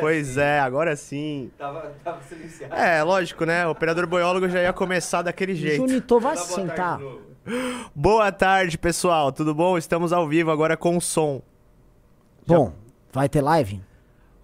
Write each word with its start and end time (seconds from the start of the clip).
pois 0.00 0.36
é, 0.36 0.60
agora 0.60 0.96
sim. 0.96 1.50
Tava, 1.56 1.92
tava 2.02 2.22
silenciado. 2.22 2.74
É, 2.74 3.02
lógico, 3.02 3.44
né? 3.44 3.66
O 3.66 3.70
operador 3.70 4.06
boiólogo 4.06 4.48
já 4.48 4.62
ia 4.62 4.72
começar 4.72 5.22
daquele 5.22 5.54
jeito. 5.54 5.76
Junitor 5.86 6.20
vai 6.20 6.34
Dá 6.34 6.42
se 6.42 6.48
boa 6.48 6.66
tarde 6.66 6.70
sentar. 6.70 6.98
de 6.98 7.04
novo. 7.04 7.34
Boa 7.94 8.32
tarde, 8.32 8.78
pessoal. 8.78 9.30
Tudo 9.30 9.54
bom? 9.54 9.76
Estamos 9.76 10.12
ao 10.12 10.26
vivo 10.26 10.50
agora 10.50 10.76
com 10.76 11.00
som. 11.00 11.42
Bom, 12.46 12.72
vai 13.12 13.28
ter 13.28 13.40
live? 13.42 13.80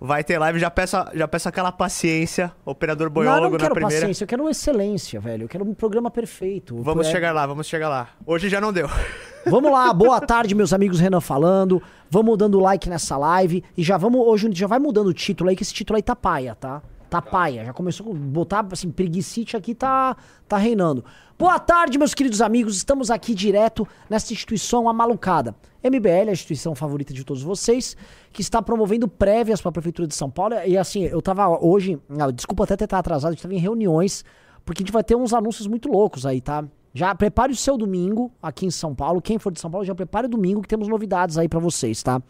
Vai 0.03 0.25
ter 0.25 0.39
live, 0.39 0.59
já 0.59 0.71
peço, 0.71 0.97
já 1.13 1.29
peço 1.29 1.47
aquela 1.47 1.71
paciência, 1.71 2.51
operador 2.65 3.09
não, 3.09 3.13
boiólogo 3.13 3.51
não 3.53 3.59
quero 3.59 3.69
na 3.69 3.75
primeira. 3.75 4.01
paciência, 4.01 4.25
eu 4.25 4.29
quero 4.29 4.49
excelência, 4.49 5.21
velho. 5.21 5.45
Eu 5.45 5.49
quero 5.49 5.63
um 5.63 5.75
programa 5.75 6.11
perfeito. 6.11 6.83
Vamos 6.83 7.07
É- 7.07 7.11
chegar 7.11 7.33
lá, 7.33 7.47
vamos 7.47 7.67
chegar 7.67 7.91
lá. 7.91 8.09
Hoje 8.25 8.49
já 8.49 8.61
não 8.63 8.73
deu. 8.73 8.89
Vamos 9.47 9.73
lá, 9.73 9.91
boa 9.95 10.21
tarde, 10.21 10.55
meus 10.55 10.71
amigos 10.75 11.01
Renan 11.01 11.21
falando. 11.21 11.83
Vamos 12.11 12.37
dando 12.37 12.61
like 12.61 12.91
nessa 12.91 13.17
live. 13.17 13.65
E 13.75 13.83
já 13.83 13.97
vamos, 13.97 14.21
hoje 14.27 14.51
já 14.53 14.67
vai 14.67 14.79
mudando 14.79 15.07
o 15.07 15.15
título 15.15 15.49
aí, 15.49 15.57
que 15.57 15.63
esse 15.63 15.73
título 15.73 15.97
aí 15.97 16.03
tá 16.03 16.15
paia, 16.15 16.55
tá? 16.55 16.83
Tá 17.11 17.21
paia. 17.21 17.65
Já 17.65 17.73
começou 17.73 18.13
a 18.13 18.15
botar, 18.15 18.65
assim, 18.71 18.89
preguicite 18.89 19.57
aqui 19.57 19.75
tá, 19.75 20.17
tá 20.47 20.57
reinando. 20.57 21.05
Boa 21.37 21.59
tarde, 21.59 21.99
meus 21.99 22.15
queridos 22.15 22.41
amigos. 22.41 22.77
Estamos 22.77 23.11
aqui 23.11 23.35
direto 23.35 23.87
nessa 24.09 24.33
instituição 24.33 24.89
amalucada. 24.89 25.57
MBL, 25.83 26.29
a 26.29 26.33
instituição 26.33 26.73
favorita 26.73 27.13
de 27.13 27.25
todos 27.25 27.43
vocês, 27.43 27.97
que 28.33 28.41
está 28.41 28.63
promovendo 28.63 29.09
prévias 29.09 29.61
para 29.61 29.71
a 29.71 29.73
Prefeitura 29.73 30.07
de 30.07 30.15
São 30.15 30.31
Paulo. 30.31 30.55
E 30.65 30.79
assim, 30.79 31.03
eu 31.03 31.21
tava 31.21 31.49
hoje, 31.49 31.99
ah, 32.17 32.31
desculpa 32.31 32.63
até 32.63 32.77
ter 32.77 32.85
estado 32.85 33.01
atrasado, 33.01 33.31
a 33.31 33.33
gente 33.33 33.43
tava 33.43 33.55
em 33.55 33.59
reuniões, 33.59 34.25
porque 34.65 34.81
a 34.81 34.85
gente 34.85 34.93
vai 34.93 35.03
ter 35.03 35.17
uns 35.17 35.35
anúncios 35.35 35.67
muito 35.67 35.89
loucos 35.89 36.25
aí, 36.25 36.41
tá? 36.41 36.65
Já 36.95 37.13
prepare 37.13 37.53
o 37.53 37.57
seu 37.57 37.77
domingo 37.77 38.31
aqui 38.41 38.67
em 38.67 38.71
São 38.71 38.95
Paulo. 38.95 39.21
Quem 39.21 39.37
for 39.37 39.53
de 39.53 39.59
São 39.59 39.71
Paulo, 39.71 39.85
já 39.85 39.97
prepare 39.97 40.27
o 40.27 40.31
domingo 40.31 40.63
que 40.63 40.69
temos 40.69 40.87
novidades 40.87 41.39
aí 41.39 41.49
pra 41.49 41.59
vocês, 41.59 42.03
tá? 42.05 42.23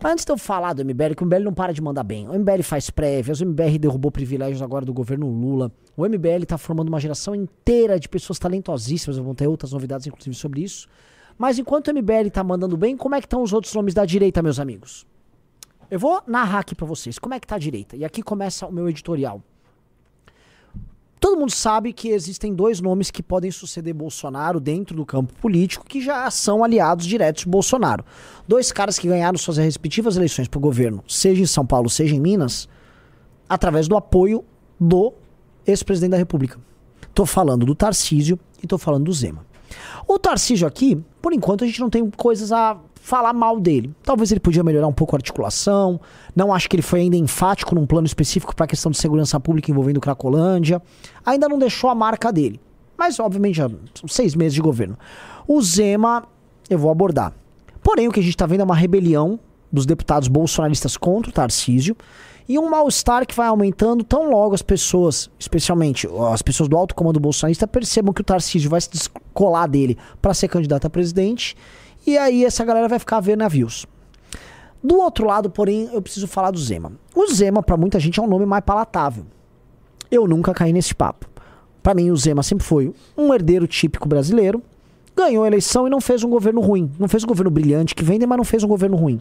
Mas 0.00 0.12
antes 0.12 0.24
de 0.24 0.32
eu 0.32 0.38
falar 0.38 0.72
do 0.72 0.84
MBL, 0.84 1.14
que 1.16 1.22
o 1.22 1.26
MBL 1.26 1.44
não 1.44 1.54
para 1.54 1.72
de 1.72 1.80
mandar 1.80 2.02
bem. 2.02 2.28
O 2.28 2.38
MBL 2.38 2.62
faz 2.62 2.90
prévias, 2.90 3.40
o 3.40 3.46
MBL 3.46 3.78
derrubou 3.78 4.10
privilégios 4.10 4.62
agora 4.62 4.84
do 4.84 4.92
governo 4.92 5.28
Lula. 5.28 5.70
O 5.96 6.06
MBL 6.06 6.44
tá 6.46 6.58
formando 6.58 6.88
uma 6.88 6.98
geração 6.98 7.34
inteira 7.34 7.98
de 7.98 8.08
pessoas 8.08 8.38
talentosíssimas. 8.38 9.18
Vão 9.18 9.34
ter 9.34 9.46
outras 9.46 9.72
novidades, 9.72 10.06
inclusive, 10.06 10.34
sobre 10.34 10.62
isso. 10.62 10.88
Mas 11.38 11.58
enquanto 11.58 11.88
o 11.88 11.94
MBL 11.94 12.30
tá 12.32 12.42
mandando 12.42 12.76
bem, 12.76 12.96
como 12.96 13.14
é 13.14 13.20
que 13.20 13.26
estão 13.26 13.42
os 13.42 13.52
outros 13.52 13.74
nomes 13.74 13.94
da 13.94 14.04
direita, 14.04 14.42
meus 14.42 14.58
amigos? 14.58 15.06
Eu 15.90 15.98
vou 15.98 16.22
narrar 16.26 16.60
aqui 16.60 16.74
pra 16.74 16.86
vocês 16.86 17.18
como 17.18 17.34
é 17.34 17.40
que 17.40 17.46
tá 17.46 17.56
a 17.56 17.58
direita. 17.58 17.96
E 17.96 18.04
aqui 18.04 18.22
começa 18.22 18.66
o 18.66 18.72
meu 18.72 18.88
editorial. 18.88 19.42
Todo 21.22 21.38
mundo 21.38 21.52
sabe 21.52 21.92
que 21.92 22.08
existem 22.08 22.52
dois 22.52 22.80
nomes 22.80 23.08
que 23.08 23.22
podem 23.22 23.48
suceder 23.52 23.94
Bolsonaro 23.94 24.58
dentro 24.58 24.96
do 24.96 25.06
campo 25.06 25.32
político 25.34 25.86
que 25.86 26.00
já 26.00 26.28
são 26.32 26.64
aliados 26.64 27.06
diretos 27.06 27.44
de 27.44 27.48
Bolsonaro. 27.48 28.04
Dois 28.48 28.72
caras 28.72 28.98
que 28.98 29.06
ganharam 29.06 29.38
suas 29.38 29.56
respectivas 29.56 30.16
eleições 30.16 30.48
para 30.48 30.58
o 30.58 30.60
governo, 30.60 31.04
seja 31.06 31.40
em 31.40 31.46
São 31.46 31.64
Paulo, 31.64 31.88
seja 31.88 32.12
em 32.12 32.20
Minas, 32.20 32.68
através 33.48 33.86
do 33.86 33.96
apoio 33.96 34.44
do 34.80 35.14
ex-presidente 35.64 36.10
da 36.10 36.16
República. 36.16 36.58
Tô 37.14 37.24
falando 37.24 37.64
do 37.64 37.74
Tarcísio 37.76 38.36
e 38.60 38.66
tô 38.66 38.76
falando 38.76 39.04
do 39.04 39.12
Zema. 39.12 39.46
O 40.06 40.18
Tarcísio 40.18 40.66
aqui, 40.66 41.00
por 41.20 41.32
enquanto, 41.32 41.64
a 41.64 41.66
gente 41.66 41.80
não 41.80 41.90
tem 41.90 42.08
coisas 42.10 42.52
a 42.52 42.76
falar 43.02 43.32
mal 43.32 43.58
dele. 43.58 43.92
Talvez 44.04 44.30
ele 44.30 44.40
podia 44.40 44.62
melhorar 44.62 44.86
um 44.86 44.92
pouco 44.92 45.16
a 45.16 45.18
articulação. 45.18 46.00
Não 46.34 46.54
acho 46.54 46.68
que 46.70 46.76
ele 46.76 46.82
foi 46.82 47.00
ainda 47.00 47.16
enfático 47.16 47.74
num 47.74 47.84
plano 47.84 48.06
específico 48.06 48.54
para 48.54 48.64
a 48.64 48.68
questão 48.68 48.92
de 48.92 48.98
segurança 48.98 49.38
pública 49.40 49.70
envolvendo 49.70 50.00
Cracolândia. 50.00 50.80
Ainda 51.26 51.48
não 51.48 51.58
deixou 51.58 51.90
a 51.90 51.94
marca 51.94 52.32
dele. 52.32 52.60
Mas, 52.96 53.18
obviamente, 53.18 53.56
já 53.56 53.68
são 53.68 54.08
seis 54.08 54.34
meses 54.36 54.54
de 54.54 54.60
governo. 54.60 54.96
O 55.48 55.60
Zema, 55.60 56.24
eu 56.70 56.78
vou 56.78 56.90
abordar. 56.90 57.32
Porém, 57.82 58.06
o 58.06 58.12
que 58.12 58.20
a 58.20 58.22
gente 58.22 58.34
está 58.34 58.46
vendo 58.46 58.60
é 58.60 58.64
uma 58.64 58.76
rebelião 58.76 59.40
dos 59.72 59.84
deputados 59.84 60.28
bolsonaristas 60.28 60.96
contra 60.96 61.30
o 61.30 61.32
Tarcísio 61.32 61.96
e 62.48 62.58
um 62.58 62.68
mal-estar 62.68 63.26
que 63.26 63.34
vai 63.34 63.48
aumentando 63.48 64.02
tão 64.04 64.30
logo 64.30 64.54
as 64.54 64.62
pessoas, 64.62 65.30
especialmente 65.38 66.08
as 66.32 66.42
pessoas 66.42 66.68
do 66.68 66.76
alto 66.76 66.94
comando 66.94 67.20
bolsonarista, 67.20 67.66
percebam 67.66 68.12
que 68.12 68.20
o 68.20 68.24
Tarcísio 68.24 68.70
vai 68.70 68.80
se 68.80 68.90
descolar 68.90 69.68
dele 69.68 69.96
para 70.20 70.34
ser 70.34 70.48
candidato 70.48 70.86
a 70.86 70.90
presidente 70.90 71.56
e 72.06 72.18
aí 72.18 72.44
essa 72.44 72.64
galera 72.64 72.88
vai 72.88 72.98
ficar 72.98 73.20
ver 73.20 73.36
navios. 73.36 73.86
Do 74.82 74.96
outro 74.96 75.26
lado, 75.26 75.48
porém, 75.48 75.88
eu 75.92 76.02
preciso 76.02 76.26
falar 76.26 76.50
do 76.50 76.58
Zema. 76.58 76.92
O 77.14 77.26
Zema, 77.28 77.62
para 77.62 77.76
muita 77.76 78.00
gente, 78.00 78.18
é 78.18 78.22
um 78.22 78.26
nome 78.26 78.44
mais 78.44 78.64
palatável. 78.64 79.24
Eu 80.10 80.26
nunca 80.26 80.52
caí 80.52 80.72
nesse 80.72 80.94
papo. 80.94 81.30
Para 81.82 81.94
mim, 81.94 82.10
o 82.10 82.16
Zema 82.16 82.42
sempre 82.42 82.64
foi 82.64 82.92
um 83.16 83.32
herdeiro 83.32 83.66
típico 83.66 84.08
brasileiro, 84.08 84.60
ganhou 85.16 85.44
a 85.44 85.46
eleição 85.46 85.86
e 85.86 85.90
não 85.90 86.00
fez 86.00 86.24
um 86.24 86.30
governo 86.30 86.60
ruim. 86.60 86.90
Não 86.98 87.08
fez 87.08 87.24
um 87.24 87.26
governo 87.26 87.50
brilhante 87.50 87.94
que 87.94 88.04
vende, 88.04 88.26
mas 88.26 88.36
não 88.36 88.44
fez 88.44 88.62
um 88.62 88.68
governo 88.68 88.96
ruim. 88.96 89.20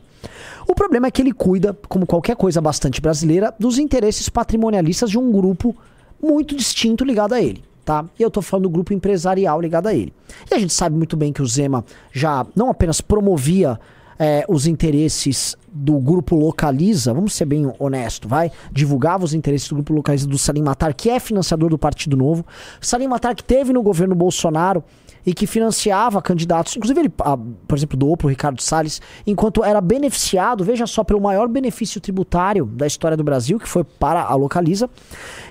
O 0.67 0.73
problema 0.73 1.07
é 1.07 1.11
que 1.11 1.21
ele 1.21 1.33
cuida, 1.33 1.77
como 1.87 2.05
qualquer 2.05 2.35
coisa 2.35 2.61
bastante 2.61 3.01
brasileira, 3.01 3.53
dos 3.59 3.77
interesses 3.77 4.29
patrimonialistas 4.29 5.09
de 5.09 5.19
um 5.19 5.31
grupo 5.31 5.75
muito 6.21 6.55
distinto 6.55 7.03
ligado 7.03 7.33
a 7.33 7.41
ele. 7.41 7.63
Tá? 7.83 8.05
E 8.17 8.21
eu 8.21 8.29
tô 8.29 8.41
falando 8.41 8.63
do 8.63 8.69
grupo 8.69 8.93
empresarial 8.93 9.59
ligado 9.59 9.87
a 9.87 9.93
ele. 9.93 10.13
E 10.49 10.53
a 10.53 10.59
gente 10.59 10.73
sabe 10.73 10.95
muito 10.95 11.17
bem 11.17 11.33
que 11.33 11.41
o 11.41 11.47
Zema 11.47 11.83
já 12.11 12.45
não 12.55 12.69
apenas 12.69 13.01
promovia 13.01 13.79
é, 14.19 14.45
os 14.47 14.67
interesses 14.67 15.57
do 15.73 15.97
grupo 15.97 16.35
Localiza, 16.35 17.11
vamos 17.11 17.33
ser 17.33 17.45
bem 17.45 17.73
honesto, 17.79 18.27
vai? 18.27 18.51
Divulgava 18.71 19.25
os 19.25 19.33
interesses 19.33 19.67
do 19.67 19.75
grupo 19.75 19.93
Localiza 19.93 20.27
do 20.27 20.37
Salim 20.37 20.61
Matar, 20.61 20.93
que 20.93 21.09
é 21.09 21.19
financiador 21.19 21.71
do 21.71 21.77
Partido 21.77 22.15
Novo. 22.15 22.45
Salim 22.79 23.07
Matar 23.07 23.33
que 23.33 23.43
teve 23.43 23.73
no 23.73 23.81
governo 23.81 24.13
Bolsonaro 24.13 24.83
e 25.25 25.33
que 25.33 25.45
financiava 25.45 26.21
candidatos, 26.21 26.75
inclusive 26.75 26.99
ele, 26.99 27.13
ah, 27.19 27.37
por 27.67 27.77
exemplo, 27.77 27.97
doou 27.97 28.17
pro 28.17 28.27
Ricardo 28.27 28.61
Salles, 28.61 29.01
enquanto 29.25 29.63
era 29.63 29.79
beneficiado, 29.79 30.63
veja 30.63 30.87
só, 30.87 31.03
pelo 31.03 31.21
maior 31.21 31.47
benefício 31.47 32.01
tributário 32.01 32.65
da 32.65 32.87
história 32.87 33.15
do 33.15 33.23
Brasil, 33.23 33.59
que 33.59 33.67
foi 33.67 33.83
para 33.83 34.23
a 34.23 34.35
Localiza. 34.35 34.89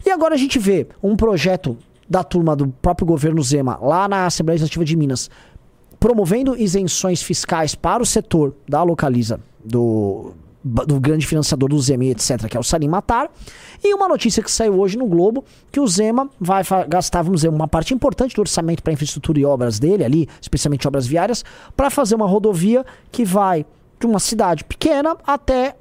E 0.05 0.11
agora 0.11 0.35
a 0.35 0.39
gente 0.39 0.59
vê 0.59 0.87
um 1.03 1.17
projeto 1.17 1.77
da 2.09 2.25
turma 2.25 2.57
do 2.57 2.69
próprio 2.69 3.07
governo 3.07 3.43
Zema, 3.43 3.79
lá 3.81 4.09
na 4.09 4.27
Assembleia 4.27 4.57
Legislativa 4.57 4.85
de 4.85 4.97
Minas, 4.97 5.31
promovendo 6.01 6.57
isenções 6.57 7.23
fiscais 7.23 7.75
para 7.75 8.03
o 8.03 8.07
setor 8.07 8.55
da 8.69 8.83
Localiza, 8.83 9.39
do, 9.65 10.33
do 10.63 11.01
grande 11.01 11.27
financiador 11.27 11.69
do 11.69 11.79
Zema, 11.79 12.05
etc., 12.05 12.47
que 12.49 12.57
é 12.57 12.61
o 12.61 12.63
Salim 12.63 12.89
Matar. 12.89 13.31
E 13.83 13.95
uma 13.95 14.09
notícia 14.09 14.43
que 14.43 14.51
saiu 14.51 14.79
hoje 14.79 14.99
no 14.99 15.07
Globo, 15.07 15.45
que 15.73 15.81
o 15.81 15.87
Zema 15.87 16.29
vai 16.39 16.63
gastar, 16.89 17.23
vamos 17.23 17.41
dizer, 17.41 17.49
uma 17.49 17.67
parte 17.67 17.95
importante 17.95 18.35
do 18.35 18.41
orçamento 18.41 18.83
para 18.83 18.93
infraestrutura 18.93 19.39
e 19.41 19.45
obras 19.45 19.79
dele 19.79 20.05
ali, 20.05 20.29
especialmente 20.41 20.87
obras 20.87 21.07
viárias, 21.07 21.45
para 21.77 21.89
fazer 21.91 22.15
uma 22.15 22.27
rodovia 22.27 22.85
que 23.11 23.25
vai 23.25 23.65
de 23.99 24.07
uma 24.07 24.19
cidade 24.19 24.65
pequena 24.65 25.17
até 25.27 25.77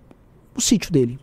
o 0.56 0.62
sítio 0.62 0.92
dele. 0.92 1.20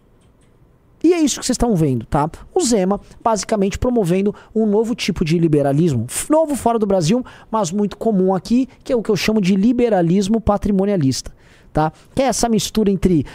E 1.04 1.12
é 1.12 1.20
isso 1.20 1.38
que 1.38 1.46
vocês 1.46 1.54
estão 1.54 1.76
vendo, 1.76 2.04
tá? 2.06 2.28
O 2.54 2.60
Zema 2.62 3.00
basicamente 3.22 3.78
promovendo 3.78 4.34
um 4.54 4.66
novo 4.66 4.94
tipo 4.94 5.24
de 5.24 5.38
liberalismo, 5.38 6.06
novo 6.28 6.56
fora 6.56 6.78
do 6.78 6.86
Brasil, 6.86 7.24
mas 7.50 7.70
muito 7.70 7.96
comum 7.96 8.34
aqui, 8.34 8.68
que 8.82 8.92
é 8.92 8.96
o 8.96 9.02
que 9.02 9.10
eu 9.10 9.14
chamo 9.14 9.40
de 9.40 9.54
liberalismo 9.54 10.40
patrimonialista, 10.40 11.32
tá? 11.76 11.92
Que 12.14 12.22
é 12.22 12.24
essa 12.24 12.48
mistura 12.48 12.90
entre 12.90 13.26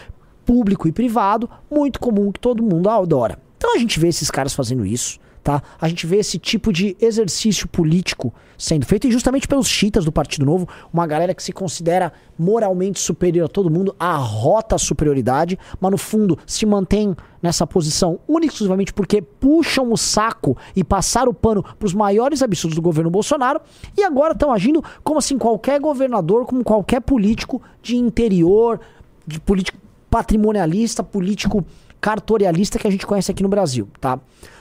público 0.44 0.88
e 0.88 0.92
privado, 0.92 1.48
muito 1.70 2.00
comum 2.00 2.32
que 2.32 2.40
todo 2.40 2.64
mundo 2.64 2.90
adora. 2.90 3.38
Então 3.56 3.76
a 3.76 3.78
gente 3.78 4.00
vê 4.00 4.08
esses 4.08 4.32
caras 4.32 4.52
fazendo 4.52 4.84
isso, 4.84 5.20
tá? 5.44 5.62
A 5.80 5.88
gente 5.88 6.08
vê 6.08 6.18
esse 6.18 6.40
tipo 6.40 6.74
de 6.74 6.98
exercício 7.00 7.68
político 7.68 8.34
sendo 8.58 8.84
feito 8.84 9.08
e 9.08 9.12
justamente 9.12 9.48
pelos 9.48 9.68
chitas 9.68 10.06
do 10.06 10.12
Partido 10.12 10.44
Novo, 10.44 10.68
uma 10.92 11.06
galera 11.06 11.36
que 11.36 11.44
se 11.44 11.52
considera 11.52 12.12
moralmente 12.36 13.00
superior 13.00 13.46
a 13.46 13.48
todo 13.48 13.70
mundo, 13.70 13.96
arrota 14.00 14.76
a 14.76 14.80
superioridade, 14.80 15.60
mas 15.80 15.92
no 15.92 15.98
fundo 16.00 16.40
se 16.48 16.66
mantém 16.66 17.16
nessa 17.42 17.66
posição 17.66 18.20
única 18.28 18.54
exclusivamente 18.54 18.94
porque 18.94 19.22
puxam 19.22 19.92
o 19.92 19.98
saco 19.98 20.58
e 20.76 20.84
passaram 20.84 21.32
o 21.32 21.34
pano 21.34 21.64
para 21.64 21.86
os 21.86 21.94
maiores 21.94 22.42
absurdos 22.42 22.76
do 22.76 22.82
governo 22.82 23.10
Bolsonaro 23.10 23.60
e 23.98 24.04
agora 24.04 24.34
estão 24.34 24.54
agindo 24.54 24.84
como 25.04 25.20
assim 25.20 25.38
qualquer 25.38 25.80
governador, 25.80 26.46
como 26.46 26.64
qualquer 26.64 27.02
político 27.02 27.62
de 27.82 27.96
interior, 27.96 28.80
de 29.26 29.40
político 29.40 29.78
patrimonialista, 30.10 31.04
político 31.04 31.66
cartorialista 32.00 32.78
que 32.78 32.88
a 32.88 32.92
gente 32.92 33.06
conhece 33.06 33.32
aqui 33.32 33.44
no 33.44 33.50
Brasil, 33.50 33.88
tá? 34.00 34.20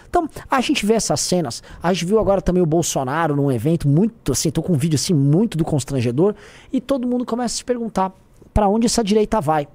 Então, 0.09 0.29
a 0.50 0.61
gente 0.61 0.85
vê 0.85 0.94
essas 0.94 1.21
cenas, 1.21 1.62
a 1.81 1.93
gente 1.93 2.05
viu 2.05 2.19
agora 2.19 2.43
também 2.43 2.61
o 2.61 2.67
Bolsonaro 2.67 3.37
num 3.37 3.50
evento 3.50 3.88
muito, 3.88 4.33
assim, 4.33 4.50
tô 4.50 4.61
com 4.61 4.73
um 4.73 4.76
vídeo 4.76 4.97
assim 4.97 5.15
muito 5.15 5.56
do 5.56 5.65
constrangedor 5.65 6.35
e 6.73 6.81
todo 6.81 7.06
mundo 7.06 7.25
começa 7.25 7.55
a 7.55 7.59
se 7.59 7.65
perguntar 7.65 8.12
para 8.53 8.69
onde 8.69 8.87
essa 8.87 9.05
direita 9.05 9.41
vai. 9.41 9.69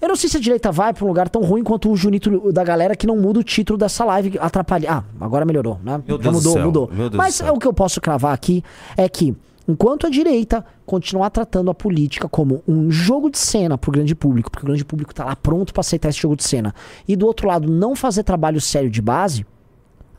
Eu 0.00 0.08
não 0.08 0.16
sei 0.16 0.28
se 0.30 0.36
a 0.36 0.40
direita 0.40 0.70
vai 0.70 0.92
pra 0.94 1.04
um 1.04 1.08
lugar 1.08 1.28
tão 1.28 1.42
ruim 1.42 1.62
quanto 1.64 1.90
o 1.90 1.96
Junito 1.96 2.52
da 2.52 2.62
galera 2.62 2.94
que 2.94 3.06
não 3.06 3.16
muda 3.16 3.40
o 3.40 3.42
título 3.42 3.76
dessa 3.76 4.04
live 4.04 4.38
atrapalha. 4.38 4.92
Ah, 4.92 5.04
agora 5.20 5.44
melhorou, 5.44 5.80
né? 5.82 6.00
Meu 6.06 6.16
Deus 6.16 6.22
do 6.22 6.32
mudou, 6.38 6.52
céu, 6.52 6.64
mudou. 6.66 6.90
meu 6.92 7.10
Deus 7.10 7.18
Mas 7.18 7.38
do 7.38 7.42
é 7.42 7.46
céu. 7.46 7.54
o 7.54 7.58
que 7.58 7.66
eu 7.66 7.72
posso 7.72 8.00
cravar 8.00 8.32
aqui 8.32 8.62
é 8.96 9.08
que 9.08 9.36
enquanto 9.66 10.06
a 10.06 10.10
direita 10.10 10.64
continuar 10.86 11.30
tratando 11.30 11.70
a 11.70 11.74
política 11.74 12.28
como 12.28 12.62
um 12.66 12.90
jogo 12.90 13.28
de 13.28 13.38
cena 13.38 13.76
pro 13.76 13.90
grande 13.90 14.14
público, 14.14 14.50
porque 14.50 14.64
o 14.64 14.68
grande 14.68 14.84
público 14.84 15.12
tá 15.12 15.24
lá 15.24 15.34
pronto 15.34 15.72
pra 15.74 15.80
aceitar 15.80 16.08
esse 16.10 16.20
jogo 16.20 16.36
de 16.36 16.44
cena, 16.44 16.72
e 17.06 17.16
do 17.16 17.26
outro 17.26 17.48
lado 17.48 17.68
não 17.68 17.96
fazer 17.96 18.22
trabalho 18.22 18.60
sério 18.60 18.88
de 18.88 19.02
base, 19.02 19.44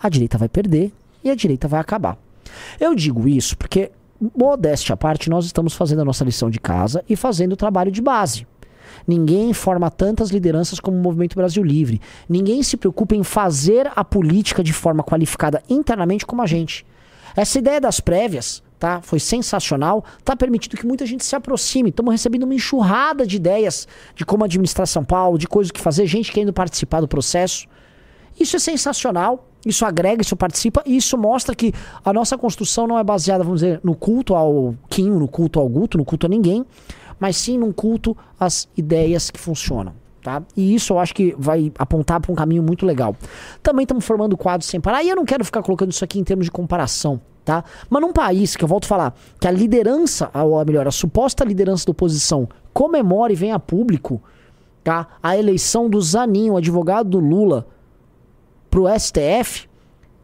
a 0.02 0.10
direita 0.10 0.38
vai 0.38 0.50
perder 0.50 0.92
e 1.24 1.30
a 1.30 1.36
direita 1.36 1.68
vai 1.68 1.80
acabar. 1.80 2.18
Eu 2.80 2.94
digo 2.94 3.28
isso 3.28 3.58
porque, 3.58 3.92
modéstia 4.38 4.94
à 4.94 4.98
parte, 4.98 5.30
nós 5.30 5.46
estamos 5.46 5.74
fazendo 5.74 6.02
a 6.02 6.06
nossa 6.06 6.24
lição 6.26 6.50
de 6.50 6.60
casa 6.60 7.04
e 7.10 7.16
fazendo 7.16 7.54
o 7.54 7.58
trabalho 7.58 7.92
de 7.92 8.02
base. 8.02 8.46
Ninguém 9.08 9.54
forma 9.54 9.90
tantas 9.90 10.30
lideranças 10.30 10.80
como 10.80 10.98
o 10.98 11.02
Movimento 11.02 11.36
Brasil 11.36 11.64
Livre. 11.64 12.02
Ninguém 12.28 12.64
se 12.64 12.78
preocupa 12.78 13.16
em 13.16 13.24
fazer 13.24 13.92
a 13.96 14.04
política 14.04 14.64
de 14.64 14.74
forma 14.74 15.04
qualificada 15.04 15.62
internamente 15.70 16.26
como 16.26 16.42
a 16.42 16.46
gente. 16.46 16.86
Essa 17.36 17.60
ideia 17.60 17.80
das 17.80 18.00
prévias, 18.00 18.64
tá? 18.80 19.02
Foi 19.02 19.20
sensacional, 19.20 20.04
tá 20.24 20.36
permitindo 20.36 20.78
que 20.78 20.86
muita 20.86 21.06
gente 21.06 21.26
se 21.26 21.36
aproxime. 21.36 21.90
Estamos 21.90 22.12
recebendo 22.12 22.44
uma 22.44 22.56
enxurrada 22.56 23.26
de 23.28 23.36
ideias 23.36 23.88
de 24.16 24.26
como 24.26 24.44
administrar 24.44 24.88
São 24.88 25.04
Paulo, 25.04 25.38
de 25.38 25.48
coisas 25.48 25.72
que 25.72 25.80
fazer, 25.80 26.06
gente 26.08 26.32
querendo 26.32 26.54
participar 26.54 27.02
do 27.02 27.08
processo. 27.08 27.68
Isso 28.40 28.56
é 28.56 28.60
sensacional, 28.60 29.48
isso 29.66 29.86
agrega, 29.86 30.22
isso 30.22 30.36
participa, 30.36 30.82
e 30.86 30.96
isso 30.96 31.18
mostra 31.18 31.54
que 31.54 31.74
a 32.04 32.14
nossa 32.14 32.38
construção 32.38 32.88
não 32.88 32.98
é 32.98 33.04
baseada, 33.04 33.44
vamos 33.44 33.62
dizer, 33.62 33.82
no 33.84 33.94
culto 33.94 34.34
ao 34.34 34.76
Quinho, 34.90 35.20
no 35.20 35.28
culto 35.28 35.60
ao 35.60 35.68
Guto, 35.68 35.98
no 35.98 36.06
culto 36.06 36.26
a 36.26 36.30
ninguém, 36.30 36.66
mas 37.20 37.38
sim 37.38 37.58
num 37.58 37.72
culto 37.72 38.16
às 38.40 38.68
ideias 38.76 39.30
que 39.30 39.40
funcionam. 39.40 39.94
Tá? 40.22 40.44
E 40.56 40.76
isso 40.76 40.94
eu 40.94 41.00
acho 41.00 41.16
que 41.16 41.34
vai 41.38 41.72
apontar 41.78 42.20
para 42.20 42.32
um 42.32 42.36
caminho 42.36 42.62
muito 42.62 42.86
legal. 42.86 43.16
Também 43.64 43.84
estamos 43.84 44.06
formando 44.06 44.36
quadros 44.38 44.70
sem 44.70 44.80
parar, 44.80 45.04
e 45.04 45.10
eu 45.10 45.16
não 45.16 45.26
quero 45.26 45.46
ficar 45.46 45.62
colocando 45.64 45.92
isso 45.92 46.04
aqui 46.04 46.20
em 46.20 46.24
termos 46.24 46.46
de 46.46 46.52
comparação. 46.52 47.22
Tá? 47.46 47.64
Mas 47.90 48.02
num 48.02 48.14
país 48.14 48.56
que 48.56 48.64
eu 48.64 48.68
volto 48.68 48.84
a 48.84 48.88
falar 48.88 49.16
que 49.40 49.48
a 49.48 49.52
liderança, 49.52 50.30
ou 50.34 50.64
melhor, 50.66 50.88
a 50.88 50.92
suposta 50.92 51.44
liderança 51.44 51.86
da 51.86 51.92
oposição 51.92 52.48
comemora 52.74 53.34
e 53.34 53.36
venha 53.36 53.56
a 53.56 53.60
público 53.60 54.22
tá? 54.84 55.08
a 55.22 55.38
eleição 55.38 55.90
do 55.90 56.00
Zanin, 56.02 56.50
o 56.50 56.58
advogado 56.58 57.10
do 57.10 57.20
Lula, 57.20 57.68
pro 58.70 58.86
STF, 58.88 59.68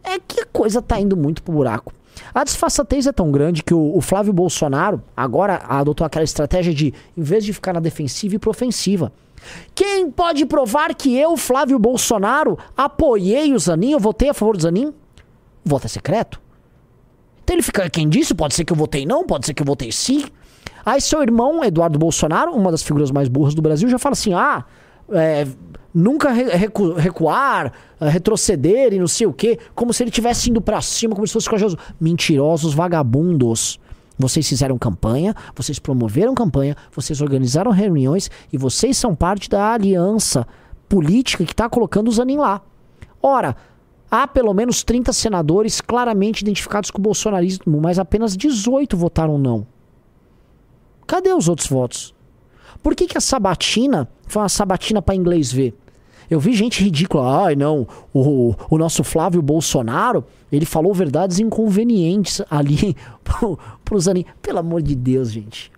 é 0.03 0.19
que 0.19 0.41
a 0.41 0.45
coisa 0.45 0.81
tá 0.81 0.99
indo 0.99 1.17
muito 1.17 1.41
pro 1.41 1.53
buraco. 1.53 1.93
A 2.33 2.43
disfarçatez 2.43 3.07
é 3.07 3.11
tão 3.11 3.31
grande 3.31 3.63
que 3.63 3.73
o, 3.73 3.97
o, 3.97 4.01
Flávio 4.01 4.33
Bolsonaro 4.33 5.01
agora 5.15 5.61
adotou 5.67 6.05
aquela 6.05 6.23
estratégia 6.23 6.73
de, 6.73 6.93
em 7.17 7.21
vez 7.21 7.43
de 7.43 7.53
ficar 7.53 7.73
na 7.73 7.79
defensiva, 7.79 8.35
ir 8.35 8.39
pro 8.39 8.51
ofensiva. 8.51 9.11
Quem 9.73 10.09
pode 10.09 10.45
provar 10.45 10.93
que 10.95 11.15
eu, 11.15 11.37
Flávio 11.37 11.77
Bolsonaro, 11.77 12.57
apoiei 12.75 13.53
o 13.53 13.59
Zanin, 13.59 13.91
eu 13.91 13.99
votei 13.99 14.29
a 14.29 14.33
favor 14.33 14.55
do 14.57 14.63
Zanin? 14.63 14.93
Voto 15.63 15.85
é 15.85 15.87
secreto. 15.87 16.41
Então 17.43 17.55
ele 17.55 17.63
fica, 17.63 17.89
quem 17.89 18.09
disse? 18.09 18.33
Pode 18.33 18.55
ser 18.55 18.65
que 18.65 18.73
eu 18.73 18.77
votei 18.77 19.05
não, 19.05 19.23
pode 19.23 19.45
ser 19.45 19.53
que 19.53 19.61
eu 19.61 19.65
votei 19.65 19.91
sim. 19.91 20.25
Aí 20.85 21.01
seu 21.01 21.21
irmão, 21.21 21.63
Eduardo 21.63 21.97
Bolsonaro, 21.97 22.51
uma 22.51 22.71
das 22.71 22.83
figuras 22.83 23.11
mais 23.11 23.27
burras 23.27 23.53
do 23.53 23.61
Brasil, 23.61 23.89
já 23.89 23.97
fala 23.99 24.13
assim: 24.13 24.33
ah, 24.33 24.63
é, 25.11 25.47
nunca 25.93 26.31
recu 26.31 26.93
recuar, 26.93 27.71
uh, 27.99 28.05
retroceder 28.05 28.93
e 28.93 28.99
não 28.99 29.07
sei 29.07 29.25
o 29.25 29.33
quê, 29.33 29.57
como 29.73 29.93
se 29.93 30.03
ele 30.03 30.11
tivesse 30.11 30.49
indo 30.49 30.59
para 30.59 30.81
cima, 30.81 31.15
como 31.15 31.25
se 31.25 31.33
fosse 31.33 31.47
corajoso. 31.47 31.77
Mentirosos, 31.99 32.73
vagabundos. 32.73 33.79
Vocês 34.17 34.47
fizeram 34.47 34.77
campanha, 34.77 35.35
vocês 35.55 35.77
promoveram 35.77 36.33
campanha, 36.33 36.75
vocês 36.93 37.21
organizaram 37.21 37.71
reuniões 37.71 38.31
e 38.51 38.57
vocês 38.57 38.97
são 38.97 39.13
parte 39.13 39.49
da 39.49 39.73
aliança 39.73 40.47
política 40.87 41.43
que 41.43 41.51
está 41.51 41.69
colocando 41.69 42.07
o 42.07 42.11
Zanin 42.11 42.37
lá. 42.37 42.61
Ora, 43.21 43.55
há 44.09 44.25
pelo 44.25 44.53
menos 44.53 44.83
30 44.83 45.11
senadores 45.11 45.81
claramente 45.81 46.41
identificados 46.41 46.91
com 46.91 46.99
o 46.99 47.01
bolsonarismo, 47.01 47.81
mas 47.81 47.99
apenas 47.99 48.37
18 48.37 48.95
votaram 48.95 49.37
não. 49.37 49.67
Cadê 51.05 51.33
os 51.33 51.49
outros 51.49 51.67
votos? 51.67 52.14
Por 52.85 52.93
que, 52.93 53.07
que 53.07 53.17
a 53.17 53.21
sabatina 53.21 54.07
foi 54.27 54.43
uma 54.43 54.47
sabatina 54.47 55.01
para 55.01 55.15
inglês 55.15 55.51
ver? 55.51 55.75
Eu 56.29 56.39
vi 56.39 56.53
gente 56.53 56.83
ridícula. 56.83 57.45
Ai, 57.45 57.55
não, 57.55 57.87
o, 58.13 58.53
o 58.69 58.77
nosso 58.77 59.03
Flávio 59.03 59.41
Bolsonaro, 59.41 60.23
ele 60.51 60.67
falou 60.67 60.93
verdades 60.93 61.39
inconvenientes 61.39 62.43
ali 62.47 62.95
pro, 63.25 63.57
pro 63.83 63.99
Zanin. 63.99 64.23
Pelo 64.39 64.59
amor 64.59 64.83
de 64.83 64.93
Deus, 64.93 65.31
gente. 65.31 65.71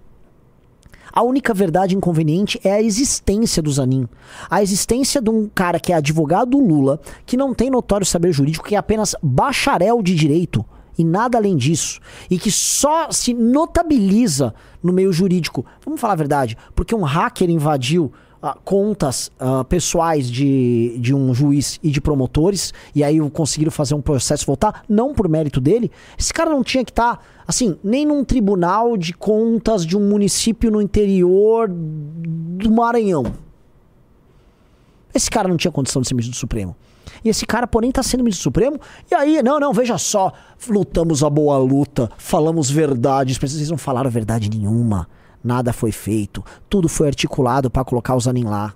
A 1.13 1.23
única 1.23 1.53
verdade 1.53 1.95
inconveniente 1.95 2.59
é 2.61 2.73
a 2.73 2.81
existência 2.81 3.63
do 3.63 3.71
Zanin. 3.71 4.05
A 4.49 4.61
existência 4.61 5.21
de 5.21 5.29
um 5.29 5.47
cara 5.47 5.79
que 5.79 5.93
é 5.93 5.95
advogado 5.95 6.49
do 6.49 6.59
Lula, 6.59 6.99
que 7.25 7.37
não 7.37 7.53
tem 7.53 7.69
notório 7.69 8.05
saber 8.05 8.33
jurídico, 8.33 8.67
que 8.67 8.75
é 8.75 8.77
apenas 8.77 9.15
bacharel 9.23 10.03
de 10.03 10.13
direito 10.13 10.65
e 10.97 11.03
nada 11.03 11.37
além 11.37 11.55
disso. 11.55 11.99
E 12.29 12.37
que 12.37 12.51
só 12.51 13.11
se 13.11 13.33
notabiliza 13.33 14.53
no 14.81 14.93
meio 14.93 15.11
jurídico. 15.11 15.65
Vamos 15.83 15.99
falar 15.99 16.13
a 16.13 16.17
verdade, 16.17 16.57
porque 16.75 16.95
um 16.95 17.03
hacker 17.03 17.49
invadiu 17.49 18.11
uh, 18.41 18.59
contas 18.63 19.31
uh, 19.39 19.63
pessoais 19.65 20.29
de, 20.29 20.97
de 20.99 21.13
um 21.13 21.33
juiz 21.33 21.79
e 21.83 21.89
de 21.89 22.01
promotores, 22.01 22.73
e 22.95 23.03
aí 23.03 23.17
conseguiram 23.29 23.71
fazer 23.71 23.95
um 23.95 24.01
processo 24.01 24.45
voltar, 24.45 24.83
não 24.87 25.13
por 25.13 25.27
mérito 25.27 25.59
dele. 25.59 25.91
Esse 26.17 26.33
cara 26.33 26.49
não 26.49 26.63
tinha 26.63 26.83
que 26.83 26.91
estar, 26.91 27.17
tá, 27.17 27.23
assim, 27.47 27.77
nem 27.83 28.05
num 28.05 28.23
tribunal 28.23 28.97
de 28.97 29.13
contas 29.13 29.85
de 29.85 29.97
um 29.97 30.09
município 30.09 30.71
no 30.71 30.81
interior 30.81 31.67
do 31.69 32.71
Maranhão. 32.71 33.25
Esse 35.13 35.29
cara 35.31 35.47
não 35.47 35.57
tinha 35.57 35.71
condição 35.71 36.01
de 36.01 36.07
ser 36.07 36.13
ministro 36.13 36.35
do 36.35 36.39
Supremo. 36.39 36.75
E 37.23 37.29
esse 37.29 37.45
cara, 37.45 37.67
porém, 37.67 37.91
tá 37.91 38.03
sendo 38.03 38.23
ministro 38.23 38.43
Supremo. 38.43 38.79
E 39.09 39.15
aí, 39.15 39.41
não, 39.43 39.59
não, 39.59 39.73
veja 39.73 39.97
só. 39.97 40.31
Lutamos 40.67 41.23
a 41.23 41.29
boa 41.29 41.57
luta, 41.57 42.09
falamos 42.17 42.69
verdades. 42.69 43.37
Vocês 43.37 43.69
não 43.69 43.77
falaram 43.77 44.09
verdade 44.09 44.49
nenhuma 44.49 45.07
nada 45.47 45.71
foi 45.71 45.91
feito. 45.91 46.43
Tudo 46.69 46.89
foi 46.89 47.07
articulado 47.07 47.69
para 47.69 47.85
colocar 47.85 48.15
o 48.15 48.19
Zanin 48.19 48.43
lá. 48.43 48.73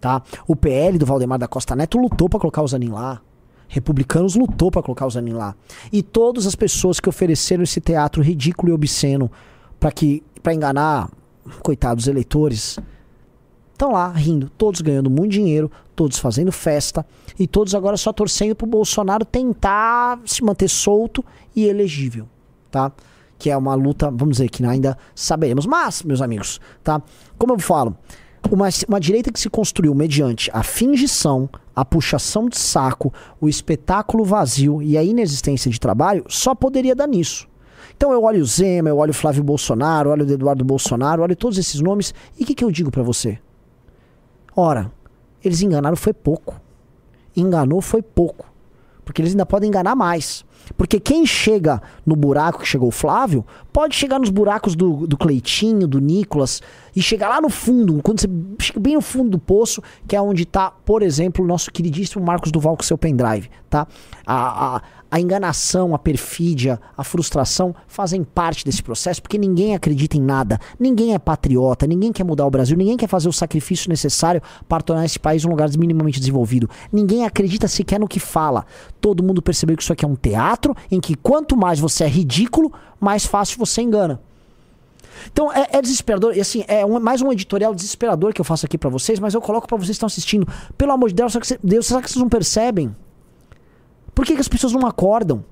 Tá? 0.00 0.22
O 0.46 0.54
PL 0.54 0.98
do 0.98 1.06
Valdemar 1.06 1.38
da 1.38 1.48
Costa 1.48 1.74
Neto 1.74 1.98
lutou 1.98 2.28
para 2.28 2.40
colocar 2.40 2.62
o 2.62 2.68
Zanin 2.68 2.90
lá. 2.90 3.20
Republicanos 3.68 4.34
lutou 4.34 4.70
para 4.70 4.82
colocar 4.82 5.06
o 5.06 5.10
Zanin 5.10 5.32
lá. 5.32 5.54
E 5.92 6.02
todas 6.02 6.46
as 6.46 6.54
pessoas 6.54 6.98
que 7.00 7.08
ofereceram 7.08 7.62
esse 7.62 7.80
teatro 7.80 8.22
ridículo 8.22 8.70
e 8.70 8.74
obsceno 8.74 9.30
para 9.78 9.92
que 9.92 10.22
para 10.42 10.54
enganar 10.54 11.10
coitados 11.62 12.06
eleitores 12.06 12.78
estão 13.78 13.92
lá 13.92 14.08
rindo, 14.08 14.50
todos 14.58 14.80
ganhando 14.80 15.08
muito 15.08 15.30
dinheiro, 15.30 15.70
todos 15.94 16.18
fazendo 16.18 16.50
festa 16.50 17.06
e 17.38 17.46
todos 17.46 17.76
agora 17.76 17.96
só 17.96 18.12
torcendo 18.12 18.54
pro 18.54 18.66
Bolsonaro 18.66 19.24
tentar 19.24 20.20
se 20.26 20.42
manter 20.42 20.68
solto 20.68 21.24
e 21.54 21.64
elegível, 21.64 22.28
tá? 22.70 22.92
que 23.38 23.48
é 23.50 23.56
uma 23.56 23.76
luta, 23.76 24.10
vamos 24.10 24.38
dizer, 24.38 24.48
que 24.48 24.64
ainda 24.66 24.98
saberemos. 25.14 25.64
Mas, 25.64 26.02
meus 26.02 26.20
amigos, 26.20 26.60
tá? 26.82 27.00
Como 27.38 27.52
eu 27.52 27.58
falo, 27.60 27.96
uma, 28.50 28.68
uma 28.88 28.98
direita 28.98 29.30
que 29.30 29.38
se 29.38 29.48
construiu 29.48 29.94
mediante 29.94 30.50
a 30.52 30.64
fingição, 30.64 31.48
a 31.74 31.84
puxação 31.84 32.48
de 32.48 32.58
saco, 32.58 33.14
o 33.40 33.48
espetáculo 33.48 34.24
vazio 34.24 34.82
e 34.82 34.98
a 34.98 35.04
inexistência 35.04 35.70
de 35.70 35.78
trabalho 35.78 36.24
só 36.28 36.52
poderia 36.52 36.96
dar 36.96 37.06
nisso. 37.06 37.46
Então 37.96 38.12
eu 38.12 38.24
olho 38.24 38.42
o 38.42 38.44
Zema, 38.44 38.88
eu 38.88 38.98
olho 38.98 39.12
o 39.12 39.14
Flávio 39.14 39.44
Bolsonaro, 39.44 40.10
olho 40.10 40.26
o 40.26 40.32
Eduardo 40.32 40.64
Bolsonaro, 40.64 41.22
olho 41.22 41.36
todos 41.36 41.58
esses 41.58 41.80
nomes 41.80 42.12
e 42.36 42.42
o 42.42 42.46
que, 42.46 42.56
que 42.56 42.64
eu 42.64 42.72
digo 42.72 42.90
para 42.90 43.04
você? 43.04 43.38
Ora, 44.60 44.90
eles 45.44 45.62
enganaram 45.62 45.94
foi 45.94 46.12
pouco. 46.12 46.60
Enganou 47.36 47.80
foi 47.80 48.02
pouco. 48.02 48.44
Porque 49.04 49.22
eles 49.22 49.30
ainda 49.30 49.46
podem 49.46 49.68
enganar 49.68 49.94
mais. 49.94 50.44
Porque 50.76 50.98
quem 50.98 51.24
chega 51.24 51.80
no 52.04 52.16
buraco 52.16 52.58
que 52.58 52.66
chegou 52.66 52.88
o 52.88 52.90
Flávio, 52.90 53.46
pode 53.72 53.94
chegar 53.94 54.18
nos 54.18 54.30
buracos 54.30 54.74
do, 54.74 55.06
do 55.06 55.16
Cleitinho, 55.16 55.86
do 55.86 56.00
Nicolas, 56.00 56.60
e 56.94 57.00
chegar 57.00 57.28
lá 57.28 57.40
no 57.40 57.48
fundo, 57.48 58.00
quando 58.02 58.20
você 58.20 58.28
chega 58.58 58.80
bem 58.80 58.96
no 58.96 59.00
fundo 59.00 59.30
do 59.30 59.38
poço, 59.38 59.80
que 60.08 60.16
é 60.16 60.20
onde 60.20 60.42
está, 60.42 60.72
por 60.72 61.04
exemplo, 61.04 61.44
o 61.44 61.46
nosso 61.48 61.70
queridíssimo 61.70 62.24
Marcos 62.24 62.50
Duval 62.50 62.76
com 62.76 62.82
seu 62.82 62.98
pendrive, 62.98 63.48
tá? 63.70 63.86
A, 64.26 64.76
a, 64.76 64.82
a 65.10 65.20
enganação, 65.20 65.94
a 65.94 65.98
perfídia, 65.98 66.80
a 66.96 67.02
frustração 67.02 67.74
fazem 67.86 68.22
parte 68.22 68.64
desse 68.64 68.82
processo, 68.82 69.22
porque 69.22 69.38
ninguém 69.38 69.74
acredita 69.74 70.16
em 70.16 70.20
nada, 70.20 70.60
ninguém 70.78 71.14
é 71.14 71.18
patriota, 71.18 71.86
ninguém 71.86 72.12
quer 72.12 72.24
mudar 72.24 72.46
o 72.46 72.50
Brasil, 72.50 72.76
ninguém 72.76 72.96
quer 72.96 73.08
fazer 73.08 73.28
o 73.28 73.32
sacrifício 73.32 73.88
necessário 73.88 74.42
para 74.68 74.82
tornar 74.82 75.04
esse 75.04 75.18
país 75.18 75.44
um 75.44 75.50
lugar 75.50 75.68
minimamente 75.78 76.18
desenvolvido. 76.18 76.68
Ninguém 76.92 77.24
acredita 77.24 77.66
sequer 77.68 77.98
no 77.98 78.08
que 78.08 78.20
fala. 78.20 78.66
Todo 79.00 79.22
mundo 79.22 79.40
percebeu 79.40 79.76
que 79.76 79.82
isso 79.82 79.92
aqui 79.92 80.04
é 80.04 80.08
um 80.08 80.16
teatro 80.16 80.74
em 80.90 81.00
que 81.00 81.14
quanto 81.14 81.56
mais 81.56 81.80
você 81.80 82.04
é 82.04 82.08
ridículo, 82.08 82.72
mais 83.00 83.24
fácil 83.24 83.58
você 83.58 83.80
engana. 83.80 84.20
Então 85.32 85.52
é, 85.52 85.68
é, 85.72 85.82
desesperador, 85.82 86.36
e 86.36 86.40
assim, 86.40 86.64
é 86.68 86.84
um, 86.84 87.00
mais 87.00 87.20
um 87.22 87.32
editorial 87.32 87.74
desesperador 87.74 88.32
que 88.32 88.40
eu 88.40 88.44
faço 88.44 88.66
aqui 88.66 88.78
para 88.78 88.90
vocês, 88.90 89.18
mas 89.18 89.34
eu 89.34 89.40
coloco 89.40 89.66
para 89.66 89.76
vocês 89.76 89.88
que 89.88 89.92
estão 89.92 90.06
assistindo. 90.06 90.46
Pelo 90.76 90.92
amor 90.92 91.08
de 91.08 91.14
Deus, 91.14 91.32
será 91.32 91.44
que, 91.44 91.58
Deus, 91.66 91.86
será 91.86 92.02
que 92.02 92.10
vocês 92.10 92.20
não 92.20 92.28
percebem? 92.28 92.94
Por 94.18 94.26
que, 94.26 94.34
que 94.34 94.40
as 94.40 94.48
pessoas 94.48 94.72
não 94.72 94.84
acordam? 94.84 95.44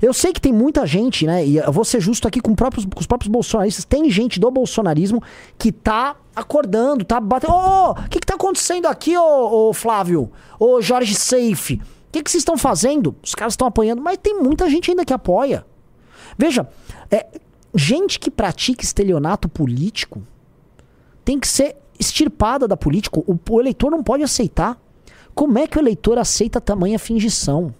Eu 0.00 0.14
sei 0.14 0.32
que 0.32 0.40
tem 0.40 0.50
muita 0.50 0.86
gente, 0.86 1.26
né? 1.26 1.44
E 1.44 1.58
eu 1.58 1.70
vou 1.70 1.84
ser 1.84 2.00
justo 2.00 2.26
aqui 2.26 2.40
com, 2.40 2.54
próprios, 2.54 2.86
com 2.86 2.98
os 2.98 3.06
próprios 3.06 3.30
bolsonaristas. 3.30 3.84
Tem 3.84 4.08
gente 4.08 4.40
do 4.40 4.50
bolsonarismo 4.50 5.22
que 5.58 5.70
tá 5.70 6.16
acordando, 6.34 7.04
tá 7.04 7.20
batendo. 7.20 7.52
Ô, 7.52 7.90
o 7.90 8.08
que, 8.08 8.18
que 8.18 8.26
tá 8.26 8.32
acontecendo 8.32 8.86
aqui, 8.86 9.14
ô, 9.14 9.68
ô 9.68 9.74
Flávio? 9.74 10.32
Ô 10.58 10.80
Jorge 10.80 11.14
Safe? 11.14 11.74
O 11.74 12.12
que, 12.12 12.22
que 12.22 12.30
vocês 12.30 12.40
estão 12.40 12.56
fazendo? 12.56 13.14
Os 13.22 13.34
caras 13.34 13.52
estão 13.52 13.68
apanhando, 13.68 14.00
mas 14.00 14.16
tem 14.16 14.40
muita 14.40 14.70
gente 14.70 14.90
ainda 14.90 15.04
que 15.04 15.12
apoia. 15.12 15.66
Veja, 16.38 16.66
é, 17.10 17.26
gente 17.74 18.18
que 18.18 18.30
pratica 18.30 18.82
estelionato 18.82 19.50
político 19.50 20.22
tem 21.26 21.38
que 21.38 21.46
ser 21.46 21.76
extirpada 22.00 22.66
da 22.66 22.74
política. 22.74 23.20
O, 23.20 23.38
o 23.50 23.60
eleitor 23.60 23.90
não 23.90 24.02
pode 24.02 24.22
aceitar. 24.22 24.80
Como 25.34 25.58
é 25.58 25.66
que 25.66 25.76
o 25.76 25.82
eleitor 25.82 26.16
aceita 26.16 26.58
tamanha 26.58 26.98
fingição? 26.98 27.74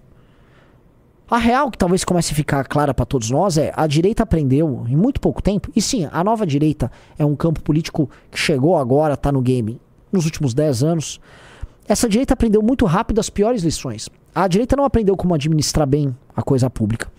A 1.34 1.38
real 1.38 1.68
que 1.68 1.76
talvez 1.76 2.04
comece 2.04 2.32
a 2.32 2.36
ficar 2.36 2.64
clara 2.68 2.94
para 2.94 3.04
todos 3.04 3.28
nós 3.28 3.58
é 3.58 3.72
a 3.74 3.88
direita 3.88 4.22
aprendeu 4.22 4.86
em 4.88 4.94
muito 4.94 5.20
pouco 5.20 5.42
tempo, 5.42 5.68
e 5.74 5.82
sim, 5.82 6.08
a 6.12 6.22
nova 6.22 6.46
direita 6.46 6.92
é 7.18 7.24
um 7.24 7.34
campo 7.34 7.60
político 7.60 8.08
que 8.30 8.38
chegou 8.38 8.76
agora, 8.76 9.16
tá 9.16 9.32
no 9.32 9.42
game 9.42 9.80
nos 10.12 10.26
últimos 10.26 10.54
10 10.54 10.84
anos. 10.84 11.20
Essa 11.88 12.08
direita 12.08 12.34
aprendeu 12.34 12.62
muito 12.62 12.86
rápido 12.86 13.18
as 13.18 13.30
piores 13.30 13.64
lições. 13.64 14.08
A 14.32 14.46
direita 14.46 14.76
não 14.76 14.84
aprendeu 14.84 15.16
como 15.16 15.34
administrar 15.34 15.88
bem 15.88 16.16
a 16.36 16.40
coisa 16.40 16.70
pública. 16.70 17.10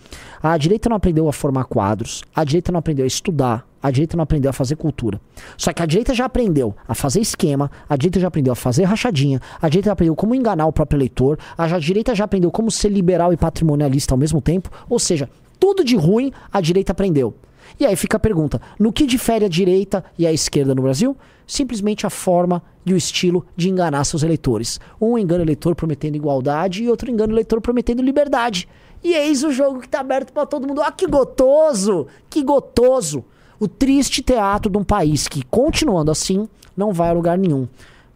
A 0.41 0.57
direita 0.57 0.87
não 0.87 0.95
aprendeu 0.95 1.27
a 1.27 1.33
formar 1.33 1.65
quadros. 1.65 2.23
A 2.33 2.45
direita 2.45 2.71
não 2.71 2.79
aprendeu 2.79 3.03
a 3.03 3.07
estudar. 3.07 3.67
A 3.85 3.91
direita 3.91 4.17
não 4.17 4.23
aprendeu 4.23 4.49
a 4.49 4.53
fazer 4.53 4.75
cultura. 4.77 5.21
Só 5.55 5.71
que 5.71 5.83
a 5.83 5.85
direita 5.85 6.11
já 6.11 6.25
aprendeu 6.25 6.75
a 6.87 6.95
fazer 6.95 7.21
esquema. 7.21 7.69
A 7.87 7.95
direita 7.95 8.19
já 8.19 8.29
aprendeu 8.29 8.51
a 8.51 8.55
fazer 8.55 8.83
rachadinha. 8.85 9.39
A 9.61 9.69
direita 9.69 9.89
já 9.89 9.93
aprendeu 9.93 10.15
como 10.15 10.33
enganar 10.33 10.65
o 10.65 10.73
próprio 10.73 10.97
eleitor. 10.97 11.37
A 11.55 11.67
direita 11.77 12.15
já 12.15 12.23
aprendeu 12.23 12.49
como 12.49 12.71
ser 12.71 12.89
liberal 12.89 13.31
e 13.31 13.37
patrimonialista 13.37 14.15
ao 14.15 14.17
mesmo 14.17 14.41
tempo. 14.41 14.71
Ou 14.89 14.97
seja, 14.97 15.29
tudo 15.59 15.83
de 15.83 15.95
ruim 15.95 16.33
a 16.51 16.59
direita 16.59 16.93
aprendeu. 16.93 17.35
E 17.79 17.85
aí 17.85 17.95
fica 17.95 18.17
a 18.17 18.19
pergunta: 18.19 18.59
no 18.79 18.91
que 18.91 19.05
difere 19.05 19.45
a 19.45 19.49
direita 19.49 20.03
e 20.17 20.25
a 20.25 20.33
esquerda 20.33 20.73
no 20.73 20.81
Brasil? 20.81 21.15
Simplesmente 21.45 22.07
a 22.07 22.09
forma 22.09 22.63
e 22.83 22.91
o 22.91 22.97
estilo 22.97 23.45
de 23.55 23.69
enganar 23.69 24.03
seus 24.03 24.23
eleitores. 24.23 24.79
Um 24.99 25.15
engana 25.15 25.41
o 25.41 25.45
eleitor 25.45 25.75
prometendo 25.75 26.15
igualdade 26.15 26.83
e 26.83 26.89
outro 26.89 27.11
engana 27.11 27.31
o 27.31 27.35
eleitor 27.35 27.61
prometendo 27.61 28.01
liberdade. 28.01 28.67
E 29.03 29.13
eis 29.13 29.43
o 29.43 29.51
jogo 29.51 29.79
que 29.79 29.85
está 29.85 29.99
aberto 29.99 30.33
para 30.33 30.47
todo 30.47 30.67
mundo. 30.67 30.81
Ah, 30.81 30.91
que 30.91 31.05
gotoso! 31.05 32.07
Que 32.27 32.41
gotoso! 32.41 33.23
O 33.59 33.67
triste 33.67 34.21
teatro 34.21 34.71
de 34.71 34.77
um 34.77 34.83
país 34.83 35.27
que, 35.27 35.43
continuando 35.43 36.11
assim, 36.11 36.47
não 36.75 36.91
vai 36.91 37.09
a 37.09 37.13
lugar 37.13 37.37
nenhum. 37.37 37.67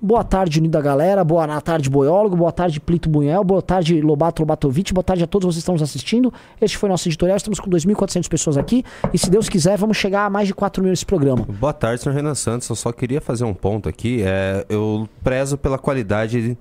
Boa 0.01 0.23
tarde, 0.23 0.59
unida 0.59 0.79
galera. 0.79 1.25
Boa 1.25 1.59
tarde, 1.59 1.89
boiólogo. 1.89 2.35
Boa 2.35 2.53
tarde, 2.53 2.79
Plito 2.79 3.09
Bunhel. 3.09 3.43
Boa 3.43 3.61
tarde, 3.61 3.99
Lobato 3.99 4.41
Lobatovic. 4.41 4.93
Boa 4.93 5.03
tarde 5.03 5.25
a 5.25 5.27
todos 5.27 5.47
vocês 5.47 5.55
que 5.55 5.59
estão 5.59 5.73
nos 5.73 5.81
assistindo. 5.81 6.33
Este 6.61 6.77
foi 6.77 6.87
nosso 6.87 7.09
editorial. 7.09 7.35
Estamos 7.35 7.59
com 7.59 7.69
2.400 7.69 8.29
pessoas 8.29 8.57
aqui. 8.57 8.85
E 9.13 9.17
se 9.17 9.29
Deus 9.29 9.49
quiser, 9.49 9.77
vamos 9.77 9.97
chegar 9.97 10.25
a 10.25 10.29
mais 10.29 10.47
de 10.47 10.53
4 10.53 10.81
mil 10.81 10.89
nesse 10.89 11.05
programa. 11.05 11.45
Boa 11.59 11.73
tarde, 11.73 12.01
senhor 12.01 12.15
Renan 12.15 12.33
Santos. 12.33 12.69
Eu 12.69 12.77
só 12.77 12.93
queria 12.93 13.19
fazer 13.19 13.43
um 13.43 13.53
ponto 13.53 13.89
aqui. 13.89 14.21
É, 14.23 14.65
eu 14.69 15.07
prezo 15.21 15.57
pela 15.57 15.77
qualidade 15.77 16.57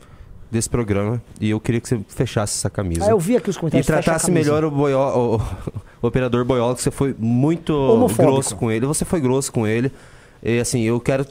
desse 0.50 0.68
programa 0.68 1.22
e 1.40 1.50
eu 1.50 1.60
queria 1.60 1.80
que 1.80 1.88
você 1.88 2.00
fechasse 2.08 2.58
essa 2.58 2.68
camisa. 2.68 3.04
Ah, 3.04 3.10
eu 3.10 3.20
vi 3.20 3.36
aqui 3.36 3.50
os 3.50 3.56
comentários. 3.56 3.86
E 3.86 3.92
tratasse 3.92 4.32
melhor 4.32 4.64
o, 4.64 4.70
boió, 4.70 5.38
o, 6.02 6.06
operador 6.06 6.44
boiólogo, 6.44 6.76
que 6.76 6.82
você 6.82 6.90
foi 6.90 7.14
muito 7.18 7.72
Homofóbico. 7.72 8.22
grosso 8.22 8.56
com 8.56 8.70
ele. 8.70 8.86
Você 8.86 9.04
foi 9.04 9.20
grosso 9.20 9.52
com 9.52 9.66
ele. 9.66 9.90
E 10.42 10.58
assim, 10.58 10.82
eu 10.82 11.00
quero 11.00 11.26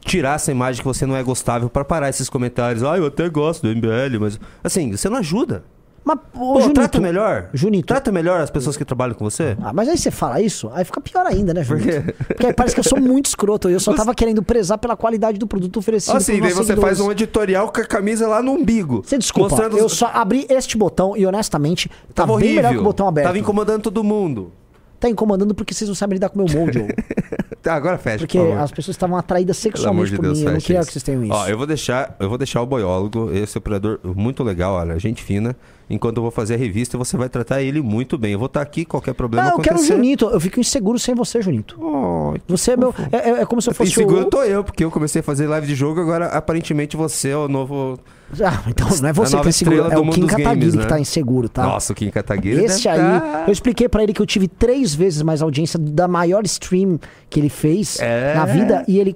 tirar 0.00 0.36
essa 0.36 0.50
imagem 0.50 0.80
que 0.80 0.86
você 0.86 1.04
não 1.04 1.16
é 1.16 1.22
gostável 1.22 1.68
para 1.68 1.84
parar 1.84 2.08
esses 2.08 2.28
comentários. 2.28 2.82
Ah, 2.82 2.96
eu 2.96 3.06
até 3.06 3.28
gosto 3.28 3.62
do 3.62 3.68
MBL, 3.74 4.18
mas 4.20 4.40
assim, 4.62 4.90
você 4.90 5.08
não 5.08 5.18
ajuda. 5.18 5.64
Mas, 6.06 6.18
ô, 6.34 6.38
Pô, 6.38 6.60
Junito, 6.60 6.74
trata 6.74 7.00
melhor. 7.00 7.48
Junito. 7.52 7.86
Trata 7.88 8.12
melhor 8.12 8.40
as 8.40 8.48
pessoas 8.48 8.76
que 8.76 8.84
trabalham 8.84 9.16
com 9.16 9.24
você. 9.24 9.56
Ah, 9.60 9.72
mas 9.72 9.88
aí 9.88 9.98
você 9.98 10.12
fala 10.12 10.40
isso, 10.40 10.70
aí 10.72 10.84
fica 10.84 11.00
pior 11.00 11.26
ainda, 11.26 11.52
né, 11.52 11.64
Junito? 11.64 11.84
Por 11.84 12.04
quê? 12.04 12.14
Porque 12.28 12.46
aí 12.46 12.52
parece 12.52 12.76
que 12.76 12.78
eu 12.78 12.84
sou 12.84 13.00
muito 13.00 13.26
escroto. 13.26 13.68
Eu 13.68 13.80
só 13.80 13.92
tava 13.92 14.14
querendo 14.14 14.40
prezar 14.40 14.78
pela 14.78 14.96
qualidade 14.96 15.36
do 15.36 15.48
produto 15.48 15.78
oferecido. 15.78 16.16
Assim, 16.16 16.40
daí 16.40 16.52
você 16.52 16.76
faz 16.76 17.00
um 17.00 17.10
editorial 17.10 17.72
com 17.72 17.80
a 17.80 17.84
camisa 17.84 18.28
lá 18.28 18.40
no 18.40 18.52
umbigo. 18.52 19.02
Você 19.04 19.18
desculpa, 19.18 19.60
eu 19.76 19.88
só 19.88 20.06
abri 20.14 20.46
este 20.48 20.78
botão 20.78 21.16
e 21.16 21.26
honestamente 21.26 21.88
tá 21.88 22.22
tava 22.22 22.28
bem 22.28 22.34
horrível. 22.36 22.54
melhor 22.54 22.72
que 22.74 22.78
o 22.78 22.84
botão 22.84 23.08
aberto. 23.08 23.26
Tava 23.26 23.38
incomodando 23.40 23.82
todo 23.82 24.04
mundo. 24.04 24.52
Tá 25.00 25.10
incomodando 25.10 25.56
porque 25.56 25.74
vocês 25.74 25.88
não 25.88 25.94
sabem 25.96 26.14
lidar 26.14 26.28
com 26.28 26.40
o 26.40 26.44
meu 26.44 26.54
molde. 26.54 26.86
tá, 27.60 27.74
agora 27.74 27.98
fecha. 27.98 28.18
Porque 28.18 28.38
por 28.38 28.52
as 28.52 28.70
pessoas 28.70 28.94
estavam 28.94 29.16
atraídas 29.16 29.56
sexualmente 29.56 30.10
de 30.10 30.16
por 30.16 30.22
Deus, 30.22 30.38
mim. 30.38 30.46
Eu 30.46 30.52
não 30.52 30.60
queria 30.60 30.78
isso. 30.78 30.86
que 30.86 30.92
vocês 30.92 31.02
tenham 31.02 31.24
isso. 31.24 31.34
Ó, 31.34 31.48
eu 31.48 31.58
vou 31.58 31.66
deixar, 31.66 32.14
eu 32.20 32.28
vou 32.28 32.38
deixar 32.38 32.62
o 32.62 32.66
boiólogo, 32.66 33.32
esse 33.32 33.58
operador 33.58 33.98
muito 34.04 34.44
legal, 34.44 34.74
olha, 34.74 34.96
gente 35.00 35.20
fina. 35.22 35.56
Enquanto 35.88 36.16
eu 36.16 36.22
vou 36.22 36.32
fazer 36.32 36.54
a 36.54 36.56
revista, 36.56 36.98
você 36.98 37.16
vai 37.16 37.28
tratar 37.28 37.62
ele 37.62 37.80
muito 37.80 38.18
bem. 38.18 38.32
Eu 38.32 38.38
vou 38.38 38.46
estar 38.46 38.60
aqui, 38.60 38.84
qualquer 38.84 39.14
problema 39.14 39.48
ah, 39.48 39.52
eu 39.52 39.58
quero 39.58 39.78
o 39.78 39.84
Junito. 39.84 40.26
Eu 40.26 40.40
fico 40.40 40.58
inseguro 40.58 40.98
sem 40.98 41.14
você, 41.14 41.40
Junito. 41.40 41.76
Oh, 41.80 42.34
você 42.48 42.72
é 42.72 42.76
meu. 42.76 42.94
É, 43.12 43.16
é, 43.16 43.30
é, 43.42 43.46
como 43.46 43.62
se 43.62 43.70
eu 43.70 43.74
fosse. 43.74 43.92
Inseguro 43.92 44.22
o... 44.22 44.30
tô 44.30 44.42
eu, 44.42 44.64
porque 44.64 44.84
eu 44.84 44.90
comecei 44.90 45.20
a 45.20 45.22
fazer 45.22 45.46
live 45.46 45.66
de 45.66 45.74
jogo, 45.74 46.00
agora 46.00 46.26
aparentemente 46.26 46.96
você 46.96 47.30
é 47.30 47.36
o 47.36 47.46
novo 47.46 47.98
ah, 48.42 48.64
então 48.66 48.88
não 49.00 49.08
é 49.08 49.12
você 49.12 49.36
que 49.36 49.42
tá 49.42 49.48
inseguro, 49.48 49.92
é 49.92 49.98
o 49.98 50.10
Kim 50.10 50.26
Kataguiri 50.26 50.76
né? 50.76 50.82
que 50.82 50.88
tá 50.88 50.98
inseguro, 50.98 51.48
tá? 51.48 51.62
Nossa, 51.62 51.92
o 51.92 51.96
Kim 51.96 52.10
Kataguiri. 52.10 52.64
Esse 52.64 52.88
aí, 52.88 52.98
tá... 52.98 53.44
eu 53.46 53.52
expliquei 53.52 53.88
para 53.88 54.02
ele 54.02 54.12
que 54.12 54.20
eu 54.20 54.26
tive 54.26 54.48
três 54.48 54.94
vezes 54.94 55.22
mais 55.22 55.42
audiência 55.42 55.78
da 55.78 56.08
maior 56.08 56.44
stream 56.44 56.98
que 57.30 57.38
ele 57.38 57.48
fez 57.48 58.00
é... 58.00 58.34
na 58.34 58.44
vida 58.44 58.84
e 58.88 58.98
ele. 58.98 59.14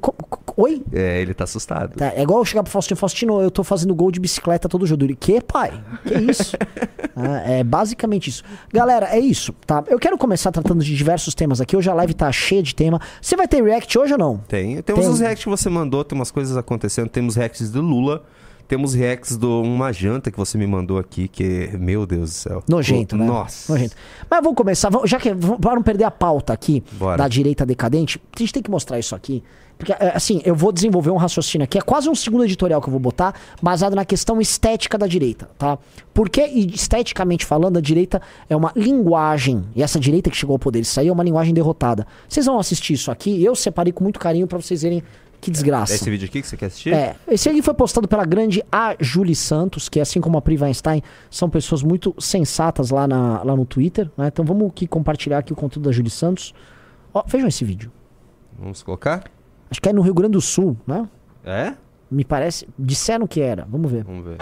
Oi? 0.61 0.83
É, 0.93 1.23
ele 1.23 1.33
tá 1.33 1.45
assustado. 1.45 1.97
Tá, 1.97 2.13
é 2.15 2.23
igual 2.23 2.41
eu 2.41 2.45
chegar 2.45 2.63
pro 2.63 2.71
Faustino, 2.71 2.97
Faustino, 2.97 3.41
eu 3.41 3.51
tô 3.51 3.65
fazendo 3.65 3.95
gol 3.95 4.11
de 4.11 4.21
bicicleta 4.21 4.69
todo 4.69 4.87
jogo. 4.87 5.05
Ele, 5.05 5.17
que 5.17 5.41
pai? 5.41 5.73
Que 6.05 6.15
isso? 6.31 6.55
é, 7.47 7.61
é 7.61 7.65
basicamente 7.65 8.29
isso. 8.29 8.45
Galera, 8.71 9.07
é 9.07 9.19
isso, 9.19 9.55
tá? 9.67 9.83
Eu 9.89 9.99
quero 9.99 10.19
começar 10.19 10.53
tratando 10.53 10.85
de 10.85 10.95
diversos 10.95 11.35
temas 11.35 11.63
aqui. 11.63 11.75
Hoje 11.75 11.89
a 11.89 11.95
live 11.95 12.13
tá 12.13 12.31
cheia 12.31 12.63
de 12.63 12.75
tema. 12.75 13.01
Você 13.23 13.37
vai 13.37 13.49
ter 13.49 13.65
react 13.65 13.99
hoje 13.99 14.13
ou 14.13 14.19
não? 14.19 14.37
Tem. 14.37 14.83
Temos 14.83 15.01
tem... 15.01 15.11
os 15.11 15.21
reacts 15.21 15.45
que 15.45 15.49
você 15.49 15.71
mandou, 15.71 16.05
tem 16.05 16.19
umas 16.19 16.31
coisas 16.31 16.55
acontecendo. 16.55 17.09
Temos 17.09 17.37
reacts 17.37 17.71
do 17.71 17.81
Lula. 17.81 18.23
Temos 18.69 18.95
reacts 18.95 19.37
de 19.37 19.47
uma 19.47 19.91
janta 19.93 20.31
que 20.31 20.39
você 20.39 20.57
me 20.57 20.65
mandou 20.65 20.97
aqui, 20.97 21.27
que, 21.27 21.71
meu 21.77 22.07
Deus 22.07 22.31
do 22.31 22.35
céu. 22.35 22.63
Nojento, 22.69 23.17
né? 23.17 23.25
Nossa. 23.25 23.73
Nojento. 23.73 23.97
Mas 24.31 24.41
vamos 24.41 24.57
começar, 24.57 24.91
já 25.07 25.19
que 25.19 25.35
para 25.35 25.75
não 25.75 25.83
perder 25.83 26.05
a 26.05 26.11
pauta 26.11 26.53
aqui 26.53 26.81
Bora. 26.93 27.17
da 27.17 27.27
direita 27.27 27.67
decadente, 27.67 28.23
a 28.33 28.39
gente 28.39 28.53
tem 28.53 28.63
que 28.63 28.71
mostrar 28.71 28.97
isso 28.97 29.17
aqui. 29.17 29.43
Porque, 29.81 29.95
é, 29.95 30.13
assim, 30.15 30.43
eu 30.45 30.55
vou 30.55 30.71
desenvolver 30.71 31.11
um 31.11 31.17
raciocínio 31.17 31.65
aqui, 31.65 31.79
é 31.79 31.81
quase 31.81 32.07
um 32.07 32.15
segundo 32.15 32.45
editorial 32.45 32.83
que 32.83 32.89
eu 32.89 32.91
vou 32.91 33.01
botar, 33.01 33.35
baseado 33.63 33.97
na 33.97 34.05
questão 34.05 34.39
estética 34.39 34.99
da 34.99 35.07
direita, 35.07 35.49
tá? 35.57 35.79
Porque, 36.13 36.43
esteticamente 36.43 37.47
falando, 37.47 37.79
a 37.79 37.81
direita 37.81 38.21
é 38.51 38.55
uma 38.55 38.73
linguagem, 38.77 39.65
e 39.75 39.83
essa 39.83 39.99
direita 39.99 40.29
que 40.29 40.37
chegou 40.37 40.53
ao 40.53 40.59
poder, 40.59 40.81
isso 40.81 41.01
aí 41.01 41.09
é 41.09 41.13
uma 41.13 41.25
linguagem 41.25 41.55
derrotada. 41.55 42.07
Vocês 42.29 42.45
vão 42.45 42.59
assistir 42.59 42.93
isso 42.93 43.11
aqui, 43.11 43.43
eu 43.43 43.55
separei 43.55 43.91
com 43.91 44.05
muito 44.05 44.21
carinho 44.21 44.47
para 44.47 44.61
vocês 44.61 44.83
verem 44.83 45.03
que 45.41 45.51
desgraça. 45.51 45.95
É 45.95 45.97
esse 45.97 46.11
vídeo 46.11 46.27
aqui 46.27 46.43
que 46.43 46.47
você 46.47 46.59
quer 46.59 46.67
assistir? 46.67 46.93
É. 46.93 47.17
Esse 47.27 47.49
aqui 47.49 47.63
foi 47.63 47.73
postado 47.73 48.07
pela 48.07 48.27
grande 48.27 48.63
A. 48.71 48.95
Julie 49.01 49.35
Santos, 49.35 49.89
que 49.89 49.99
assim 49.99 50.21
como 50.21 50.37
a 50.37 50.43
Pri 50.43 50.59
Weinstein, 50.59 51.03
são 51.31 51.49
pessoas 51.49 51.83
muito 51.83 52.15
sensatas 52.19 52.91
lá, 52.91 53.09
na, 53.09 53.43
lá 53.43 53.57
no 53.57 53.65
Twitter. 53.65 54.11
Né? 54.15 54.29
Então 54.29 54.45
vamos 54.45 54.69
aqui 54.69 54.87
compartilhar 54.87 55.39
aqui 55.39 55.55
o 55.55 55.57
conteúdo 55.57 55.87
da 55.87 55.93
Julie 55.93 56.11
Santos. 56.11 56.53
Ó, 57.15 57.25
vejam 57.27 57.49
esse 57.49 57.65
vídeo. 57.65 57.91
Vamos 58.59 58.83
colocar? 58.83 59.25
Acho 59.71 59.81
que 59.81 59.89
é 59.89 59.93
no 59.93 60.03
Rio 60.03 60.15
Grande 60.15 60.33
do 60.33 60.41
Sul, 60.41 60.77
né? 60.87 61.09
É? 61.45 61.73
Me 62.11 62.25
parece. 62.25 62.67
Disseram 62.79 63.27
que 63.27 63.41
era. 63.41 63.67
Vamos 63.71 63.91
ver. 63.91 64.03
Vamos 64.05 64.25
ver. 64.25 64.39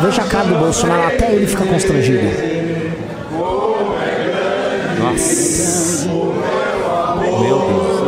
Veja 0.00 0.22
a 0.22 0.28
cara 0.28 0.46
do 0.46 0.54
Bolsonaro, 0.58 1.08
até 1.14 1.32
ele 1.32 1.46
fica 1.46 1.66
constrangido. 1.66 2.24
Nossa. 4.98 6.08
Meu 6.08 7.40
Deus. 7.40 8.00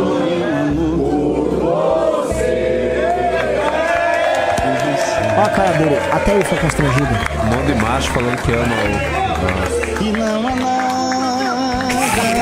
Olha 5.35 5.45
a 5.45 5.49
cara 5.49 5.71
dele, 5.77 5.97
até 6.11 6.35
ele 6.35 6.45
foi 6.45 6.57
constrangido. 6.59 7.07
Um 7.43 7.55
monte 7.55 7.65
de 7.73 7.81
macho 7.81 8.11
falando 8.11 8.41
que 8.41 8.51
ama 8.53 9.19
o. 9.19 9.22
E 10.01 10.11
não 10.11 10.47
há 10.47 10.55
nada. 10.55 10.93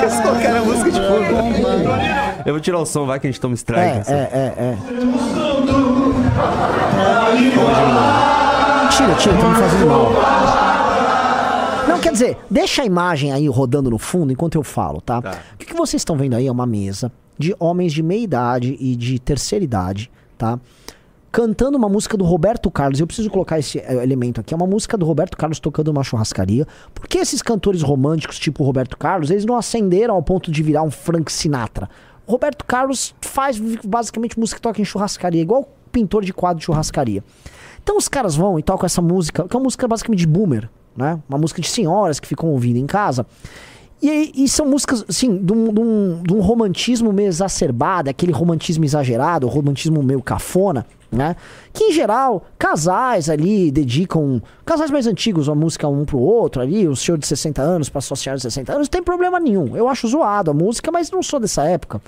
Eles 0.01 0.19
colocaram 0.19 0.57
a 0.57 0.65
música 0.65 0.91
de 0.91 0.99
fundo. 0.99 2.41
Eu 2.45 2.53
vou 2.53 2.59
tirar 2.59 2.79
o 2.79 2.85
som, 2.85 3.05
vai 3.05 3.19
que 3.19 3.27
a 3.27 3.31
gente 3.31 3.39
toma 3.39 3.53
strike. 3.55 3.81
É, 3.81 3.99
assim. 3.99 4.13
é, 4.13 4.29
é, 4.33 4.53
é. 4.57 4.77
Tira, 8.91 9.15
tira, 9.15 9.37
tá 9.37 9.47
me 9.49 9.55
fazendo 9.55 9.87
mal. 9.87 10.11
Não, 11.87 11.99
quer 11.99 12.11
dizer, 12.11 12.37
deixa 12.49 12.81
a 12.81 12.85
imagem 12.85 13.31
aí 13.31 13.47
rodando 13.47 13.89
no 13.89 13.97
fundo 13.97 14.31
enquanto 14.31 14.55
eu 14.55 14.63
falo, 14.63 15.01
tá? 15.01 15.21
tá. 15.21 15.37
O 15.53 15.57
que, 15.57 15.65
que 15.65 15.73
vocês 15.75 16.01
estão 16.01 16.15
vendo 16.15 16.35
aí 16.35 16.47
é 16.47 16.51
uma 16.51 16.65
mesa 16.65 17.11
de 17.37 17.55
homens 17.59 17.93
de 17.93 18.03
meia 18.03 18.23
idade 18.23 18.77
e 18.79 18.95
de 18.95 19.19
terceira 19.19 19.63
idade, 19.65 20.11
tá? 20.37 20.59
Cantando 21.31 21.77
uma 21.77 21.87
música 21.87 22.17
do 22.17 22.25
Roberto 22.25 22.69
Carlos. 22.69 22.99
Eu 22.99 23.07
preciso 23.07 23.29
colocar 23.29 23.57
esse 23.57 23.79
eh, 23.79 24.03
elemento 24.03 24.41
aqui. 24.41 24.53
É 24.53 24.57
uma 24.57 24.67
música 24.67 24.97
do 24.97 25.05
Roberto 25.05 25.37
Carlos 25.37 25.59
tocando 25.59 25.87
uma 25.87 26.03
churrascaria. 26.03 26.67
Por 26.93 27.07
que 27.07 27.19
esses 27.19 27.41
cantores 27.41 27.81
românticos, 27.81 28.37
tipo 28.37 28.63
Roberto 28.63 28.97
Carlos, 28.97 29.31
eles 29.31 29.45
não 29.45 29.55
acenderam 29.55 30.15
ao 30.15 30.21
ponto 30.21 30.51
de 30.51 30.61
virar 30.61 30.83
um 30.83 30.91
Frank 30.91 31.31
Sinatra? 31.31 31.89
Roberto 32.27 32.65
Carlos 32.65 33.15
faz 33.21 33.57
basicamente 33.83 34.37
música 34.37 34.57
que 34.57 34.61
toca 34.61 34.81
em 34.81 34.85
churrascaria, 34.85 35.41
igual 35.41 35.67
pintor 35.91 36.25
de 36.25 36.33
quadro 36.33 36.59
de 36.59 36.65
churrascaria. 36.65 37.23
Então 37.81 37.97
os 37.97 38.09
caras 38.09 38.35
vão 38.35 38.59
e 38.59 38.63
tocam 38.63 38.85
essa 38.85 39.01
música, 39.01 39.47
que 39.47 39.55
é 39.55 39.57
uma 39.57 39.63
música 39.63 39.87
basicamente 39.87 40.19
de 40.19 40.27
boomer, 40.27 40.69
né? 40.95 41.19
Uma 41.29 41.37
música 41.37 41.61
de 41.61 41.67
senhoras 41.67 42.19
que 42.19 42.27
ficam 42.27 42.49
ouvindo 42.49 42.77
em 42.77 42.85
casa. 42.85 43.25
E, 44.01 44.43
e 44.43 44.49
são 44.49 44.65
músicas, 44.65 45.05
assim, 45.07 45.37
de 45.37 45.53
um, 45.53 45.73
de, 45.73 45.79
um, 45.79 46.23
de 46.23 46.33
um, 46.33 46.41
romantismo 46.41 47.13
meio 47.13 47.27
exacerbado, 47.27 48.09
aquele 48.09 48.31
romantismo 48.31 48.83
exagerado, 48.83 49.47
romantismo 49.47 50.01
meio 50.01 50.21
cafona, 50.23 50.87
né? 51.11 51.35
Que 51.73 51.85
em 51.85 51.91
geral, 51.91 52.45
casais 52.57 53.29
ali 53.29 53.69
dedicam. 53.69 54.41
Casais 54.65 54.89
mais 54.89 55.05
antigos, 55.05 55.49
a 55.49 55.55
música 55.55 55.87
um 55.87 56.05
pro 56.05 56.19
outro 56.19 56.61
ali, 56.61 56.87
o 56.87 56.95
senhor 56.95 57.17
de 57.17 57.27
60 57.27 57.61
anos 57.61 57.89
para 57.89 57.99
associar 57.99 58.35
de 58.35 58.41
60 58.41 58.71
anos, 58.71 58.87
não 58.87 58.91
tem 58.91 59.03
problema 59.03 59.39
nenhum. 59.39 59.75
Eu 59.75 59.87
acho 59.89 60.07
zoado 60.07 60.51
a 60.51 60.53
música, 60.53 60.91
mas 60.91 61.11
não 61.11 61.21
sou 61.21 61.39
dessa 61.39 61.63
época. 61.63 62.01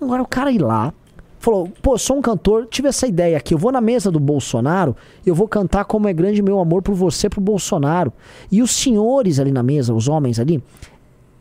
Agora, 0.00 0.22
o 0.22 0.26
cara 0.26 0.50
ir 0.50 0.60
lá, 0.60 0.92
falou: 1.38 1.70
pô, 1.82 1.96
sou 1.98 2.16
um 2.16 2.22
cantor, 2.22 2.66
tive 2.66 2.88
essa 2.88 3.06
ideia 3.06 3.36
aqui. 3.36 3.54
Eu 3.54 3.58
vou 3.58 3.70
na 3.70 3.80
mesa 3.80 4.10
do 4.10 4.18
Bolsonaro, 4.18 4.96
eu 5.24 5.34
vou 5.34 5.46
cantar 5.46 5.84
como 5.84 6.08
é 6.08 6.12
grande 6.12 6.42
meu 6.42 6.58
amor 6.58 6.82
por 6.82 6.94
você, 6.94 7.28
pro 7.28 7.40
Bolsonaro. 7.40 8.12
E 8.50 8.62
os 8.62 8.70
senhores 8.70 9.38
ali 9.38 9.52
na 9.52 9.62
mesa, 9.62 9.94
os 9.94 10.08
homens 10.08 10.40
ali, 10.40 10.62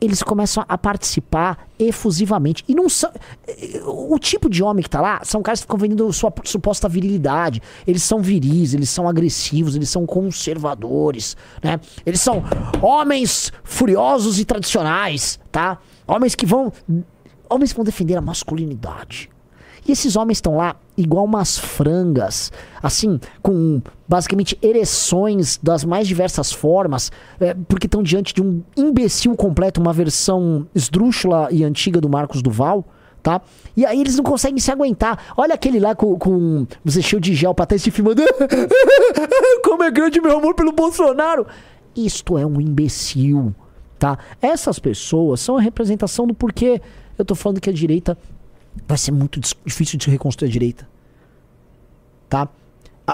eles 0.03 0.21
começam 0.21 0.65
a 0.67 0.77
participar 0.77 1.67
efusivamente. 1.79 2.63
E 2.67 2.75
não 2.75 2.89
são. 2.89 3.09
O 3.85 4.19
tipo 4.19 4.49
de 4.49 4.61
homem 4.61 4.83
que 4.83 4.89
tá 4.89 4.99
lá 4.99 5.21
são 5.23 5.41
caras 5.41 5.61
que 5.61 5.63
ficam 5.63 5.77
vendendo 5.77 6.11
sua 6.11 6.31
suposta 6.43 6.89
virilidade. 6.89 7.61
Eles 7.87 8.03
são 8.03 8.21
viris, 8.21 8.73
eles 8.73 8.89
são 8.89 9.07
agressivos, 9.07 9.75
eles 9.75 9.89
são 9.89 10.05
conservadores, 10.05 11.37
né? 11.63 11.79
Eles 12.05 12.19
são 12.19 12.43
homens 12.81 13.51
furiosos 13.63 14.39
e 14.39 14.45
tradicionais, 14.45 15.39
tá? 15.51 15.77
Homens 16.05 16.35
que 16.35 16.45
vão. 16.45 16.71
Homens 17.49 17.71
que 17.71 17.77
vão 17.77 17.85
defender 17.85 18.17
a 18.17 18.21
masculinidade. 18.21 19.29
E 19.87 19.91
esses 19.91 20.15
homens 20.15 20.37
estão 20.37 20.55
lá 20.55 20.75
igual 20.97 21.25
umas 21.25 21.57
frangas, 21.57 22.51
assim, 22.81 23.19
com 23.41 23.81
basicamente 24.07 24.57
ereções 24.61 25.59
das 25.61 25.83
mais 25.83 26.07
diversas 26.07 26.51
formas, 26.51 27.11
é, 27.39 27.53
porque 27.67 27.87
estão 27.87 28.03
diante 28.03 28.33
de 28.33 28.41
um 28.41 28.61
imbecil 28.77 29.35
completo, 29.35 29.81
uma 29.81 29.91
versão 29.91 30.67
esdrúxula 30.73 31.49
e 31.51 31.63
antiga 31.63 31.99
do 31.99 32.09
Marcos 32.09 32.41
Duval. 32.41 32.85
Tá? 33.21 33.41
E 33.75 33.85
aí 33.85 34.01
eles 34.01 34.17
não 34.17 34.23
conseguem 34.23 34.59
se 34.59 34.69
aguentar. 34.69 35.17
Olha 35.37 35.55
aquele 35.55 35.79
lá 35.79 35.95
com, 35.95 36.19
com 36.19 36.67
você 36.83 37.01
cheio 37.01 37.21
de 37.21 37.33
gel 37.33 37.55
pra 37.55 37.63
estar 37.63 37.79
se 37.79 37.89
filmando. 37.89 38.21
Como 39.63 39.81
é 39.81 39.89
grande 39.89 40.19
meu 40.19 40.37
amor 40.37 40.53
pelo 40.55 40.73
Bolsonaro. 40.73 41.47
Isto 41.95 42.37
é 42.37 42.45
um 42.45 42.59
imbecil, 42.59 43.55
tá? 43.97 44.17
Essas 44.41 44.77
pessoas 44.77 45.39
são 45.39 45.55
a 45.55 45.61
representação 45.61 46.27
do 46.27 46.33
porquê 46.33 46.81
eu 47.17 47.23
tô 47.23 47.35
falando 47.35 47.61
que 47.61 47.69
a 47.69 47.73
direita 47.73 48.17
vai 48.87 48.97
ser 48.97 49.11
muito 49.11 49.39
difícil 49.65 49.97
de 49.97 50.09
reconstruir 50.09 50.49
a 50.49 50.51
direita. 50.51 50.87
Tá? 52.29 52.47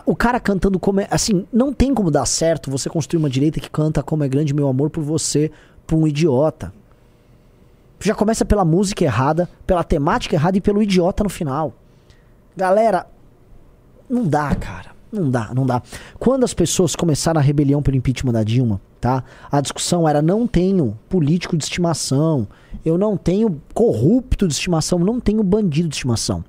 O 0.05 0.15
cara 0.15 0.39
cantando 0.39 0.79
como 0.79 1.01
é. 1.01 1.07
Assim, 1.09 1.47
não 1.51 1.73
tem 1.73 1.93
como 1.93 2.11
dar 2.11 2.25
certo 2.25 2.69
você 2.69 2.89
construir 2.89 3.19
uma 3.19 3.29
direita 3.29 3.59
que 3.59 3.69
canta 3.69 4.03
como 4.03 4.23
é 4.23 4.27
grande 4.27 4.53
meu 4.53 4.67
amor 4.67 4.89
por 4.89 5.03
você, 5.03 5.51
por 5.87 5.97
um 5.97 6.07
idiota. 6.07 6.71
Já 7.99 8.15
começa 8.15 8.45
pela 8.45 8.63
música 8.63 9.03
errada, 9.03 9.49
pela 9.65 9.83
temática 9.83 10.35
errada 10.35 10.57
e 10.57 10.61
pelo 10.61 10.81
idiota 10.81 11.23
no 11.23 11.29
final. 11.29 11.73
Galera, 12.55 13.07
não 14.09 14.25
dá, 14.25 14.55
cara. 14.55 14.98
Não 15.11 15.29
dá, 15.29 15.51
não 15.55 15.65
dá. 15.65 15.81
Quando 16.19 16.43
as 16.43 16.53
pessoas 16.53 16.95
começaram 16.95 17.39
a 17.39 17.43
rebelião 17.43 17.81
pelo 17.81 17.97
impeachment 17.97 18.33
da 18.33 18.43
Dilma, 18.43 18.79
tá? 19.01 19.23
A 19.51 19.59
discussão 19.59 20.07
era 20.07 20.21
não 20.21 20.45
tenho 20.45 20.97
político 21.09 21.57
de 21.57 21.63
estimação, 21.63 22.47
eu 22.85 22.97
não 22.97 23.17
tenho 23.17 23.59
corrupto 23.73 24.47
de 24.47 24.53
estimação, 24.53 24.99
não 24.99 25.19
tenho 25.19 25.41
bandido 25.43 25.89
de 25.89 25.95
estimação. 25.95 26.43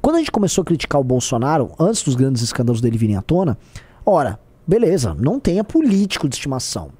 Quando 0.00 0.16
a 0.16 0.18
gente 0.20 0.30
começou 0.30 0.62
a 0.62 0.64
criticar 0.64 1.00
o 1.00 1.04
Bolsonaro, 1.04 1.72
antes 1.78 2.04
dos 2.04 2.14
grandes 2.14 2.40
escândalos 2.42 2.80
dele 2.80 2.96
virem 2.96 3.16
à 3.16 3.22
tona, 3.22 3.58
ora, 4.06 4.38
beleza, 4.64 5.14
não 5.18 5.40
tenha 5.40 5.64
político 5.64 6.28
de 6.28 6.36
estimação. 6.36 6.90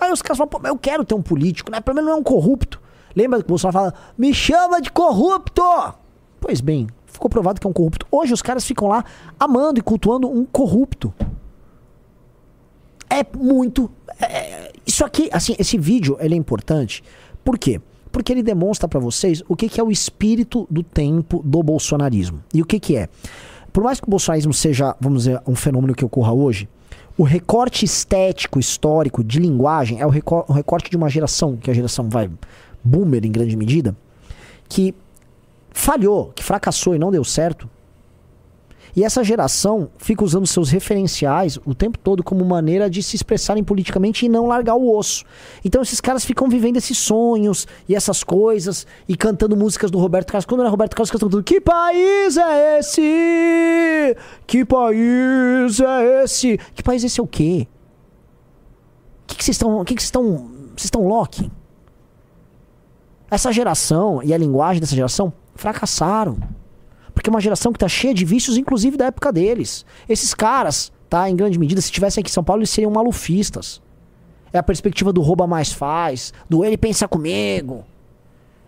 Aí 0.00 0.10
os 0.10 0.22
caras 0.22 0.38
falam, 0.38 0.48
pô, 0.48 0.60
eu 0.66 0.78
quero 0.78 1.04
ter 1.04 1.14
um 1.14 1.22
político, 1.22 1.70
né? 1.70 1.80
Pelo 1.80 1.96
menos 1.96 2.08
não 2.08 2.16
é 2.16 2.20
um 2.20 2.24
corrupto. 2.24 2.80
Lembra 3.14 3.40
que 3.40 3.44
o 3.44 3.48
Bolsonaro 3.48 3.78
fala, 3.78 3.94
me 4.16 4.32
chama 4.32 4.80
de 4.80 4.90
corrupto! 4.90 5.62
Pois 6.40 6.60
bem, 6.60 6.86
ficou 7.12 7.28
provado 7.28 7.60
que 7.60 7.66
é 7.66 7.70
um 7.70 7.72
corrupto. 7.72 8.06
Hoje 8.10 8.32
os 8.32 8.42
caras 8.42 8.64
ficam 8.64 8.88
lá 8.88 9.04
amando 9.38 9.78
e 9.78 9.82
cultuando 9.82 10.28
um 10.28 10.44
corrupto. 10.44 11.12
É 13.10 13.24
muito. 13.36 13.90
É, 14.20 14.72
isso 14.86 15.04
aqui, 15.04 15.28
assim, 15.32 15.54
esse 15.58 15.78
vídeo 15.78 16.16
ele 16.20 16.34
é 16.34 16.38
importante. 16.38 17.02
Por 17.44 17.58
quê? 17.58 17.80
Porque 18.12 18.32
ele 18.32 18.42
demonstra 18.42 18.88
para 18.88 19.00
vocês 19.00 19.42
o 19.48 19.56
que, 19.56 19.68
que 19.68 19.80
é 19.80 19.84
o 19.84 19.90
espírito 19.90 20.66
do 20.70 20.82
tempo 20.82 21.42
do 21.44 21.62
bolsonarismo. 21.62 22.42
E 22.52 22.62
o 22.62 22.66
que, 22.66 22.80
que 22.80 22.96
é? 22.96 23.08
Por 23.72 23.82
mais 23.82 24.00
que 24.00 24.06
o 24.06 24.10
bolsonarismo 24.10 24.52
seja, 24.52 24.96
vamos 25.00 25.24
dizer, 25.24 25.40
um 25.46 25.54
fenômeno 25.54 25.94
que 25.94 26.04
ocorra 26.04 26.32
hoje, 26.32 26.68
o 27.16 27.22
recorte 27.22 27.84
estético, 27.84 28.58
histórico, 28.58 29.24
de 29.24 29.40
linguagem, 29.40 30.00
é 30.00 30.06
o, 30.06 30.08
recor 30.08 30.44
o 30.48 30.52
recorte 30.52 30.90
de 30.90 30.96
uma 30.96 31.08
geração, 31.08 31.56
que 31.56 31.70
a 31.70 31.74
geração 31.74 32.08
vai 32.08 32.30
boomer 32.82 33.24
em 33.26 33.32
grande 33.32 33.56
medida, 33.56 33.96
que 34.68 34.94
falhou, 35.78 36.32
que 36.34 36.42
fracassou 36.42 36.94
e 36.94 36.98
não 36.98 37.10
deu 37.10 37.24
certo. 37.24 37.68
E 38.96 39.04
essa 39.04 39.22
geração 39.22 39.90
fica 39.96 40.24
usando 40.24 40.46
seus 40.46 40.70
referenciais 40.70 41.58
o 41.64 41.74
tempo 41.74 41.96
todo 41.98 42.24
como 42.24 42.44
maneira 42.44 42.90
de 42.90 43.00
se 43.02 43.14
expressarem 43.14 43.62
politicamente 43.62 44.26
e 44.26 44.28
não 44.28 44.46
largar 44.46 44.74
o 44.74 44.96
osso. 44.96 45.24
Então 45.64 45.82
esses 45.82 46.00
caras 46.00 46.24
ficam 46.24 46.48
vivendo 46.48 46.78
esses 46.78 46.98
sonhos 46.98 47.66
e 47.88 47.94
essas 47.94 48.24
coisas 48.24 48.86
e 49.06 49.16
cantando 49.16 49.56
músicas 49.56 49.90
do 49.90 49.98
Roberto 49.98 50.32
Carlos. 50.32 50.46
Quando 50.46 50.62
era 50.62 50.70
Roberto 50.70 50.96
Carlos 50.96 51.10
cantando 51.10 51.42
Que 51.44 51.60
país 51.60 52.36
é 52.36 52.78
esse? 52.78 54.16
Que 54.46 54.64
país 54.64 55.80
é 55.80 56.24
esse? 56.24 56.58
Que 56.74 56.82
país 56.82 57.04
é 57.04 57.06
esse 57.06 57.20
é 57.20 57.22
o 57.22 57.26
quê? 57.26 57.68
O 59.24 59.26
que 59.26 59.44
vocês 59.44 59.54
estão. 59.54 59.80
O 59.80 59.84
que 59.84 59.92
vocês 59.92 60.04
estão. 60.04 60.24
Vocês 60.74 60.86
estão 60.86 61.06
Loki? 61.06 61.52
Essa 63.30 63.52
geração 63.52 64.22
e 64.24 64.32
a 64.32 64.38
linguagem 64.38 64.80
dessa 64.80 64.96
geração 64.96 65.32
fracassaram. 65.58 66.38
Porque 67.12 67.28
é 67.28 67.32
uma 67.32 67.40
geração 67.40 67.72
que 67.72 67.76
está 67.76 67.88
cheia 67.88 68.14
de 68.14 68.24
vícios, 68.24 68.56
inclusive 68.56 68.96
da 68.96 69.06
época 69.06 69.32
deles. 69.32 69.84
Esses 70.08 70.32
caras, 70.32 70.92
tá, 71.10 71.28
em 71.28 71.34
grande 71.34 71.58
medida, 71.58 71.80
se 71.80 71.88
estivessem 71.88 72.20
aqui 72.20 72.30
em 72.30 72.32
São 72.32 72.44
Paulo, 72.44 72.60
eles 72.60 72.70
seriam 72.70 72.92
malufistas. 72.92 73.82
É 74.52 74.58
a 74.58 74.62
perspectiva 74.62 75.12
do 75.12 75.20
rouba 75.20 75.46
mais 75.46 75.72
faz, 75.72 76.32
do 76.48 76.64
ele 76.64 76.78
pensa 76.78 77.08
comigo. 77.08 77.84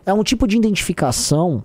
É 0.05 0.13
um 0.13 0.25
tipo 0.25 0.47
de 0.47 0.57
identificação 0.57 1.63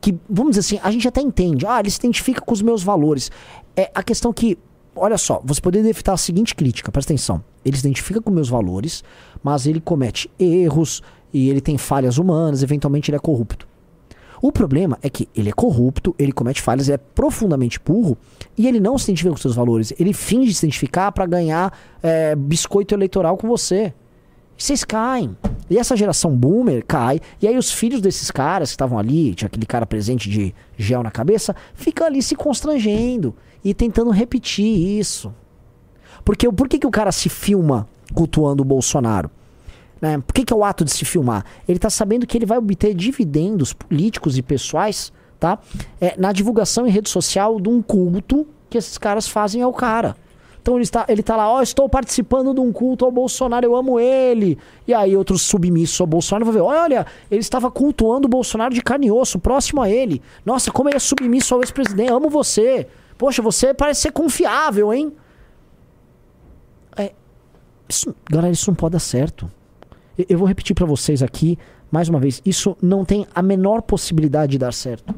que, 0.00 0.14
vamos 0.28 0.56
dizer 0.56 0.60
assim, 0.60 0.80
a 0.86 0.90
gente 0.90 1.08
até 1.08 1.20
entende. 1.20 1.66
Ah, 1.66 1.80
ele 1.80 1.90
se 1.90 1.98
identifica 1.98 2.40
com 2.40 2.52
os 2.52 2.62
meus 2.62 2.82
valores. 2.82 3.30
É 3.74 3.90
a 3.94 4.02
questão 4.02 4.32
que, 4.32 4.58
olha 4.94 5.18
só, 5.18 5.40
você 5.44 5.60
poderia 5.60 5.88
evitar 5.88 6.12
a 6.12 6.16
seguinte 6.16 6.54
crítica, 6.54 6.92
presta 6.92 7.12
atenção. 7.12 7.42
Ele 7.64 7.76
se 7.76 7.82
identifica 7.82 8.20
com 8.20 8.30
meus 8.30 8.48
valores, 8.48 9.02
mas 9.42 9.66
ele 9.66 9.80
comete 9.80 10.30
erros 10.38 11.02
e 11.32 11.48
ele 11.50 11.60
tem 11.60 11.76
falhas 11.76 12.18
humanas, 12.18 12.62
eventualmente 12.62 13.10
ele 13.10 13.16
é 13.16 13.20
corrupto. 13.20 13.67
O 14.40 14.52
problema 14.52 14.98
é 15.02 15.10
que 15.10 15.28
ele 15.34 15.48
é 15.48 15.52
corrupto, 15.52 16.14
ele 16.18 16.32
comete 16.32 16.62
falhas, 16.62 16.88
ele 16.88 16.94
é 16.94 16.98
profundamente 16.98 17.80
burro 17.84 18.16
e 18.56 18.66
ele 18.66 18.78
não 18.78 18.96
se 18.96 19.10
identifica 19.10 19.30
com 19.30 19.36
seus 19.36 19.54
valores. 19.54 19.92
Ele 19.98 20.12
finge 20.12 20.54
se 20.54 20.64
identificar 20.64 21.10
para 21.10 21.26
ganhar 21.26 21.76
é, 22.02 22.34
biscoito 22.36 22.94
eleitoral 22.94 23.36
com 23.36 23.48
você. 23.48 23.92
E 24.56 24.62
vocês 24.62 24.84
caem. 24.84 25.36
E 25.70 25.78
essa 25.78 25.96
geração 25.96 26.36
boomer 26.36 26.84
cai. 26.86 27.20
E 27.40 27.48
aí 27.48 27.56
os 27.56 27.70
filhos 27.70 28.00
desses 28.00 28.30
caras 28.30 28.70
que 28.70 28.74
estavam 28.74 28.98
ali, 28.98 29.34
tinha 29.34 29.46
aquele 29.46 29.66
cara 29.66 29.86
presente 29.86 30.28
de 30.30 30.54
gel 30.76 31.02
na 31.02 31.10
cabeça, 31.10 31.54
ficam 31.74 32.06
ali 32.06 32.22
se 32.22 32.34
constrangendo 32.36 33.34
e 33.64 33.74
tentando 33.74 34.10
repetir 34.10 34.98
isso. 34.98 35.32
Porque 36.24 36.50
por 36.50 36.68
que, 36.68 36.78
que 36.78 36.86
o 36.86 36.90
cara 36.90 37.12
se 37.12 37.28
filma 37.28 37.88
cultuando 38.14 38.62
o 38.62 38.66
Bolsonaro? 38.66 39.30
Né? 40.00 40.18
Por 40.18 40.32
que, 40.32 40.44
que 40.44 40.52
é 40.52 40.56
o 40.56 40.64
ato 40.64 40.84
de 40.84 40.92
se 40.92 41.04
filmar? 41.04 41.44
Ele 41.66 41.78
está 41.78 41.90
sabendo 41.90 42.26
que 42.26 42.38
ele 42.38 42.46
vai 42.46 42.58
obter 42.58 42.94
dividendos 42.94 43.72
políticos 43.72 44.38
e 44.38 44.42
pessoais 44.42 45.12
tá? 45.38 45.58
É, 46.00 46.14
na 46.18 46.32
divulgação 46.32 46.86
em 46.86 46.90
rede 46.90 47.08
social 47.08 47.60
de 47.60 47.68
um 47.68 47.80
culto 47.80 48.46
que 48.68 48.76
esses 48.76 48.98
caras 48.98 49.28
fazem 49.28 49.62
ao 49.62 49.72
cara. 49.72 50.16
Então 50.60 50.74
ele 50.74 50.82
está, 50.82 51.06
ele 51.08 51.20
está 51.20 51.34
lá, 51.34 51.50
ó, 51.50 51.58
oh, 51.58 51.62
estou 51.62 51.88
participando 51.88 52.52
de 52.52 52.60
um 52.60 52.70
culto 52.72 53.04
ao 53.04 53.10
Bolsonaro, 53.10 53.64
eu 53.64 53.74
amo 53.74 53.98
ele. 53.98 54.58
E 54.86 54.92
aí 54.92 55.16
outros 55.16 55.42
submissos 55.42 55.98
ao 56.00 56.06
Bolsonaro 56.06 56.44
vão 56.44 56.52
ver, 56.52 56.60
olha, 56.60 57.06
ele 57.30 57.40
estava 57.40 57.70
cultuando 57.70 58.26
o 58.26 58.28
Bolsonaro 58.28 58.74
de 58.74 58.82
carne 58.82 59.06
e 59.06 59.10
osso, 59.10 59.38
próximo 59.38 59.80
a 59.80 59.88
ele. 59.88 60.20
Nossa, 60.44 60.70
como 60.70 60.88
ele 60.88 60.96
é 60.96 61.00
submisso 61.00 61.54
ao 61.54 61.60
ex-presidente, 61.60 62.12
amo 62.12 62.28
você. 62.28 62.86
Poxa, 63.16 63.40
você 63.40 63.72
parece 63.72 64.02
ser 64.02 64.12
confiável, 64.12 64.92
hein? 64.92 65.12
É, 66.96 67.12
isso, 67.88 68.14
galera, 68.28 68.52
isso 68.52 68.70
não 68.70 68.76
pode 68.76 68.92
dar 68.92 69.00
certo. 69.00 69.50
Eu 70.28 70.38
vou 70.38 70.48
repetir 70.48 70.74
para 70.74 70.86
vocês 70.86 71.22
aqui, 71.22 71.58
mais 71.90 72.08
uma 72.08 72.18
vez, 72.18 72.42
isso 72.44 72.76
não 72.82 73.04
tem 73.04 73.26
a 73.34 73.42
menor 73.42 73.82
possibilidade 73.82 74.52
de 74.52 74.58
dar 74.58 74.72
certo. 74.72 75.14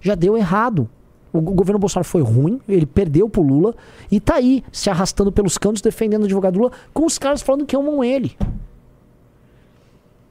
Já 0.00 0.14
deu 0.14 0.36
errado. 0.36 0.88
O 1.32 1.40
governo 1.40 1.78
Bolsonaro 1.78 2.08
foi 2.08 2.22
ruim, 2.22 2.60
ele 2.68 2.84
perdeu 2.84 3.28
pro 3.28 3.40
Lula 3.40 3.74
e 4.10 4.18
tá 4.18 4.34
aí, 4.34 4.64
se 4.72 4.90
arrastando 4.90 5.30
pelos 5.30 5.56
cantos, 5.56 5.80
defendendo 5.80 6.22
o 6.22 6.24
advogado 6.24 6.58
Lula, 6.58 6.72
com 6.92 7.06
os 7.06 7.18
caras 7.18 7.40
falando 7.40 7.64
que 7.64 7.76
amam 7.76 8.02
ele. 8.02 8.36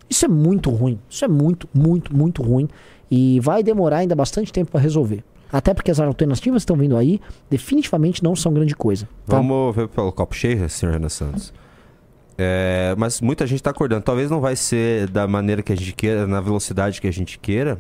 Isso 0.10 0.26
é 0.26 0.28
muito 0.28 0.70
ruim. 0.70 1.00
Isso 1.10 1.24
é 1.24 1.28
muito, 1.28 1.70
muito, 1.74 2.15
muito 2.15 2.42
ruim. 2.42 2.68
E 3.10 3.39
vai 3.39 3.63
demorar 3.63 3.98
ainda 3.98 4.15
bastante 4.15 4.52
tempo 4.52 4.72
para 4.72 4.82
resolver. 4.82 5.24
Até 5.52 5.74
porque 5.74 5.89
as 5.89 6.00
alternativas 6.00 6.62
que 6.62 6.63
estão 6.63 6.76
vindo 6.76 6.98
aí 6.98 7.22
definitivamente 7.50 8.24
não 8.24 8.36
são 8.36 8.54
grande 8.54 8.76
coisa. 8.76 9.08
Tá? 9.26 9.38
Vamos 9.38 9.76
ver 9.76 9.88
pelo 9.88 10.12
copo 10.12 10.36
cheio, 10.36 10.68
senhor 10.70 10.92
Renan 10.94 11.10
Santos. 11.10 11.54
É, 12.41 12.95
mas 12.97 13.19
muita 13.19 13.45
gente 13.45 13.60
está 13.60 13.71
acordando. 13.71 14.02
Talvez 14.02 14.32
não 14.32 14.39
vai 14.39 14.56
ser 14.56 15.10
da 15.10 15.28
maneira 15.28 15.62
que 15.62 15.73
a 15.73 15.75
gente 15.75 15.91
queira, 15.91 16.25
na 16.25 16.39
velocidade 16.39 17.02
que 17.02 17.08
a 17.08 17.12
gente 17.12 17.38
queira, 17.38 17.78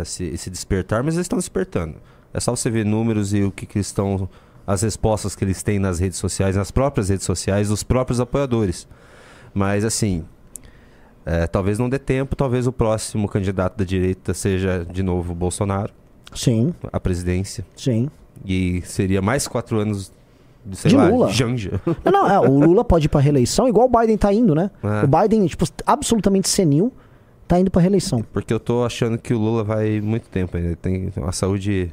esse, 0.00 0.22
esse 0.26 0.48
despertar, 0.48 1.02
mas 1.02 1.14
eles 1.14 1.24
estão 1.24 1.36
despertando. 1.36 1.96
É 2.32 2.38
só 2.38 2.54
você 2.54 2.70
ver 2.70 2.84
números 2.84 3.34
e 3.34 3.42
o 3.42 3.50
que, 3.50 3.66
que 3.66 3.80
estão. 3.80 4.28
as 4.64 4.82
respostas 4.82 5.34
que 5.34 5.42
eles 5.42 5.60
têm 5.60 5.80
nas 5.80 5.98
redes 5.98 6.20
sociais, 6.20 6.54
nas 6.54 6.70
próprias 6.70 7.08
redes 7.08 7.26
sociais, 7.26 7.68
dos 7.68 7.82
próprios 7.82 8.20
apoiadores. 8.20 8.86
Mas 9.52 9.84
assim. 9.84 10.24
É, 11.28 11.48
talvez 11.48 11.76
não 11.76 11.88
dê 11.88 11.98
tempo, 11.98 12.36
talvez 12.36 12.68
o 12.68 12.72
próximo 12.72 13.28
candidato 13.28 13.76
da 13.76 13.84
direita 13.84 14.32
seja 14.32 14.86
de 14.88 15.02
novo 15.02 15.32
o 15.32 15.34
Bolsonaro. 15.34 15.92
Sim. 16.32 16.72
A 16.92 17.00
presidência. 17.00 17.66
Sim. 17.74 18.08
E 18.44 18.82
seria 18.82 19.20
mais 19.20 19.48
quatro 19.48 19.80
anos 19.80 20.12
sei 20.72 20.90
de 20.90 20.96
lá, 20.96 21.08
Lula. 21.08 21.28
Janja. 21.30 21.80
Não, 22.04 22.12
não, 22.12 22.30
é, 22.30 22.40
o 22.40 22.58
Lula 22.58 22.84
pode 22.84 23.06
ir 23.06 23.08
pra 23.08 23.20
reeleição, 23.20 23.68
igual 23.68 23.86
o 23.86 24.00
Biden 24.00 24.16
tá 24.16 24.32
indo, 24.32 24.54
né? 24.54 24.70
É. 24.82 25.04
O 25.04 25.06
Biden, 25.06 25.46
tipo, 25.46 25.64
absolutamente 25.86 26.48
senil, 26.48 26.92
tá 27.46 27.58
indo 27.58 27.70
pra 27.70 27.80
reeleição. 27.80 28.24
Porque 28.32 28.52
eu 28.52 28.60
tô 28.60 28.84
achando 28.84 29.18
que 29.18 29.32
o 29.34 29.38
Lula 29.38 29.62
vai 29.64 30.00
muito 30.00 30.28
tempo 30.28 30.56
ainda. 30.56 30.76
Tem 30.76 31.12
uma 31.16 31.32
saúde 31.32 31.90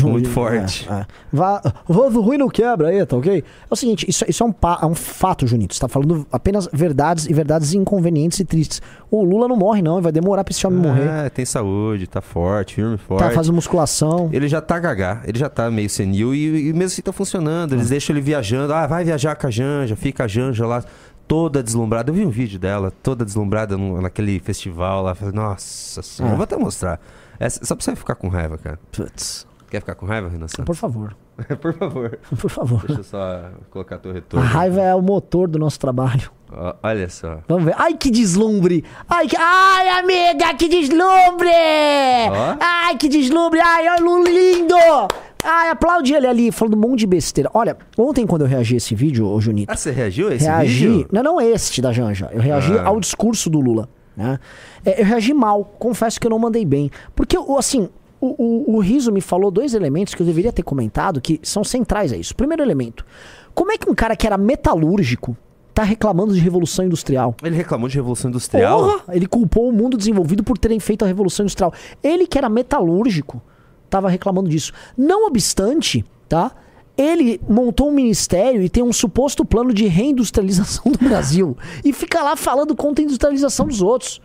muito 0.00 0.28
forte. 0.30 0.88
É, 0.90 0.94
é. 1.00 1.06
Vá, 1.32 1.60
vaso 1.88 2.20
ruim 2.20 2.38
não 2.38 2.48
quebra 2.48 2.88
aí, 2.88 3.04
tá 3.06 3.16
ok? 3.16 3.38
É 3.42 3.44
o 3.72 3.76
seguinte, 3.76 4.06
isso, 4.08 4.24
isso 4.28 4.42
é, 4.42 4.46
um, 4.46 4.52
pa- 4.52 4.78
é 4.82 4.86
um 4.86 4.94
fato, 4.94 5.46
Junito. 5.46 5.74
Você 5.74 5.80
tá 5.80 5.88
falando 5.88 6.26
apenas 6.32 6.68
verdades 6.72 7.26
e 7.26 7.32
verdades 7.34 7.74
inconvenientes 7.74 8.38
e 8.40 8.44
tristes. 8.44 8.80
O 9.10 9.22
Lula 9.24 9.46
não 9.48 9.56
morre, 9.56 9.82
não, 9.82 9.98
e 9.98 10.02
vai 10.02 10.12
demorar 10.12 10.44
pra 10.44 10.52
esse 10.52 10.66
homem 10.66 10.78
morrer. 10.80 11.26
É, 11.26 11.28
tem 11.30 11.44
saúde, 11.44 12.06
tá 12.06 12.20
forte, 12.20 12.74
firme, 12.76 12.96
forte. 12.96 13.24
Tá 13.24 13.30
fazendo 13.30 13.54
musculação. 13.54 14.30
Ele 14.32 14.48
já 14.48 14.60
tá 14.60 14.78
gagá, 14.78 15.22
ele 15.26 15.38
já 15.38 15.48
tá 15.48 15.70
meio 15.70 15.90
senil 15.90 16.34
e, 16.34 16.68
e 16.68 16.72
mesmo 16.72 16.84
assim 16.84 17.02
tá 17.02 17.12
funcionando. 17.12 17.74
Eles 17.74 17.88
deixam 17.90 18.14
ele 18.14 18.22
viajando. 18.22 18.72
Ah, 18.72 18.86
vai 18.86 19.04
viajar 19.04 19.36
com 19.36 19.46
a 19.46 19.50
Janja, 19.50 19.96
fica 19.96 20.24
a 20.24 20.28
Janja 20.28 20.66
lá 20.66 20.82
toda 21.28 21.62
deslumbrada. 21.62 22.10
Eu 22.10 22.14
vi 22.14 22.26
um 22.26 22.30
vídeo 22.30 22.58
dela, 22.58 22.92
toda 23.02 23.24
deslumbrada 23.24 23.76
no- 23.76 24.00
naquele 24.02 24.38
festival 24.40 25.02
lá. 25.02 25.14
Falei, 25.14 25.34
nossa 25.34 26.02
senhora, 26.02 26.32
eu 26.34 26.36
vou 26.36 26.44
até 26.44 26.56
mostrar. 26.56 27.00
É, 27.40 27.48
só 27.48 27.74
pra 27.74 27.84
você 27.84 27.96
ficar 27.96 28.14
com 28.14 28.28
raiva, 28.28 28.58
cara. 28.58 28.78
Putz. 28.92 29.46
Quer 29.72 29.80
ficar 29.80 29.94
com 29.94 30.04
raiva, 30.04 30.28
Renan 30.28 30.48
Santos? 30.48 30.66
Por 30.66 30.76
favor, 30.76 31.16
Por 31.62 31.72
favor. 31.72 32.18
por 32.38 32.50
favor. 32.50 32.80
Deixa 32.86 33.00
eu 33.00 33.04
só 33.04 33.40
colocar 33.70 33.96
teu 33.96 34.10
A 34.10 34.14
retorno. 34.14 34.44
raiva 34.46 34.82
é 34.82 34.94
o 34.94 35.00
motor 35.00 35.48
do 35.48 35.58
nosso 35.58 35.80
trabalho. 35.80 36.30
Ó, 36.52 36.74
olha 36.82 37.08
só. 37.08 37.38
Vamos 37.48 37.64
ver. 37.64 37.74
Ai, 37.78 37.94
que 37.94 38.10
deslumbre! 38.10 38.84
Ai, 39.08 39.26
que... 39.26 39.34
Ai 39.34 39.88
amiga, 39.98 40.52
que 40.58 40.68
deslumbre! 40.68 41.48
Ó. 42.30 42.56
Ai, 42.60 42.98
que 42.98 43.08
deslumbre! 43.08 43.60
Ai, 43.60 43.88
olha 43.88 44.28
lindo! 44.30 44.74
Ai, 45.42 45.70
aplaude 45.70 46.12
ele 46.12 46.26
ali, 46.26 46.52
falando 46.52 46.74
um 46.74 46.80
monte 46.80 46.98
de 47.00 47.06
besteira. 47.06 47.50
Olha, 47.54 47.74
ontem 47.96 48.26
quando 48.26 48.42
eu 48.42 48.48
reagi 48.48 48.74
a 48.74 48.76
esse 48.76 48.94
vídeo, 48.94 49.26
ô 49.26 49.40
Junito, 49.40 49.72
Ah, 49.72 49.76
você 49.76 49.90
reagiu 49.90 50.28
a 50.28 50.34
esse 50.34 50.44
reagi... 50.44 50.86
vídeo? 50.86 51.08
Não, 51.10 51.22
não 51.22 51.40
este 51.40 51.80
da 51.80 51.92
Janja. 51.92 52.28
Eu 52.30 52.42
reagi 52.42 52.76
Ah. 52.76 52.88
ao 52.88 53.00
discurso 53.00 53.48
do 53.48 53.58
Lula, 53.58 53.88
né? 54.14 54.38
É, 54.84 55.00
eu 55.00 55.06
reagi 55.06 55.32
mal, 55.32 55.64
confesso 55.78 56.20
que 56.20 56.26
eu 56.26 56.30
não 56.30 56.38
mandei 56.38 56.66
bem. 56.66 56.90
Porque, 57.16 57.38
assim, 57.58 57.88
o, 58.22 58.34
o, 58.38 58.76
o 58.76 58.78
Riso 58.78 59.10
me 59.10 59.20
falou 59.20 59.50
dois 59.50 59.74
elementos 59.74 60.14
que 60.14 60.22
eu 60.22 60.26
deveria 60.26 60.52
ter 60.52 60.62
comentado 60.62 61.20
que 61.20 61.40
são 61.42 61.64
centrais 61.64 62.12
a 62.12 62.16
isso. 62.16 62.36
Primeiro 62.36 62.62
elemento, 62.62 63.04
como 63.52 63.72
é 63.72 63.76
que 63.76 63.90
um 63.90 63.94
cara 63.94 64.14
que 64.14 64.24
era 64.24 64.38
metalúrgico 64.38 65.36
tá 65.74 65.82
reclamando 65.82 66.32
de 66.32 66.38
revolução 66.38 66.84
industrial? 66.84 67.34
Ele 67.42 67.56
reclamou 67.56 67.88
de 67.88 67.96
Revolução 67.96 68.30
Industrial? 68.30 68.78
Porra! 68.78 69.04
Ele 69.08 69.26
culpou 69.26 69.68
o 69.68 69.72
mundo 69.72 69.96
desenvolvido 69.96 70.44
por 70.44 70.56
terem 70.56 70.78
feito 70.78 71.04
a 71.04 71.08
Revolução 71.08 71.44
Industrial. 71.44 71.72
Ele, 72.02 72.26
que 72.26 72.38
era 72.38 72.48
metalúrgico, 72.48 73.42
estava 73.86 74.08
reclamando 74.08 74.48
disso. 74.48 74.72
Não 74.96 75.26
obstante, 75.26 76.04
tá? 76.28 76.52
Ele 76.96 77.40
montou 77.48 77.88
um 77.88 77.92
ministério 77.92 78.62
e 78.62 78.68
tem 78.68 78.82
um 78.82 78.92
suposto 78.92 79.44
plano 79.44 79.72
de 79.72 79.86
reindustrialização 79.86 80.92
do 80.92 80.98
Brasil. 80.98 81.56
e 81.84 81.92
fica 81.92 82.22
lá 82.22 82.36
falando 82.36 82.76
contra 82.76 83.02
a 83.02 83.04
industrialização 83.06 83.66
dos 83.66 83.82
outros. 83.82 84.20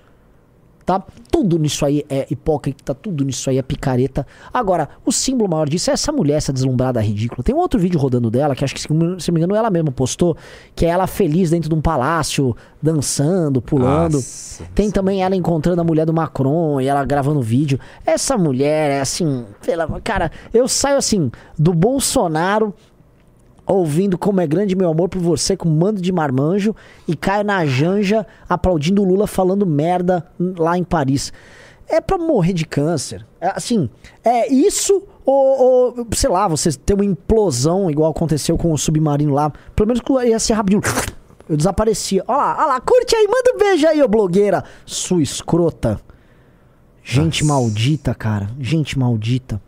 Tá? 0.88 1.04
Tudo 1.30 1.60
nisso 1.60 1.86
aí 1.86 2.06
é 2.10 2.26
hipócrita, 2.32 2.96
tudo 2.96 3.26
nisso 3.26 3.50
aí 3.50 3.58
é 3.58 3.62
picareta. 3.62 4.26
Agora, 4.54 4.88
o 5.06 5.12
símbolo 5.12 5.52
maior 5.52 5.68
disso 5.68 5.90
é 5.90 5.94
essa 5.94 6.14
mulher, 6.14 6.38
essa 6.38 6.54
deslumbrada 6.54 7.02
ridícula. 7.02 7.44
Tem 7.44 7.54
um 7.54 7.58
outro 7.58 7.78
vídeo 7.78 8.00
rodando 8.00 8.32
dela, 8.32 8.56
que 8.56 8.64
acho 8.64 8.74
que, 8.74 8.80
se 8.80 8.94
não 8.94 9.18
me 9.18 9.40
engano, 9.40 9.54
ela 9.54 9.70
mesma 9.70 9.92
postou, 9.92 10.38
que 10.74 10.86
é 10.86 10.88
ela 10.88 11.06
feliz 11.06 11.50
dentro 11.50 11.68
de 11.68 11.76
um 11.76 11.82
palácio, 11.82 12.56
dançando, 12.82 13.62
pulando. 13.62 14.14
Nossa. 14.14 14.64
Tem 14.74 14.90
também 14.90 15.24
ela 15.24 15.36
encontrando 15.36 15.82
a 15.82 15.84
mulher 15.84 16.06
do 16.06 16.14
Macron 16.14 16.80
e 16.80 16.88
ela 16.88 17.04
gravando 17.04 17.42
vídeo. 17.42 17.78
Essa 18.06 18.38
mulher 18.38 18.92
é 18.92 19.02
assim, 19.02 19.44
pela, 19.66 20.00
cara, 20.00 20.32
eu 20.54 20.70
saio 20.70 20.96
assim 20.96 21.30
do 21.60 21.74
Bolsonaro 21.74 22.74
ouvindo 23.68 24.18
como 24.18 24.40
é 24.40 24.48
grande 24.48 24.76
meu 24.76 24.90
amor 24.90 25.10
por 25.10 25.22
você 25.22 25.58
com 25.58 25.68
mando 25.70 26.02
de 26.02 26.12
marmanjo 26.12 26.76
e 27.08 27.16
caio 27.16 27.44
na 27.44 27.66
janja 27.66 28.26
aplaudindo 28.48 29.02
o 29.02 29.06
Lula 29.06 29.28
falando 29.28 29.66
merda 29.66 30.26
lá 30.40 30.78
em 30.78 30.84
Paris. 30.84 31.34
É 31.90 32.02
pra 32.02 32.18
morrer 32.18 32.54
de 32.54 32.66
câncer. 32.66 33.26
É, 33.40 33.50
assim, 33.56 33.90
é 34.24 34.52
isso 34.52 35.04
ou, 35.26 35.96
ou, 35.96 36.08
sei 36.14 36.30
lá, 36.30 36.48
você 36.48 36.72
ter 36.72 36.94
uma 36.94 37.04
implosão 37.04 37.92
igual 37.92 38.12
aconteceu 38.12 38.58
com 38.58 38.72
o 38.72 38.78
submarino 38.78 39.34
lá. 39.34 39.52
Pelo 39.76 39.88
menos 39.88 40.02
que 40.02 40.14
ia 40.26 40.40
ser 40.40 40.54
rapidinho. 40.54 40.82
Eu 41.50 41.56
desaparecia. 41.56 42.24
Olha 42.28 42.38
lá, 42.38 42.56
olha 42.58 42.68
lá, 42.68 42.82
curte 42.82 43.16
aí, 43.16 43.26
manda 43.28 43.54
um 43.54 43.58
beijo 43.58 43.88
aí, 43.88 44.02
ô 44.02 44.08
blogueira. 44.08 44.64
Sua 44.86 45.22
escrota. 45.22 46.00
Gente 47.04 47.44
Nossa. 47.44 47.54
maldita, 47.54 48.14
cara. 48.14 48.50
Gente 48.60 49.00
maldita. 49.00 49.62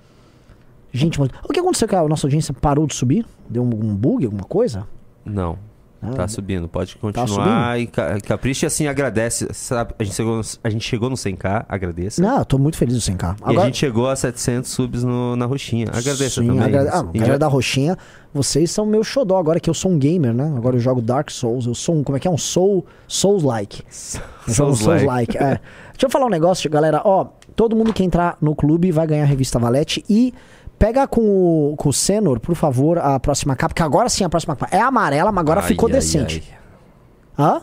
Gente 0.91 1.19
maldita. 1.19 1.39
O 1.47 1.53
que 1.53 1.59
aconteceu 1.59 1.87
que 1.87 1.95
a 1.95 2.07
nossa 2.07 2.25
audiência 2.25 2.53
parou 2.53 2.87
de 2.87 2.95
subir? 2.95 3.25
Deu 3.49 3.63
um, 3.63 3.67
um 3.67 3.95
bug, 3.95 4.25
alguma 4.25 4.43
coisa? 4.43 4.87
Não. 5.25 5.57
Ah, 6.01 6.11
Tá 6.13 6.27
subindo, 6.29 6.65
pode 6.69 6.91
subindo? 6.91 7.13
continuar 7.13 7.77
e 7.77 7.85
ca- 7.85 8.21
capricha 8.21 8.65
e 8.65 8.67
assim 8.67 8.87
agradece. 8.87 9.49
Sabe, 9.51 9.93
a 9.99 10.03
gente 10.05 10.15
chegou, 10.15 10.37
no- 10.37 10.43
a 10.63 10.69
gente 10.69 10.87
chegou 10.87 11.09
no 11.09 11.17
100k, 11.17 11.65
agradeça. 11.67 12.21
Não, 12.21 12.39
eu 12.39 12.45
tô 12.45 12.57
muito 12.57 12.77
feliz 12.77 12.95
do 12.95 13.01
100k. 13.01 13.35
E 13.51 13.57
a 13.57 13.65
gente 13.65 13.77
chegou 13.79 14.07
a 14.09 14.15
700 14.15 14.69
subs 14.71 15.03
no- 15.03 15.35
na 15.35 15.45
roxinha. 15.45 15.87
Agradeça 15.89 16.41
Sim, 16.41 16.47
também. 16.47 16.63
Ah, 16.63 16.69
galera 17.03 17.25
já- 17.33 17.37
da 17.37 17.47
Roxinha, 17.47 17.97
vocês 18.33 18.71
são 18.71 18.85
meu 18.85 19.03
xodó 19.03 19.37
agora 19.37 19.59
que 19.59 19.69
eu 19.69 19.73
sou 19.73 19.91
um 19.91 19.99
gamer, 19.99 20.33
né? 20.33 20.53
Agora 20.55 20.77
eu 20.77 20.79
jogo 20.79 21.01
Dark 21.01 21.29
Souls, 21.29 21.65
eu 21.65 21.75
sou 21.75 21.95
um, 21.95 22.03
como 22.03 22.15
é 22.15 22.19
que 22.21 22.29
é? 22.29 22.31
Um 22.31 22.37
Soul, 22.37 22.85
Souls-like. 23.05 23.83
Souls-like. 24.47 24.53
Souls-like, 24.53 25.37
é. 25.37 25.59
Deixa 25.91 26.05
eu 26.05 26.09
falar 26.09 26.27
um 26.27 26.29
negócio, 26.29 26.69
galera, 26.69 27.01
ó, 27.03 27.25
todo 27.57 27.75
mundo 27.75 27.91
que 27.91 28.03
entrar 28.05 28.37
no 28.39 28.55
clube 28.55 28.89
vai 28.89 29.05
ganhar 29.05 29.23
a 29.23 29.27
revista 29.27 29.59
Valete 29.59 30.01
e 30.09 30.33
pega 30.79 31.05
com 31.07 31.21
o, 31.73 31.75
com 31.77 31.89
o 31.89 31.93
Senor, 31.93 32.39
por 32.39 32.55
favor, 32.55 32.97
a 32.97 33.19
próxima 33.19 33.55
capa, 33.55 33.75
que 33.75 33.83
agora 33.83 34.07
sim 34.09 34.23
a 34.23 34.29
próxima 34.29 34.55
capa 34.55 34.75
é 34.75 34.79
amarela, 34.79 35.31
mas 35.31 35.41
agora 35.41 35.59
Ai, 35.61 35.67
ficou 35.67 35.87
ai, 35.87 35.93
decente. 35.93 36.43
ai. 37.37 37.45
Hã? 37.45 37.61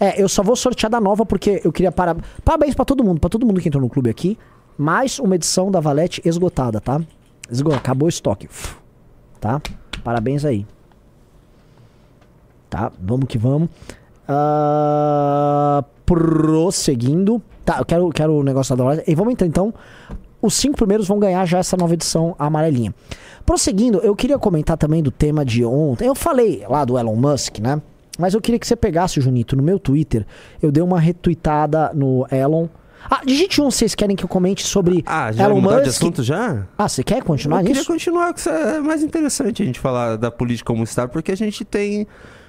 É, 0.00 0.22
eu 0.22 0.28
só 0.28 0.42
vou 0.42 0.54
sortear 0.54 0.90
da 0.90 1.00
nova 1.00 1.24
porque 1.26 1.60
eu 1.64 1.72
queria 1.72 1.90
parar. 1.90 2.16
Parabéns 2.44 2.74
pra 2.74 2.84
todo 2.84 3.02
mundo, 3.02 3.18
pra 3.20 3.30
todo 3.30 3.44
mundo 3.46 3.60
que 3.60 3.68
entrou 3.68 3.82
no 3.82 3.88
clube 3.88 4.10
aqui. 4.10 4.38
Mais 4.76 5.18
uma 5.18 5.34
edição 5.34 5.70
da 5.72 5.80
Valete 5.80 6.20
esgotada, 6.24 6.80
tá? 6.80 7.00
Esgo- 7.50 7.72
Acabou 7.74 8.06
o 8.06 8.08
estoque. 8.08 8.48
Tá? 9.40 9.60
Parabéns 10.04 10.44
aí. 10.44 10.64
Tá? 12.70 12.92
Vamos 13.00 13.26
que 13.26 13.38
vamos. 13.38 13.68
Ah, 14.28 15.82
prosseguindo. 16.06 17.42
Tá, 17.64 17.78
eu 17.78 17.84
quero, 17.84 18.08
quero 18.10 18.32
o 18.34 18.42
negócio 18.44 18.76
da 18.76 18.84
Valete. 18.84 19.10
E 19.10 19.14
vamos 19.16 19.32
então, 19.32 19.48
então. 19.48 19.74
Os 20.40 20.54
cinco 20.54 20.76
primeiros 20.76 21.06
vão 21.08 21.18
ganhar 21.18 21.44
já 21.46 21.58
essa 21.58 21.76
nova 21.76 21.94
edição 21.94 22.34
amarelinha. 22.38 22.94
Prosseguindo, 23.44 23.98
eu 23.98 24.14
queria 24.14 24.38
comentar 24.38 24.76
também 24.76 25.02
do 25.02 25.10
tema 25.10 25.44
de 25.44 25.64
ontem. 25.64 26.06
Eu 26.06 26.14
falei 26.14 26.64
lá 26.68 26.84
do 26.84 26.98
Elon 26.98 27.16
Musk, 27.16 27.58
né? 27.58 27.80
Mas 28.18 28.34
eu 28.34 28.40
queria 28.40 28.58
que 28.58 28.66
você 28.66 28.76
pegasse, 28.76 29.20
Junito, 29.20 29.56
no 29.56 29.62
meu 29.62 29.78
Twitter. 29.78 30.26
Eu 30.62 30.70
dei 30.72 30.82
uma 30.82 30.98
retweetada 31.00 31.90
no 31.94 32.26
Elon. 32.30 32.66
Ah, 33.10 33.20
digite 33.24 33.60
um, 33.60 33.70
vocês 33.70 33.94
querem 33.94 34.14
que 34.16 34.24
eu 34.24 34.28
comente 34.28 34.66
sobre 34.66 35.02
Ah, 35.06 35.30
já 35.32 35.44
Elon 35.44 35.60
Musk? 35.60 35.82
de 35.82 35.88
assunto 35.88 36.22
já? 36.22 36.66
Ah, 36.76 36.88
você 36.88 37.02
quer 37.04 37.22
continuar 37.22 37.58
Eu 37.60 37.66
queria 37.66 37.80
nisso? 37.80 37.90
continuar, 37.92 38.34
que 38.34 38.48
é 38.48 38.80
mais 38.80 39.02
interessante 39.02 39.62
a 39.62 39.66
gente 39.66 39.78
falar 39.78 40.16
da 40.16 40.30
política 40.30 40.66
comunitária, 40.72 41.08
porque 41.08 41.32
a 41.32 41.36
gente 41.36 41.64
tem. 41.64 42.06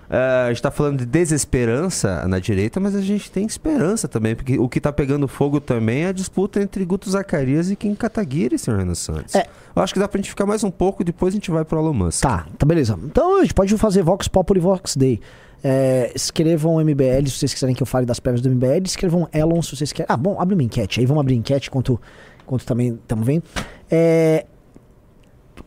Eh, 0.10 0.46
a 0.46 0.50
gente 0.50 0.62
tá 0.62 0.72
falando 0.72 0.98
de 0.98 1.06
desesperança 1.06 2.28
na 2.28 2.40
direita, 2.40 2.80
mas 2.80 2.96
a 2.96 3.02
gente 3.02 3.30
tem 3.32 3.46
esperança 3.46 4.08
também, 4.08 4.36
porque 4.36 4.58
o 4.58 4.68
que 4.68 4.82
tá 4.82 4.92
pegando 4.92 5.28
fogo 5.28 5.60
também 5.62 6.04
é 6.04 6.08
a 6.08 6.12
disputa 6.12 6.62
entre 6.62 6.84
Guto 6.84 7.10
Zacarias 7.10 7.70
e 7.70 7.76
Kim 7.76 7.94
Kataguiri, 7.94 8.58
senhor 8.58 8.78
Renan 8.78 8.96
Santos. 8.96 9.36
É. 9.36 9.46
Eu 9.76 9.84
acho 9.84 9.94
que 9.94 10.00
dá 10.00 10.08
pra 10.08 10.18
gente 10.18 10.30
ficar 10.30 10.46
mais 10.46 10.64
um 10.64 10.72
pouco, 10.72 11.04
depois 11.04 11.34
a 11.34 11.38
gente 11.38 11.52
vai 11.52 11.64
pro 11.64 11.80
Elon 11.80 11.94
Musk. 11.94 12.22
Tá, 12.22 12.48
tá 12.58 12.66
beleza. 12.66 12.98
Então 13.04 13.38
a 13.38 13.42
gente 13.42 13.54
pode 13.54 13.78
fazer 13.78 14.02
Vox 14.02 14.28
Populi 14.28 14.60
e 14.60 14.64
Vox 14.64 14.96
Day. 14.96 15.20
É, 15.64 16.12
escrevam 16.16 16.80
MBL 16.84 17.28
se 17.28 17.32
vocês 17.32 17.54
quiserem 17.54 17.76
que 17.76 17.84
eu 17.84 17.88
fale 17.88 18.06
das 18.06 18.20
prévias 18.20 18.42
do 18.42 18.50
MBL. 18.50 18.84
Escrevam 18.86 19.28
Elon 19.32 19.62
se 19.62 19.76
vocês 19.76 19.92
querem. 19.92 20.08
Ah, 20.10 20.18
bom, 20.18 20.40
abre 20.40 20.56
uma 20.56 20.64
enquete 20.64 21.00
aí. 21.00 21.06
Vamos 21.06 21.22
abrir 21.22 21.36
enquete 21.36 21.68
enquanto, 21.68 22.00
enquanto 22.44 22.66
também 22.66 22.94
estamos 22.94 23.26
vendo. 23.26 23.44
É, 23.92 24.46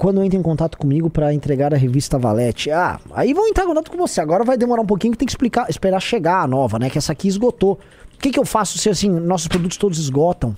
quando 0.03 0.21
entra 0.25 0.37
em 0.37 0.43
contato 0.43 0.77
comigo 0.77 1.09
para 1.09 1.33
entregar 1.33 1.73
a 1.73 1.77
revista 1.77 2.19
Valete. 2.19 2.73
Ah, 2.73 2.99
aí 3.13 3.33
vão 3.33 3.47
entrar 3.47 3.63
em 3.63 3.69
contato 3.69 3.89
com 3.89 3.97
você. 3.97 4.21
Agora 4.21 4.43
vai 4.43 4.57
demorar 4.57 4.83
um 4.83 4.87
pouquinho 4.87 5.13
que 5.13 5.19
tem 5.19 5.27
que 5.27 5.31
explicar, 5.33 5.71
esperar 5.71 6.01
chegar 6.01 6.43
a 6.43 6.47
nova, 6.49 6.77
né? 6.77 6.91
Que 6.91 6.99
essa 6.99 7.13
aqui 7.13 7.29
esgotou. 7.29 7.79
O 8.13 8.19
que, 8.19 8.31
que 8.33 8.39
eu 8.41 8.45
faço 8.45 8.79
se 8.79 8.91
assim, 8.91 9.09
nossos 9.09 9.47
produtos 9.47 9.77
todos 9.77 10.01
esgotam? 10.01 10.57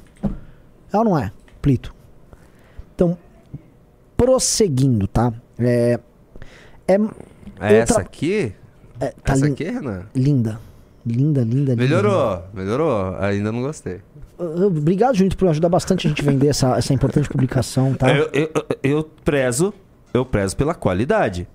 É 0.90 0.96
ou 0.96 1.04
não 1.04 1.18
é, 1.18 1.30
Plito? 1.60 1.94
Então, 2.94 3.18
prosseguindo, 4.16 5.06
tá? 5.06 5.30
É. 5.58 6.00
É, 6.88 6.94
É 7.60 7.74
essa 7.74 8.00
aqui? 8.00 8.54
é, 8.98 9.08
tá 9.22 9.34
essa 9.34 9.44
lin- 9.44 9.52
aqui, 9.52 9.64
Renan? 9.64 10.06
linda. 10.14 10.58
Linda, 11.06 11.42
linda, 11.42 11.72
linda. 11.72 11.76
Melhorou, 11.76 12.42
melhorou. 12.54 13.14
Ainda 13.18 13.52
não 13.52 13.60
gostei. 13.60 14.00
Obrigado, 14.66 15.16
Junito, 15.16 15.36
por 15.36 15.48
ajudar 15.48 15.68
bastante 15.68 16.06
a 16.06 16.10
gente 16.10 16.22
a 16.22 16.24
vender 16.24 16.48
essa, 16.48 16.76
essa 16.76 16.92
importante 16.92 17.28
publicação, 17.28 17.94
tá? 17.94 18.10
Eu, 18.12 18.28
eu, 18.32 18.50
eu 18.82 19.10
prezo, 19.24 19.72
eu 20.12 20.24
prezo 20.24 20.56
pela 20.56 20.74
qualidade. 20.74 21.48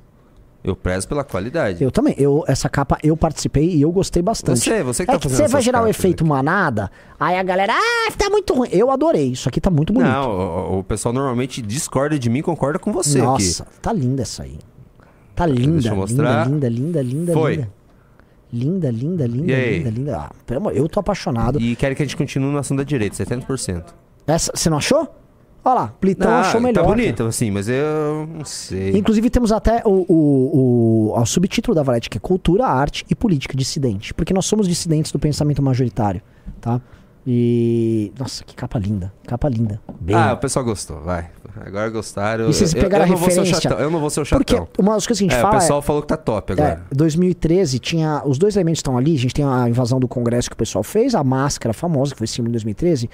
Eu 0.61 0.75
prezo 0.75 1.07
pela 1.07 1.23
qualidade. 1.23 1.81
Eu 1.81 1.89
também. 1.89 2.13
Eu, 2.17 2.43
essa 2.45 2.67
capa 2.67 2.97
eu 3.01 3.15
participei 3.15 3.69
e 3.75 3.81
eu 3.81 3.91
gostei 3.93 4.21
bastante. 4.21 4.59
Você, 4.59 4.83
você 4.83 5.05
que 5.05 5.11
é 5.11 5.13
tá 5.13 5.19
que 5.19 5.29
fazendo 5.29 5.47
você 5.47 5.51
vai 5.53 5.61
gerar 5.61 5.79
o 5.79 5.81
capas 5.83 5.97
efeito 5.97 6.23
aqui. 6.23 6.29
manada, 6.29 6.91
aí 7.17 7.37
a 7.37 7.43
galera, 7.43 7.73
ah, 7.73 8.11
tá 8.17 8.29
muito 8.29 8.53
ruim. 8.53 8.67
Eu 8.71 8.91
adorei. 8.91 9.31
Isso 9.31 9.47
aqui 9.47 9.61
tá 9.61 9.69
muito 9.69 9.93
bonito. 9.93 10.11
Não, 10.11 10.29
o, 10.29 10.79
o 10.79 10.83
pessoal 10.83 11.13
normalmente 11.13 11.61
discorda 11.61 12.19
de 12.19 12.29
mim, 12.29 12.41
concorda 12.41 12.77
com 12.77 12.91
você 12.91 13.19
Nossa, 13.19 13.63
aqui. 13.63 13.71
tá 13.81 13.93
linda 13.93 14.23
essa 14.23 14.43
aí. 14.43 14.59
Tá 15.33 15.45
linda, 15.45 15.71
Deixa 15.73 15.89
eu 15.89 15.95
mostrar. 15.95 16.45
linda, 16.45 16.67
linda, 16.67 17.01
linda, 17.01 17.01
linda, 17.01 17.33
Foi. 17.33 17.55
linda. 17.55 17.78
Linda, 18.51 18.89
linda, 18.89 19.27
linda, 19.27 19.53
linda, 19.53 19.89
linda. 19.89 20.17
Ah, 20.17 20.31
pelo 20.45 20.59
amor, 20.61 20.75
eu 20.75 20.87
tô 20.89 20.99
apaixonado. 20.99 21.59
E 21.61 21.75
querem 21.75 21.95
que 21.95 22.01
a 22.01 22.05
gente 22.05 22.17
continue 22.17 22.51
no 22.51 22.57
assunto 22.57 22.79
da 22.79 22.83
direita, 22.83 23.15
70%. 23.15 23.83
Essa, 24.25 24.51
você 24.55 24.69
não 24.69 24.77
achou? 24.77 25.07
Olha 25.63 25.75
lá, 25.81 25.87
Plitão 25.99 26.31
Ah, 26.31 26.39
achou 26.39 26.61
melhor. 26.61 26.81
Tá 26.81 26.87
bonito, 26.87 27.23
assim, 27.25 27.51
mas 27.51 27.67
eu 27.67 28.27
não 28.33 28.45
sei. 28.45 28.91
Inclusive 28.97 29.29
temos 29.29 29.51
até 29.51 29.81
o, 29.85 30.05
o, 30.07 31.11
o, 31.13 31.19
o 31.19 31.25
subtítulo 31.25 31.75
da 31.75 31.83
Valete, 31.83 32.09
que 32.09 32.17
é 32.17 32.19
Cultura, 32.19 32.65
Arte 32.65 33.05
e 33.09 33.13
Política 33.15 33.55
Dissidente. 33.55 34.13
Porque 34.13 34.33
nós 34.33 34.45
somos 34.45 34.67
dissidentes 34.67 35.11
do 35.11 35.19
pensamento 35.19 35.61
majoritário, 35.61 36.21
tá? 36.61 36.81
E... 37.27 38.11
Nossa, 38.17 38.43
que 38.43 38.55
capa 38.55 38.79
linda. 38.79 39.11
Capa 39.27 39.47
linda. 39.49 39.79
Bem... 39.99 40.15
Ah, 40.15 40.33
o 40.33 40.37
pessoal 40.37 40.63
gostou, 40.65 41.01
vai. 41.01 41.29
Agora 41.65 41.89
gostaram. 41.89 42.45
E 42.49 42.53
vocês 42.53 42.73
Eu- 42.73 42.81
pegaram 42.81 43.05
eu, 43.05 43.09
a 43.09 43.11
não 43.13 43.17
vou 43.17 43.29
ser 43.29 43.39
o 43.39 43.43
referência? 43.43 43.69
chatão, 43.69 43.83
eu 43.83 43.91
não 43.91 43.99
vou 43.99 44.09
ser 44.09 44.21
o 44.21 44.25
Porque 44.25 44.53
chatão. 44.55 44.67
uma 44.79 44.93
das 44.95 45.05
coisas 45.05 45.19
que 45.19 45.25
a 45.25 45.27
gente 45.29 45.35
É, 45.35 45.39
o 45.39 45.41
fala 45.41 45.55
é- 45.55 45.59
pessoal 45.59 45.81
falou 45.81 46.01
que 46.01 46.07
tá 46.07 46.17
top 46.17 46.51
É, 46.51 46.53
agora. 46.53 46.81
2013 46.91 47.79
tinha. 47.79 48.21
Os 48.25 48.37
dois 48.37 48.55
elementos 48.55 48.79
estão 48.79 48.97
ali. 48.97 49.15
A 49.15 49.19
gente 49.19 49.33
tem 49.33 49.43
a 49.45 49.67
invasão 49.67 49.99
do 49.99 50.07
Congresso 50.07 50.49
que 50.49 50.53
o 50.53 50.57
pessoal 50.57 50.83
fez, 50.83 51.13
a 51.13 51.23
máscara 51.23 51.73
famosa, 51.73 52.13
que 52.13 52.17
foi 52.17 52.27
símbolo 52.27 52.49
em 52.49 52.53
2013. 52.53 53.09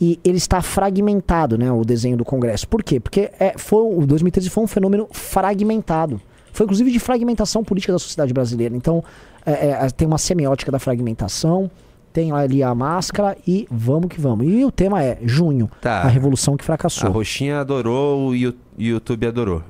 E 0.00 0.18
ele 0.24 0.38
está 0.38 0.62
fragmentado, 0.62 1.58
né? 1.58 1.70
O 1.70 1.84
desenho 1.84 2.16
do 2.16 2.24
Congresso. 2.24 2.66
Por 2.66 2.82
quê? 2.82 2.98
Porque 2.98 3.30
é, 3.38 3.54
foi, 3.56 3.82
o 3.82 4.06
2013 4.06 4.48
foi 4.48 4.64
um 4.64 4.68
fenômeno 4.68 5.06
fragmentado. 5.12 6.20
Foi 6.52 6.64
inclusive 6.64 6.90
de 6.90 6.98
fragmentação 6.98 7.62
política 7.62 7.92
da 7.92 7.98
sociedade 7.98 8.32
brasileira. 8.32 8.74
Então, 8.74 9.04
é, 9.44 9.68
é, 9.70 9.90
tem 9.90 10.06
uma 10.08 10.18
semiótica 10.18 10.72
da 10.72 10.78
fragmentação. 10.78 11.70
Tem 12.12 12.32
ali 12.32 12.62
a 12.62 12.74
máscara 12.74 13.36
e 13.46 13.66
vamos 13.70 14.08
que 14.08 14.20
vamos. 14.20 14.46
E 14.46 14.64
o 14.64 14.72
tema 14.72 15.02
é 15.02 15.18
junho, 15.22 15.70
Tá. 15.80 16.02
a 16.02 16.08
revolução 16.08 16.56
que 16.56 16.62
A 16.62 16.66
fracassou. 16.66 17.10
Roxinha 17.10 17.60
adorou, 17.60 18.30
o 18.30 18.34
YouTube 18.76 19.26
adorou. 19.26 19.62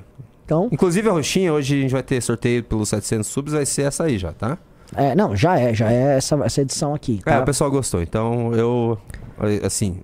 Então, 0.43 0.67
Inclusive 0.71 1.07
a 1.07 1.11
Roxinha, 1.13 1.53
hoje 1.53 1.77
a 1.77 1.81
gente 1.81 1.91
vai 1.91 2.03
ter 2.03 2.19
sorteio 2.21 2.63
pelos 2.63 2.89
700 2.89 3.27
subs, 3.27 3.53
vai 3.53 3.65
ser 3.65 3.83
essa 3.83 4.03
aí 4.05 4.17
já, 4.17 4.33
tá? 4.33 4.57
é, 4.95 5.15
não, 5.15 5.35
já 5.35 5.57
é, 5.57 5.73
já 5.73 5.89
é 5.91 6.17
essa, 6.17 6.35
essa 6.43 6.61
edição 6.61 6.93
aqui. 6.93 7.21
É, 7.25 7.31
Tá? 7.31 7.39
o 7.41 7.45
pessoal 7.45 7.69
gostou, 7.71 8.01
então 8.01 8.53
eu. 8.53 8.97
Assim. 9.63 9.99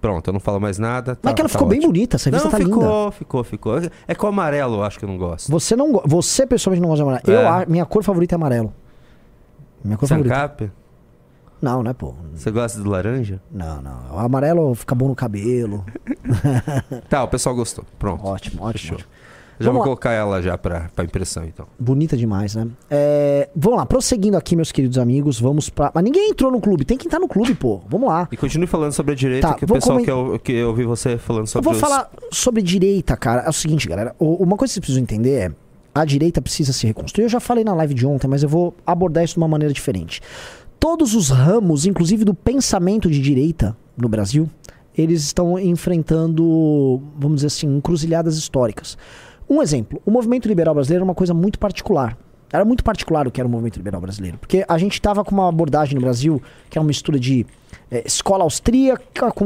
Pronto, 0.00 0.28
eu 0.28 0.32
não 0.32 0.38
falo 0.38 0.60
mais 0.60 0.78
nada. 0.78 1.18
Mas 1.22 1.32
tá- 1.32 1.34
que 1.34 1.40
ela 1.40 1.48
tá 1.48 1.52
ficou 1.54 1.66
bem 1.68 1.78
ótimo. 1.78 1.92
bonita, 1.92 2.16
essa 2.16 2.26
revista 2.30 2.44
Não, 2.48 2.52
tá 2.52 2.58
ficou, 2.64 2.82
linda. 3.00 3.10
ficou, 3.12 3.44
ficou. 3.44 3.72
É 4.06 4.14
com 4.14 4.26
o 4.26 4.28
amarelo, 4.28 4.76
eu 4.76 4.84
acho 4.84 4.96
que 4.98 5.04
eu 5.04 5.08
não 5.08 5.18
gosto. 5.18 5.50
Você 5.50 5.74
não 5.74 6.00
você 6.04 6.46
pessoalmente 6.46 6.80
não 6.82 6.88
gosta 6.90 7.02
de 7.04 7.10
amarelo. 7.10 7.30
É. 7.32 7.34
Eu 7.34 7.48
a- 7.48 7.66
minha 7.66 7.84
cor 7.84 8.04
favorita 8.04 8.34
é 8.34 8.36
amarelo. 8.36 8.72
Minha 9.84 9.96
cor 9.98 10.08
favorita. 10.08 10.72
Não, 11.60 11.82
né, 11.82 11.92
pô? 11.92 12.14
Você 12.34 12.50
gosta 12.50 12.80
do 12.80 12.88
laranja? 12.88 13.40
Não, 13.50 13.82
não. 13.82 14.14
O 14.14 14.18
amarelo 14.18 14.74
fica 14.74 14.94
bom 14.94 15.08
no 15.08 15.14
cabelo. 15.14 15.84
Tá, 17.08 17.24
o 17.24 17.28
pessoal 17.28 17.54
gostou. 17.54 17.84
Pronto. 17.98 18.24
Ótimo, 18.26 18.62
ótimo. 18.62 18.94
Ótimo. 18.94 19.10
Já 19.60 19.64
Vamos 19.70 19.78
vou 19.78 19.80
lá. 19.80 19.84
colocar 19.86 20.12
ela 20.12 20.40
já 20.40 20.56
pra, 20.56 20.88
pra 20.94 21.04
impressão, 21.04 21.44
então. 21.44 21.66
Bonita 21.76 22.16
demais, 22.16 22.54
né? 22.54 22.68
É, 22.88 23.48
vamos 23.56 23.78
lá, 23.80 23.86
prosseguindo 23.86 24.36
aqui, 24.36 24.54
meus 24.54 24.70
queridos 24.70 24.96
amigos, 24.98 25.40
vamos 25.40 25.68
pra. 25.68 25.90
Mas 25.92 26.04
ninguém 26.04 26.30
entrou 26.30 26.52
no 26.52 26.60
clube, 26.60 26.84
tem 26.84 26.96
que 26.96 27.08
entrar 27.08 27.18
no 27.18 27.26
clube, 27.26 27.54
pô. 27.56 27.80
Vamos 27.88 28.08
lá. 28.08 28.28
E 28.30 28.36
continue 28.36 28.68
falando 28.68 28.92
sobre 28.92 29.12
a 29.12 29.16
direita, 29.16 29.48
Tá, 29.48 29.54
que 29.54 29.64
o 29.64 29.68
pessoal 29.68 29.94
comen- 29.98 30.04
quer, 30.04 30.14
ou- 30.14 30.38
que 30.38 30.52
eu 30.52 30.68
ouvi 30.68 30.84
você 30.84 31.18
falando 31.18 31.42
Eu 31.42 31.46
sobre 31.48 31.64
vou 31.64 31.72
os- 31.74 31.80
falar 31.80 32.08
sobre 32.30 32.62
direita, 32.62 33.16
cara. 33.16 33.42
É 33.42 33.48
o 33.48 33.52
seguinte, 33.52 33.88
galera. 33.88 34.14
Uma 34.20 34.56
coisa 34.56 34.70
que 34.70 34.74
vocês 34.74 34.80
precisam 34.80 35.02
entender 35.02 35.32
é. 35.32 35.52
A 35.92 36.04
direita 36.04 36.40
precisa 36.40 36.72
se 36.72 36.86
reconstruir. 36.86 37.24
Eu 37.24 37.28
já 37.28 37.40
falei 37.40 37.64
na 37.64 37.74
live 37.74 37.94
de 37.94 38.06
ontem, 38.06 38.28
mas 38.28 38.44
eu 38.44 38.48
vou 38.48 38.72
abordar 38.86 39.24
isso 39.24 39.34
de 39.34 39.38
uma 39.38 39.48
maneira 39.48 39.74
diferente. 39.74 40.20
Todos 40.78 41.14
os 41.14 41.30
ramos, 41.30 41.86
inclusive 41.86 42.24
do 42.24 42.32
pensamento 42.32 43.10
de 43.10 43.20
direita 43.20 43.76
no 43.96 44.08
Brasil, 44.08 44.48
eles 44.96 45.22
estão 45.22 45.58
enfrentando, 45.58 47.02
vamos 47.16 47.36
dizer 47.36 47.48
assim, 47.48 47.66
encruzilhadas 47.76 48.36
históricas. 48.36 48.96
Um 49.48 49.62
exemplo: 49.62 50.00
o 50.04 50.10
movimento 50.10 50.46
liberal 50.46 50.74
brasileiro 50.74 51.02
era 51.02 51.04
uma 51.04 51.14
coisa 51.14 51.34
muito 51.34 51.58
particular. 51.58 52.16
Era 52.50 52.64
muito 52.64 52.82
particular 52.82 53.26
o 53.26 53.30
que 53.30 53.40
era 53.40 53.46
o 53.46 53.50
movimento 53.50 53.76
liberal 53.76 54.00
brasileiro. 54.00 54.38
Porque 54.38 54.64
a 54.66 54.78
gente 54.78 54.94
estava 54.94 55.22
com 55.22 55.34
uma 55.34 55.48
abordagem 55.48 55.94
no 55.94 56.00
Brasil 56.00 56.40
que 56.70 56.78
é 56.78 56.80
uma 56.80 56.86
mistura 56.86 57.18
de 57.18 57.44
eh, 57.90 58.02
escola 58.06 58.42
austríaca 58.42 59.30
com 59.32 59.44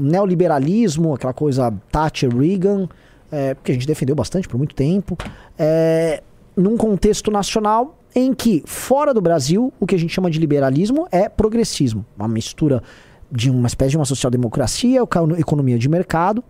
neoliberalismo, 0.00 1.14
aquela 1.14 1.32
coisa 1.32 1.72
Thatcher 1.92 2.36
Reagan, 2.36 2.88
eh, 3.30 3.56
que 3.62 3.70
a 3.70 3.74
gente 3.74 3.86
defendeu 3.86 4.16
bastante 4.16 4.48
por 4.48 4.58
muito 4.58 4.74
tempo, 4.74 5.16
eh, 5.56 6.20
num 6.56 6.76
contexto 6.76 7.30
nacional 7.30 7.96
em 8.14 8.32
que, 8.34 8.62
fora 8.66 9.12
do 9.14 9.20
Brasil, 9.20 9.72
o 9.80 9.86
que 9.86 9.94
a 9.94 9.98
gente 9.98 10.12
chama 10.12 10.30
de 10.30 10.38
liberalismo 10.38 11.06
é 11.10 11.28
progressismo. 11.28 12.04
Uma 12.16 12.28
mistura 12.28 12.82
de 13.30 13.50
uma 13.50 13.66
espécie 13.66 13.92
de 13.92 13.96
uma 13.96 14.04
social-democracia, 14.04 15.00
econo- 15.02 15.38
economia 15.38 15.78
de 15.78 15.88
mercado, 15.88 16.44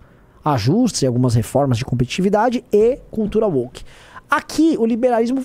ajustes 0.44 1.02
e 1.02 1.06
algumas 1.06 1.34
reformas 1.34 1.78
de 1.78 1.84
competitividade 1.84 2.64
e 2.72 2.98
cultura 3.10 3.46
woke. 3.46 3.84
Aqui, 4.30 4.76
o 4.78 4.84
liberalismo. 4.86 5.44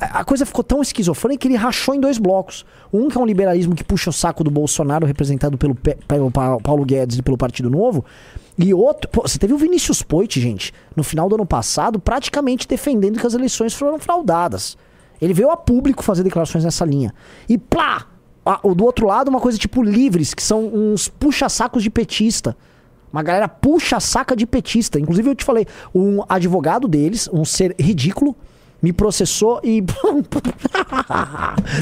a- 0.00 0.24
coisa 0.24 0.46
ficou 0.46 0.64
tão 0.64 0.80
esquizofrênica 0.80 1.42
que 1.42 1.48
ele 1.48 1.56
rachou 1.56 1.94
em 1.94 2.00
dois 2.00 2.16
blocos. 2.16 2.64
Um 2.92 3.08
que 3.08 3.18
é 3.18 3.20
um 3.20 3.26
liberalismo 3.26 3.74
que 3.74 3.84
puxa 3.84 4.08
o 4.08 4.12
saco 4.12 4.42
do 4.42 4.50
Bolsonaro, 4.50 5.04
representado 5.06 5.58
pelo, 5.58 5.74
Pe- 5.74 5.98
pelo 6.08 6.30
Pa- 6.30 6.56
Paulo 6.58 6.84
Guedes 6.86 7.18
e 7.18 7.22
pelo 7.22 7.36
Partido 7.36 7.68
Novo. 7.68 8.02
E 8.58 8.72
outro. 8.72 9.10
Pô, 9.10 9.22
você 9.22 9.38
teve 9.38 9.52
o 9.52 9.58
Vinícius 9.58 10.00
Poit, 10.00 10.40
gente, 10.40 10.72
no 10.96 11.02
final 11.04 11.28
do 11.28 11.34
ano 11.34 11.44
passado, 11.44 11.98
praticamente 12.00 12.66
defendendo 12.66 13.18
que 13.20 13.26
as 13.26 13.34
eleições 13.34 13.74
foram 13.74 13.98
fraudadas. 13.98 14.76
Ele 15.20 15.34
veio 15.34 15.50
a 15.50 15.56
público 15.56 16.02
fazer 16.02 16.22
declarações 16.22 16.64
nessa 16.64 16.84
linha. 16.84 17.12
E 17.48 17.58
plá! 17.58 18.06
Do 18.76 18.84
outro 18.84 19.06
lado, 19.06 19.28
uma 19.28 19.40
coisa 19.40 19.56
tipo 19.56 19.82
livres, 19.82 20.34
que 20.34 20.42
são 20.42 20.66
uns 20.66 21.08
puxa-sacos 21.08 21.82
de 21.82 21.88
petista. 21.90 22.54
Uma 23.12 23.22
galera 23.22 23.48
puxa-saca 23.48 24.36
de 24.36 24.46
petista. 24.46 24.98
Inclusive, 25.00 25.30
eu 25.30 25.34
te 25.34 25.44
falei, 25.44 25.66
um 25.94 26.22
advogado 26.28 26.86
deles, 26.86 27.28
um 27.32 27.44
ser 27.44 27.74
ridículo, 27.78 28.36
me 28.82 28.92
processou 28.92 29.60
e. 29.64 29.82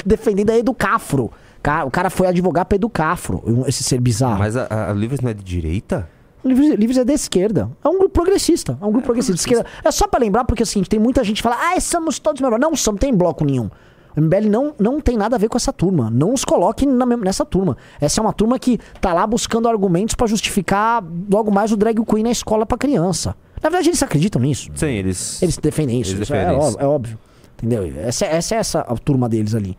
defendendo 0.05 0.51
a 0.51 0.59
Educafro. 0.59 1.31
Ca- 1.63 1.85
O 1.85 1.91
cara 1.91 2.11
foi 2.11 2.27
advogar 2.27 2.65
pra 2.65 2.77
Educafro, 2.77 3.43
esse 3.67 3.83
ser 3.83 4.01
bizarro. 4.01 4.39
Mas 4.39 4.57
a, 4.57 4.91
a 4.91 4.93
Livres 4.93 5.21
não 5.21 5.31
é 5.31 5.35
de 5.35 5.43
direita? 5.43 6.09
Livres, 6.45 6.75
Livres 6.75 6.99
é 6.99 7.05
da 7.05 7.13
esquerda. 7.13 7.71
É 7.83 7.89
um 7.89 7.99
grupo 7.99 8.11
progressista. 8.11 8.79
É 8.81 8.85
um 8.85 8.91
grupo 8.91 9.05
progressista 9.05 9.35
de 9.35 9.41
esquerda. 9.41 9.67
É 9.85 9.91
só 9.91 10.07
pra 10.07 10.21
lembrar, 10.21 10.45
porque 10.45 10.63
assim, 10.63 10.83
tem 10.83 10.99
muita 10.99 11.23
gente 11.23 11.37
que 11.37 11.43
fala, 11.43 11.57
ah, 11.57 11.81
somos 11.81 12.19
todos 12.19 12.41
melhor. 12.41 12.59
Não, 12.59 12.73
não 12.73 12.97
tem 12.97 13.15
bloco 13.15 13.45
nenhum. 13.45 13.71
O 14.17 14.21
MBL 14.21 14.49
não, 14.51 14.75
não 14.79 15.01
tem 15.01 15.17
nada 15.17 15.37
a 15.37 15.39
ver 15.39 15.49
com 15.49 15.57
essa 15.57 15.73
turma. 15.73 16.11
Não 16.11 16.35
os 16.35 16.45
coloque 16.45 16.85
na 16.85 17.07
nessa 17.07 17.45
turma. 17.45 17.77
Essa 18.01 18.21
é 18.21 18.23
uma 18.23 18.33
turma 18.33 18.59
que 18.59 18.79
tá 19.01 19.13
lá 19.13 19.27
buscando 19.27 19.69
argumentos 19.69 20.15
pra 20.15 20.27
justificar 20.27 21.03
logo 21.31 21.51
mais 21.51 21.73
o 21.73 21.77
drag 21.77 22.05
queen 22.05 22.25
na 22.25 22.31
escola 22.31 22.67
pra 22.67 22.77
criança. 22.77 23.35
Na 23.63 23.71
verdade, 23.71 23.89
eles 23.89 24.03
acreditam 24.03 24.43
nisso. 24.43 24.71
Sim, 24.75 24.89
eles. 24.89 25.43
Eles 25.43 25.57
defendem 25.57 26.01
isso. 26.01 26.11
Eles 26.11 26.23
isso 26.23 26.35
é, 26.35 26.45
defendem 26.45 26.69
isso. 26.69 26.79
é 26.79 26.87
óbvio. 26.87 27.19
Entendeu? 27.63 27.93
Essa, 28.03 28.27
essa 28.27 28.55
é 28.55 28.59
essa 28.59 28.81
a 28.81 28.95
turma 28.97 29.29
deles 29.29 29.55
ali. 29.55 29.77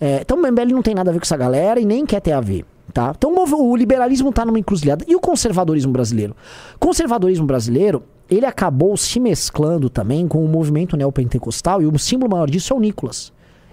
É, 0.00 0.20
então 0.20 0.36
o 0.36 0.40
MBL 0.40 0.72
não 0.72 0.82
tem 0.82 0.94
nada 0.94 1.10
a 1.10 1.12
ver 1.12 1.18
com 1.18 1.24
essa 1.24 1.36
galera 1.36 1.80
e 1.80 1.84
nem 1.84 2.04
quer 2.04 2.20
ter 2.20 2.32
a 2.32 2.40
ver. 2.40 2.64
Tá? 2.92 3.12
Então 3.16 3.34
o 3.34 3.76
liberalismo 3.76 4.30
está 4.30 4.44
numa 4.44 4.58
encruzilhada. 4.58 5.04
E 5.08 5.14
o 5.14 5.20
conservadorismo 5.20 5.92
brasileiro? 5.92 6.36
O 6.76 6.78
conservadorismo 6.78 7.46
brasileiro, 7.46 8.02
ele 8.30 8.46
acabou 8.46 8.96
se 8.96 9.18
mesclando 9.18 9.88
também 9.88 10.28
com 10.28 10.44
o 10.44 10.48
movimento 10.48 10.96
neopentecostal 10.96 11.82
e 11.82 11.86
o 11.86 11.98
símbolo 11.98 12.30
maior 12.30 12.50
disso 12.50 12.72
é 12.72 12.76
o 12.76 12.80
Nicolas. 12.80 13.32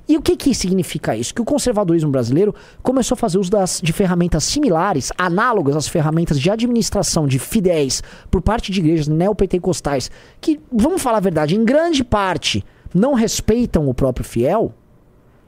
E 0.09 0.17
o 0.17 0.21
que, 0.23 0.35
que 0.35 0.55
significa 0.55 1.15
isso? 1.15 1.35
Que 1.35 1.41
o 1.41 1.45
conservadorismo 1.45 2.09
brasileiro 2.09 2.55
começou 2.81 3.13
a 3.13 3.17
fazer 3.17 3.37
uso 3.37 3.51
das, 3.51 3.79
de 3.79 3.93
ferramentas 3.93 4.43
similares, 4.43 5.11
análogas 5.15 5.75
às 5.75 5.87
ferramentas 5.87 6.39
de 6.39 6.49
administração 6.49 7.27
de 7.27 7.37
fiéis 7.37 8.01
por 8.31 8.41
parte 8.41 8.71
de 8.71 8.79
igrejas 8.79 9.07
neopentecostais, 9.07 10.09
que, 10.41 10.59
vamos 10.71 10.99
falar 10.99 11.17
a 11.17 11.21
verdade, 11.21 11.55
em 11.55 11.63
grande 11.63 12.03
parte 12.03 12.65
não 12.91 13.13
respeitam 13.13 13.87
o 13.87 13.93
próprio 13.93 14.25
fiel, 14.25 14.73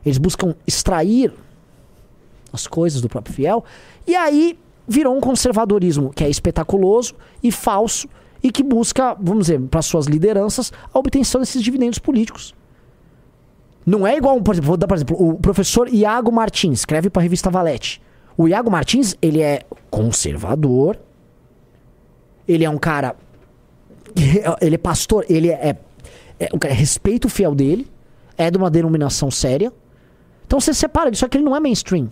eles 0.06 0.20
buscam 0.20 0.54
extrair 0.68 1.34
as 2.52 2.68
coisas 2.68 3.02
do 3.02 3.10
próprio 3.10 3.34
fiel, 3.34 3.64
e 4.08 4.16
aí 4.16 4.58
virou 4.88 5.16
um 5.16 5.22
conservadorismo 5.22 6.12
que 6.14 6.24
é 6.24 6.30
espetaculoso 6.30 7.14
e 7.42 7.52
falso 7.52 8.08
e 8.44 8.52
que 8.52 8.64
busca, 8.64 9.16
vamos 9.20 9.46
dizer, 9.48 9.62
para 9.62 9.82
suas 9.82 10.08
lideranças, 10.08 10.74
a 10.94 10.98
obtenção 10.98 11.40
desses 11.40 11.62
dividendos 11.62 12.00
políticos. 12.00 12.56
Não 13.86 14.06
é 14.06 14.18
igual, 14.18 14.40
por 14.42 14.54
exemplo, 14.54 14.68
vou 14.68 14.78
dar, 14.78 14.88
por 14.88 14.96
exemplo, 14.96 15.30
o 15.30 15.36
professor 15.36 15.88
Iago 15.88 16.32
Martins, 16.32 16.80
escreve 16.80 17.10
para 17.10 17.22
a 17.22 17.24
revista 17.24 17.50
Valete. 17.50 18.02
O 18.38 18.48
Iago 18.48 18.72
Martins, 18.72 19.16
ele 19.22 19.42
é 19.42 19.62
conservador, 19.90 20.98
ele 22.48 22.64
é 22.64 22.70
um 22.70 22.78
cara. 22.78 23.16
Ele 24.60 24.76
é 24.76 24.78
pastor, 24.78 25.26
ele 25.30 25.50
é. 25.50 25.78
é 26.38 26.50
o 26.52 26.60
cara 26.60 26.74
respeita 26.74 27.28
o 27.28 27.30
fiel 27.30 27.56
dele, 27.56 27.88
é 28.38 28.52
de 28.52 28.58
uma 28.58 28.70
denominação 28.70 29.32
séria. 29.32 29.72
Então 30.46 30.60
você 30.60 30.74
separa 30.74 31.10
disso, 31.10 31.22
só 31.22 31.30
que 31.30 31.38
ele 31.38 31.46
não 31.46 31.56
é 31.56 31.62
mainstream. 31.62 32.12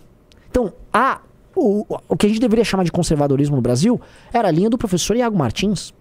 A, 0.92 1.20
o, 1.54 1.84
o 2.08 2.16
que 2.16 2.26
a 2.26 2.28
gente 2.28 2.40
deveria 2.40 2.64
chamar 2.64 2.84
de 2.84 2.92
conservadorismo 2.92 3.56
no 3.56 3.62
Brasil 3.62 4.00
era 4.32 4.48
a 4.48 4.50
linha 4.50 4.70
do 4.70 4.78
professor 4.78 5.16
Iago 5.16 5.36
Martins, 5.36 5.92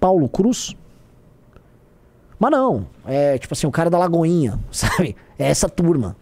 Paulo 0.00 0.28
Cruz. 0.28 0.74
Mas 2.38 2.50
não, 2.50 2.86
é 3.06 3.38
tipo 3.38 3.54
assim, 3.54 3.66
o 3.66 3.70
cara 3.70 3.88
da 3.88 3.98
Lagoinha, 3.98 4.58
sabe? 4.70 5.16
É 5.38 5.48
essa 5.48 5.68
turma. 5.68 6.16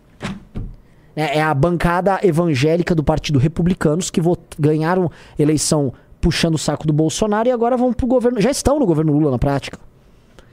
É, 1.14 1.38
é 1.38 1.42
a 1.42 1.52
bancada 1.52 2.20
evangélica 2.22 2.94
do 2.94 3.04
Partido 3.04 3.38
Republicanos 3.38 4.10
que 4.10 4.20
ganharam 4.58 5.10
eleição 5.38 5.92
puxando 6.20 6.54
o 6.54 6.58
saco 6.58 6.86
do 6.86 6.92
Bolsonaro 6.92 7.48
e 7.48 7.52
agora 7.52 7.76
vão 7.76 7.92
pro 7.92 8.06
governo. 8.06 8.40
Já 8.40 8.50
estão 8.50 8.78
no 8.78 8.86
governo 8.86 9.12
Lula 9.12 9.30
na 9.30 9.38
prática. 9.38 9.78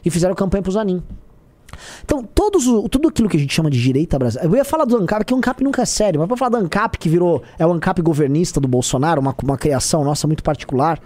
E 0.03 0.09
fizeram 0.09 0.33
campanha 0.33 0.63
pro 0.63 0.71
Zanin. 0.71 1.03
Então, 2.03 2.23
todos, 2.23 2.65
tudo 2.89 3.07
aquilo 3.07 3.29
que 3.29 3.37
a 3.37 3.39
gente 3.39 3.53
chama 3.53 3.69
de 3.69 3.81
direita 3.81 4.17
brasileira. 4.17 4.51
Eu 4.51 4.57
ia 4.57 4.65
falar 4.65 4.85
do 4.85 4.97
ANCAP, 4.97 5.25
que 5.25 5.33
o 5.33 5.37
ANCAP 5.37 5.63
nunca 5.63 5.81
é 5.81 5.85
sério, 5.85 6.19
mas 6.19 6.27
pra 6.27 6.37
falar 6.37 6.49
do 6.49 6.57
ANCAP, 6.57 6.97
que 6.97 7.09
virou. 7.09 7.43
É 7.57 7.65
o 7.65 7.71
ANCAP 7.71 8.01
governista 8.01 8.59
do 8.59 8.67
Bolsonaro, 8.67 9.21
uma, 9.21 9.35
uma 9.43 9.57
criação 9.57 10.03
nossa 10.03 10.27
muito 10.27 10.43
particular. 10.43 10.99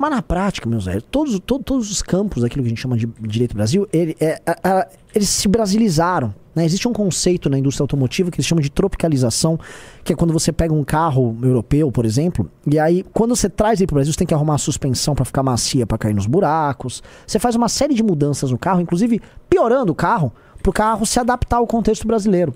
Mas 0.00 0.10
na 0.12 0.22
prática, 0.22 0.66
meus 0.66 0.86
velhos, 0.86 1.04
todos, 1.10 1.38
todos, 1.40 1.90
os 1.90 2.00
campos 2.00 2.40
daquilo 2.40 2.62
que 2.62 2.68
a 2.68 2.70
gente 2.70 2.80
chama 2.80 2.96
de 2.96 3.06
direito 3.06 3.54
Brasil, 3.54 3.86
ele, 3.92 4.16
é, 4.18 4.40
é, 4.46 4.88
eles 5.14 5.28
se 5.28 5.46
brasilizaram. 5.46 6.34
Né? 6.54 6.64
Existe 6.64 6.88
um 6.88 6.92
conceito 6.94 7.50
na 7.50 7.58
indústria 7.58 7.84
automotiva 7.84 8.30
que 8.30 8.42
se 8.42 8.48
chama 8.48 8.62
de 8.62 8.70
tropicalização, 8.70 9.60
que 10.02 10.14
é 10.14 10.16
quando 10.16 10.32
você 10.32 10.52
pega 10.52 10.72
um 10.72 10.82
carro 10.82 11.36
europeu, 11.42 11.92
por 11.92 12.06
exemplo, 12.06 12.50
e 12.66 12.78
aí 12.78 13.04
quando 13.12 13.36
você 13.36 13.50
traz 13.50 13.78
ele 13.78 13.88
para 13.88 13.92
o 13.92 13.96
Brasil, 13.96 14.10
você 14.10 14.18
tem 14.18 14.26
que 14.26 14.32
arrumar 14.32 14.54
a 14.54 14.58
suspensão 14.58 15.14
para 15.14 15.26
ficar 15.26 15.42
macia, 15.42 15.86
para 15.86 15.98
cair 15.98 16.14
nos 16.14 16.24
buracos. 16.24 17.02
Você 17.26 17.38
faz 17.38 17.54
uma 17.54 17.68
série 17.68 17.92
de 17.92 18.02
mudanças 18.02 18.50
no 18.50 18.56
carro, 18.56 18.80
inclusive 18.80 19.20
piorando 19.50 19.92
o 19.92 19.94
carro, 19.94 20.32
para 20.62 20.70
o 20.70 20.72
carro 20.72 21.04
se 21.04 21.20
adaptar 21.20 21.58
ao 21.58 21.66
contexto 21.66 22.06
brasileiro. 22.06 22.54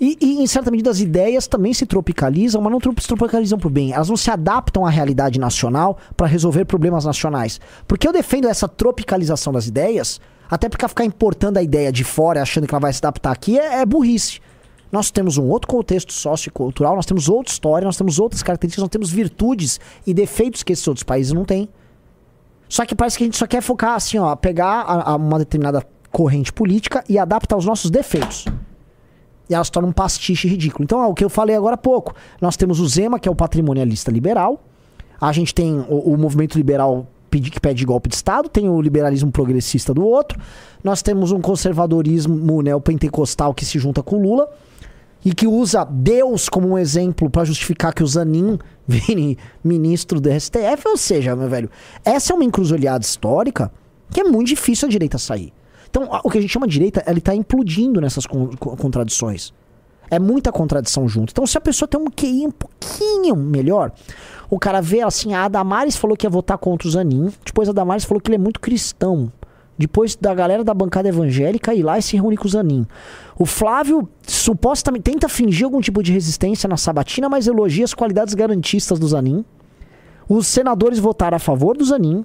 E, 0.00 0.16
e, 0.20 0.42
em 0.42 0.46
certa 0.46 0.70
medida, 0.70 0.90
as 0.90 1.00
ideias 1.00 1.46
também 1.46 1.72
se 1.72 1.86
tropicalizam, 1.86 2.60
mas 2.60 2.72
não 2.72 2.80
se 2.80 3.06
tropicalizam 3.06 3.58
para 3.58 3.70
bem. 3.70 3.92
Elas 3.92 4.08
não 4.08 4.16
se 4.16 4.30
adaptam 4.30 4.84
à 4.84 4.90
realidade 4.90 5.38
nacional 5.38 5.98
para 6.16 6.26
resolver 6.26 6.64
problemas 6.64 7.04
nacionais. 7.04 7.60
Porque 7.86 8.06
eu 8.06 8.12
defendo 8.12 8.48
essa 8.48 8.68
tropicalização 8.68 9.52
das 9.52 9.66
ideias, 9.66 10.20
até 10.50 10.68
porque 10.68 10.86
ficar 10.88 11.04
importando 11.04 11.58
a 11.58 11.62
ideia 11.62 11.92
de 11.92 12.04
fora 12.04 12.42
achando 12.42 12.66
que 12.66 12.74
ela 12.74 12.80
vai 12.80 12.92
se 12.92 12.98
adaptar 13.00 13.32
aqui 13.32 13.58
é, 13.58 13.80
é 13.80 13.86
burrice. 13.86 14.40
Nós 14.90 15.10
temos 15.10 15.38
um 15.38 15.48
outro 15.48 15.68
contexto 15.68 16.12
sociocultural, 16.12 16.94
nós 16.94 17.06
temos 17.06 17.28
outra 17.28 17.52
história, 17.52 17.84
nós 17.84 17.96
temos 17.96 18.18
outras 18.20 18.42
características, 18.42 18.82
nós 18.82 18.90
temos 18.90 19.10
virtudes 19.10 19.80
e 20.06 20.14
defeitos 20.14 20.62
que 20.62 20.72
esses 20.72 20.86
outros 20.86 21.02
países 21.02 21.32
não 21.32 21.44
têm. 21.44 21.68
Só 22.68 22.84
que 22.84 22.94
parece 22.94 23.18
que 23.18 23.24
a 23.24 23.26
gente 23.26 23.36
só 23.36 23.46
quer 23.46 23.60
focar 23.60 23.94
assim, 23.94 24.18
ó, 24.18 24.34
pegar 24.36 24.82
a, 24.82 25.12
a 25.12 25.16
uma 25.16 25.38
determinada 25.38 25.84
corrente 26.12 26.52
política 26.52 27.02
e 27.08 27.18
adaptar 27.18 27.56
os 27.56 27.64
nossos 27.64 27.90
defeitos 27.90 28.44
e 29.48 29.54
ela 29.54 29.64
se 29.64 29.70
torna 29.70 29.88
um 29.88 29.92
pastiche 29.92 30.48
ridículo. 30.48 30.84
Então, 30.84 31.02
é 31.02 31.06
o 31.06 31.14
que 31.14 31.24
eu 31.24 31.30
falei 31.30 31.54
agora 31.54 31.74
há 31.74 31.78
pouco. 31.78 32.14
Nós 32.40 32.56
temos 32.56 32.80
o 32.80 32.88
Zema, 32.88 33.18
que 33.18 33.28
é 33.28 33.32
o 33.32 33.34
patrimonialista 33.34 34.10
liberal. 34.10 34.62
A 35.20 35.32
gente 35.32 35.54
tem 35.54 35.84
o, 35.88 36.12
o 36.12 36.18
movimento 36.18 36.56
liberal 36.56 37.06
que 37.30 37.60
pede 37.60 37.84
golpe 37.84 38.08
de 38.08 38.14
Estado, 38.14 38.48
tem 38.48 38.68
o 38.68 38.80
liberalismo 38.80 39.30
progressista 39.30 39.92
do 39.92 40.06
outro. 40.06 40.40
Nós 40.82 41.02
temos 41.02 41.32
um 41.32 41.40
conservadorismo 41.40 42.62
neopentecostal 42.62 43.52
que 43.52 43.64
se 43.64 43.78
junta 43.78 44.02
com 44.02 44.16
o 44.16 44.22
Lula 44.22 44.48
e 45.24 45.34
que 45.34 45.46
usa 45.46 45.84
Deus 45.84 46.48
como 46.48 46.68
um 46.68 46.78
exemplo 46.78 47.30
para 47.30 47.44
justificar 47.44 47.92
que 47.92 48.02
o 48.02 48.06
Zanin 48.06 48.58
vire 48.86 49.38
ministro 49.62 50.20
do 50.20 50.30
STF. 50.30 50.86
Ou 50.86 50.96
seja, 50.96 51.34
meu 51.34 51.48
velho, 51.48 51.70
essa 52.04 52.32
é 52.32 52.34
uma 52.34 52.44
encruzilhada 52.44 53.04
histórica 53.04 53.72
que 54.10 54.20
é 54.20 54.24
muito 54.24 54.48
difícil 54.48 54.86
a 54.86 54.90
direita 54.90 55.18
sair. 55.18 55.52
Então, 55.94 56.08
o 56.24 56.28
que 56.28 56.38
a 56.38 56.40
gente 56.40 56.50
chama 56.50 56.66
de 56.66 56.72
direita, 56.72 57.04
ela 57.06 57.18
está 57.18 57.32
implodindo 57.32 58.00
nessas 58.00 58.26
con 58.26 58.48
contradições. 58.56 59.54
É 60.10 60.18
muita 60.18 60.50
contradição 60.50 61.08
junto. 61.08 61.30
Então, 61.30 61.46
se 61.46 61.56
a 61.56 61.60
pessoa 61.60 61.88
tem 61.88 62.00
um 62.00 62.10
QI 62.10 62.48
um 62.48 62.50
pouquinho 62.50 63.36
melhor, 63.36 63.92
o 64.50 64.58
cara 64.58 64.80
vê 64.80 65.02
assim, 65.02 65.34
a 65.34 65.46
Damares 65.46 65.94
falou 65.94 66.16
que 66.16 66.26
ia 66.26 66.30
votar 66.30 66.58
contra 66.58 66.88
o 66.88 66.90
Zanin, 66.90 67.32
depois 67.46 67.68
a 67.68 67.72
Damares 67.72 68.04
falou 68.04 68.20
que 68.20 68.28
ele 68.28 68.34
é 68.34 68.38
muito 68.38 68.58
cristão. 68.58 69.32
Depois 69.78 70.16
da 70.16 70.34
galera 70.34 70.64
da 70.64 70.74
bancada 70.74 71.08
evangélica 71.08 71.72
ir 71.72 71.84
lá 71.84 71.96
e 71.96 72.02
se 72.02 72.16
reunir 72.16 72.38
com 72.38 72.46
o 72.46 72.50
Zanin. 72.50 72.84
O 73.38 73.46
Flávio 73.46 74.08
supostamente 74.26 75.04
tenta 75.04 75.28
fingir 75.28 75.64
algum 75.64 75.80
tipo 75.80 76.02
de 76.02 76.12
resistência 76.12 76.68
na 76.68 76.76
sabatina, 76.76 77.28
mas 77.28 77.46
elogia 77.46 77.84
as 77.84 77.94
qualidades 77.94 78.34
garantistas 78.34 78.98
do 78.98 79.06
Zanin. 79.06 79.44
Os 80.28 80.48
senadores 80.48 80.98
votaram 80.98 81.36
a 81.36 81.40
favor 81.40 81.76
do 81.76 81.84
Zanin. 81.84 82.24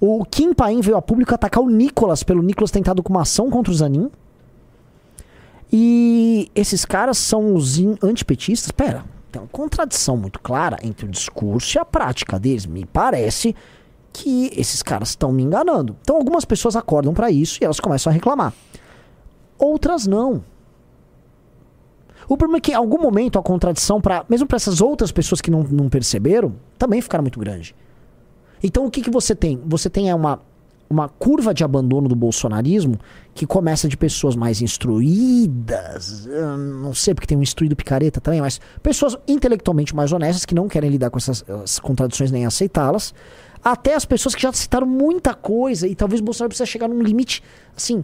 O 0.00 0.24
Kim 0.24 0.52
Paim 0.52 0.80
veio 0.80 0.96
a 0.96 1.02
público 1.02 1.34
atacar 1.34 1.62
o 1.62 1.70
Nicolas 1.70 2.22
pelo 2.22 2.42
Nicolas 2.42 2.70
tentado 2.70 3.02
com 3.02 3.12
uma 3.12 3.22
ação 3.22 3.50
contra 3.50 3.72
o 3.72 3.74
Zanin. 3.74 4.10
E 5.72 6.50
esses 6.54 6.84
caras 6.84 7.18
são 7.18 7.54
os 7.54 7.78
antipetistas. 8.02 8.70
Pera, 8.70 9.04
tem 9.32 9.40
uma 9.40 9.48
contradição 9.48 10.16
muito 10.16 10.38
clara 10.40 10.78
entre 10.82 11.06
o 11.06 11.08
discurso 11.08 11.76
e 11.76 11.80
a 11.80 11.84
prática 11.84 12.38
deles. 12.38 12.66
Me 12.66 12.84
parece 12.84 13.54
que 14.12 14.50
esses 14.56 14.82
caras 14.82 15.10
estão 15.10 15.32
me 15.32 15.42
enganando. 15.42 15.96
Então 16.02 16.16
algumas 16.16 16.44
pessoas 16.44 16.76
acordam 16.76 17.12
para 17.12 17.30
isso 17.30 17.58
e 17.60 17.64
elas 17.64 17.80
começam 17.80 18.10
a 18.10 18.14
reclamar. 18.14 18.52
Outras 19.58 20.06
não. 20.06 20.44
O 22.28 22.36
problema 22.36 22.58
é 22.58 22.60
que 22.60 22.72
em 22.72 22.74
algum 22.74 23.00
momento 23.00 23.38
a 23.38 23.42
contradição, 23.42 24.00
para 24.00 24.24
mesmo 24.28 24.46
para 24.46 24.56
essas 24.56 24.80
outras 24.80 25.12
pessoas 25.12 25.40
que 25.40 25.50
não, 25.50 25.62
não 25.62 25.88
perceberam, 25.88 26.54
também 26.78 27.00
ficaram 27.00 27.22
muito 27.22 27.38
grande. 27.38 27.74
Então 28.62 28.86
o 28.86 28.90
que, 28.90 29.02
que 29.02 29.10
você 29.10 29.34
tem? 29.34 29.60
Você 29.66 29.90
tem 29.90 30.12
uma, 30.12 30.40
uma 30.88 31.08
curva 31.08 31.52
de 31.52 31.64
abandono 31.64 32.08
do 32.08 32.14
bolsonarismo 32.14 32.98
que 33.34 33.46
começa 33.46 33.88
de 33.88 33.96
pessoas 33.96 34.34
mais 34.34 34.62
instruídas, 34.62 36.26
não 36.26 36.94
sei 36.94 37.14
porque 37.14 37.26
tem 37.26 37.36
um 37.36 37.42
instruído 37.42 37.76
picareta 37.76 38.20
também, 38.20 38.40
mas 38.40 38.60
pessoas 38.82 39.16
intelectualmente 39.28 39.94
mais 39.94 40.12
honestas 40.12 40.44
que 40.44 40.54
não 40.54 40.68
querem 40.68 40.88
lidar 40.88 41.10
com 41.10 41.18
essas, 41.18 41.44
essas 41.48 41.78
contradições 41.78 42.30
nem 42.30 42.46
aceitá-las, 42.46 43.12
até 43.62 43.94
as 43.94 44.04
pessoas 44.04 44.34
que 44.34 44.42
já 44.42 44.52
citaram 44.52 44.86
muita 44.86 45.34
coisa 45.34 45.86
e 45.86 45.94
talvez 45.94 46.20
o 46.20 46.24
Bolsonaro 46.24 46.50
precisa 46.50 46.66
chegar 46.66 46.88
num 46.88 47.02
limite 47.02 47.42
assim 47.76 48.02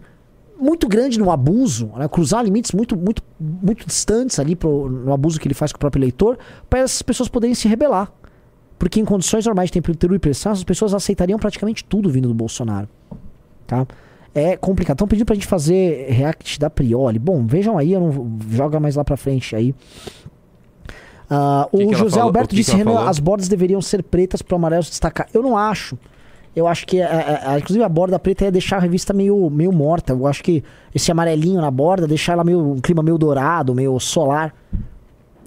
muito 0.62 0.86
grande 0.86 1.18
no 1.18 1.30
abuso, 1.30 1.90
né? 1.96 2.06
cruzar 2.06 2.44
limites 2.44 2.72
muito, 2.72 2.96
muito, 2.96 3.22
muito 3.40 3.84
distantes 3.86 4.38
ali 4.38 4.54
pro, 4.54 4.88
no 4.88 5.12
abuso 5.12 5.40
que 5.40 5.48
ele 5.48 5.54
faz 5.54 5.72
com 5.72 5.76
o 5.76 5.80
próprio 5.80 6.00
eleitor, 6.00 6.38
para 6.70 6.80
essas 6.80 7.02
pessoas 7.02 7.28
poderem 7.28 7.54
se 7.54 7.66
rebelar. 7.66 8.12
Porque 8.82 8.98
em 8.98 9.04
condições 9.04 9.46
normais 9.46 9.68
de 9.68 9.74
temperatura 9.74 10.16
e 10.16 10.18
pressão, 10.18 10.50
as 10.50 10.64
pessoas 10.64 10.92
aceitariam 10.92 11.38
praticamente 11.38 11.84
tudo 11.84 12.10
vindo 12.10 12.26
do 12.26 12.34
Bolsonaro. 12.34 12.88
Tá? 13.64 13.86
É 14.34 14.56
complicado. 14.56 14.96
Então 14.96 15.06
pedindo 15.06 15.24
pra 15.24 15.36
gente 15.36 15.46
fazer 15.46 16.10
react 16.10 16.58
da 16.58 16.68
Prioli. 16.68 17.16
Bom, 17.16 17.46
vejam 17.46 17.78
aí, 17.78 17.92
eu 17.92 18.00
não 18.00 18.40
joga 18.50 18.80
mais 18.80 18.96
lá 18.96 19.04
pra 19.04 19.16
frente 19.16 19.54
aí. 19.54 19.72
Uh, 21.30 21.68
o 21.70 21.90
que 21.90 21.94
José 21.94 22.18
Alberto 22.18 22.48
que 22.48 22.56
disse, 22.56 22.72
que 22.72 22.76
Renan, 22.76 23.08
as 23.08 23.20
bordas 23.20 23.46
deveriam 23.46 23.80
ser 23.80 24.02
pretas 24.02 24.42
para 24.42 24.52
o 24.52 24.58
amarelo 24.58 24.82
se 24.82 24.90
destacar. 24.90 25.28
Eu 25.32 25.44
não 25.44 25.56
acho. 25.56 25.96
Eu 26.56 26.66
acho 26.66 26.84
que, 26.84 27.00
a, 27.00 27.04
é, 27.04 27.12
a, 27.12 27.52
é, 27.52 27.54
é, 27.54 27.58
inclusive, 27.60 27.84
a 27.84 27.88
borda 27.88 28.18
preta 28.18 28.46
ia 28.46 28.50
deixar 28.50 28.78
a 28.78 28.80
revista 28.80 29.12
meio, 29.12 29.48
meio 29.48 29.70
morta. 29.70 30.12
Eu 30.12 30.26
acho 30.26 30.42
que 30.42 30.64
esse 30.92 31.08
amarelinho 31.08 31.60
na 31.60 31.70
borda, 31.70 32.08
deixar 32.08 32.32
ela 32.32 32.42
meio, 32.42 32.58
um 32.58 32.80
clima 32.80 33.00
meio 33.00 33.16
dourado, 33.16 33.76
meio 33.76 33.96
solar. 34.00 34.52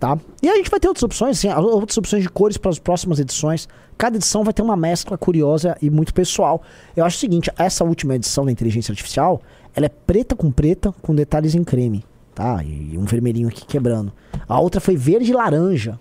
Tá? 0.06 0.20
E 0.44 0.48
a 0.48 0.56
gente 0.56 0.70
vai 0.70 0.80
ter 0.80 0.88
outras 0.88 1.02
opções, 1.02 1.40
sim, 1.40 1.52
outras 1.52 1.98
opções 1.98 2.22
de 2.22 2.30
cores 2.30 2.58
para 2.58 2.70
as 2.70 2.78
próximas 2.78 3.20
edições. 3.20 3.68
Cada 3.98 4.18
edição 4.18 4.44
vai 4.44 4.54
ter 4.54 4.62
uma 4.62 4.78
mescla 4.78 5.18
curiosa 5.18 5.76
e 5.82 5.90
muito 5.90 6.14
pessoal. 6.14 6.62
Eu 6.96 7.04
acho 7.04 7.18
o 7.18 7.20
seguinte, 7.20 7.50
essa 7.58 7.84
última 7.84 8.14
edição 8.14 8.46
da 8.46 8.52
inteligência 8.52 8.92
artificial, 8.92 9.42
ela 9.76 9.88
é 9.88 9.90
preta 9.90 10.36
com 10.36 10.52
preta, 10.52 10.94
com 11.02 11.16
detalhes 11.16 11.56
em 11.56 11.64
creme, 11.64 12.06
tá? 12.36 12.64
E 12.64 12.96
um 12.96 13.04
vermelhinho 13.04 13.48
aqui 13.48 13.66
quebrando. 13.66 14.14
A 14.48 14.60
outra 14.60 14.80
foi 14.80 14.96
verde 14.96 15.32
e 15.32 15.34
laranja. 15.34 16.00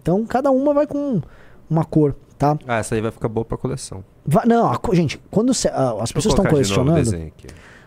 Então, 0.00 0.24
cada 0.24 0.52
uma 0.52 0.72
vai 0.72 0.86
com 0.86 1.20
uma 1.68 1.84
cor, 1.84 2.14
tá? 2.38 2.56
Ah, 2.68 2.76
essa 2.76 2.94
aí 2.94 3.00
vai 3.00 3.10
ficar 3.10 3.26
boa 3.26 3.44
para 3.44 3.58
coleção. 3.58 4.04
Vai, 4.24 4.46
não, 4.46 4.70
a, 4.70 4.78
gente, 4.94 5.20
quando 5.28 5.52
cê, 5.52 5.66
uh, 5.70 6.00
as 6.00 6.12
pessoas 6.12 6.34
estão 6.34 6.44
colecionando, 6.48 7.32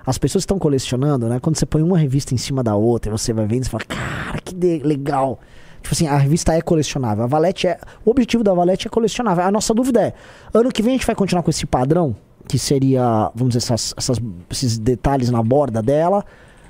as 0.07 0.17
pessoas 0.17 0.43
estão 0.43 0.57
colecionando, 0.57 1.27
né? 1.27 1.37
Quando 1.41 1.57
você 1.57 1.65
põe 1.65 1.83
uma 1.83 1.97
revista 1.97 2.33
em 2.33 2.37
cima 2.37 2.63
da 2.63 2.73
outra, 2.77 3.11
você 3.11 3.33
vai 3.33 3.45
vendo 3.45 3.65
e 3.65 3.69
fala, 3.69 3.83
cara, 3.83 4.39
que 4.39 4.55
legal. 4.79 5.37
Tipo 5.81 5.93
assim, 5.93 6.07
a 6.07 6.15
revista 6.15 6.53
é 6.53 6.61
colecionável. 6.61 7.25
A 7.25 7.27
Valete 7.27 7.67
é. 7.67 7.77
O 8.05 8.11
objetivo 8.11 8.41
da 8.41 8.53
Valete 8.53 8.87
é 8.87 8.89
colecionável. 8.89 9.43
A 9.43 9.51
nossa 9.51 9.73
dúvida 9.73 10.01
é: 10.01 10.13
ano 10.53 10.71
que 10.71 10.81
vem 10.81 10.93
a 10.93 10.97
gente 10.97 11.05
vai 11.05 11.13
continuar 11.13 11.43
com 11.43 11.49
esse 11.49 11.65
padrão, 11.65 12.15
que 12.47 12.57
seria, 12.57 13.29
vamos 13.35 13.53
dizer, 13.53 13.57
essas, 13.57 13.93
essas 13.97 14.17
esses 14.49 14.79
detalhes 14.79 15.29
na 15.29 15.43
borda 15.43 15.81
dela. 15.81 16.23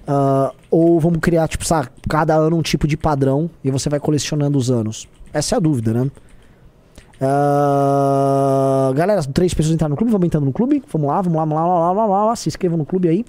Uh, 0.08 0.56
ou 0.72 1.00
vamos 1.00 1.20
criar, 1.20 1.48
tipo, 1.48 1.64
sabe, 1.64 1.90
cada 2.10 2.34
ano 2.34 2.58
um 2.58 2.62
tipo 2.64 2.88
de 2.88 2.98
padrão 2.98 3.50
e 3.64 3.70
você 3.70 3.88
vai 3.88 4.00
colecionando 4.00 4.58
os 4.58 4.72
anos? 4.72 5.08
Essa 5.32 5.56
é 5.56 5.58
a 5.58 5.60
dúvida, 5.60 5.94
né? 5.94 6.10
Uh, 7.20 8.94
galera, 8.94 9.22
três 9.24 9.54
pessoas 9.54 9.74
entraram 9.74 9.92
no 9.92 9.98
clube, 9.98 10.12
vamos 10.12 10.26
entrando 10.28 10.46
no 10.46 10.54
clube. 10.54 10.84
Vamos 10.92 11.08
lá, 11.08 11.22
vamos 11.22 11.38
lá, 11.38 11.46
vamos 11.46 11.58
lá, 11.58 11.64
vamos 11.64 11.98
lá, 11.98 12.08
vamos 12.08 12.28
lá, 12.28 12.36
se 12.36 12.50
inscrevam 12.50 12.78
no 12.78 12.86
clube 12.86 13.10
aí. 13.10 13.26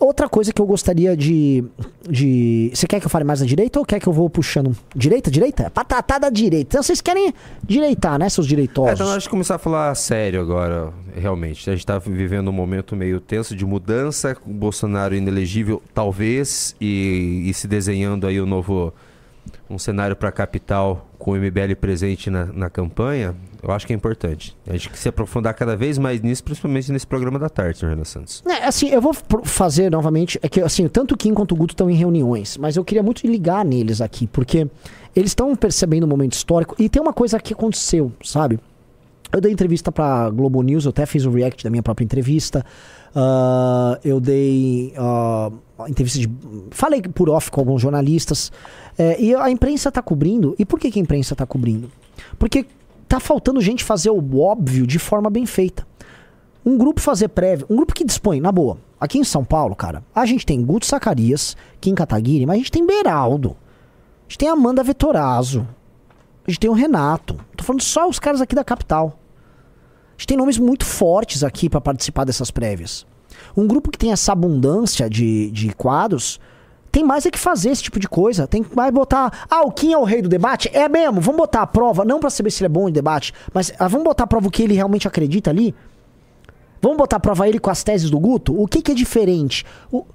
Outra 0.00 0.28
coisa 0.28 0.52
que 0.52 0.62
eu 0.62 0.66
gostaria 0.66 1.16
de, 1.16 1.64
de. 2.08 2.70
Você 2.72 2.86
quer 2.86 3.00
que 3.00 3.06
eu 3.06 3.10
fale 3.10 3.24
mais 3.24 3.40
da 3.40 3.46
direita 3.46 3.80
ou 3.80 3.84
quer 3.84 3.98
que 3.98 4.06
eu 4.06 4.12
vou 4.12 4.30
puxando? 4.30 4.76
Direita, 4.94 5.28
direita? 5.28 5.70
Patatá 5.70 6.18
da 6.18 6.30
direita. 6.30 6.68
Então 6.68 6.82
vocês 6.84 7.00
querem 7.00 7.34
direitar, 7.64 8.16
né, 8.16 8.28
seus 8.28 8.46
direitosos? 8.46 8.90
É, 8.90 8.94
então 8.94 9.08
nós 9.08 9.26
começar 9.26 9.56
a 9.56 9.58
falar 9.58 9.92
sério 9.96 10.40
agora, 10.40 10.92
realmente. 11.16 11.68
A 11.68 11.72
gente 11.72 11.84
tá 11.84 11.98
vivendo 11.98 12.46
um 12.46 12.52
momento 12.52 12.94
meio 12.94 13.18
tenso 13.18 13.56
de 13.56 13.66
mudança, 13.66 14.36
Bolsonaro 14.46 15.16
inelegível, 15.16 15.82
talvez, 15.92 16.76
e, 16.80 17.46
e 17.46 17.54
se 17.54 17.66
desenhando 17.66 18.28
aí 18.28 18.40
o 18.40 18.46
novo 18.46 18.94
um 19.68 19.78
cenário 19.78 20.16
para 20.16 20.28
a 20.28 20.32
capital 20.32 21.08
com 21.18 21.32
o 21.32 21.36
MBL 21.36 21.74
presente 21.80 22.30
na, 22.30 22.46
na 22.46 22.70
campanha, 22.70 23.34
eu 23.62 23.70
acho 23.72 23.86
que 23.86 23.92
é 23.92 23.96
importante. 23.96 24.56
A 24.66 24.72
gente 24.72 24.84
tem 24.84 24.92
que 24.92 24.98
se 24.98 25.08
aprofundar 25.08 25.52
cada 25.54 25.76
vez 25.76 25.98
mais 25.98 26.20
nisso, 26.22 26.44
principalmente 26.44 26.92
nesse 26.92 27.06
programa 27.06 27.38
da 27.38 27.48
tarde, 27.48 27.84
Renan 27.84 28.04
Santos. 28.04 28.42
É, 28.46 28.64
assim, 28.64 28.88
eu 28.88 29.00
vou 29.00 29.12
fazer 29.44 29.90
novamente. 29.90 30.38
É 30.42 30.48
que, 30.48 30.60
assim, 30.60 30.86
tanto 30.88 31.14
o 31.14 31.16
Kim 31.16 31.34
quanto 31.34 31.52
o 31.52 31.56
Guto 31.56 31.74
estão 31.74 31.90
em 31.90 31.94
reuniões, 31.94 32.56
mas 32.56 32.76
eu 32.76 32.84
queria 32.84 33.02
muito 33.02 33.26
ligar 33.26 33.64
neles 33.64 34.00
aqui, 34.00 34.26
porque 34.26 34.68
eles 35.14 35.30
estão 35.30 35.54
percebendo 35.56 36.04
o 36.04 36.06
momento 36.06 36.34
histórico 36.34 36.74
e 36.78 36.88
tem 36.88 37.02
uma 37.02 37.12
coisa 37.12 37.40
que 37.40 37.52
aconteceu, 37.52 38.12
sabe? 38.22 38.58
Eu 39.30 39.40
dei 39.40 39.52
entrevista 39.52 39.92
pra 39.92 40.30
Globo 40.30 40.62
News, 40.62 40.84
eu 40.84 40.90
até 40.90 41.04
fiz 41.04 41.26
o 41.26 41.30
react 41.30 41.62
da 41.62 41.68
minha 41.68 41.82
própria 41.82 42.04
entrevista. 42.04 42.64
Uh, 43.14 43.98
eu 44.02 44.20
dei 44.20 44.94
uh, 44.96 45.52
entrevista 45.86 46.18
de. 46.18 46.28
Falei 46.70 47.02
por 47.02 47.28
off 47.28 47.50
com 47.50 47.60
alguns 47.60 47.82
jornalistas. 47.82 48.50
É, 48.96 49.20
e 49.20 49.34
a 49.34 49.50
imprensa 49.50 49.92
tá 49.92 50.02
cobrindo. 50.02 50.54
E 50.58 50.64
por 50.64 50.80
que, 50.80 50.90
que 50.90 50.98
a 50.98 51.02
imprensa 51.02 51.36
tá 51.36 51.46
cobrindo? 51.46 51.90
Porque 52.38 52.66
tá 53.06 53.20
faltando 53.20 53.60
gente 53.60 53.84
fazer 53.84 54.10
o 54.10 54.38
óbvio 54.40 54.86
de 54.86 54.98
forma 54.98 55.30
bem 55.30 55.46
feita. 55.46 55.86
Um 56.64 56.76
grupo 56.76 57.00
fazer 57.00 57.28
prévio, 57.28 57.66
um 57.70 57.76
grupo 57.76 57.94
que 57.94 58.04
dispõe, 58.04 58.40
na 58.40 58.52
boa. 58.52 58.78
Aqui 59.00 59.18
em 59.18 59.24
São 59.24 59.44
Paulo, 59.44 59.76
cara, 59.76 60.02
a 60.14 60.26
gente 60.26 60.44
tem 60.44 60.62
Guto 60.62 60.84
Zacarias, 60.84 61.56
Kim 61.80 61.94
Kataguiri, 61.94 62.44
mas 62.44 62.56
a 62.56 62.58
gente 62.58 62.72
tem 62.72 62.84
Beraldo. 62.84 63.50
A 63.50 64.22
gente 64.28 64.38
tem 64.38 64.48
Amanda 64.48 64.82
Vetorazzo. 64.82 65.66
A 66.46 66.50
gente 66.50 66.60
tem 66.60 66.68
o 66.68 66.74
Renato. 66.74 67.38
Tô 67.56 67.62
falando 67.62 67.82
só 67.82 68.08
os 68.08 68.18
caras 68.18 68.40
aqui 68.40 68.54
da 68.54 68.64
capital. 68.64 69.18
A 70.08 70.12
gente 70.18 70.26
tem 70.26 70.36
nomes 70.36 70.58
muito 70.58 70.84
fortes 70.84 71.44
aqui 71.44 71.70
para 71.70 71.80
participar 71.80 72.24
dessas 72.24 72.50
prévias. 72.50 73.06
Um 73.56 73.66
grupo 73.66 73.90
que 73.90 73.98
tem 73.98 74.12
essa 74.12 74.32
abundância 74.32 75.08
de, 75.08 75.50
de 75.50 75.72
quadros 75.74 76.40
tem 76.90 77.04
mais 77.04 77.26
é 77.26 77.30
que 77.30 77.38
fazer 77.38 77.70
esse 77.70 77.82
tipo 77.82 78.00
de 78.00 78.08
coisa. 78.08 78.46
Tem 78.46 78.62
que 78.62 78.74
mais 78.74 78.92
botar. 78.92 79.46
Ah, 79.50 79.62
o 79.62 79.70
Kim 79.70 79.92
é 79.92 79.98
o 79.98 80.04
rei 80.04 80.22
do 80.22 80.28
debate? 80.28 80.70
É 80.72 80.88
mesmo, 80.88 81.20
vamos 81.20 81.38
botar 81.38 81.62
a 81.62 81.66
prova, 81.66 82.04
não 82.04 82.18
para 82.18 82.30
saber 82.30 82.50
se 82.50 82.62
ele 82.62 82.66
é 82.66 82.68
bom 82.68 82.88
em 82.88 82.92
debate, 82.92 83.32
mas 83.52 83.72
ah, 83.78 83.88
vamos 83.88 84.04
botar 84.04 84.24
a 84.24 84.26
prova 84.26 84.48
o 84.48 84.50
que 84.50 84.62
ele 84.62 84.74
realmente 84.74 85.06
acredita 85.06 85.50
ali? 85.50 85.74
Vamos 86.80 86.96
botar 86.96 87.16
a 87.16 87.20
prova 87.20 87.48
ele 87.48 87.58
com 87.58 87.70
as 87.70 87.82
teses 87.82 88.10
do 88.10 88.18
Guto? 88.18 88.60
O 88.60 88.66
que, 88.66 88.80
que 88.80 88.92
é 88.92 88.94
diferente? 88.94 89.64
O, 89.90 90.06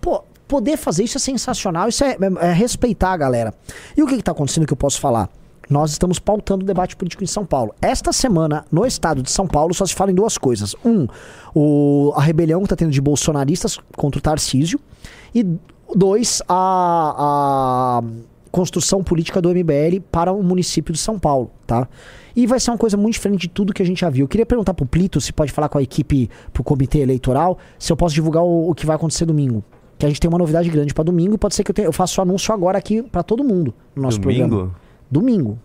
pô, 0.00 0.24
poder 0.46 0.76
fazer 0.76 1.04
isso 1.04 1.16
é 1.16 1.20
sensacional, 1.20 1.88
isso 1.88 2.04
é, 2.04 2.10
é, 2.12 2.48
é 2.48 2.52
respeitar 2.52 3.12
a 3.12 3.16
galera. 3.16 3.54
E 3.96 4.02
o 4.02 4.06
que, 4.06 4.16
que 4.16 4.22
tá 4.22 4.32
acontecendo 4.32 4.66
que 4.66 4.72
eu 4.72 4.76
posso 4.76 5.00
falar? 5.00 5.28
Nós 5.68 5.90
estamos 5.90 6.18
pautando 6.18 6.64
o 6.64 6.66
debate 6.66 6.96
político 6.96 7.24
em 7.24 7.26
São 7.26 7.44
Paulo. 7.44 7.74
Esta 7.80 8.12
semana, 8.12 8.64
no 8.70 8.84
estado 8.84 9.22
de 9.22 9.30
São 9.30 9.46
Paulo, 9.46 9.72
só 9.72 9.86
se 9.86 9.94
fala 9.94 10.10
em 10.10 10.14
duas 10.14 10.36
coisas. 10.36 10.74
Um, 10.84 11.06
o, 11.54 12.12
a 12.16 12.20
rebelião 12.20 12.60
que 12.60 12.66
está 12.66 12.76
tendo 12.76 12.90
de 12.90 13.00
bolsonaristas 13.00 13.78
contra 13.96 14.18
o 14.18 14.22
Tarcísio. 14.22 14.78
E 15.34 15.46
dois, 15.94 16.42
a, 16.48 18.00
a 18.00 18.02
construção 18.50 19.02
política 19.02 19.40
do 19.40 19.48
MBL 19.48 20.00
para 20.10 20.32
o 20.32 20.42
município 20.42 20.92
de 20.92 20.98
São 20.98 21.18
Paulo, 21.18 21.50
tá? 21.66 21.88
E 22.36 22.46
vai 22.46 22.60
ser 22.60 22.70
uma 22.70 22.78
coisa 22.78 22.96
muito 22.96 23.14
diferente 23.14 23.42
de 23.42 23.48
tudo 23.48 23.72
que 23.72 23.82
a 23.82 23.86
gente 23.86 24.00
já 24.00 24.10
viu. 24.10 24.24
Eu 24.24 24.28
queria 24.28 24.46
perguntar 24.46 24.74
pro 24.74 24.86
Plito 24.86 25.20
se 25.20 25.32
pode 25.32 25.52
falar 25.52 25.68
com 25.68 25.78
a 25.78 25.82
equipe 25.82 26.30
pro 26.52 26.62
comitê 26.62 26.98
eleitoral, 26.98 27.58
se 27.78 27.90
eu 27.92 27.96
posso 27.96 28.14
divulgar 28.14 28.42
o, 28.42 28.70
o 28.70 28.74
que 28.74 28.86
vai 28.86 28.96
acontecer 28.96 29.24
domingo. 29.24 29.64
Que 29.98 30.06
a 30.06 30.08
gente 30.08 30.20
tem 30.20 30.28
uma 30.28 30.38
novidade 30.38 30.68
grande 30.68 30.92
para 30.92 31.04
domingo 31.04 31.34
e 31.34 31.38
pode 31.38 31.54
ser 31.54 31.64
que 31.64 31.70
eu, 31.70 31.74
tenha, 31.74 31.88
eu 31.88 31.92
faça 31.92 32.20
o 32.20 32.22
anúncio 32.22 32.52
agora 32.52 32.76
aqui 32.78 33.02
para 33.02 33.22
todo 33.22 33.44
mundo 33.44 33.74
no 33.94 34.02
nosso 34.02 34.18
domingo? 34.18 34.48
programa. 34.48 34.74
Domingo. 35.12 35.58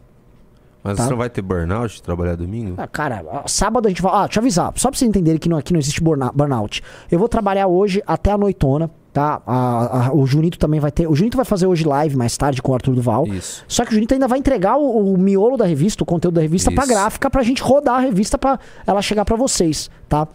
Mas 0.84 0.98
tá? 0.98 1.04
você 1.04 1.10
não 1.10 1.18
vai 1.18 1.30
ter 1.30 1.42
burnout 1.42 1.96
de 1.96 2.04
trabalhar 2.04 2.36
domingo? 2.36 2.76
Ah, 2.78 2.88
cara, 2.88 3.24
sábado 3.46 3.88
a 3.88 3.90
gente 3.90 4.02
vai. 4.02 4.12
Ah, 4.14 4.26
deixa 4.26 4.40
eu 4.40 4.42
avisar. 4.42 4.74
Só 4.76 4.90
pra 4.90 4.98
vocês 4.98 5.08
entenderem 5.08 5.40
que 5.40 5.48
não, 5.50 5.58
aqui 5.58 5.72
não 5.72 5.80
existe 5.80 6.02
burnout. 6.02 6.84
Eu 7.10 7.18
vou 7.18 7.30
trabalhar 7.30 7.68
hoje 7.68 8.04
até 8.06 8.32
a 8.32 8.38
noitona, 8.38 8.92
tá? 9.12 9.42
A, 9.46 10.08
a, 10.08 10.14
o 10.14 10.26
Junito 10.26 10.60
também 10.60 10.80
vai 10.80 10.92
ter. 10.92 11.08
O 11.08 11.16
Junito 11.16 11.36
vai 11.36 11.46
fazer 11.46 11.66
hoje 11.66 11.86
live 11.86 12.16
mais 12.16 12.38
tarde 12.38 12.62
com 12.62 12.72
o 12.72 12.76
Arthur 12.76 12.94
Duval. 12.94 13.26
Isso. 13.28 13.64
Só 13.68 13.84
que 13.84 13.92
o 13.92 13.94
Junito 13.94 14.14
ainda 14.14 14.28
vai 14.28 14.40
entregar 14.40 14.78
o, 14.78 15.14
o 15.14 15.18
miolo 15.18 15.58
da 15.58 15.66
revista, 15.66 16.04
o 16.04 16.06
conteúdo 16.06 16.36
da 16.36 16.42
revista 16.42 16.70
Isso. 16.70 16.76
pra 16.76 16.86
gráfica 16.86 17.30
pra 17.30 17.42
gente 17.42 17.62
rodar 17.62 17.96
a 17.96 18.00
revista 18.00 18.38
pra 18.38 18.60
ela 18.86 19.02
chegar 19.02 19.26
pra 19.26 19.36
vocês, 19.36 19.90
tá? 20.08 20.28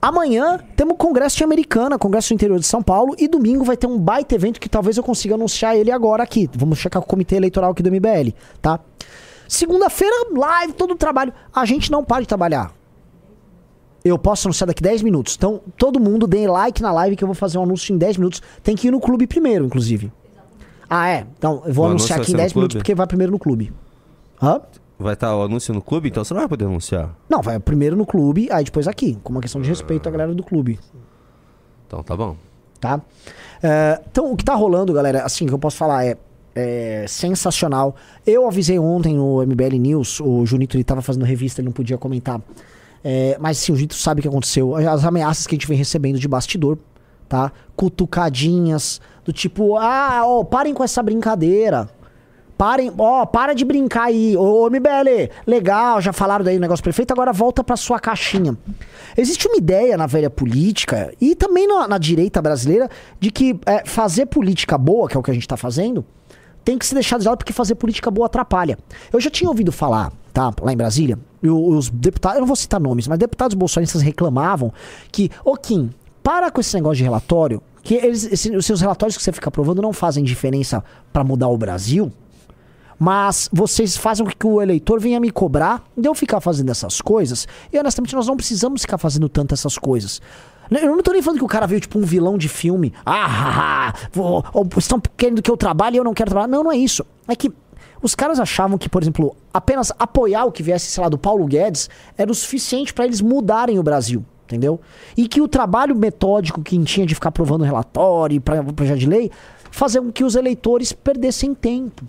Amanhã 0.00 0.58
temos 0.76 0.94
o 0.94 0.96
Congresso 0.96 1.36
de 1.36 1.44
Americana, 1.44 1.98
Congresso 1.98 2.28
do 2.28 2.34
Interior 2.34 2.58
de 2.58 2.66
São 2.66 2.82
Paulo, 2.82 3.14
e 3.18 3.26
domingo 3.26 3.64
vai 3.64 3.76
ter 3.76 3.86
um 3.86 3.98
baita 3.98 4.34
evento 4.34 4.60
que 4.60 4.68
talvez 4.68 4.96
eu 4.96 5.02
consiga 5.02 5.34
anunciar 5.34 5.76
ele 5.76 5.90
agora 5.90 6.22
aqui. 6.22 6.48
Vamos 6.54 6.78
checar 6.78 7.00
com 7.02 7.06
o 7.06 7.10
comitê 7.10 7.36
eleitoral 7.36 7.70
aqui 7.70 7.82
do 7.82 7.90
MBL, 7.90 8.32
tá? 8.60 8.80
Segunda-feira, 9.48 10.14
live, 10.32 10.72
todo 10.72 10.92
o 10.92 10.96
trabalho. 10.96 11.32
A 11.54 11.64
gente 11.64 11.90
não 11.90 12.04
para 12.04 12.22
de 12.22 12.28
trabalhar. 12.28 12.72
Eu 14.04 14.18
posso 14.18 14.46
anunciar 14.46 14.68
daqui 14.68 14.82
10 14.82 15.02
minutos. 15.02 15.34
Então, 15.36 15.60
todo 15.76 15.98
mundo 15.98 16.26
dê 16.26 16.46
like 16.46 16.80
na 16.80 16.92
live 16.92 17.16
que 17.16 17.24
eu 17.24 17.28
vou 17.28 17.34
fazer 17.34 17.58
um 17.58 17.62
anúncio 17.62 17.92
em 17.92 17.98
10 17.98 18.18
minutos. 18.18 18.42
Tem 18.62 18.76
que 18.76 18.88
ir 18.88 18.90
no 18.90 19.00
clube 19.00 19.26
primeiro, 19.26 19.64
inclusive. 19.64 20.12
Ah, 20.88 21.08
é? 21.08 21.26
Então, 21.36 21.62
eu 21.66 21.72
vou 21.72 21.86
o 21.86 21.88
anunciar 21.88 22.20
aqui 22.20 22.32
em 22.32 22.36
10 22.36 22.54
minutos 22.54 22.76
porque 22.76 22.94
vai 22.94 23.06
primeiro 23.06 23.32
no 23.32 23.38
clube. 23.38 23.72
Hã? 24.40 24.60
Vai 24.98 25.12
estar 25.12 25.36
o 25.36 25.42
anúncio 25.42 25.74
no 25.74 25.82
clube, 25.82 26.08
então 26.08 26.24
você 26.24 26.32
não 26.32 26.40
vai 26.40 26.48
poder 26.48 26.64
anunciar. 26.64 27.14
Não, 27.28 27.42
vai 27.42 27.58
primeiro 27.60 27.94
no 27.96 28.06
clube, 28.06 28.48
aí 28.50 28.64
depois 28.64 28.88
aqui, 28.88 29.18
com 29.22 29.30
uma 29.30 29.42
questão 29.42 29.60
de 29.60 29.68
respeito 29.68 30.08
à 30.08 30.12
galera 30.12 30.34
do 30.34 30.42
clube. 30.42 30.78
Então 31.86 32.02
tá 32.02 32.16
bom. 32.16 32.36
Tá? 32.80 33.00
É, 33.62 34.00
então, 34.10 34.32
o 34.32 34.36
que 34.36 34.44
tá 34.44 34.54
rolando, 34.54 34.92
galera, 34.92 35.22
assim, 35.22 35.44
o 35.44 35.48
que 35.48 35.54
eu 35.54 35.58
posso 35.58 35.76
falar 35.76 36.06
é, 36.06 36.16
é, 36.54 37.04
sensacional. 37.06 37.94
Eu 38.26 38.48
avisei 38.48 38.78
ontem 38.78 39.14
no 39.14 39.44
MBL 39.44 39.76
News, 39.78 40.20
o 40.20 40.46
Junito 40.46 40.76
ele 40.76 40.84
tava 40.84 41.02
fazendo 41.02 41.24
revista, 41.24 41.60
ele 41.60 41.66
não 41.66 41.72
podia 41.72 41.98
comentar. 41.98 42.40
É, 43.04 43.36
mas 43.38 43.58
sim, 43.58 43.72
o 43.72 43.76
Junito 43.76 43.94
sabe 43.94 44.20
o 44.20 44.22
que 44.22 44.28
aconteceu. 44.28 44.74
As 44.74 45.04
ameaças 45.04 45.46
que 45.46 45.54
a 45.54 45.56
gente 45.56 45.68
vem 45.68 45.76
recebendo 45.76 46.18
de 46.18 46.26
bastidor, 46.26 46.78
tá? 47.28 47.52
Cutucadinhas, 47.76 49.00
do 49.24 49.32
tipo, 49.32 49.76
ah, 49.76 50.22
ó, 50.24 50.42
parem 50.42 50.72
com 50.72 50.82
essa 50.82 51.02
brincadeira. 51.02 51.88
Parem, 52.56 52.90
ó, 52.96 53.26
para 53.26 53.54
de 53.54 53.64
brincar 53.64 54.04
aí. 54.04 54.34
Ô, 54.34 54.66
MBL, 54.70 55.30
legal, 55.46 56.00
já 56.00 56.12
falaram 56.12 56.44
daí 56.44 56.56
o 56.56 56.60
negócio 56.60 56.82
prefeito, 56.82 57.12
agora 57.12 57.32
volta 57.32 57.62
pra 57.62 57.76
sua 57.76 58.00
caixinha. 58.00 58.56
Existe 59.16 59.46
uma 59.46 59.58
ideia 59.58 59.96
na 59.96 60.06
velha 60.06 60.30
política 60.30 61.12
e 61.20 61.34
também 61.34 61.68
na, 61.68 61.86
na 61.86 61.98
direita 61.98 62.40
brasileira 62.40 62.88
de 63.20 63.30
que 63.30 63.60
é, 63.66 63.84
fazer 63.84 64.26
política 64.26 64.78
boa, 64.78 65.06
que 65.06 65.16
é 65.16 65.20
o 65.20 65.22
que 65.22 65.30
a 65.30 65.34
gente 65.34 65.46
tá 65.46 65.56
fazendo, 65.56 66.02
tem 66.64 66.78
que 66.78 66.86
se 66.86 66.94
deixar 66.94 67.18
de 67.18 67.26
lado 67.26 67.36
porque 67.36 67.52
fazer 67.52 67.74
política 67.74 68.10
boa 68.10 68.26
atrapalha. 68.26 68.78
Eu 69.12 69.20
já 69.20 69.28
tinha 69.28 69.50
ouvido 69.50 69.70
falar, 69.70 70.10
tá, 70.32 70.50
lá 70.62 70.72
em 70.72 70.76
Brasília, 70.76 71.18
os 71.42 71.90
deputados, 71.90 72.36
eu 72.36 72.40
não 72.40 72.46
vou 72.46 72.56
citar 72.56 72.80
nomes, 72.80 73.06
mas 73.06 73.18
deputados 73.18 73.54
bolsonaristas 73.54 74.00
reclamavam 74.00 74.72
que, 75.12 75.30
ô 75.44 75.56
Kim, 75.56 75.90
para 76.22 76.50
com 76.50 76.60
esse 76.60 76.74
negócio 76.74 76.96
de 76.96 77.04
relatório, 77.04 77.62
que 77.82 77.94
eles, 77.94 78.46
os 78.46 78.64
seus 78.64 78.80
relatórios 78.80 79.16
que 79.16 79.22
você 79.22 79.30
fica 79.30 79.48
aprovando 79.48 79.82
não 79.82 79.92
fazem 79.92 80.24
diferença 80.24 80.82
para 81.12 81.22
mudar 81.22 81.48
o 81.48 81.56
Brasil 81.58 82.10
mas 82.98 83.48
vocês 83.52 83.96
fazem 83.96 84.24
com 84.24 84.32
que 84.32 84.46
o 84.46 84.60
eleitor 84.60 85.00
venha 85.00 85.20
me 85.20 85.30
cobrar 85.30 85.84
de 85.96 86.08
eu 86.08 86.14
ficar 86.14 86.40
fazendo 86.40 86.70
essas 86.70 87.00
coisas. 87.00 87.46
E 87.72 87.78
honestamente, 87.78 88.14
nós 88.14 88.26
não 88.26 88.36
precisamos 88.36 88.82
ficar 88.82 88.98
fazendo 88.98 89.28
tanto 89.28 89.54
essas 89.54 89.76
coisas. 89.78 90.20
Eu 90.70 90.96
não 90.96 91.02
tô 91.02 91.12
nem 91.12 91.22
falando 91.22 91.38
que 91.38 91.44
o 91.44 91.48
cara 91.48 91.66
veio 91.66 91.80
tipo 91.80 91.98
um 91.98 92.02
vilão 92.02 92.36
de 92.36 92.48
filme. 92.48 92.92
Ah, 93.04 93.94
vou, 94.12 94.44
ou, 94.52 94.68
estão 94.78 95.00
querendo 95.16 95.40
que 95.40 95.50
eu 95.50 95.56
trabalhe 95.56 95.96
e 95.96 95.98
eu 95.98 96.04
não 96.04 96.14
quero 96.14 96.30
trabalhar. 96.30 96.48
Não, 96.48 96.64
não 96.64 96.72
é 96.72 96.76
isso. 96.76 97.04
É 97.28 97.36
que 97.36 97.52
os 98.02 98.14
caras 98.14 98.40
achavam 98.40 98.76
que, 98.76 98.88
por 98.88 99.02
exemplo, 99.02 99.36
apenas 99.52 99.92
apoiar 99.98 100.44
o 100.44 100.52
que 100.52 100.62
viesse, 100.62 100.86
sei 100.86 101.02
lá, 101.02 101.08
do 101.08 101.18
Paulo 101.18 101.46
Guedes 101.46 101.88
era 102.16 102.30
o 102.30 102.34
suficiente 102.34 102.92
para 102.92 103.04
eles 103.04 103.20
mudarem 103.20 103.78
o 103.78 103.82
Brasil. 103.82 104.24
Entendeu? 104.44 104.80
E 105.16 105.26
que 105.26 105.40
o 105.40 105.48
trabalho 105.48 105.94
metódico 105.96 106.62
que 106.62 106.78
tinha 106.84 107.04
de 107.04 107.16
ficar 107.16 107.32
provando 107.32 107.64
relatório 107.64 108.40
para 108.40 108.62
projeto 108.62 108.98
de 108.98 109.06
lei 109.06 109.30
fazia 109.72 110.00
com 110.00 110.12
que 110.12 110.22
os 110.22 110.36
eleitores 110.36 110.92
perdessem 110.92 111.52
tempo. 111.52 112.04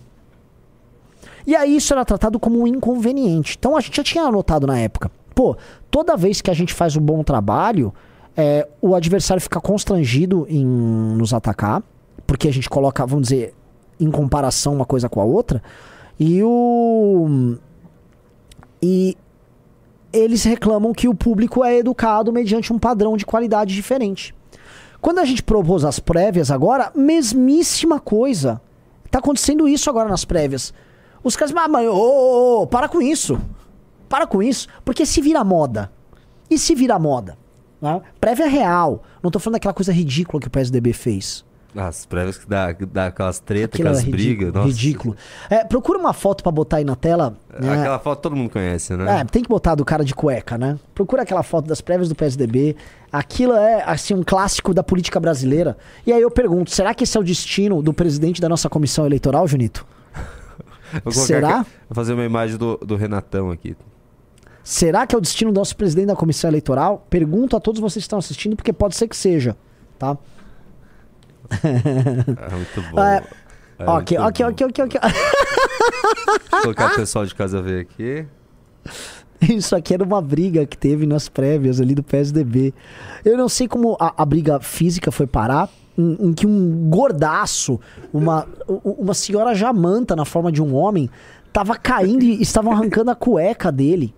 E 1.48 1.56
aí 1.56 1.78
isso 1.78 1.94
era 1.94 2.04
tratado 2.04 2.38
como 2.38 2.62
um 2.62 2.68
inconveniente. 2.68 3.56
Então 3.58 3.78
a 3.78 3.80
gente 3.80 3.96
já 3.96 4.04
tinha 4.04 4.26
anotado 4.26 4.68
na 4.68 4.78
época. 4.78 5.10
Pô, 5.34 5.56
toda 5.90 6.18
vez 6.18 6.42
que 6.42 6.52
a 6.52 6.54
gente 6.54 6.74
faz 6.74 6.98
um 6.98 7.02
bom 7.02 7.24
trabalho, 7.24 7.94
é, 8.36 8.68
o 8.82 8.94
adversário 8.94 9.42
fica 9.42 9.62
constrangido 9.62 10.46
em 10.50 10.66
nos 10.66 11.34
atacar, 11.34 11.82
porque 12.28 12.50
a 12.50 12.52
gente 12.52 12.70
coloca, 12.70 13.06
vamos 13.06 13.30
dizer, 13.30 13.54
em 13.98 14.12
comparação 14.12 14.74
uma 14.74 14.86
coisa 14.86 15.08
com 15.08 15.22
a 15.22 15.24
outra. 15.24 15.64
E 16.20 16.44
o. 16.44 17.56
E 18.82 19.16
eles 20.12 20.44
reclamam 20.44 20.94
que 20.94 21.08
o 21.08 21.16
público 21.16 21.64
é 21.64 21.78
educado 21.78 22.34
mediante 22.34 22.74
um 22.74 22.80
padrão 22.80 23.16
de 23.16 23.26
qualidade 23.26 23.74
diferente. 23.74 24.36
Quando 25.00 25.20
a 25.20 25.26
gente 25.26 25.42
propôs 25.42 25.86
as 25.86 25.98
prévias 25.98 26.52
agora, 26.52 26.92
mesmíssima 26.94 28.02
coisa. 28.02 28.60
Tá 29.10 29.20
acontecendo 29.20 29.68
isso 29.68 29.90
agora 29.90 30.10
nas 30.10 30.26
prévias. 30.26 30.74
Os 31.28 31.36
caras, 31.36 31.54
ah, 31.58 31.68
mas, 31.68 31.86
ô, 31.86 31.92
ô, 31.92 32.62
ô, 32.62 32.68
para 32.68 32.88
com 32.88 33.02
isso. 33.02 33.38
Para 34.08 34.26
com 34.26 34.42
isso. 34.42 34.70
Porque 34.86 35.06
se 35.06 35.20
vira 35.20 35.44
moda. 35.44 35.92
E 36.50 36.58
se 36.58 36.74
vira 36.74 36.98
moda? 36.98 37.38
Né? 37.82 38.02
Prévia 38.18 38.48
real. 38.48 39.04
Não 39.22 39.30
tô 39.30 39.38
falando 39.38 39.56
daquela 39.56 39.74
coisa 39.74 39.92
ridícula 39.92 40.40
que 40.40 40.48
o 40.48 40.50
PSDB 40.50 40.94
fez. 40.94 41.44
As 41.76 42.06
prévias 42.06 42.38
que 42.38 42.48
dá, 42.48 42.72
dá 42.72 43.08
aquelas 43.08 43.40
tretas, 43.42 43.78
aquelas 43.78 44.08
é 44.08 44.10
brigas. 44.10 44.54
Nossa. 44.54 44.68
Ridículo. 44.68 45.18
É, 45.50 45.66
procura 45.66 46.00
uma 46.00 46.14
foto 46.14 46.44
para 46.44 46.52
botar 46.52 46.78
aí 46.78 46.86
na 46.86 46.96
tela. 46.96 47.36
Né? 47.60 47.78
Aquela 47.78 48.00
foto 48.00 48.22
todo 48.22 48.34
mundo 48.34 48.50
conhece, 48.50 48.96
né? 48.96 49.20
É, 49.20 49.26
tem 49.26 49.44
que 49.44 49.50
botar 49.50 49.76
do 49.76 49.84
cara 49.84 50.06
de 50.06 50.16
cueca, 50.16 50.58
né? 50.58 50.80
Procura 50.96 51.24
aquela 51.24 51.44
foto 51.44 51.68
das 51.68 51.82
prévias 51.82 52.08
do 52.08 52.16
PSDB. 52.16 52.78
Aquilo 53.12 53.52
é, 53.52 53.84
assim, 53.86 54.14
um 54.14 54.24
clássico 54.24 54.74
da 54.74 54.82
política 54.82 55.20
brasileira. 55.20 55.78
E 56.06 56.14
aí 56.14 56.22
eu 56.22 56.32
pergunto, 56.32 56.72
será 56.72 56.94
que 56.94 57.04
esse 57.04 57.18
é 57.18 57.20
o 57.20 57.24
destino 57.24 57.82
do 57.84 57.94
presidente 57.94 58.40
da 58.40 58.48
nossa 58.48 58.70
comissão 58.70 59.06
eleitoral, 59.06 59.46
Junito? 59.46 59.86
Será? 61.12 61.62
Aqui, 61.62 61.70
vou 61.90 61.96
fazer 61.96 62.14
uma 62.14 62.26
imagem 62.26 62.58
do, 62.58 62.78
do 62.78 62.96
Renatão 62.96 63.52
aqui. 63.52 63.76
Será 64.64 65.08
que 65.08 65.16
é 65.16 65.18
o 65.18 65.22
destino 65.22 65.52
do 65.52 65.60
nosso 65.60 65.76
presidente 65.78 66.08
da 66.08 66.16
comissão 66.16 66.50
eleitoral? 66.50 67.06
Pergunto 67.10 67.56
a 67.56 67.60
todos 67.60 67.80
vocês 67.80 68.04
que 68.04 68.08
estão 68.08 68.20
assistindo, 68.20 68.56
porque 68.56 68.74
pode 68.74 68.96
ser 68.96 69.08
que 69.08 69.16
seja, 69.16 69.56
tá? 69.98 70.18
É 71.64 72.56
muito 72.56 72.82
bom. 72.92 72.98
É, 73.80 73.84
é 73.84 73.90
ok, 73.90 74.18
ok, 74.18 74.46
ok, 74.46 74.68
ok, 74.68 74.86
ok. 74.86 75.00
Vou 76.50 76.62
colocar 76.62 76.94
o 76.94 76.96
pessoal 76.96 77.26
de 77.28 77.36
casa 77.36 77.62
ver 77.62 77.82
aqui. 77.82 78.26
Isso 79.40 79.76
aqui 79.76 79.94
era 79.94 80.04
uma 80.04 80.20
briga 80.20 80.66
que 80.66 80.76
teve 80.76 81.06
nas 81.06 81.30
prévias 81.30 81.80
ali 81.80 81.94
do 81.94 82.02
PSDB. 82.02 82.74
Eu 83.24 83.38
não 83.38 83.48
sei 83.48 83.68
como 83.68 83.96
a, 84.00 84.14
a 84.18 84.26
briga 84.26 84.60
física 84.60 85.12
foi 85.12 85.28
parar, 85.28 85.70
em, 85.98 86.28
em, 86.28 86.34
que 86.34 86.46
um 86.46 86.90
gordaço, 86.90 87.80
uma, 88.14 88.48
uma 88.84 89.14
senhora 89.14 89.56
jamanta 89.56 90.16
na 90.16 90.26
forma 90.26 90.52
de 90.52 90.62
um 90.62 90.76
homem, 90.76 91.10
tava 91.52 91.76
caindo 91.76 92.24
e 92.24 92.42
estavam 92.42 92.72
arrancando 92.72 93.12
a 93.12 93.16
cueca 93.16 93.72
dele. 93.72 94.14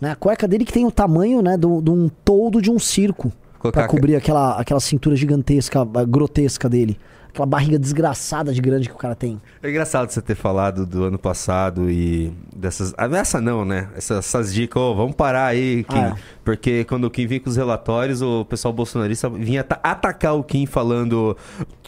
Né? 0.00 0.10
A 0.10 0.16
cueca 0.16 0.48
dele 0.48 0.64
que 0.64 0.72
tem 0.72 0.86
o 0.86 0.90
tamanho 0.90 1.42
né, 1.42 1.56
de 1.56 1.66
um 1.66 2.08
toldo 2.24 2.60
de 2.60 2.70
um 2.70 2.78
circo. 2.78 3.32
Colocar... 3.58 3.82
Pra 3.82 3.88
cobrir 3.88 4.16
aquela, 4.16 4.58
aquela 4.58 4.80
cintura 4.80 5.14
gigantesca, 5.14 5.84
grotesca 6.08 6.68
dele. 6.68 6.98
Aquela 7.30 7.46
barriga 7.46 7.78
desgraçada 7.78 8.52
de 8.52 8.60
grande 8.60 8.88
que 8.88 8.94
o 8.94 8.98
cara 8.98 9.14
tem. 9.14 9.40
É 9.62 9.70
engraçado 9.70 10.10
você 10.10 10.20
ter 10.20 10.34
falado 10.34 10.84
do 10.84 11.04
ano 11.04 11.18
passado 11.18 11.90
e 11.90 12.32
dessas. 12.54 12.92
Ah, 12.96 13.08
não, 13.40 13.64
né? 13.64 13.88
Essas, 13.96 14.18
essas 14.18 14.52
dicas, 14.52 14.82
oh, 14.82 14.94
vamos 14.94 15.14
parar 15.14 15.46
aí, 15.46 15.84
Kim. 15.84 15.98
Ah, 15.98 16.14
é. 16.16 16.20
Porque 16.44 16.84
quando 16.84 17.04
o 17.04 17.10
Kim 17.10 17.26
vinha 17.26 17.40
com 17.40 17.48
os 17.48 17.56
relatórios, 17.56 18.20
o 18.20 18.44
pessoal 18.44 18.72
bolsonarista 18.74 19.30
vinha 19.30 19.64
atacar 19.82 20.34
o 20.34 20.42
Kim 20.42 20.66
falando. 20.66 21.36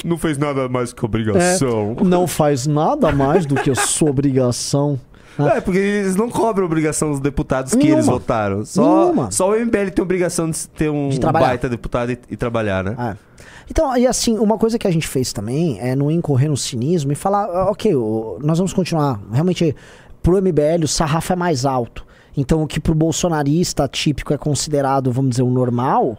Não 0.05 0.17
fez 0.17 0.39
nada 0.39 0.69
mais 0.69 0.93
que 0.93 1.05
obrigação. 1.05 1.97
É, 2.01 2.05
não 2.05 2.27
faz 2.27 2.67
nada 2.67 3.13
mais 3.13 3.45
do 3.45 3.57
que 3.57 3.71
a 3.71 3.75
sua 3.75 4.11
obrigação. 4.11 4.99
É, 5.39 5.61
porque 5.61 5.79
eles 5.79 6.15
não 6.15 6.29
cobram 6.29 6.67
obrigação 6.67 7.11
dos 7.11 7.21
deputados 7.21 7.73
Nenhuma. 7.73 7.89
que 7.89 7.97
eles 7.97 8.07
votaram. 8.07 8.65
Só, 8.65 9.13
só 9.31 9.51
o 9.51 9.59
MBL 9.59 9.91
tem 9.95 10.03
obrigação 10.03 10.51
de 10.51 10.69
ter 10.69 10.91
um, 10.91 11.09
de 11.09 11.19
baita 11.21 11.69
deputado 11.69 12.13
e, 12.13 12.19
e 12.31 12.37
trabalhar, 12.37 12.85
né? 12.85 12.97
É. 12.99 13.32
Então, 13.71 13.97
e 13.97 14.07
assim, 14.07 14.39
uma 14.39 14.59
coisa 14.59 14.79
que 14.79 14.87
a 14.87 14.91
gente 14.91 15.07
fez 15.07 15.33
também 15.33 15.79
é 15.81 15.95
não 15.95 16.11
incorrer 16.11 16.51
no 16.51 16.57
cinismo 16.57 17.13
e 17.13 17.15
falar, 17.15 17.45
ah, 17.45 17.71
ok, 17.71 17.93
nós 18.41 18.59
vamos 18.59 18.73
continuar. 18.73 19.21
Realmente, 19.31 19.75
pro 20.23 20.41
MBL 20.41 20.85
o 20.85 20.89
sarrafo 20.89 21.33
é 21.33 21.37
mais 21.37 21.65
alto. 21.65 22.07
Então, 22.37 22.63
o 22.63 22.67
que 22.67 22.81
pro 22.81 22.95
bolsonarista 22.95 23.87
típico 23.87 24.33
é 24.33 24.39
considerado, 24.39 25.13
vamos 25.13 25.31
dizer, 25.33 25.43
o 25.43 25.51
normal, 25.51 26.19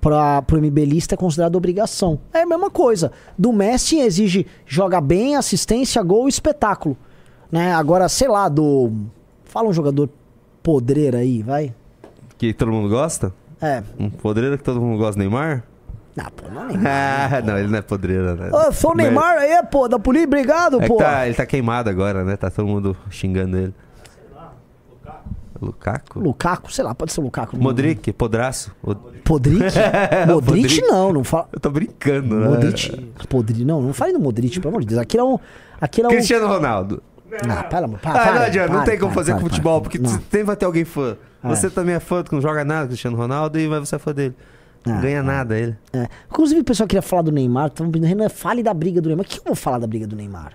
para 0.00 0.42
pro 0.42 0.58
MBLista 0.58 1.14
é 1.14 1.16
considerado 1.16 1.56
obrigação. 1.56 2.18
É 2.32 2.42
a 2.42 2.46
mesma 2.46 2.70
coisa. 2.70 3.12
Do 3.38 3.52
Messi 3.52 3.98
exige 3.98 4.46
joga 4.66 5.00
bem, 5.00 5.36
assistência, 5.36 6.02
gol, 6.02 6.28
espetáculo. 6.28 6.96
Né? 7.50 7.72
Agora, 7.72 8.08
sei 8.08 8.28
lá, 8.28 8.48
do. 8.48 8.92
Fala 9.44 9.68
um 9.68 9.72
jogador 9.72 10.08
podreira 10.62 11.18
aí, 11.18 11.42
vai. 11.42 11.74
Que 12.36 12.52
todo 12.52 12.70
mundo 12.72 12.88
gosta? 12.88 13.32
É. 13.60 13.82
Um 13.98 14.10
podreira 14.10 14.58
que 14.58 14.64
todo 14.64 14.80
mundo 14.80 14.98
gosta, 14.98 15.18
Neymar? 15.18 15.64
Não, 16.16 16.24
pô, 16.24 16.48
não 16.50 16.62
é 16.62 16.66
Neymar. 16.72 16.86
ah, 16.86 17.28
né, 17.28 17.42
não, 17.42 17.58
ele 17.58 17.68
não 17.68 17.78
é 17.78 17.82
podreira, 17.82 18.34
né? 18.34 18.50
Sou 18.72 18.92
o 18.92 18.94
Neymar 18.94 19.36
aí, 19.38 19.62
pô, 19.70 19.86
da 19.86 19.98
polícia, 19.98 20.26
obrigado, 20.26 20.82
é 20.82 20.86
pô. 20.88 20.96
Tá, 20.96 21.26
ele 21.26 21.34
tá 21.34 21.44
queimado 21.44 21.90
agora, 21.90 22.24
né? 22.24 22.36
Tá 22.36 22.50
todo 22.50 22.66
mundo 22.66 22.96
xingando 23.10 23.56
ele. 23.56 23.74
Lukaku? 25.60 26.20
Lukaku, 26.20 26.72
sei 26.72 26.84
lá, 26.84 26.94
pode 26.94 27.12
ser 27.12 27.20
Lukaku. 27.20 27.56
Modric, 27.56 28.12
Podraço. 28.12 28.74
Podric? 29.24 29.62
Modric 30.28 30.82
não, 30.82 31.12
não 31.12 31.24
fala. 31.24 31.48
Eu 31.52 31.60
tô 31.60 31.70
brincando, 31.70 32.36
né? 32.36 32.48
Modric, 32.48 33.12
Podri, 33.28 33.64
não, 33.64 33.80
não 33.80 33.92
fale 33.92 34.12
do 34.12 34.20
Modric, 34.20 34.60
pelo 34.60 34.68
amor 34.74 34.82
de 34.82 34.88
Deus. 34.88 35.00
Aqui 35.00 35.18
é 35.18 35.24
um. 35.24 35.38
Aqui 35.80 36.02
é 36.02 36.06
um... 36.06 36.10
Cristiano 36.10 36.46
Ronaldo. 36.46 37.02
Ah, 37.48 37.64
pera, 37.64 37.88
para, 37.88 38.22
ah, 38.22 38.34
não 38.34 38.42
adianta, 38.42 38.72
não 38.72 38.84
tem 38.84 38.98
como 38.98 39.12
fazer 39.12 39.34
com 39.34 39.40
futebol, 39.40 39.80
porque 39.80 39.98
sempre 39.98 40.44
vai 40.44 40.56
ter 40.56 40.64
alguém 40.64 40.84
fã. 40.84 41.16
É. 41.42 41.48
Você 41.48 41.68
também 41.68 41.94
é 41.94 42.00
fã, 42.00 42.22
que 42.22 42.32
não 42.32 42.40
joga 42.40 42.64
nada, 42.64 42.86
Cristiano 42.86 43.16
Ronaldo, 43.16 43.58
e 43.58 43.66
vai 43.66 43.80
você 43.80 43.96
é 43.96 43.98
fã 43.98 44.12
dele. 44.12 44.34
Não 44.86 45.00
ganha 45.00 45.18
é. 45.18 45.22
nada 45.22 45.58
ele. 45.58 45.76
É. 45.92 46.06
Inclusive, 46.30 46.60
o 46.60 46.64
pessoal 46.64 46.86
queria 46.86 47.02
falar 47.02 47.22
do 47.22 47.32
Neymar, 47.32 47.70
tava 47.70 47.90
pedindo, 47.90 48.06
Renan, 48.06 48.28
fale 48.28 48.62
da 48.62 48.72
briga 48.72 49.00
do 49.00 49.08
Neymar. 49.08 49.26
O 49.26 49.28
que 49.28 49.38
eu 49.38 49.44
vou 49.44 49.54
falar 49.54 49.78
da 49.78 49.86
briga 49.86 50.06
do 50.06 50.14
Neymar? 50.14 50.52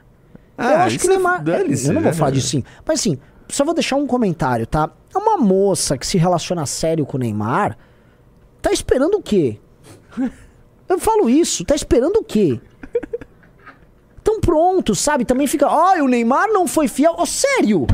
Ah, 0.57 0.73
eu 0.73 0.79
acho 0.81 0.99
que 0.99 1.05
o 1.05 1.09
Neymar. 1.09 1.43
É, 1.47 1.61
eu 1.61 1.93
não 1.93 2.01
vou 2.01 2.13
falar 2.13 2.31
disso 2.31 2.49
sim. 2.49 2.63
Mas 2.85 2.99
assim, 2.99 3.17
só 3.49 3.65
vou 3.65 3.73
deixar 3.73 3.95
um 3.95 4.07
comentário, 4.07 4.65
tá? 4.65 4.89
É 5.13 5.17
uma 5.17 5.37
moça 5.37 5.97
que 5.97 6.07
se 6.07 6.17
relaciona 6.17 6.65
sério 6.65 7.05
com 7.05 7.17
o 7.17 7.19
Neymar. 7.19 7.77
Tá 8.61 8.71
esperando 8.71 9.15
o 9.15 9.21
quê? 9.21 9.59
Eu 10.87 10.99
falo 10.99 11.29
isso, 11.29 11.63
tá 11.63 11.73
esperando 11.73 12.17
o 12.17 12.23
quê? 12.23 12.59
Tão 14.31 14.39
prontos, 14.39 14.99
sabe? 14.99 15.25
Também 15.25 15.45
fica, 15.45 15.67
ó, 15.67 15.95
oh, 15.97 16.05
o 16.05 16.07
Neymar 16.07 16.47
não 16.47 16.65
foi 16.65 16.87
fiel. 16.87 17.15
Oh, 17.17 17.25
sério? 17.25 17.85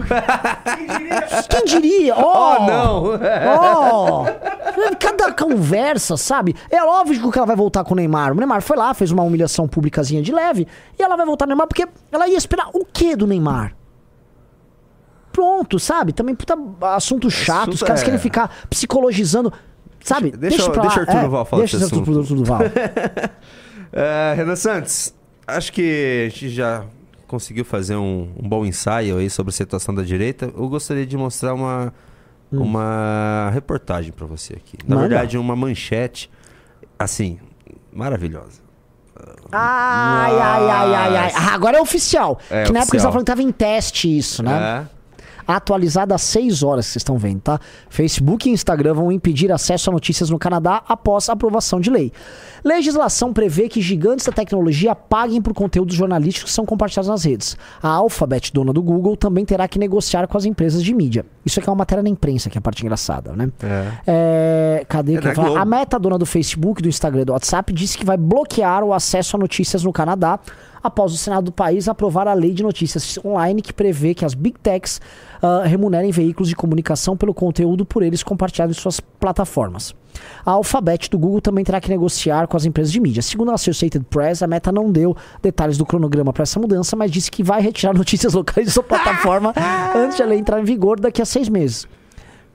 Quem 1.49 1.65
diria? 1.65 2.15
Ó, 2.15 2.21
oh, 2.21 2.57
oh, 2.59 2.65
não. 2.67 3.03
Ó. 3.57 4.21
Oh. 4.23 4.95
Cada 4.99 5.31
conversa, 5.31 6.15
sabe? 6.15 6.55
É 6.69 6.83
óbvio 6.83 7.31
que 7.31 7.37
ela 7.37 7.47
vai 7.47 7.55
voltar 7.55 7.83
com 7.83 7.93
o 7.93 7.97
Neymar. 7.97 8.33
O 8.33 8.35
Neymar 8.35 8.61
foi 8.61 8.77
lá, 8.77 8.93
fez 8.93 9.11
uma 9.11 9.23
humilhação 9.23 9.67
públicazinha 9.67 10.21
de 10.21 10.31
leve, 10.31 10.67
e 10.97 11.01
ela 11.01 11.15
vai 11.15 11.25
voltar 11.25 11.45
no 11.45 11.49
Neymar 11.49 11.67
porque 11.67 11.87
ela 12.11 12.27
ia 12.27 12.37
esperar 12.37 12.69
o 12.73 12.85
quê 12.85 13.15
do 13.15 13.25
Neymar? 13.25 13.75
Pronto, 15.31 15.79
sabe? 15.79 16.13
Também 16.13 16.35
puta 16.35 16.57
assunto 16.81 17.29
chato, 17.29 17.59
assunto 17.59 17.73
os 17.73 17.83
caras 17.83 18.01
é... 18.01 18.05
querem 18.05 18.19
ficar 18.19 18.51
psicologizando. 18.69 19.51
Sabe? 20.03 20.31
Deixa, 20.31 20.57
deixa, 20.57 20.71
deixa, 20.71 20.81
deixa 20.81 20.99
o 20.99 21.01
Arthur 21.01 21.17
é, 21.17 21.23
Duval 21.23 21.45
falar 21.45 21.61
Deixa 21.61 21.77
o 21.77 21.83
Arthur 21.83 22.35
Duval. 22.35 22.59
é, 23.91 24.33
Renan 24.37 24.55
Santos, 24.55 25.13
Acho 25.47 25.71
que 25.71 26.25
a 26.27 26.29
gente 26.29 26.49
já 26.49 26.83
conseguiu 27.25 27.63
fazer 27.63 27.95
um, 27.95 28.29
um, 28.37 28.47
bom 28.47 28.65
ensaio 28.65 29.17
aí 29.17 29.29
sobre 29.29 29.51
a 29.51 29.53
situação 29.53 29.95
da 29.95 30.03
direita. 30.03 30.51
Eu 30.55 30.67
gostaria 30.67 31.05
de 31.05 31.15
mostrar 31.17 31.53
uma, 31.53 31.93
hum. 32.51 32.63
uma 32.63 33.49
reportagem 33.53 34.11
para 34.11 34.25
você 34.25 34.53
aqui. 34.53 34.77
Na 34.85 34.95
Manda. 34.95 35.07
verdade, 35.07 35.37
uma 35.37 35.55
manchete, 35.55 36.29
assim, 36.99 37.39
maravilhosa. 37.93 38.67
Ai, 39.51 40.37
ai, 40.37 40.69
ai, 40.69 40.93
ai, 40.93 41.17
ai. 41.17 41.31
Ah, 41.33 41.53
agora 41.53 41.77
é 41.77 41.81
oficial. 41.81 42.39
É 42.49 42.65
que 42.65 42.71
na 42.71 42.79
oficial. 42.79 42.81
época 42.81 42.95
eles 42.95 43.01
estavam 43.01 43.11
falando 43.11 43.25
que 43.25 43.31
tava 43.31 43.41
em 43.41 43.51
teste 43.51 44.17
isso, 44.17 44.43
né? 44.43 44.83
É 44.93 44.96
atualizada 45.47 46.13
às 46.13 46.21
6 46.23 46.61
horas, 46.63 46.85
que 46.85 46.93
vocês 46.93 47.01
estão 47.01 47.17
vendo, 47.17 47.41
tá? 47.41 47.59
Facebook 47.89 48.49
e 48.49 48.51
Instagram 48.51 48.93
vão 48.93 49.11
impedir 49.11 49.51
acesso 49.51 49.89
a 49.89 49.93
notícias 49.93 50.29
no 50.29 50.37
Canadá 50.37 50.83
após 50.87 51.29
a 51.29 51.33
aprovação 51.33 51.79
de 51.79 51.89
lei. 51.89 52.11
Legislação 52.63 53.31
prevê 53.31 53.69
que 53.69 53.81
gigantes 53.81 54.25
da 54.25 54.31
tecnologia 54.31 54.93
paguem 54.93 55.41
por 55.41 55.53
conteúdos 55.53 55.95
jornalísticos 55.95 56.51
que 56.51 56.55
são 56.55 56.65
compartilhados 56.65 57.09
nas 57.09 57.23
redes. 57.23 57.57
A 57.81 57.89
Alphabet, 57.89 58.51
dona 58.53 58.73
do 58.73 58.81
Google, 58.81 59.15
também 59.15 59.45
terá 59.45 59.67
que 59.67 59.79
negociar 59.79 60.27
com 60.27 60.37
as 60.37 60.45
empresas 60.45 60.83
de 60.83 60.93
mídia. 60.93 61.25
Isso 61.45 61.59
aqui 61.59 61.69
é 61.69 61.71
uma 61.71 61.77
matéria 61.77 62.03
na 62.03 62.09
imprensa, 62.09 62.49
que 62.49 62.57
é 62.57 62.59
a 62.59 62.61
parte 62.61 62.83
engraçada, 62.83 63.33
né? 63.33 63.49
É. 63.63 63.91
É, 64.07 64.85
cadê? 64.87 65.15
É 65.15 65.21
que 65.21 65.39
a 65.39 65.65
Meta, 65.65 65.97
dona 65.97 66.17
do 66.17 66.25
Facebook, 66.25 66.81
do 66.81 66.89
Instagram 66.89 67.21
e 67.21 67.25
do 67.25 67.33
WhatsApp, 67.33 67.71
disse 67.71 67.97
que 67.97 68.05
vai 68.05 68.17
bloquear 68.17 68.83
o 68.83 68.93
acesso 68.93 69.37
a 69.37 69.39
notícias 69.39 69.83
no 69.83 69.93
Canadá 69.93 70.39
após 70.81 71.13
o 71.13 71.17
Senado 71.17 71.45
do 71.45 71.51
país 71.51 71.87
aprovar 71.87 72.27
a 72.27 72.33
lei 72.33 72.53
de 72.53 72.63
notícias 72.63 73.17
online 73.23 73.61
que 73.61 73.73
prevê 73.73 74.13
que 74.13 74.25
as 74.25 74.33
Big 74.33 74.59
Techs 74.59 74.99
uh, 75.41 75.67
remunerem 75.67 76.11
veículos 76.11 76.49
de 76.49 76.55
comunicação 76.55 77.15
pelo 77.15 77.33
conteúdo 77.33 77.85
por 77.85 78.03
eles 78.03 78.23
compartilhado 78.23 78.71
em 78.71 78.75
suas 78.75 78.99
plataformas. 78.99 79.95
A 80.45 80.51
Alphabet 80.51 81.09
do 81.09 81.17
Google 81.19 81.41
também 81.41 81.63
terá 81.63 81.79
que 81.79 81.89
negociar 81.89 82.47
com 82.47 82.57
as 82.57 82.65
empresas 82.65 82.91
de 82.91 82.99
mídia. 82.99 83.21
Segundo 83.21 83.51
a 83.51 83.53
Associated 83.53 84.05
Press, 84.09 84.41
a 84.41 84.47
Meta 84.47 84.71
não 84.71 84.91
deu 84.91 85.15
detalhes 85.41 85.77
do 85.77 85.85
cronograma 85.85 86.33
para 86.33 86.43
essa 86.43 86.59
mudança, 86.59 86.95
mas 86.95 87.11
disse 87.11 87.29
que 87.29 87.43
vai 87.43 87.61
retirar 87.61 87.93
notícias 87.97 88.33
locais 88.33 88.65
de 88.65 88.73
sua 88.73 88.83
plataforma 88.83 89.53
antes 89.95 90.17
de 90.17 90.23
a 90.23 90.25
lei 90.25 90.39
entrar 90.39 90.59
em 90.59 90.63
vigor 90.63 90.99
daqui 90.99 91.21
a 91.21 91.25
seis 91.25 91.49
meses 91.49 91.87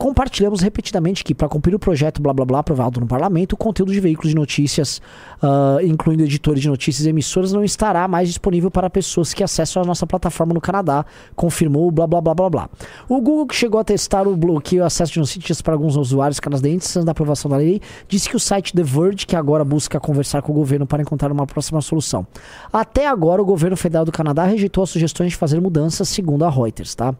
compartilhamos 0.02 0.60
repetidamente 0.60 1.22
que, 1.22 1.32
para 1.32 1.48
cumprir 1.48 1.76
o 1.76 1.78
projeto 1.78 2.20
blá 2.20 2.32
blá 2.32 2.44
blá 2.44 2.58
aprovado 2.58 2.98
no 2.98 3.06
parlamento, 3.06 3.52
o 3.52 3.56
conteúdo 3.56 3.92
de 3.92 4.00
veículos 4.00 4.30
de 4.30 4.34
notícias, 4.34 5.00
uh, 5.40 5.80
incluindo 5.80 6.24
editores 6.24 6.60
de 6.60 6.68
notícias 6.68 7.06
e 7.06 7.08
emissoras, 7.08 7.52
não 7.52 7.62
estará 7.62 8.08
mais 8.08 8.26
disponível 8.26 8.68
para 8.68 8.90
pessoas 8.90 9.32
que 9.32 9.44
acessam 9.44 9.80
a 9.80 9.86
nossa 9.86 10.04
plataforma 10.04 10.52
no 10.52 10.60
Canadá, 10.60 11.06
confirmou 11.36 11.88
blá 11.92 12.04
blá 12.04 12.20
blá 12.20 12.34
blá 12.34 12.50
blá. 12.50 12.70
O 13.08 13.20
Google, 13.20 13.46
que 13.46 13.54
chegou 13.54 13.80
a 13.80 13.84
testar 13.84 14.26
o 14.26 14.36
bloqueio 14.36 14.84
acesso 14.84 15.12
de 15.12 15.20
notícias 15.20 15.62
para 15.62 15.74
alguns 15.74 15.94
usuários 15.94 16.40
canadenses 16.40 16.96
antes 16.96 17.04
da 17.04 17.12
aprovação 17.12 17.48
da 17.48 17.58
lei, 17.58 17.80
disse 18.08 18.28
que 18.28 18.34
o 18.34 18.40
site 18.40 18.74
The 18.74 18.82
Verge, 18.82 19.24
que 19.24 19.36
agora 19.36 19.64
busca 19.64 20.00
conversar 20.00 20.42
com 20.42 20.50
o 20.50 20.54
governo 20.56 20.84
para 20.84 21.00
encontrar 21.00 21.30
uma 21.30 21.46
próxima 21.46 21.80
solução. 21.80 22.26
Até 22.72 23.06
agora, 23.06 23.40
o 23.40 23.44
governo 23.44 23.76
federal 23.76 24.04
do 24.04 24.10
Canadá 24.10 24.46
rejeitou 24.46 24.82
as 24.82 24.90
sugestões 24.90 25.30
de 25.30 25.36
fazer 25.36 25.60
mudanças, 25.60 26.08
segundo 26.08 26.44
a 26.44 26.50
Reuters, 26.50 26.92
tá? 26.96 27.14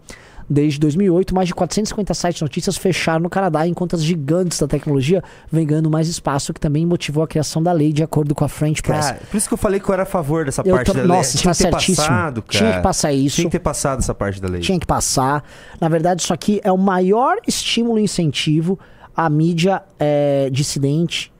Desde 0.53 0.78
2008, 0.80 1.34
mais 1.34 1.48
de 1.48 1.55
450 1.55 2.12
sites 2.12 2.38
de 2.38 2.42
notícias 2.42 2.76
fecharam 2.76 3.20
no 3.20 3.30
Canadá, 3.30 3.66
enquanto 3.66 3.96
as 3.96 4.03
gigantes 4.03 4.59
da 4.59 4.68
tecnologia 4.68 5.22
vêm 5.50 5.66
ganhando 5.66 5.88
mais 5.88 6.09
espaço, 6.09 6.53
que 6.53 6.61
também 6.61 6.84
motivou 6.84 7.24
a 7.24 7.26
criação 7.26 7.62
da 7.62 7.72
lei, 7.72 7.92
de 7.92 8.03
acordo 8.03 8.34
com 8.34 8.44
a 8.44 8.48
French 8.48 8.82
Press. 8.82 9.07
Cara, 9.07 9.20
por 9.30 9.36
isso 9.36 9.48
que 9.48 9.55
eu 9.55 9.59
falei 9.59 9.80
que 9.80 9.88
eu 9.88 9.94
era 9.94 10.03
a 10.03 10.07
favor 10.07 10.44
dessa 10.44 10.62
eu 10.62 10.74
parte 10.74 10.92
da 10.92 11.00
lei. 11.00 11.07
Nossa, 11.07 11.38
Tinha 11.38 11.55
tá 11.55 11.55
certíssimo. 11.55 12.07
Passado, 12.07 12.44
Tinha 12.48 12.72
que 12.74 12.82
passar 12.82 13.12
isso. 13.12 13.36
Tinha 13.36 13.46
que 13.46 13.53
ter 13.53 13.61
passado 13.61 14.00
essa 14.00 14.14
parte 14.14 14.42
da 14.42 14.48
lei. 14.48 14.61
Tinha 14.61 14.78
que 14.78 14.86
passar. 14.86 15.42
Na 15.80 15.88
verdade, 15.88 16.22
isso 16.22 16.34
aqui 16.34 16.61
é 16.62 16.70
o 16.70 16.78
maior 16.78 17.38
estímulo 17.46 17.98
e 17.98 18.03
incentivo 18.03 18.78
à 19.16 19.30
mídia 19.30 19.82
é, 19.98 20.50
dissidente 20.50 21.32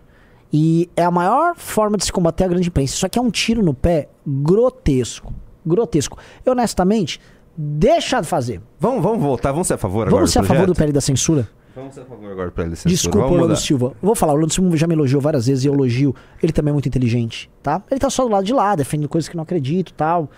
e 0.53 0.91
é 0.97 1.03
a 1.03 1.11
maior 1.11 1.55
forma 1.57 1.97
de 1.97 2.05
se 2.05 2.13
combater 2.13 2.45
a 2.45 2.49
grande 2.49 2.69
imprensa. 2.69 2.95
Isso 2.95 3.07
aqui 3.07 3.19
é 3.19 3.23
um 3.23 3.31
tiro 3.31 3.63
no 3.63 3.73
pé 3.73 4.09
grotesco. 4.27 5.33
Grotesco. 5.65 6.19
Eu, 6.45 6.53
honestamente, 6.53 7.21
deixa 7.57 8.21
de 8.21 8.27
fazer. 8.27 8.61
Vamos, 8.79 9.03
vamos 9.03 9.23
voltar, 9.23 9.53
vamos 9.53 9.67
ser 9.67 9.75
a 9.75 9.79
favor 9.79 10.03
agora. 10.03 10.17
Vamos 10.17 10.33
ser 10.33 10.41
a 10.41 10.43
favor 10.45 10.67
do 10.67 10.75
PL 10.75 10.93
da 10.93 11.01
censura? 11.01 11.49
Vamos 11.75 11.95
ser 11.95 12.01
a 12.03 12.05
favor 12.05 12.31
agora 12.31 12.49
do 12.49 12.53
PL 12.53 12.71
da 12.71 12.77
censura. 12.77 12.95
Desculpa, 12.95 13.27
Orlando 13.27 13.57
Silva. 13.57 13.93
Vou 14.03 14.15
falar, 14.15 14.33
o 14.33 14.37
Orlando 14.37 14.53
Silva 14.53 14.77
já 14.77 14.87
me 14.87 14.95
elogiou 14.95 15.21
várias 15.21 15.47
vezes 15.47 15.65
e 15.65 15.69
eu 15.69 15.75
elogio. 15.75 16.15
Ele 16.43 16.53
também 16.53 16.71
é 16.71 16.73
muito 16.73 16.87
inteligente, 16.87 17.51
tá? 17.63 17.83
Ele 17.91 18.01
tá 18.01 18.11
só 18.11 18.25
do 18.25 18.31
lado 18.31 18.45
de 18.45 18.53
lá, 18.53 18.75
defendendo 18.75 19.09
coisas 19.09 19.29
que 19.29 19.37
não 19.37 19.43
acredito 19.43 19.91
e 19.91 19.95
tal. 19.95 20.31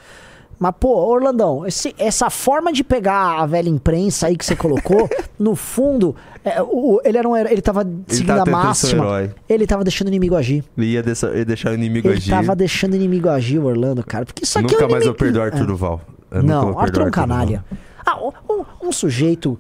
Mas, 0.59 0.75
pô, 0.79 0.89
Orlandão, 0.89 1.67
esse, 1.67 1.95
essa 1.99 2.31
forma 2.31 2.73
de 2.73 2.83
pegar 2.85 3.41
a 3.41 3.47
velha 3.47 3.69
imprensa 3.69 4.27
aí 4.27 4.37
que 4.37 4.45
você 4.45 4.57
colocou, 4.57 5.09
no 5.39 5.55
fundo, 5.55 6.15
é, 6.45 6.63
o, 6.63 7.01
ele 7.05 7.19
era 7.19 7.29
um 7.29 7.37
ele 7.37 7.63
tava 7.63 7.87
seguindo 8.07 8.33
ele 8.33 8.41
a 8.41 8.45
máxima. 8.47 9.31
Ele 9.49 9.67
tava 9.67 9.85
deixando 9.85 10.09
o 10.09 10.11
inimigo 10.11 10.37
agir. 10.37 10.65
Ele 10.77 10.87
ia, 10.87 11.05
ia 11.35 11.45
deixar 11.45 11.71
o 11.71 11.75
inimigo 11.75 12.09
ele 12.09 12.17
agir. 12.17 12.33
Ele 12.33 12.41
tava 12.41 12.57
deixando 12.57 12.93
o 12.93 12.97
inimigo 12.97 13.29
agir, 13.29 13.59
o 13.59 13.65
Orlando, 13.65 14.05
cara. 14.05 14.25
Porque 14.25 14.45
isso 14.45 14.59
aqui 14.59 14.73
Nunca 14.73 14.85
é 14.85 14.89
mais 14.89 15.07
eu 15.07 15.15
perdoar 15.15 15.47
Arthur 15.47 15.63
é. 15.63 15.67
Duval. 15.67 16.01
Não, 16.43 16.79
Arthur 16.79 17.03
é 17.03 17.05
um 17.07 17.11
canalha. 17.11 17.65
Ah, 18.05 18.19
um, 18.49 18.89
um 18.89 18.93
sujeito 18.93 19.59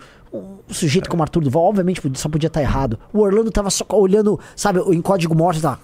um 0.68 0.74
sujeito 0.74 1.08
como 1.08 1.22
Arthur 1.22 1.42
Duval, 1.42 1.62
obviamente, 1.64 2.02
só 2.14 2.28
podia 2.28 2.48
estar 2.48 2.60
errado. 2.60 2.98
O 3.12 3.20
Orlando 3.20 3.50
tava 3.50 3.70
só 3.70 3.84
olhando, 3.92 4.38
sabe, 4.56 4.80
em 4.80 5.00
código 5.00 5.34
morte, 5.34 5.60
tá? 5.60 5.78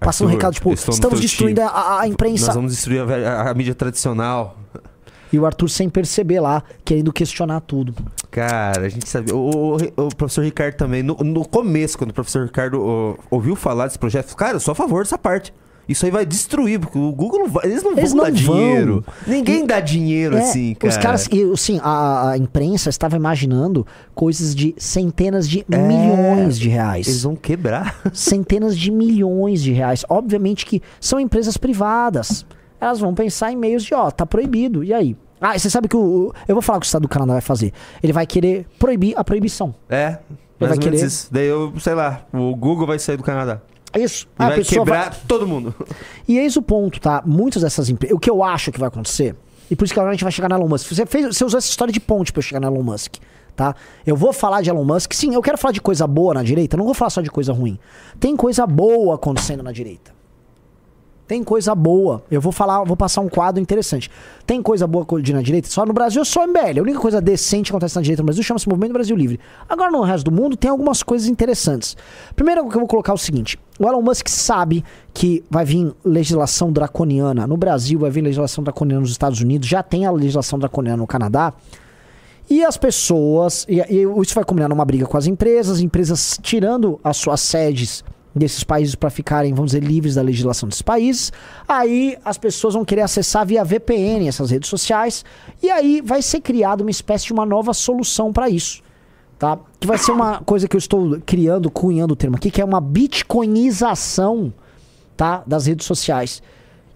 Passando 0.00 0.28
um 0.28 0.30
recado, 0.30 0.54
tipo, 0.54 0.72
estamos 0.72 1.20
destruindo 1.20 1.60
a, 1.62 2.00
a, 2.00 2.08
imprensa. 2.08 2.46
Nós 2.46 2.54
vamos 2.54 2.72
destruir 2.72 3.00
a, 3.00 3.42
a, 3.42 3.50
a, 3.50 3.54
mídia 3.54 3.74
tradicional. 3.74 4.58
E 5.32 5.38
o 5.38 5.44
Arthur 5.44 5.68
sem 5.68 5.88
perceber 5.88 6.40
lá, 6.40 6.62
querendo 6.84 7.12
questionar 7.12 7.60
tudo. 7.60 7.94
Cara, 8.30 8.86
a 8.86 8.88
gente 8.88 9.08
sabe. 9.08 9.32
O, 9.32 9.76
o, 9.96 10.06
o 10.06 10.14
professor 10.14 10.44
Ricardo 10.44 10.76
também, 10.76 11.02
no, 11.02 11.14
no, 11.16 11.46
começo, 11.46 11.98
quando 11.98 12.10
o 12.10 12.14
professor 12.14 12.44
Ricardo 12.44 12.80
o, 12.80 13.18
ouviu 13.30 13.56
falar 13.56 13.86
desse 13.86 13.98
projeto, 13.98 14.34
cara, 14.36 14.56
eu 14.56 14.60
sou 14.60 14.72
a 14.72 14.74
favor 14.74 15.02
dessa 15.02 15.18
parte. 15.18 15.52
Isso 15.88 16.04
aí 16.04 16.10
vai 16.10 16.26
destruir, 16.26 16.80
porque 16.80 16.98
o 16.98 17.12
Google 17.12 17.40
não 17.40 17.48
vai, 17.48 17.66
eles 17.66 17.82
não 17.82 17.92
eles 17.92 18.12
vão 18.12 18.18
não 18.18 18.24
dar 18.24 18.42
vão. 18.42 18.56
dinheiro. 18.56 19.04
Ninguém 19.26 19.62
e, 19.62 19.66
dá 19.66 19.78
dinheiro 19.78 20.36
é, 20.36 20.40
assim, 20.40 20.74
cara. 20.74 20.90
Os 20.90 20.96
caras, 20.96 21.28
assim, 21.52 21.80
a, 21.82 22.30
a, 22.30 22.38
imprensa 22.38 22.90
estava 22.90 23.14
imaginando 23.14 23.86
coisas 24.14 24.54
de 24.54 24.74
centenas 24.76 25.48
de 25.48 25.64
é, 25.70 25.78
milhões 25.78 26.58
de 26.58 26.68
reais. 26.68 27.06
Eles 27.06 27.22
vão 27.22 27.36
quebrar. 27.36 28.00
Centenas 28.12 28.76
de 28.76 28.90
milhões 28.90 29.62
de 29.62 29.72
reais. 29.72 30.04
Obviamente 30.08 30.66
que 30.66 30.82
são 31.00 31.20
empresas 31.20 31.56
privadas. 31.56 32.44
Elas 32.80 32.98
vão 32.98 33.14
pensar 33.14 33.52
em 33.52 33.56
meios 33.56 33.84
de, 33.84 33.94
ó, 33.94 34.10
tá 34.10 34.26
proibido. 34.26 34.82
E 34.82 34.92
aí? 34.92 35.16
Ah, 35.40 35.56
você 35.58 35.70
sabe 35.70 35.86
que 35.86 35.96
o. 35.96 36.32
Eu 36.48 36.54
vou 36.54 36.62
falar 36.62 36.78
o 36.78 36.80
que 36.80 36.86
o 36.86 36.88
Estado 36.88 37.02
do 37.02 37.08
Canadá 37.08 37.34
vai 37.34 37.42
fazer. 37.42 37.72
Ele 38.02 38.12
vai 38.12 38.26
querer 38.26 38.66
proibir 38.78 39.14
a 39.16 39.22
proibição. 39.22 39.74
É. 39.88 40.18
Ele 40.60 40.68
vai 40.68 40.78
querer. 40.78 41.04
Isso. 41.04 41.28
Daí 41.30 41.46
eu, 41.46 41.72
sei 41.78 41.94
lá, 41.94 42.26
o 42.32 42.56
Google 42.56 42.86
vai 42.86 42.98
sair 42.98 43.16
do 43.16 43.22
Canadá. 43.22 43.60
É 43.92 44.00
isso. 44.00 44.26
E 44.38 44.42
a 44.42 44.48
vai 44.48 44.62
quebrar 44.62 45.10
vai... 45.10 45.20
todo 45.26 45.46
mundo. 45.46 45.74
E 46.28 46.38
eis 46.38 46.56
o 46.56 46.62
ponto, 46.62 47.00
tá? 47.00 47.22
Muitas 47.24 47.62
dessas 47.62 47.88
empresas. 47.88 48.16
O 48.16 48.18
que 48.18 48.30
eu 48.30 48.42
acho 48.42 48.72
que 48.72 48.78
vai 48.78 48.88
acontecer, 48.88 49.34
e 49.70 49.76
por 49.76 49.84
isso 49.84 49.94
que 49.94 50.00
agora 50.00 50.10
a 50.10 50.14
gente 50.14 50.24
vai 50.24 50.32
chegar 50.32 50.48
na 50.48 50.56
Elon 50.56 50.68
Musk. 50.68 50.92
Você, 50.92 51.06
fez, 51.06 51.26
você 51.26 51.44
usou 51.44 51.58
essa 51.58 51.68
história 51.68 51.92
de 51.92 52.00
ponte 52.00 52.32
pra 52.32 52.38
eu 52.38 52.42
chegar 52.42 52.60
na 52.60 52.68
Elon 52.68 52.82
Musk. 52.82 53.16
Tá? 53.54 53.74
Eu 54.06 54.14
vou 54.14 54.32
falar 54.32 54.60
de 54.60 54.68
Elon 54.68 54.84
Musk. 54.84 55.14
Sim, 55.14 55.34
eu 55.34 55.40
quero 55.40 55.56
falar 55.56 55.72
de 55.72 55.80
coisa 55.80 56.06
boa 56.06 56.34
na 56.34 56.42
direita. 56.42 56.76
Não 56.76 56.84
vou 56.84 56.94
falar 56.94 57.10
só 57.10 57.22
de 57.22 57.30
coisa 57.30 57.52
ruim. 57.52 57.78
Tem 58.20 58.36
coisa 58.36 58.66
boa 58.66 59.14
acontecendo 59.14 59.62
na 59.62 59.72
direita. 59.72 60.15
Tem 61.26 61.42
coisa 61.42 61.74
boa. 61.74 62.22
Eu 62.30 62.40
vou 62.40 62.52
falar, 62.52 62.84
vou 62.84 62.96
passar 62.96 63.20
um 63.20 63.28
quadro 63.28 63.60
interessante. 63.60 64.10
Tem 64.46 64.62
coisa 64.62 64.86
boa 64.86 65.04
de 65.20 65.32
na 65.32 65.42
direita? 65.42 65.68
Só 65.68 65.84
no 65.84 65.92
Brasil, 65.92 66.24
só 66.24 66.46
MBL. 66.46 66.78
A 66.78 66.82
única 66.82 67.00
coisa 67.00 67.20
decente 67.20 67.70
que 67.70 67.72
acontece 67.72 67.96
na 67.96 68.02
direita 68.02 68.22
no 68.22 68.26
Brasil 68.26 68.44
chama-se 68.44 68.68
Movimento 68.68 68.92
Brasil 68.92 69.16
Livre. 69.16 69.40
Agora 69.68 69.90
no 69.90 70.02
resto 70.02 70.30
do 70.30 70.32
mundo 70.32 70.56
tem 70.56 70.70
algumas 70.70 71.02
coisas 71.02 71.26
interessantes. 71.28 71.96
Primeiro 72.36 72.68
que 72.68 72.76
eu 72.76 72.80
vou 72.80 72.88
colocar 72.88 73.10
é 73.10 73.14
o 73.14 73.18
seguinte: 73.18 73.58
o 73.78 73.88
Elon 73.88 74.02
Musk 74.02 74.28
sabe 74.28 74.84
que 75.12 75.42
vai 75.50 75.64
vir 75.64 75.92
legislação 76.04 76.70
draconiana 76.70 77.44
no 77.46 77.56
Brasil, 77.56 77.98
vai 77.98 78.10
vir 78.10 78.22
legislação 78.22 78.62
draconiana 78.62 79.00
nos 79.00 79.10
Estados 79.10 79.40
Unidos, 79.40 79.66
já 79.66 79.82
tem 79.82 80.06
a 80.06 80.12
legislação 80.12 80.58
draconiana 80.58 80.98
no 80.98 81.06
Canadá. 81.06 81.52
E 82.48 82.64
as 82.64 82.76
pessoas, 82.76 83.66
e, 83.68 83.80
e 83.80 84.22
isso 84.22 84.32
vai 84.32 84.44
combinar 84.44 84.68
numa 84.68 84.84
briga 84.84 85.04
com 85.06 85.16
as 85.16 85.26
empresas, 85.26 85.80
empresas 85.80 86.38
tirando 86.40 87.00
as 87.02 87.16
suas 87.16 87.40
sedes 87.40 88.04
desses 88.38 88.62
países 88.62 88.94
para 88.94 89.10
ficarem, 89.10 89.52
vamos 89.54 89.72
dizer, 89.72 89.82
livres 89.82 90.14
da 90.14 90.22
legislação 90.22 90.68
desses 90.68 90.82
países. 90.82 91.32
Aí 91.66 92.16
as 92.24 92.36
pessoas 92.36 92.74
vão 92.74 92.84
querer 92.84 93.02
acessar 93.02 93.46
via 93.46 93.64
VPN 93.64 94.28
essas 94.28 94.50
redes 94.50 94.68
sociais 94.68 95.24
e 95.62 95.70
aí 95.70 96.00
vai 96.04 96.20
ser 96.22 96.40
criada 96.40 96.82
uma 96.82 96.90
espécie 96.90 97.26
de 97.26 97.32
uma 97.32 97.46
nova 97.46 97.72
solução 97.72 98.32
para 98.32 98.48
isso. 98.48 98.82
Tá? 99.38 99.58
Que 99.78 99.86
vai 99.86 99.98
ser 99.98 100.12
uma 100.12 100.40
coisa 100.40 100.66
que 100.66 100.76
eu 100.76 100.78
estou 100.78 101.20
criando, 101.24 101.70
cunhando 101.70 102.12
o 102.14 102.16
termo 102.16 102.36
aqui, 102.36 102.50
que 102.50 102.60
é 102.60 102.64
uma 102.64 102.80
bitcoinização 102.80 104.52
tá? 105.16 105.42
das 105.46 105.66
redes 105.66 105.86
sociais. 105.86 106.42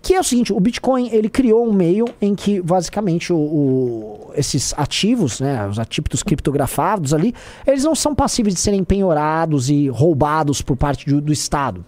Que 0.02 0.14
é 0.14 0.20
o 0.20 0.24
seguinte, 0.24 0.52
o 0.52 0.58
Bitcoin 0.58 1.10
ele 1.12 1.28
criou 1.28 1.66
um 1.66 1.72
meio 1.72 2.06
em 2.22 2.34
que 2.34 2.60
basicamente 2.60 3.32
o, 3.32 3.38
o, 3.38 4.30
esses 4.34 4.72
ativos, 4.76 5.40
né, 5.40 5.68
os 5.68 5.78
ativos 5.78 6.22
criptografados 6.22 7.12
ali, 7.12 7.34
eles 7.66 7.84
não 7.84 7.94
são 7.94 8.14
passíveis 8.14 8.54
de 8.54 8.60
serem 8.60 8.82
penhorados 8.82 9.68
e 9.68 9.88
roubados 9.88 10.62
por 10.62 10.76
parte 10.76 11.06
do, 11.06 11.20
do 11.20 11.32
Estado. 11.32 11.84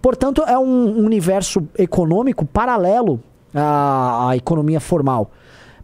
Portanto, 0.00 0.42
é 0.46 0.58
um 0.58 1.04
universo 1.04 1.62
econômico 1.78 2.46
paralelo 2.46 3.22
à, 3.54 4.30
à 4.30 4.36
economia 4.36 4.80
formal. 4.80 5.30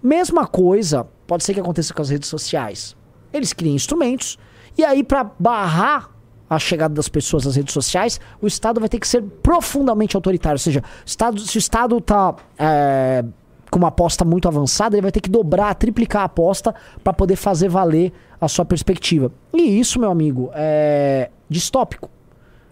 Mesma 0.03 0.47
coisa 0.47 1.07
pode 1.27 1.45
ser 1.45 1.53
que 1.53 1.61
aconteça 1.61 1.93
com 1.93 2.01
as 2.01 2.09
redes 2.09 2.29
sociais. 2.29 2.97
Eles 3.33 3.53
criam 3.53 3.75
instrumentos 3.75 4.39
e 4.79 4.85
aí 4.85 5.05
para 5.05 5.31
barrar 5.39 6.16
a 6.49 6.59
chegada 6.59 6.95
das 6.95 7.09
pessoas 7.09 7.47
às 7.47 7.57
redes 7.57 7.73
sociais, 7.73 8.21
o 8.41 8.47
Estado 8.47 8.81
vai 8.81 8.89
ter 8.89 8.99
que 8.99 9.09
ser 9.09 9.23
profundamente 9.23 10.17
autoritário. 10.17 10.55
Ou 10.55 10.61
seja, 10.61 10.83
Estado, 11.05 11.41
se 11.41 11.57
o 11.57 11.59
Estado 11.59 11.99
está 11.99 12.35
é, 12.59 13.25
com 13.71 13.79
uma 13.79 13.89
aposta 13.89 14.25
muito 14.25 14.47
avançada, 14.47 14.97
ele 14.97 15.03
vai 15.03 15.13
ter 15.13 15.21
que 15.21 15.31
dobrar, 15.31 15.75
triplicar 15.75 16.23
a 16.23 16.27
aposta 16.27 16.75
para 17.03 17.13
poder 17.13 17.37
fazer 17.37 17.69
valer 17.69 18.13
a 18.41 18.49
sua 18.49 18.65
perspectiva. 18.65 19.33
E 19.53 19.79
isso, 19.81 19.99
meu 19.99 20.11
amigo, 20.11 20.51
é 20.55 21.31
distópico. 21.49 22.11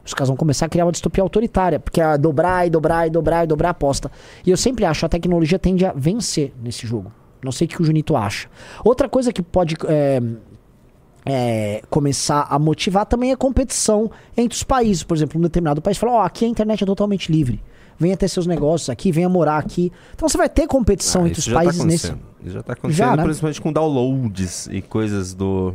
Os 0.04 0.12
caras 0.12 0.28
vão 0.28 0.36
começar 0.36 0.66
a 0.66 0.68
criar 0.68 0.84
uma 0.84 0.92
distopia 0.92 1.22
autoritária, 1.22 1.80
porque 1.80 2.00
é 2.00 2.18
dobrar 2.18 2.66
e 2.66 2.70
dobrar 2.70 3.06
e 3.06 3.10
dobrar 3.10 3.44
e 3.44 3.46
dobrar 3.46 3.68
a 3.68 3.70
aposta. 3.70 4.10
E 4.44 4.50
eu 4.50 4.56
sempre 4.56 4.84
acho 4.84 5.00
que 5.00 5.06
a 5.06 5.08
tecnologia 5.08 5.58
tende 5.58 5.84
a 5.86 5.92
vencer 5.92 6.52
nesse 6.62 6.86
jogo. 6.86 7.10
Não 7.42 7.50
sei 7.50 7.66
o 7.66 7.68
que 7.68 7.80
o 7.80 7.84
Junito 7.84 8.14
acha. 8.16 8.48
Outra 8.84 9.08
coisa 9.08 9.32
que 9.32 9.42
pode 9.42 9.76
é, 9.86 10.20
é, 11.24 11.82
começar 11.88 12.46
a 12.50 12.58
motivar 12.58 13.06
também 13.06 13.32
a 13.32 13.36
competição 13.36 14.10
entre 14.36 14.56
os 14.56 14.62
países. 14.62 15.02
Por 15.02 15.16
exemplo, 15.16 15.38
um 15.38 15.42
determinado 15.42 15.80
país 15.80 15.96
fala: 15.96 16.12
Ó, 16.12 16.16
oh, 16.18 16.20
aqui 16.20 16.44
a 16.44 16.48
internet 16.48 16.82
é 16.82 16.86
totalmente 16.86 17.32
livre. 17.32 17.62
Venha 17.98 18.16
ter 18.16 18.28
seus 18.28 18.46
negócios 18.46 18.90
aqui, 18.90 19.12
venha 19.12 19.28
morar 19.28 19.58
aqui. 19.58 19.92
Então 20.14 20.28
você 20.28 20.36
vai 20.36 20.48
ter 20.48 20.66
competição 20.66 21.24
ah, 21.24 21.28
entre 21.28 21.38
os 21.38 21.46
tá 21.46 21.54
países 21.54 21.78
tá 21.78 21.84
nesse. 21.84 22.06
Isso 22.42 22.52
já 22.52 22.60
está 22.60 22.72
acontecendo, 22.72 23.06
já, 23.06 23.16
né? 23.16 23.22
principalmente 23.22 23.60
com 23.60 23.72
downloads 23.72 24.68
e 24.70 24.82
coisas 24.82 25.32
do, 25.32 25.72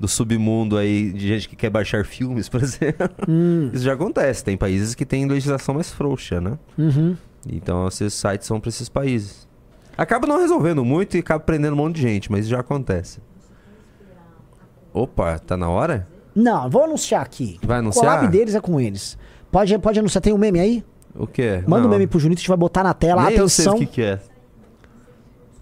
do 0.00 0.08
submundo 0.08 0.76
aí, 0.78 1.12
de 1.12 1.28
gente 1.28 1.48
que 1.48 1.54
quer 1.54 1.70
baixar 1.70 2.04
filmes, 2.04 2.48
por 2.50 2.62
exemplo. 2.62 3.08
Hum. 3.28 3.70
Isso 3.72 3.84
já 3.84 3.92
acontece. 3.92 4.42
Tem 4.42 4.56
países 4.56 4.94
que 4.94 5.04
têm 5.04 5.26
legislação 5.26 5.74
mais 5.74 5.90
frouxa, 5.90 6.40
né? 6.40 6.58
Uhum. 6.76 7.16
Então 7.46 7.86
esses 7.86 8.14
sites 8.14 8.46
são 8.46 8.58
para 8.58 8.70
esses 8.70 8.88
países. 8.88 9.46
Acaba 9.96 10.26
não 10.26 10.40
resolvendo 10.40 10.82
muito 10.84 11.16
e 11.16 11.20
acaba 11.20 11.44
prendendo 11.44 11.74
um 11.74 11.76
monte 11.76 11.96
de 11.96 12.02
gente, 12.02 12.32
mas 12.32 12.40
isso 12.40 12.50
já 12.50 12.60
acontece. 12.60 13.20
Opa, 14.92 15.38
tá 15.38 15.56
na 15.56 15.68
hora? 15.68 16.06
Não, 16.34 16.68
vou 16.68 16.84
anunciar 16.84 17.22
aqui. 17.22 17.58
Vai 17.62 17.78
anunciar? 17.78 18.04
O 18.04 18.08
collab 18.08 18.28
deles 18.28 18.54
é 18.54 18.60
com 18.60 18.80
eles. 18.80 19.18
Pode, 19.50 19.76
pode 19.78 19.98
anunciar. 19.98 20.22
Tem 20.22 20.32
um 20.32 20.38
meme 20.38 20.60
aí? 20.60 20.84
O 21.14 21.26
quê? 21.26 21.62
Manda 21.66 21.84
o 21.84 21.88
um 21.88 21.90
meme 21.90 22.06
pro 22.06 22.18
Junito, 22.18 22.38
a 22.38 22.40
gente 22.40 22.48
vai 22.48 22.56
botar 22.56 22.82
na 22.82 22.94
tela. 22.94 23.24
Nem 23.24 23.36
Atenção. 23.36 23.74
Eu 23.74 23.78
sei 23.78 23.86
o 23.86 23.88
que, 23.88 23.94
que 23.94 24.02
é. 24.02 24.18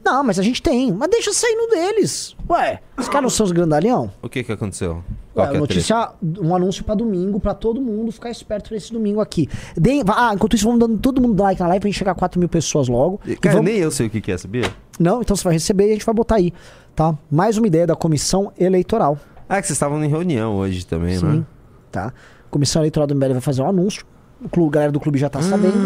Não, 0.04 0.24
mas 0.24 0.38
a 0.38 0.42
gente 0.42 0.62
tem. 0.62 0.92
Mas 0.92 1.10
deixa 1.10 1.32
sair 1.32 1.54
no 1.54 1.68
deles. 1.68 2.36
Ué, 2.48 2.80
os 2.96 3.08
caras 3.08 3.22
não 3.22 3.30
são 3.30 3.44
os 3.44 3.52
grandalhão? 3.52 4.10
O 4.22 4.28
que 4.28 4.42
que 4.42 4.52
aconteceu? 4.52 5.04
Qual 5.32 5.48
que 5.48 5.56
é 5.56 5.60
notícia, 5.60 6.12
um 6.40 6.54
anúncio 6.54 6.84
pra 6.84 6.94
domingo, 6.94 7.38
pra 7.38 7.54
todo 7.54 7.80
mundo 7.80 8.10
ficar 8.10 8.30
esperto 8.30 8.68
pra 8.68 8.76
esse 8.76 8.92
domingo 8.92 9.20
aqui. 9.20 9.48
Deem, 9.76 10.02
ah, 10.08 10.32
enquanto 10.34 10.56
isso, 10.56 10.64
vamos 10.64 10.80
dando 10.80 10.98
todo 10.98 11.20
mundo 11.20 11.40
like 11.40 11.60
na 11.60 11.68
live 11.68 11.80
pra 11.80 11.88
gente 11.88 11.98
chegar 11.98 12.12
a 12.12 12.14
4 12.16 12.38
mil 12.38 12.48
pessoas 12.48 12.88
logo. 12.88 13.20
Cara, 13.40 13.56
vamos... 13.56 13.70
nem 13.70 13.80
eu 13.80 13.90
sei 13.90 14.08
o 14.08 14.10
que 14.10 14.20
que 14.20 14.32
é, 14.32 14.38
sabia? 14.38 14.64
Não, 14.98 15.20
então 15.20 15.36
você 15.36 15.44
vai 15.44 15.52
receber 15.52 15.86
e 15.86 15.90
a 15.90 15.92
gente 15.92 16.04
vai 16.04 16.14
botar 16.14 16.36
aí, 16.36 16.52
tá? 16.94 17.16
Mais 17.30 17.56
uma 17.56 17.66
ideia 17.66 17.86
da 17.86 17.94
comissão 17.94 18.52
eleitoral. 18.58 19.18
Ah, 19.48 19.60
que 19.60 19.66
vocês 19.66 19.76
estavam 19.76 20.02
em 20.04 20.08
reunião 20.08 20.56
hoje 20.56 20.86
também, 20.86 21.18
Sim, 21.18 21.26
né? 21.26 21.44
tá. 21.90 22.12
Comissão 22.50 22.82
Eleitoral 22.82 23.06
do 23.06 23.14
MBL 23.14 23.32
vai 23.32 23.40
fazer 23.40 23.62
um 23.62 23.68
anúncio. 23.68 24.04
O 24.44 24.48
clube, 24.48 24.70
a 24.70 24.72
galera 24.72 24.92
do 24.92 24.98
clube 24.98 25.18
já 25.18 25.28
tá 25.28 25.40
sabendo. 25.40 25.76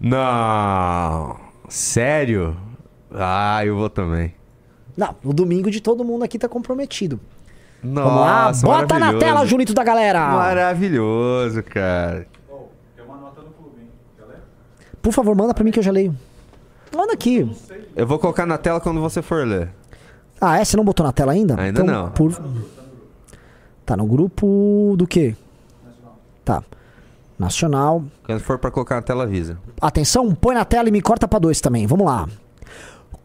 Não! 0.00 1.36
Sério? 1.68 2.56
Ah, 3.10 3.64
eu 3.64 3.76
vou 3.76 3.90
também. 3.90 4.34
Não, 4.96 5.14
o 5.24 5.32
domingo 5.32 5.70
de 5.70 5.80
todo 5.80 6.04
mundo 6.04 6.24
aqui 6.24 6.38
tá 6.38 6.48
comprometido. 6.48 7.20
Nossa, 7.82 8.66
Vamos 8.66 8.66
lá, 8.66 8.80
bota 8.80 8.98
na 8.98 9.14
tela, 9.18 9.46
Julito 9.46 9.72
da 9.72 9.84
galera. 9.84 10.28
Maravilhoso, 10.28 11.62
cara. 11.62 12.26
Por 15.00 15.12
favor, 15.12 15.34
manda 15.34 15.54
pra 15.54 15.64
mim 15.64 15.70
que 15.70 15.78
eu 15.78 15.82
já 15.82 15.92
leio. 15.92 16.14
Manda 16.94 17.12
aqui. 17.12 17.50
Eu 17.94 18.06
vou 18.06 18.18
colocar 18.18 18.46
na 18.46 18.58
tela 18.58 18.80
quando 18.80 19.00
você 19.00 19.22
for 19.22 19.46
ler. 19.46 19.70
Ah, 20.40 20.58
é? 20.58 20.64
Você 20.64 20.76
não 20.76 20.84
botou 20.84 21.04
na 21.06 21.12
tela 21.12 21.32
ainda? 21.32 21.60
Ainda 21.60 21.82
não. 21.84 22.10
Por... 22.10 22.32
Tá 23.86 23.96
no 23.96 24.06
grupo 24.06 24.94
do 24.96 25.06
quê? 25.06 25.34
Tá. 26.44 26.62
Nacional. 27.38 28.04
Quando 28.24 28.40
for 28.40 28.58
pra 28.58 28.70
colocar 28.70 28.96
na 28.96 29.02
tela, 29.02 29.22
avisa. 29.24 29.58
Atenção, 29.80 30.34
põe 30.34 30.54
na 30.54 30.64
tela 30.64 30.88
e 30.88 30.92
me 30.92 31.00
corta 31.00 31.28
pra 31.28 31.38
dois 31.38 31.60
também. 31.60 31.86
Vamos 31.86 32.06
lá. 32.06 32.28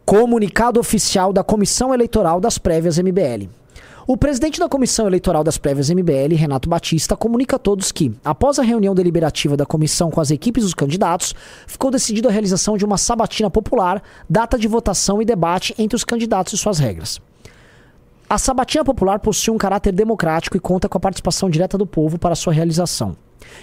Comunicado 0.04 0.78
oficial 0.78 1.32
da 1.32 1.42
Comissão 1.42 1.92
Eleitoral 1.92 2.40
das 2.40 2.58
Prévias 2.58 2.98
MBL. 2.98 3.48
O 4.06 4.18
presidente 4.18 4.60
da 4.60 4.68
Comissão 4.68 5.06
Eleitoral 5.06 5.42
das 5.42 5.56
Prévias 5.56 5.88
MBL, 5.88 6.34
Renato 6.36 6.68
Batista, 6.68 7.16
comunica 7.16 7.56
a 7.56 7.58
todos 7.58 7.90
que, 7.90 8.14
após 8.22 8.58
a 8.58 8.62
reunião 8.62 8.94
deliberativa 8.94 9.56
da 9.56 9.64
comissão 9.64 10.10
com 10.10 10.20
as 10.20 10.30
equipes 10.30 10.62
dos 10.62 10.74
candidatos, 10.74 11.34
ficou 11.66 11.90
decidido 11.90 12.28
a 12.28 12.30
realização 12.30 12.76
de 12.76 12.84
uma 12.84 12.98
sabatina 12.98 13.48
popular, 13.48 14.02
data 14.28 14.58
de 14.58 14.68
votação 14.68 15.22
e 15.22 15.24
debate 15.24 15.74
entre 15.78 15.96
os 15.96 16.04
candidatos 16.04 16.52
e 16.52 16.58
suas 16.58 16.78
regras. 16.78 17.18
A 18.28 18.36
sabatina 18.36 18.84
popular 18.84 19.20
possui 19.20 19.54
um 19.54 19.58
caráter 19.58 19.92
democrático 19.92 20.54
e 20.54 20.60
conta 20.60 20.86
com 20.86 20.98
a 20.98 21.00
participação 21.00 21.48
direta 21.48 21.78
do 21.78 21.86
povo 21.86 22.18
para 22.18 22.34
sua 22.34 22.52
realização. 22.52 23.16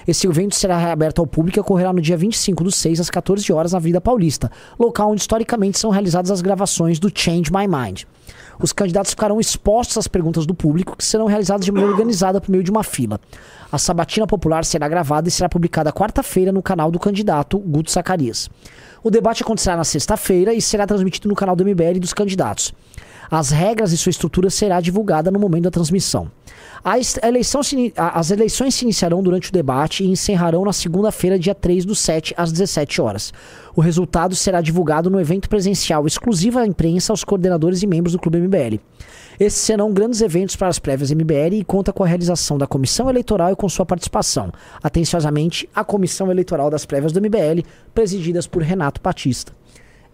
Esse 0.07 0.27
evento 0.27 0.55
será 0.55 0.91
aberto 0.91 1.19
ao 1.19 1.27
público 1.27 1.59
e 1.59 1.61
ocorrerá 1.61 1.93
no 1.93 2.01
dia 2.01 2.17
25 2.17 2.63
do 2.63 2.71
6 2.71 2.99
às 2.99 3.09
14 3.09 3.51
horas 3.53 3.73
na 3.73 3.79
Vida 3.79 4.01
Paulista, 4.01 4.51
local 4.79 5.11
onde 5.11 5.21
historicamente 5.21 5.77
são 5.77 5.89
realizadas 5.89 6.31
as 6.31 6.41
gravações 6.41 6.99
do 6.99 7.11
Change 7.13 7.51
My 7.51 7.67
Mind. 7.67 8.03
Os 8.59 8.71
candidatos 8.71 9.11
ficarão 9.11 9.39
expostos 9.39 9.97
às 9.97 10.07
perguntas 10.07 10.45
do 10.45 10.53
público, 10.53 10.95
que 10.95 11.03
serão 11.03 11.25
realizadas 11.25 11.65
de 11.65 11.71
maneira 11.71 11.91
organizada 11.91 12.39
por 12.39 12.51
meio 12.51 12.63
de 12.63 12.69
uma 12.69 12.83
fila. 12.83 13.19
A 13.71 13.77
sabatina 13.77 14.27
popular 14.27 14.63
será 14.65 14.87
gravada 14.87 15.27
e 15.27 15.31
será 15.31 15.49
publicada 15.49 15.91
quarta-feira 15.91 16.51
no 16.51 16.61
canal 16.61 16.91
do 16.91 16.99
candidato 16.99 17.57
Guto 17.57 17.91
Zacarias. 17.91 18.49
O 19.03 19.09
debate 19.09 19.41
acontecerá 19.41 19.75
na 19.75 19.83
sexta-feira 19.83 20.53
e 20.53 20.61
será 20.61 20.85
transmitido 20.85 21.27
no 21.27 21.35
canal 21.35 21.55
do 21.55 21.65
MBL 21.65 21.99
dos 21.99 22.13
candidatos. 22.13 22.71
As 23.31 23.49
regras 23.49 23.93
e 23.93 23.97
sua 23.97 24.09
estrutura 24.09 24.49
será 24.49 24.81
divulgada 24.81 25.31
no 25.31 25.39
momento 25.39 25.63
da 25.63 25.71
transmissão. 25.71 26.29
Eleição 27.23 27.63
se, 27.63 27.93
as 27.95 28.29
eleições 28.29 28.75
se 28.75 28.83
iniciarão 28.83 29.23
durante 29.23 29.49
o 29.49 29.53
debate 29.53 30.03
e 30.03 30.09
encerrarão 30.09 30.65
na 30.65 30.73
segunda-feira, 30.73 31.39
dia 31.39 31.55
3 31.55 31.85
do 31.85 31.95
7, 31.95 32.33
às 32.35 32.51
17 32.51 32.99
horas. 32.99 33.31
O 33.73 33.79
resultado 33.79 34.35
será 34.35 34.59
divulgado 34.59 35.09
no 35.09 35.17
evento 35.17 35.47
presencial 35.47 36.05
exclusivo 36.05 36.59
à 36.59 36.67
imprensa, 36.67 37.13
aos 37.13 37.23
coordenadores 37.23 37.81
e 37.81 37.87
membros 37.87 38.11
do 38.11 38.19
Clube 38.19 38.37
MBL. 38.41 38.81
Esses 39.39 39.61
serão 39.61 39.93
grandes 39.93 40.19
eventos 40.19 40.57
para 40.57 40.67
as 40.67 40.77
prévias 40.77 41.09
MBL 41.09 41.53
e 41.53 41.63
conta 41.63 41.93
com 41.93 42.03
a 42.03 42.07
realização 42.07 42.57
da 42.57 42.67
comissão 42.67 43.09
eleitoral 43.09 43.53
e 43.53 43.55
com 43.55 43.69
sua 43.69 43.85
participação. 43.85 44.51
Atenciosamente, 44.83 45.69
a 45.73 45.85
comissão 45.85 46.29
eleitoral 46.29 46.69
das 46.69 46.85
prévias 46.85 47.13
do 47.13 47.21
MBL, 47.21 47.65
presididas 47.93 48.45
por 48.45 48.61
Renato 48.61 48.99
Batista. 49.01 49.53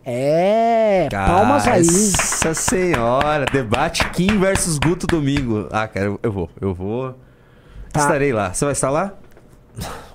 É, 0.09 1.09
palmas 1.11 1.67
aí. 1.67 1.85
Nossa 1.85 2.53
senhora, 2.53 3.45
debate 3.45 4.09
Kim 4.11 4.39
versus 4.39 4.79
Guto 4.79 5.05
domingo. 5.05 5.67
Ah, 5.69 5.85
cara, 5.85 6.17
eu 6.23 6.31
vou, 6.31 6.49
eu 6.61 6.73
vou. 6.73 7.13
Tá. 7.91 7.99
Estarei 7.99 8.31
lá. 8.31 8.53
Você 8.53 8.63
vai 8.63 8.71
estar 8.71 8.89
lá? 8.89 9.13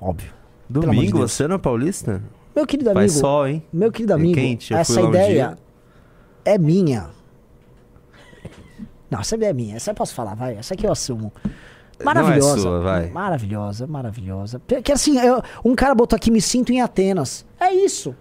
Óbvio. 0.01 0.33
Domingo, 0.67 1.19
de 1.19 1.25
você 1.25 1.47
na 1.47 1.59
Paulista? 1.59 2.23
Meu 2.57 2.67
querido 2.67 2.89
amigo. 2.89 3.01
Faz 3.01 3.13
sol, 3.13 3.47
hein? 3.47 3.63
Meu 3.71 3.93
querido 3.93 4.15
amigo. 4.15 4.39
É 4.39 4.43
quente, 4.43 4.73
essa 4.73 4.99
ideia 4.99 5.59
um 5.59 5.63
é 6.43 6.57
minha. 6.57 7.11
Não, 9.11 9.21
essa 9.21 9.35
ideia 9.35 9.51
é 9.51 9.53
minha. 9.53 9.77
Essa 9.77 9.91
eu 9.91 9.95
posso 9.95 10.15
falar, 10.15 10.35
vai. 10.35 10.57
Essa 10.57 10.73
aqui 10.73 10.87
eu 10.87 10.93
assumo. 10.93 11.31
Maravilhosa. 12.03 12.59
É 12.59 12.63
sua, 12.63 12.81
vai. 12.81 13.11
Maravilhosa, 13.11 13.87
maravilhosa. 13.87 14.59
Porque 14.59 14.91
assim, 14.91 15.19
eu, 15.19 15.43
um 15.63 15.75
cara 15.75 15.95
botou 15.95 16.17
aqui, 16.17 16.31
me 16.31 16.41
sinto 16.41 16.73
em 16.73 16.81
Atenas. 16.81 17.45
É 17.61 17.75
isso. 17.75 18.17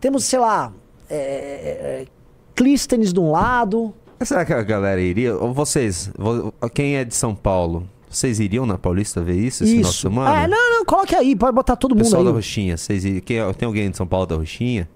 Temos, 0.00 0.24
sei 0.24 0.38
lá, 0.38 0.72
é, 1.08 1.16
é, 1.16 2.06
Clístenes 2.54 3.12
de 3.12 3.20
um 3.20 3.30
lado. 3.30 3.94
Será 4.22 4.44
que 4.44 4.52
a 4.52 4.62
galera 4.62 5.00
iria? 5.00 5.36
Ou 5.36 5.52
vocês, 5.52 6.10
quem 6.74 6.96
é 6.96 7.04
de 7.04 7.14
São 7.14 7.34
Paulo, 7.34 7.86
vocês 8.08 8.40
iriam 8.40 8.64
na 8.64 8.78
Paulista 8.78 9.20
ver 9.20 9.36
isso 9.36 9.62
esse 9.62 9.76
final 9.76 9.90
de 9.90 9.96
semana? 9.98 10.42
É, 10.42 10.48
não, 10.48 10.78
não, 10.78 10.84
coloque 10.84 11.14
aí, 11.14 11.36
pode 11.36 11.54
botar 11.54 11.76
todo 11.76 11.94
mundo 11.94 12.04
Pessoal 12.04 12.22
aí. 12.22 12.28
da 12.28 12.32
Roxinha, 12.32 12.76
vocês 12.76 13.04
iriam, 13.04 13.20
quem, 13.20 13.38
é, 13.38 13.52
tem 13.52 13.66
alguém 13.66 13.90
de 13.90 13.96
São 13.96 14.06
Paulo 14.06 14.26
da 14.26 14.36
Roxinha? 14.36 14.88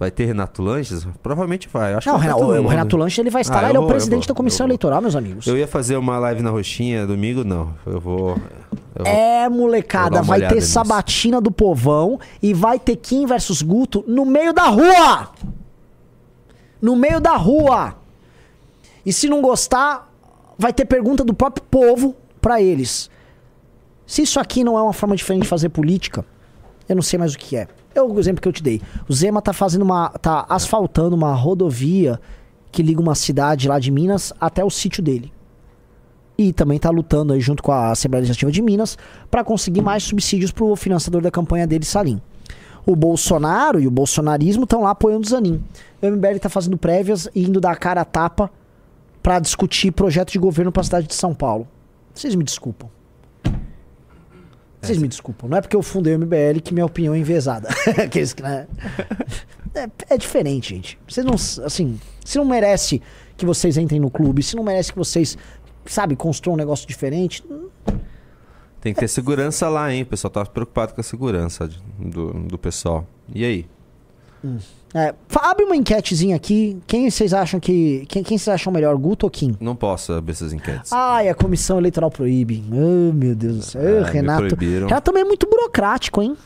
Vai 0.00 0.10
ter 0.10 0.24
Renato 0.24 0.62
Lanches? 0.62 1.06
Provavelmente 1.22 1.68
vai. 1.70 1.92
Acho 1.92 2.08
não, 2.08 2.18
que 2.18 2.26
vai 2.26 2.34
o, 2.34 2.64
o 2.64 2.66
Renato 2.66 2.96
Lanches 2.96 3.18
ele 3.18 3.28
vai 3.28 3.42
estar 3.42 3.58
ah, 3.58 3.60
lá, 3.60 3.68
ele 3.68 3.76
é 3.76 3.80
o 3.80 3.86
presidente 3.86 4.26
da 4.26 4.32
comissão 4.32 4.66
eleitoral, 4.66 5.02
meus 5.02 5.14
amigos. 5.14 5.46
Eu 5.46 5.58
ia 5.58 5.68
fazer 5.68 5.94
uma 5.98 6.18
live 6.18 6.40
na 6.40 6.48
Roxinha 6.48 7.06
domingo, 7.06 7.44
não. 7.44 7.74
Eu 7.84 8.00
vou. 8.00 8.38
Eu 8.94 9.04
é, 9.04 9.46
molecada, 9.50 10.22
vai 10.22 10.40
ter 10.40 10.54
nisso. 10.54 10.68
sabatina 10.68 11.38
do 11.38 11.50
povão 11.50 12.18
e 12.42 12.54
vai 12.54 12.78
ter 12.78 12.96
Kim 12.96 13.26
versus 13.26 13.60
Guto 13.60 14.02
no 14.08 14.24
meio 14.24 14.54
da 14.54 14.68
rua! 14.68 15.32
No 16.80 16.96
meio 16.96 17.20
da 17.20 17.36
rua! 17.36 17.94
E 19.04 19.12
se 19.12 19.28
não 19.28 19.42
gostar, 19.42 20.10
vai 20.56 20.72
ter 20.72 20.86
pergunta 20.86 21.22
do 21.22 21.34
próprio 21.34 21.62
povo 21.70 22.16
para 22.40 22.62
eles. 22.62 23.10
Se 24.06 24.22
isso 24.22 24.40
aqui 24.40 24.64
não 24.64 24.78
é 24.78 24.82
uma 24.82 24.94
forma 24.94 25.14
diferente 25.14 25.42
de 25.42 25.48
fazer 25.48 25.68
política, 25.68 26.24
eu 26.88 26.94
não 26.94 27.02
sei 27.02 27.18
mais 27.18 27.34
o 27.34 27.38
que 27.38 27.54
é. 27.54 27.68
É 27.94 28.00
o 28.00 28.18
exemplo 28.18 28.40
que 28.40 28.48
eu 28.48 28.52
te 28.52 28.62
dei. 28.62 28.80
O 29.08 29.12
Zema 29.12 29.42
tá 29.42 29.52
fazendo 29.52 29.82
uma. 29.82 30.10
tá 30.10 30.46
asfaltando 30.48 31.16
uma 31.16 31.34
rodovia 31.34 32.20
que 32.70 32.82
liga 32.82 33.00
uma 33.00 33.14
cidade 33.14 33.68
lá 33.68 33.78
de 33.78 33.90
Minas 33.90 34.32
até 34.40 34.64
o 34.64 34.70
sítio 34.70 35.02
dele. 35.02 35.32
E 36.38 36.52
também 36.52 36.78
tá 36.78 36.88
lutando 36.88 37.32
aí 37.32 37.40
junto 37.40 37.62
com 37.62 37.72
a 37.72 37.90
Assembleia 37.90 38.22
Legislativa 38.22 38.50
de 38.50 38.62
Minas 38.62 38.96
para 39.30 39.44
conseguir 39.44 39.82
mais 39.82 40.04
subsídios 40.04 40.50
pro 40.52 40.74
financiador 40.76 41.20
da 41.20 41.30
campanha 41.30 41.66
dele, 41.66 41.84
Salim. 41.84 42.20
O 42.86 42.96
Bolsonaro 42.96 43.78
e 43.78 43.86
o 43.86 43.90
bolsonarismo 43.90 44.64
estão 44.64 44.82
lá 44.82 44.90
apoiando 44.90 45.26
o 45.26 45.28
Zanin. 45.28 45.62
O 46.00 46.06
MBL 46.06 46.38
tá 46.40 46.48
fazendo 46.48 46.78
prévias 46.78 47.28
e 47.34 47.44
indo 47.44 47.60
dar 47.60 47.76
cara 47.76 48.00
a 48.00 48.04
tapa 48.06 48.50
para 49.22 49.38
discutir 49.38 49.90
projeto 49.90 50.32
de 50.32 50.38
governo 50.38 50.72
para 50.72 50.80
a 50.80 50.84
cidade 50.84 51.06
de 51.06 51.14
São 51.14 51.34
Paulo. 51.34 51.68
Vocês 52.14 52.34
me 52.34 52.42
desculpam. 52.42 52.88
Vocês 54.80 54.98
me 54.98 55.08
desculpam, 55.08 55.48
não 55.48 55.58
é 55.58 55.60
porque 55.60 55.76
eu 55.76 55.82
fundei 55.82 56.14
o 56.14 56.18
MBL 56.18 56.60
que 56.64 56.72
minha 56.72 56.86
opinião 56.86 57.14
é 57.14 57.18
envezada. 57.18 57.68
Aqueles 58.02 58.32
que, 58.32 58.42
né? 58.42 58.66
é, 59.74 60.14
é, 60.14 60.16
diferente, 60.16 60.70
gente. 60.70 60.98
Vocês 61.06 61.24
não, 61.24 61.34
assim, 61.34 62.00
se 62.24 62.38
não 62.38 62.44
merece 62.46 63.02
que 63.36 63.44
vocês 63.44 63.76
entrem 63.76 64.00
no 64.00 64.10
clube, 64.10 64.42
se 64.42 64.56
não 64.56 64.62
merece 64.62 64.90
que 64.90 64.98
vocês, 64.98 65.36
sabe, 65.84 66.16
construam 66.16 66.54
um 66.54 66.58
negócio 66.58 66.88
diferente. 66.88 67.44
Tem 68.80 68.94
que 68.94 69.00
ter 69.00 69.08
segurança 69.08 69.68
lá, 69.68 69.92
hein? 69.92 70.02
O 70.02 70.06
pessoal 70.06 70.30
tá 70.30 70.46
preocupado 70.46 70.94
com 70.94 71.00
a 71.02 71.04
segurança 71.04 71.68
do, 71.98 72.32
do 72.32 72.58
pessoal. 72.58 73.06
E 73.34 73.44
aí? 73.44 73.66
Hum. 74.42 74.58
É, 74.92 75.14
abre 75.36 75.64
uma 75.64 75.76
enquetezinha 75.76 76.34
aqui. 76.34 76.78
Quem 76.86 77.08
vocês 77.08 77.32
acham 77.32 77.60
que. 77.60 78.04
Quem, 78.08 78.22
quem 78.22 78.36
vocês 78.36 78.52
acham 78.52 78.72
melhor, 78.72 78.96
Guto 78.96 79.26
ou 79.26 79.30
Kim? 79.30 79.56
Não 79.60 79.76
posso 79.76 80.12
abrir 80.12 80.32
essas 80.32 80.52
enquetes. 80.52 80.92
Ai, 80.92 81.28
a 81.28 81.34
comissão 81.34 81.78
eleitoral 81.78 82.10
proíbe. 82.10 82.64
Oh, 82.72 83.12
meu 83.12 83.34
Deus 83.34 83.56
do 83.56 83.62
céu. 83.62 84.04
Ah, 84.04 84.10
Renato. 84.10 84.56
Renato 84.56 85.02
também 85.02 85.22
é 85.22 85.24
muito 85.24 85.48
burocrático, 85.48 86.20
hein? 86.20 86.36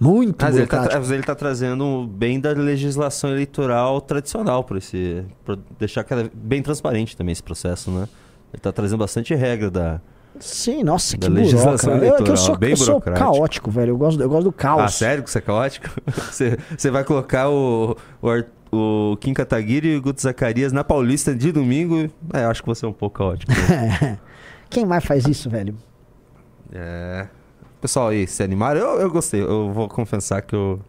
Muito 0.00 0.42
mas 0.42 0.54
burocrático. 0.54 0.86
Ele 0.86 0.92
tá, 0.94 1.00
mas 1.00 1.10
ele 1.10 1.22
tá 1.22 1.34
trazendo 1.34 2.06
bem 2.06 2.40
da 2.40 2.52
legislação 2.52 3.30
eleitoral 3.30 4.00
tradicional 4.00 4.64
para 4.64 4.78
esse. 4.78 5.24
Pra 5.44 5.58
deixar 5.78 6.04
bem 6.32 6.62
transparente 6.62 7.14
também 7.14 7.32
esse 7.32 7.42
processo, 7.42 7.90
né? 7.90 8.08
Ele 8.54 8.60
tá 8.60 8.72
trazendo 8.72 8.98
bastante 8.98 9.34
regra 9.34 9.70
da 9.70 10.00
Sim, 10.40 10.82
nossa, 10.82 11.16
da 11.16 11.26
que 11.26 11.32
legislação 11.32 11.96
eleitoral, 11.96 12.26
eu, 12.26 12.32
eu 12.32 12.36
sou, 12.36 12.56
bem 12.56 12.70
eu 12.70 12.76
sou 12.76 13.00
caótico, 13.00 13.70
velho. 13.70 13.90
Eu 13.90 13.96
gosto, 13.96 14.20
eu 14.20 14.28
gosto 14.28 14.44
do 14.44 14.52
caos. 14.52 14.82
Ah, 14.82 14.88
sério 14.88 15.22
que 15.22 15.30
você 15.30 15.38
é 15.38 15.40
caótico? 15.40 15.88
você, 16.30 16.58
você 16.76 16.90
vai 16.90 17.04
colocar 17.04 17.48
o, 17.48 17.96
o, 18.22 19.10
o 19.12 19.16
Kim 19.18 19.32
Kataguiri 19.32 19.88
e 19.88 19.96
o 19.96 20.02
Guto 20.02 20.20
Zacarias 20.20 20.72
na 20.72 20.84
Paulista 20.84 21.34
de 21.34 21.52
domingo? 21.52 22.10
É, 22.32 22.44
eu 22.44 22.50
acho 22.50 22.62
que 22.62 22.68
você 22.68 22.84
é 22.84 22.88
um 22.88 22.92
pouco 22.92 23.18
caótico. 23.18 23.52
Quem 24.68 24.84
mais 24.84 25.04
faz 25.04 25.26
isso, 25.26 25.48
velho? 25.48 25.74
É. 26.72 27.26
Pessoal 27.80 28.08
aí, 28.08 28.26
se 28.26 28.42
animaram? 28.42 28.80
Eu, 28.80 29.00
eu 29.00 29.10
gostei. 29.10 29.42
Eu 29.42 29.72
vou 29.72 29.88
confessar 29.88 30.42
que 30.42 30.54
eu 30.54 30.80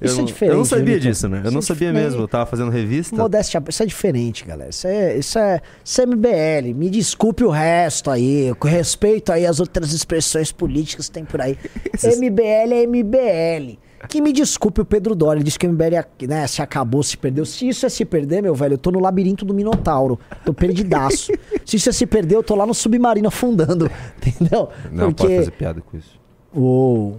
isso 0.00 0.20
é 0.20 0.24
diferente. 0.24 0.52
Eu 0.52 0.58
não 0.58 0.64
sabia 0.64 1.00
disso, 1.00 1.28
né? 1.28 1.42
Eu 1.44 1.50
não 1.50 1.58
é 1.58 1.62
sabia 1.62 1.92
mesmo. 1.92 2.22
Eu 2.22 2.28
tava 2.28 2.46
fazendo 2.46 2.70
revista. 2.70 3.16
Modéstia, 3.16 3.62
isso 3.68 3.82
é 3.82 3.86
diferente, 3.86 4.44
galera. 4.44 4.70
Isso 4.70 4.86
é, 4.86 5.16
isso 5.16 5.38
é, 5.38 5.60
isso 5.84 6.00
é 6.00 6.06
MBL. 6.06 6.74
Me 6.74 6.88
desculpe 6.88 7.42
o 7.44 7.50
resto 7.50 8.10
aí. 8.10 8.54
Com 8.58 8.68
respeito 8.68 9.32
aí 9.32 9.44
às 9.44 9.58
outras 9.60 9.92
expressões 9.92 10.52
políticas 10.52 11.08
que 11.08 11.12
tem 11.12 11.24
por 11.24 11.40
aí. 11.40 11.58
MBL 12.18 12.72
é 12.72 12.86
MBL. 12.86 13.78
Que 14.08 14.20
me 14.20 14.32
desculpe 14.32 14.80
o 14.80 14.84
Pedro 14.84 15.16
Doria, 15.16 15.38
ele 15.38 15.44
disse 15.44 15.58
que 15.58 15.66
o 15.66 15.72
MBL 15.72 16.26
né, 16.28 16.46
se 16.46 16.62
acabou, 16.62 17.02
se 17.02 17.16
perdeu. 17.16 17.44
Se 17.44 17.68
isso 17.68 17.84
é 17.84 17.88
se 17.88 18.04
perder, 18.04 18.40
meu 18.40 18.54
velho, 18.54 18.74
eu 18.74 18.78
tô 18.78 18.92
no 18.92 19.00
labirinto 19.00 19.44
do 19.44 19.52
Minotauro. 19.52 20.20
Tô 20.44 20.54
perdidaço. 20.54 21.32
se 21.66 21.76
isso 21.76 21.88
é 21.88 21.92
se 21.92 22.06
perder, 22.06 22.36
eu 22.36 22.42
tô 22.42 22.54
lá 22.54 22.64
no 22.64 22.74
submarino 22.74 23.26
afundando. 23.26 23.90
Entendeu? 24.24 24.68
Não 24.92 25.12
Porque... 25.12 25.24
pode 25.24 25.36
fazer 25.38 25.50
piada 25.50 25.80
com 25.80 25.96
isso. 25.96 26.20
Uou. 26.54 27.18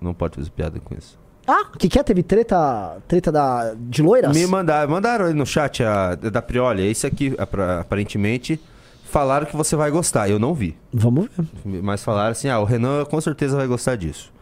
Não 0.00 0.14
pode 0.14 0.36
fazer 0.36 0.50
piada 0.50 0.78
com 0.78 0.94
isso. 0.94 1.18
Ah, 1.46 1.66
o 1.74 1.78
que, 1.78 1.88
que 1.88 1.98
é? 1.98 2.02
Teve 2.02 2.22
treta, 2.22 2.98
treta 3.08 3.32
da, 3.32 3.74
de 3.74 4.02
loiras? 4.02 4.36
Me 4.36 4.46
mandaram, 4.46 4.90
mandaram 4.90 5.26
aí 5.26 5.34
no 5.34 5.44
chat 5.44 5.82
a, 5.82 6.14
da 6.14 6.40
Prioli. 6.40 6.86
Esse 6.86 7.06
aqui, 7.06 7.34
aparentemente, 7.80 8.60
falaram 9.04 9.46
que 9.46 9.56
você 9.56 9.74
vai 9.74 9.90
gostar. 9.90 10.28
Eu 10.28 10.38
não 10.38 10.54
vi. 10.54 10.76
Vamos 10.92 11.28
ver. 11.64 11.82
Mas 11.82 12.02
falaram 12.04 12.32
assim: 12.32 12.48
ah, 12.48 12.60
o 12.60 12.64
Renan 12.64 13.04
com 13.04 13.20
certeza 13.20 13.56
vai 13.56 13.66
gostar 13.66 13.96
disso. 13.96 14.32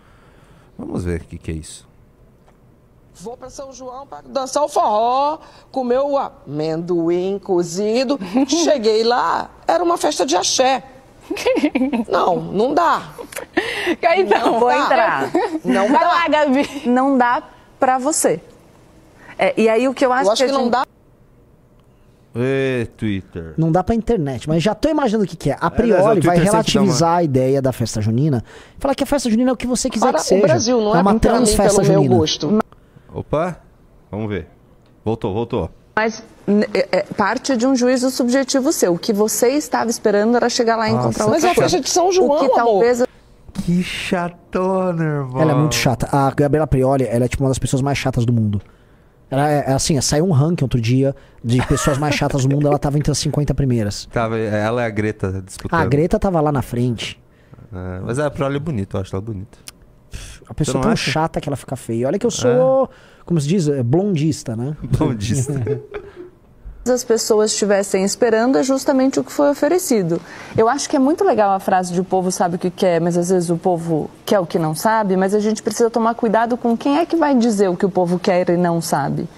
Vamos 0.79 1.05
ver 1.05 1.23
o 1.23 1.25
que, 1.25 1.39
que 1.39 1.51
é 1.51 1.55
isso. 1.55 1.89
Vou 3.15 3.37
para 3.37 3.51
São 3.51 3.71
João 3.73 4.07
para 4.07 4.23
dançar 4.27 4.63
o 4.63 4.69
forró, 4.69 5.41
comer 5.71 5.99
o 5.99 6.17
amendoim 6.17 7.39
cozido. 7.39 8.19
Cheguei 8.49 9.05
lá, 9.05 9.51
era 9.67 9.85
uma 9.85 9.99
festa 9.99 10.25
de 10.25 10.37
axé. 10.37 10.83
Não, 12.09 12.37
não 12.37 12.75
dá. 12.75 13.03
Então, 14.17 14.53
não 14.53 14.61
vou 14.61 14.69
dá. 14.69 14.79
entrar. 14.79 15.31
Não 15.65 15.89
Vai 15.89 16.01
dá. 16.01 16.07
lá, 16.09 16.29
Gabi. 16.29 16.83
Não 16.87 17.17
dá 17.17 17.43
para 17.79 17.99
você. 17.99 18.41
É, 19.39 19.55
e 19.57 19.69
aí 19.69 19.89
o 19.89 19.95
que 19.95 20.05
eu 20.05 20.13
acho, 20.13 20.29
eu 20.29 20.33
acho 20.33 20.43
que, 20.43 20.49
que 20.49 20.53
não 20.53 20.65
gente... 20.65 20.73
dá. 20.73 20.87
Ê, 22.35 22.87
Twitter. 22.97 23.55
Não 23.57 23.73
dá 23.73 23.83
pra 23.83 23.95
internet, 23.95 24.49
mas 24.49 24.63
já 24.63 24.75
tô 24.75 24.89
imaginando 24.89 25.25
o 25.25 25.27
que, 25.27 25.37
que 25.37 25.51
é. 25.51 25.57
A 25.61 25.71
priori 25.71 26.19
é, 26.19 26.23
vai 26.23 26.39
relativizar 26.39 27.11
uma... 27.11 27.17
a 27.19 27.23
ideia 27.25 27.61
da 27.63 27.73
festa 27.73 28.01
junina. 28.01 28.45
Falar 28.79 28.95
que 28.95 29.03
a 29.03 29.07
festa 29.07 29.29
junina 29.29 29.51
é 29.51 29.53
o 29.53 29.57
que 29.57 29.67
você 29.67 29.91
quiser 29.91 30.07
Para 30.07 30.19
que 30.21 30.25
seja. 30.27 30.45
o 30.45 30.47
Brasil, 30.47 30.81
não 30.81 30.95
é, 30.95 30.99
é 30.99 31.03
uma 31.03 31.19
trans 31.19 31.55
festa 31.55 31.83
junina. 31.83 32.09
Meu 32.09 32.19
gosto. 32.19 32.59
Opa, 33.13 33.61
vamos 34.11 34.29
ver. 34.29 34.47
Voltou, 35.05 35.35
voltou. 35.35 35.71
Mas 35.97 36.23
parte 37.17 37.57
de 37.57 37.67
um 37.67 37.75
juízo 37.75 38.11
subjetivo 38.11 38.73
seu. 38.73 38.95
O 38.95 38.99
que 38.99 39.13
você 39.13 39.51
estava 39.51 39.91
esperando 39.91 40.37
era 40.37 40.49
chegar 40.49 40.77
lá 40.77 40.89
e 40.89 40.93
Nossa, 40.93 41.09
encontrar 41.09 41.27
o 41.27 41.31
Mas 41.31 41.45
é 41.45 41.51
a 41.51 41.55
festa 41.55 41.81
de 41.81 41.89
São 41.89 42.13
João, 42.13 42.37
o 42.37 42.41
que 42.41 42.55
talvez... 42.55 43.03
Que 43.65 43.83
chatona, 43.83 45.05
irmão. 45.05 45.41
Ela 45.41 45.53
é 45.53 45.55
muito 45.55 45.75
chata. 45.75 46.09
A 46.11 46.31
Gabriela 46.31 46.67
Prioli, 46.67 47.05
ela 47.05 47.25
é 47.25 47.29
tipo 47.29 47.43
uma 47.43 47.51
das 47.51 47.59
pessoas 47.59 47.83
mais 47.83 47.99
chatas 47.99 48.25
do 48.25 48.33
mundo. 48.33 48.61
Ela 49.31 49.49
é, 49.49 49.65
é 49.69 49.73
assim, 49.73 50.01
saiu 50.01 50.27
um 50.27 50.33
ranking 50.33 50.65
outro 50.65 50.81
dia 50.81 51.15
de 51.43 51.65
pessoas 51.67 51.97
mais 51.99 52.15
chatas 52.15 52.45
do 52.45 52.49
mundo, 52.55 52.67
ela 52.67 52.79
tava 52.79 52.99
entre 52.99 53.13
as 53.13 53.19
50 53.19 53.55
primeiras. 53.55 54.07
Tava, 54.07 54.37
ela 54.39 54.83
é 54.83 54.87
a 54.87 54.91
Greta 54.91 55.41
disputando. 55.45 55.81
a 55.81 55.85
Greta 55.85 56.19
tava 56.19 56.41
lá 56.41 56.51
na 56.51 56.63
frente. 56.63 57.21
É, 57.73 58.01
mas 58.01 58.19
a 58.19 58.29
Prioli 58.31 58.57
é 58.57 58.61
bonita, 58.61 58.97
eu 58.97 59.01
acho 59.03 59.15
ela 59.15 59.23
bonita. 59.23 59.59
A 60.49 60.55
pessoa 60.55 60.83
tão 60.83 60.91
acha? 60.91 61.11
chata 61.11 61.41
que 61.41 61.49
ela 61.49 61.57
fica 61.57 61.77
feia. 61.77 62.09
Olha 62.09 62.19
que 62.19 62.27
eu 62.27 62.31
sou, 62.31 62.85
é. 62.85 63.25
como 63.25 63.41
se 63.41 63.47
diz, 63.47 63.69
é, 63.69 63.83
blondista, 63.85 64.57
né? 64.57 64.77
Blondista. 64.99 65.53
as 66.89 67.05
pessoas 67.05 67.53
estivessem 67.53 68.05
esperando 68.05 68.57
é 68.57 68.63
justamente 68.63 69.21
o 69.21 69.25
que 69.25 69.31
foi 69.31 69.51
oferecido. 69.51 70.21
Eu 70.57 70.69
acho 70.69 70.89
que 70.89 70.97
é 70.97 70.99
muito 70.99 71.23
legal 71.25 71.51
a 71.51 71.61
frase 71.61 71.93
de 71.93 72.01
o 72.01 72.05
povo 72.05 72.33
sabe 72.33 72.57
o 72.57 72.59
que 72.59 72.71
quer, 72.71 73.01
mas 73.01 73.19
às 73.19 73.29
vezes 73.29 73.51
o 73.51 73.57
povo 73.57 74.11
quer 74.25 74.39
o 74.39 74.47
que 74.47 74.59
não 74.59 74.75
sabe, 74.75 75.17
mas 75.17 75.35
a 75.35 75.41
gente 75.41 75.63
precisa 75.63 75.91
tomar 75.91 76.15
cuidado 76.15 76.57
com 76.57 76.77
quem 76.77 76.99
é 76.99 77.05
que 77.05 77.17
vai 77.17 77.35
dizer 77.35 77.69
o 77.69 77.77
que 77.77 77.85
o 77.85 77.91
povo 77.91 78.19
quer 78.19 78.49
e 78.49 78.57
não 78.57 78.81
sabe. 78.81 79.29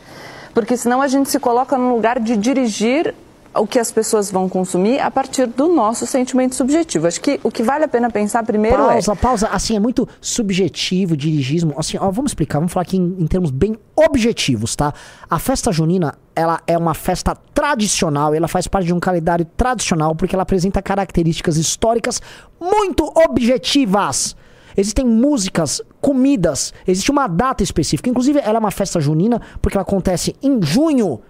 Porque 0.55 0.77
senão 0.77 1.03
a 1.03 1.09
gente 1.09 1.31
se 1.31 1.41
coloca 1.41 1.77
no 1.77 1.95
lugar 1.95 2.21
de 2.21 2.37
dirigir 2.37 3.15
o 3.55 3.67
que 3.67 3.79
as 3.79 3.91
pessoas 3.91 4.31
vão 4.31 4.49
consumir 4.49 4.99
a 5.01 5.11
partir 5.11 5.47
do 5.47 5.69
nosso 5.69 6.07
sentimento 6.07 6.55
subjetivo. 6.55 7.07
Acho 7.07 7.21
que 7.21 7.39
o 7.43 7.51
que 7.51 7.63
vale 7.63 7.85
a 7.85 7.89
pena 7.89 8.11
pensar 8.11 8.45
primeiro 8.45 8.77
pausa, 8.79 8.91
é... 8.91 8.95
Pausa, 8.95 9.17
pausa. 9.17 9.49
Assim, 9.49 9.77
é 9.77 9.81
muito 9.81 10.09
subjetivo, 10.21 11.17
dirigismo. 11.17 11.75
Assim, 11.77 11.99
ó, 11.99 12.11
vamos 12.11 12.31
explicar, 12.31 12.59
vamos 12.59 12.73
falar 12.73 12.83
aqui 12.83 12.97
em, 12.97 13.17
em, 13.19 13.27
termos 13.27 13.51
bem 13.51 13.77
objetivos, 13.95 14.75
tá? 14.75 14.93
A 15.29 15.39
festa 15.39 15.71
junina, 15.71 16.15
ela 16.35 16.61
é 16.67 16.77
uma 16.79 16.95
festa 16.95 17.37
tradicional, 17.55 18.35
ela 18.35 18.49
faz 18.49 18.67
parte 18.67 18.87
de 18.87 18.95
um 18.95 19.01
calendário 19.01 19.45
tradicional 19.57 20.15
porque 20.15 20.35
ela 20.35 20.43
apresenta 20.43 20.81
características 20.81 21.57
históricas 21.57 22.21
muito 22.61 23.13
objetivas. 23.29 24.35
Existem 24.75 25.05
músicas, 25.05 25.83
comidas, 26.01 26.73
existe 26.87 27.11
uma 27.11 27.27
data 27.27 27.63
específica. 27.63 28.09
Inclusive, 28.09 28.41
ela 28.43 28.57
é 28.57 28.59
uma 28.59 28.71
festa 28.71 29.01
junina 29.01 29.41
porque 29.61 29.77
ela 29.77 29.83
acontece 29.83 30.35
em 30.43 30.63
junho 30.63 31.21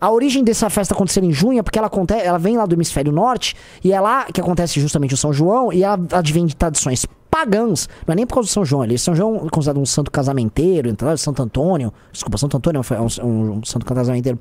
a 0.00 0.10
origem 0.10 0.44
dessa 0.44 0.68
festa 0.68 0.94
acontecer 0.94 1.22
em 1.24 1.32
junho 1.32 1.58
é 1.58 1.62
porque 1.62 1.78
ela, 1.78 1.88
acontece, 1.88 2.26
ela 2.26 2.38
vem 2.38 2.56
lá 2.56 2.66
do 2.66 2.74
hemisfério 2.74 3.12
norte 3.12 3.56
e 3.82 3.92
é 3.92 4.00
lá 4.00 4.24
que 4.24 4.40
acontece 4.40 4.80
justamente 4.80 5.14
o 5.14 5.16
São 5.16 5.32
João 5.32 5.72
e 5.72 5.82
ela 5.82 5.98
advém 6.12 6.46
de 6.46 6.54
tradições 6.54 7.06
pagãs. 7.30 7.88
Não 8.06 8.12
é 8.12 8.16
nem 8.16 8.26
por 8.26 8.34
causa 8.34 8.48
do 8.48 8.52
São 8.52 8.64
João. 8.64 8.84
Ele, 8.84 8.96
São 8.98 9.14
João 9.14 9.46
é 9.46 9.50
considerado 9.50 9.80
um 9.80 9.86
santo 9.86 10.10
casamenteiro, 10.10 10.88
então, 10.88 11.14
Santo 11.16 11.42
Antônio. 11.42 11.92
Desculpa, 12.12 12.38
Santo 12.38 12.56
Antônio 12.56 12.80
é 12.90 13.00
um, 13.00 13.26
um, 13.26 13.52
um 13.58 13.64
santo 13.64 13.84
casamenteiro. 13.84 14.38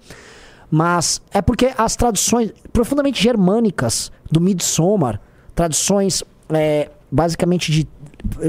Mas 0.70 1.22
é 1.32 1.42
porque 1.42 1.74
as 1.78 1.96
tradições 1.96 2.52
profundamente 2.74 3.22
germânicas 3.22 4.12
do 4.32 4.42
Midsommar, 4.42 5.20
tradições 5.54 6.24
é, 6.50 6.90
basicamente 7.12 7.72
de, 7.72 7.88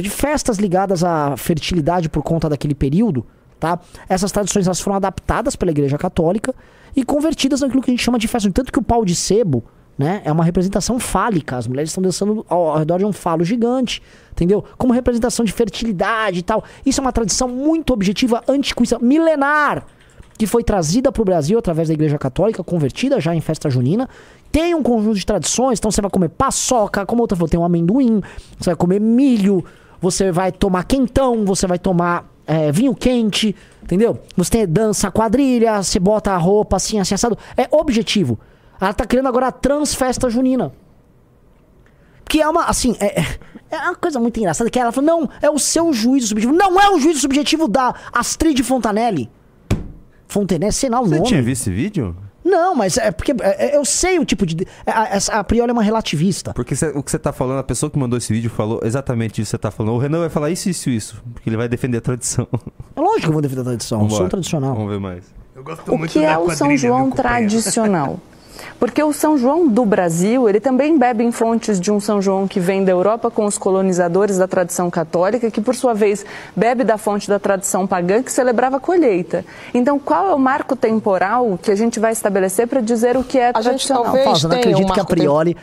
de 0.01 0.11
festas 0.11 0.59
ligadas 0.59 1.05
à 1.05 1.37
fertilidade 1.37 2.09
por 2.09 2.23
conta 2.23 2.49
daquele 2.49 2.75
período, 2.75 3.27
tá? 3.61 3.79
Essas 4.09 4.33
tradições 4.33 4.67
elas 4.67 4.81
foram 4.81 4.97
adaptadas 4.97 5.57
pela 5.57 5.71
Igreja 5.71 5.99
Católica 5.99 6.55
e 6.97 7.05
convertidas 7.05 7.61
naquilo 7.61 7.83
que 7.83 7.91
a 7.91 7.93
gente 7.93 8.03
chama 8.03 8.19
de 8.19 8.27
festa. 8.27 8.51
Tanto 8.51 8.73
que 8.73 8.79
o 8.79 8.83
pau 8.83 9.05
de 9.05 9.15
sebo, 9.15 9.63
né, 9.99 10.23
é 10.25 10.33
uma 10.33 10.43
representação 10.43 10.99
fálica. 10.99 11.57
As 11.57 11.67
mulheres 11.67 11.91
estão 11.91 12.03
dançando 12.03 12.45
ao, 12.49 12.71
ao 12.71 12.79
redor 12.79 12.99
de 12.99 13.05
um 13.05 13.13
falo 13.13 13.45
gigante, 13.45 14.03
entendeu? 14.33 14.65
Como 14.79 14.93
representação 14.93 15.45
de 15.45 15.53
fertilidade 15.53 16.41
e 16.41 16.43
tal. 16.43 16.65
Isso 16.85 17.01
é 17.01 17.03
uma 17.03 17.13
tradição 17.13 17.49
muito 17.49 17.93
objetiva, 17.93 18.43
antiquista, 18.49 18.99
milenar, 18.99 19.87
que 20.39 20.47
foi 20.47 20.65
trazida 20.65 21.13
para 21.13 21.23
o 21.23 21.25
Brasil 21.25 21.59
através 21.59 21.89
da 21.89 21.95
Igreja 21.95 22.19
Católica, 22.19 22.65
convertida 22.65 23.21
já 23.21 23.35
em 23.35 23.41
festa 23.41 23.69
junina. 23.69 24.09
Tem 24.51 24.75
um 24.75 24.83
conjunto 24.83 25.19
de 25.19 25.27
tradições, 25.27 25.79
então 25.79 25.91
você 25.91 26.01
vai 26.01 26.11
comer 26.11 26.31
paçoca, 26.31 27.05
como 27.05 27.21
outra 27.21 27.37
falou, 27.37 27.49
tem 27.49 27.61
um 27.61 27.65
amendoim, 27.65 28.23
você 28.59 28.71
vai 28.71 28.77
comer 28.77 29.01
milho, 29.01 29.65
você 30.01 30.33
vai 30.33 30.53
tomar 30.53 30.85
quentão, 30.85 31.45
você 31.45 31.67
vai 31.67 31.79
tomar 31.79 32.27
é, 32.47 32.71
vinho 32.71 32.95
quente, 32.95 33.55
entendeu? 33.87 34.21
Você 34.37 34.67
dança, 34.67 35.11
quadrilha, 35.11 35.83
você 35.83 35.99
bota 35.99 36.33
a 36.33 36.37
roupa 36.37 36.77
assim, 36.77 36.99
assim, 36.99 37.15
assado. 37.15 37.39
É 37.57 37.67
objetivo. 37.71 38.39
Ela 38.81 38.93
tá 38.93 39.07
criando 39.07 39.29
agora 39.29 39.47
a 39.47 39.53
transfesta 39.53 40.29
junina. 40.29 40.73
Que 42.29 42.43
é 42.43 42.49
uma, 42.49 42.65
assim, 42.65 42.97
é, 43.01 43.23
é 43.71 43.77
uma 43.77 43.95
coisa 43.95 44.21
muito 44.21 44.39
engraçada, 44.39 44.69
que 44.69 44.79
ela 44.79 44.93
falou, 44.93 45.07
não, 45.09 45.31
é 45.41 45.49
o 45.49 45.59
seu 45.59 45.93
juízo 45.93 46.29
subjetivo. 46.29 46.57
Não 46.57 46.81
é 46.81 46.91
o 46.91 46.99
juízo 46.99 47.21
subjetivo 47.21 47.69
da 47.69 47.95
Astrid 48.13 48.61
Fontanelli. 48.63 49.31
Fontenelle, 50.29 50.73
sei 50.73 50.91
lá 50.91 51.01
o 51.01 51.05
Você 51.05 51.11
nome. 51.11 51.23
Você 51.23 51.29
tinha 51.29 51.43
visto 51.43 51.63
esse 51.63 51.71
vídeo? 51.71 52.17
Não, 52.47 52.77
mas 52.77 52.97
é 52.97 53.11
porque 53.11 53.33
é, 53.33 53.71
é, 53.71 53.77
eu 53.77 53.85
sei 53.85 54.21
o 54.21 54.25
tipo 54.25 54.47
de. 54.47 54.65
É, 54.87 54.93
a, 54.93 55.41
a 55.41 55.45
Prioli 55.45 55.71
é 55.71 55.73
uma 55.73 55.83
relativista. 55.83 56.55
Porque 56.55 56.77
cê, 56.77 56.93
o 56.95 57.03
que 57.03 57.11
você 57.11 57.19
tá 57.19 57.33
falando, 57.33 57.59
a 57.59 57.65
pessoa 57.65 57.91
que 57.91 57.99
mandou 57.99 58.17
esse 58.17 58.33
vídeo 58.33 58.49
falou 58.49 58.81
exatamente 58.85 59.43
isso 59.43 59.49
que 59.49 59.57
você 59.57 59.59
tá 59.59 59.73
falando. 59.73 59.95
O 59.95 59.99
Renan 59.99 60.21
vai 60.21 60.29
falar 60.29 60.51
isso, 60.51 60.71
isso, 60.71 60.89
isso. 60.89 61.23
Porque 61.35 61.51
ele 61.51 61.57
vai 61.57 61.69
defender 61.69 61.99
a 61.99 62.01
tradição. 62.01 62.47
É 62.95 63.01
lógico 63.01 63.23
que 63.23 63.27
eu 63.27 63.33
vou 63.33 63.43
defender 63.43 63.63
a 63.63 63.65
tradição. 63.65 63.99
Vamos 63.99 64.13
eu 64.13 64.19
sou 64.19 64.29
tradicional. 64.29 64.75
Vamos 64.77 64.93
ver 64.93 65.01
mais. 65.01 65.25
o 65.89 66.07
que 66.07 66.21
é 66.21 66.39
o 66.39 66.49
São 66.55 66.77
João 66.77 67.11
tradicional? 67.11 68.21
Porque 68.79 69.03
o 69.03 69.13
São 69.13 69.39
João 69.39 69.69
do 69.69 69.85
Brasil, 69.85 70.49
ele 70.49 70.61
também 70.61 70.99
bebe 70.99 71.25
em 71.25 71.33
fontes 71.33 71.81
de 71.81 71.91
um 71.91 72.01
São 72.01 72.21
João 72.21 72.47
que 72.47 72.61
vem 72.61 72.85
da 72.85 72.93
Europa 72.93 73.31
com 73.31 73.45
os 73.45 73.59
colonizadores 73.59 74.39
da 74.39 74.47
tradição 74.47 74.91
católica, 74.91 75.51
que 75.51 75.61
por 75.61 75.75
sua 75.75 75.95
vez 75.95 76.25
bebe 76.55 76.85
da 76.85 76.99
fonte 76.99 77.29
da 77.29 77.39
tradição 77.39 77.87
pagã 77.87 78.23
que 78.23 78.31
celebrava 78.31 78.77
a 78.77 78.81
colheita. 78.81 79.45
Então, 79.73 79.99
qual 79.99 80.29
é 80.29 80.35
o 80.35 80.39
marco 80.39 80.77
temporal 80.77 81.59
que 81.61 81.71
a 81.71 81.75
gente 81.75 81.99
vai 81.99 82.13
estabelecer 82.13 82.67
para 82.67 82.81
dizer 82.81 83.17
o 83.17 83.25
que 83.25 83.39
é 83.39 83.49
a 83.49 83.53
tradicional? 83.53 84.05
Gente, 84.05 84.25
talvez 84.25 84.43
não 84.43 84.51
acredito 84.53 84.91
um 84.91 84.95
que 84.95 85.01
a 85.01 85.05
Prioli, 85.05 85.57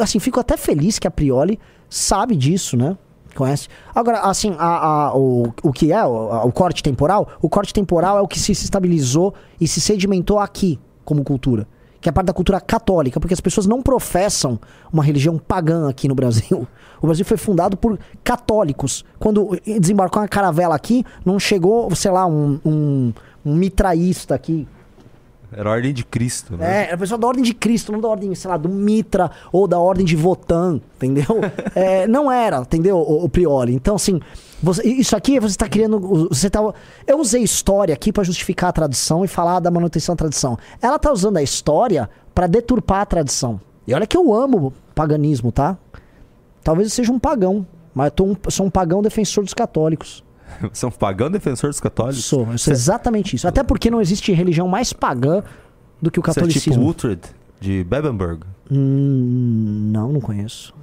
assim, 0.00 0.18
fico 0.18 0.40
até 0.40 0.56
feliz 0.56 0.98
que 0.98 1.06
a 1.06 1.10
Prioli 1.10 1.58
sabe 1.88 2.36
disso, 2.36 2.76
né? 2.76 2.96
Conhece? 3.34 3.68
Agora, 3.94 4.20
assim, 4.20 4.54
a, 4.58 4.86
a, 4.86 5.16
o, 5.16 5.52
o 5.62 5.72
que 5.72 5.92
é 5.92 6.04
o, 6.04 6.32
a, 6.32 6.44
o 6.44 6.52
corte 6.52 6.82
temporal? 6.82 7.28
O 7.40 7.48
corte 7.48 7.72
temporal 7.72 8.18
é 8.18 8.20
o 8.20 8.26
que 8.26 8.38
se 8.38 8.52
estabilizou 8.52 9.32
e 9.60 9.68
se 9.68 9.80
sedimentou 9.80 10.38
aqui 10.38 10.78
como 11.04 11.22
cultura 11.22 11.66
que 12.00 12.08
é 12.08 12.12
parte 12.12 12.26
da 12.26 12.32
cultura 12.32 12.60
católica, 12.60 13.20
porque 13.20 13.34
as 13.34 13.40
pessoas 13.40 13.66
não 13.66 13.82
professam 13.82 14.58
uma 14.92 15.04
religião 15.04 15.38
pagã 15.38 15.88
aqui 15.88 16.08
no 16.08 16.14
Brasil. 16.14 16.66
O 17.00 17.06
Brasil 17.06 17.24
foi 17.24 17.36
fundado 17.36 17.76
por 17.76 17.98
católicos. 18.22 19.04
Quando 19.18 19.58
desembarcou 19.64 20.20
uma 20.20 20.28
caravela 20.28 20.74
aqui, 20.74 21.04
não 21.24 21.38
chegou, 21.38 21.94
sei 21.94 22.10
lá, 22.10 22.26
um, 22.26 22.60
um, 22.64 23.12
um 23.44 23.54
mitraísta 23.54 24.34
aqui. 24.34 24.66
Era 25.52 25.68
a 25.68 25.72
ordem 25.72 25.92
de 25.92 26.04
Cristo, 26.04 26.56
né? 26.56 26.82
É, 26.82 26.86
era 26.86 26.94
a 26.94 26.98
pessoa 26.98 27.18
da 27.18 27.26
ordem 27.26 27.42
de 27.42 27.52
Cristo, 27.52 27.90
não 27.90 28.00
da 28.00 28.08
ordem, 28.08 28.34
sei 28.34 28.48
lá, 28.48 28.56
do 28.56 28.68
Mitra 28.68 29.30
ou 29.50 29.66
da 29.66 29.78
ordem 29.78 30.06
de 30.06 30.14
Votan, 30.14 30.80
entendeu? 30.96 31.40
é, 31.74 32.06
não 32.06 32.30
era, 32.30 32.60
entendeu, 32.60 32.96
o, 32.96 33.24
o 33.24 33.28
Prioli. 33.28 33.74
Então, 33.74 33.96
assim, 33.96 34.20
você, 34.62 34.86
isso 34.86 35.16
aqui 35.16 35.40
você 35.40 35.52
está 35.52 35.68
criando. 35.68 36.28
Você 36.28 36.50
tá, 36.50 36.60
eu 37.06 37.18
usei 37.18 37.42
história 37.42 37.94
aqui 37.94 38.12
para 38.12 38.22
justificar 38.24 38.70
a 38.70 38.72
tradição 38.72 39.24
e 39.24 39.28
falar 39.28 39.60
da 39.60 39.70
manutenção 39.70 40.14
da 40.14 40.18
tradição. 40.18 40.58
Ela 40.82 40.96
está 40.96 41.12
usando 41.12 41.38
a 41.38 41.42
história 41.42 42.10
para 42.34 42.46
deturpar 42.46 43.00
a 43.00 43.06
tradição. 43.06 43.60
E 43.86 43.94
olha 43.94 44.06
que 44.06 44.16
eu 44.16 44.32
amo 44.32 44.72
paganismo, 44.94 45.50
tá? 45.50 45.78
Talvez 46.62 46.88
eu 46.88 46.90
seja 46.90 47.10
um 47.10 47.18
pagão, 47.18 47.66
mas 47.94 48.12
eu 48.18 48.26
um, 48.26 48.36
sou 48.50 48.66
um 48.66 48.70
pagão 48.70 49.02
defensor 49.02 49.42
dos 49.42 49.54
católicos. 49.54 50.22
Você 50.72 50.84
é 50.84 50.88
um 50.88 50.92
pagão 50.92 51.30
defensor 51.30 51.70
dos 51.70 51.80
católicos? 51.80 52.24
Sou, 52.24 52.46
eu 52.50 52.58
sou 52.58 52.72
exatamente 52.72 53.36
isso. 53.36 53.48
Até 53.48 53.62
porque 53.62 53.90
não 53.90 54.00
existe 54.00 54.32
religião 54.32 54.68
mais 54.68 54.92
pagã 54.92 55.42
do 56.00 56.10
que 56.10 56.18
o 56.20 56.22
catolicismo. 56.22 56.74
Você 56.74 56.78
é 56.78 56.82
tipo 56.82 56.90
Uhtred, 56.90 57.20
de 57.60 57.84
Bebenberg? 57.84 58.42
Hum, 58.70 59.90
não, 59.92 60.12
não 60.12 60.20
conheço. 60.20 60.74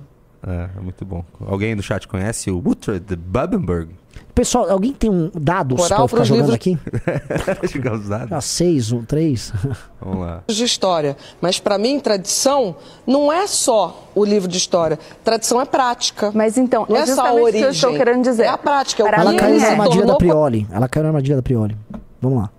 É, 0.45 0.69
é 0.77 0.81
muito 0.81 1.03
bom. 1.05 1.23
Alguém 1.45 1.75
do 1.75 1.81
chat 1.81 2.07
conhece 2.07 2.51
o 2.51 2.61
Uhtred 2.65 2.99
de 2.99 3.15
Babenberg? 3.15 3.89
Pessoal, 4.33 4.69
alguém 4.69 4.93
tem 4.93 5.09
um 5.09 5.31
dados 5.33 5.81
Coral 5.81 5.97
pra 5.97 6.03
eu 6.03 6.07
ficar 6.07 6.23
jogando 6.23 6.51
livros. 6.51 6.55
aqui? 6.55 6.77
Jogar 7.73 7.93
os 7.93 8.07
dados. 8.07 8.31
Ah, 8.31 8.41
seis, 8.41 8.91
um, 8.91 9.03
três. 9.03 9.51
Vamos 9.99 10.19
lá. 10.19 10.43
de 10.47 10.63
história. 10.63 11.17
Mas 11.41 11.59
para 11.59 11.77
mim, 11.79 11.99
tradição 11.99 12.75
não 13.05 13.31
é 13.33 13.47
só 13.47 14.07
o 14.13 14.23
livro 14.23 14.47
de 14.47 14.57
história. 14.57 14.99
Tradição 15.23 15.59
é 15.59 15.65
prática. 15.65 16.31
Mas 16.35 16.55
então, 16.55 16.85
não 16.87 16.97
é 16.97 17.01
é 17.01 17.05
só 17.07 17.21
a 17.21 17.29
isso 17.29 17.35
que 17.35 17.41
origem. 17.41 17.61
eu 17.63 17.71
estou 17.71 17.93
querendo 17.95 18.23
dizer. 18.23 18.43
É 18.43 18.47
a 18.49 18.57
prática. 18.59 19.03
É 19.03 19.07
Ela 19.07 19.33
caiu 19.33 19.59
na 19.59 19.65
é. 19.65 19.69
armadilha 19.71 20.05
da 20.05 20.15
Prioli. 20.15 20.67
Ela 20.71 20.87
caiu 20.87 21.03
na 21.03 21.09
armadilha 21.09 21.35
da 21.35 21.41
Prioli. 21.41 21.75
Vamos 22.21 22.39
lá. 22.39 22.49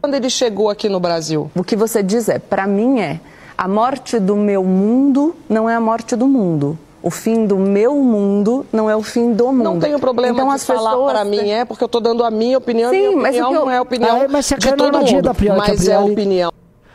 quando 0.00 0.14
ele 0.14 0.30
chegou 0.30 0.70
aqui 0.70 0.88
no 0.88 1.00
Brasil. 1.00 1.50
O 1.54 1.64
que 1.64 1.74
você 1.74 2.00
diz 2.02 2.28
é, 2.28 2.38
para 2.38 2.64
mim 2.66 3.00
é, 3.00 3.18
a 3.58 3.66
morte 3.66 4.20
do 4.20 4.36
meu 4.36 4.62
mundo 4.62 5.34
não 5.48 5.68
é 5.68 5.74
a 5.74 5.80
morte 5.80 6.14
do 6.14 6.28
mundo. 6.28 6.78
O 7.06 7.10
fim 7.10 7.44
do 7.46 7.58
meu 7.58 7.94
mundo 7.96 8.64
não 8.72 8.88
é 8.88 8.96
o 8.96 9.02
fim 9.02 9.34
do 9.34 9.48
mundo. 9.48 9.62
Não 9.62 9.78
tenho 9.78 9.98
problema 9.98 10.32
então, 10.32 10.48
de 10.48 10.54
as 10.54 10.64
falar 10.64 10.92
pessoas 10.92 11.12
para 11.12 11.22
mim 11.26 11.50
é, 11.50 11.62
porque 11.66 11.84
eu 11.84 11.88
tô 11.88 12.00
dando 12.00 12.24
a 12.24 12.30
minha 12.30 12.56
opinião, 12.56 12.90
Sim, 12.90 13.08
minha 13.10 13.16
mas 13.18 13.36
o 13.36 13.40
opinião 13.42 13.52
eu- 13.52 13.60
não 13.66 13.70
é 13.70 13.76
a 13.76 13.82
opinião 13.82 14.22
Ah, 14.22 14.26
mas 14.30 14.46
você 14.46 14.56
de 14.56 14.72
todo 14.74 14.98
mundo. 14.98 15.20
da 15.22 15.34
Prioli, 15.34 15.60
que 15.60 15.70
a 15.70 15.74
mas 15.74 15.86
é 15.88 15.94
a 15.94 16.00
opinião. 16.00 16.50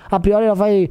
A 0.10 0.20
Priori 0.20 0.46
ela 0.46 0.56
vai, 0.56 0.90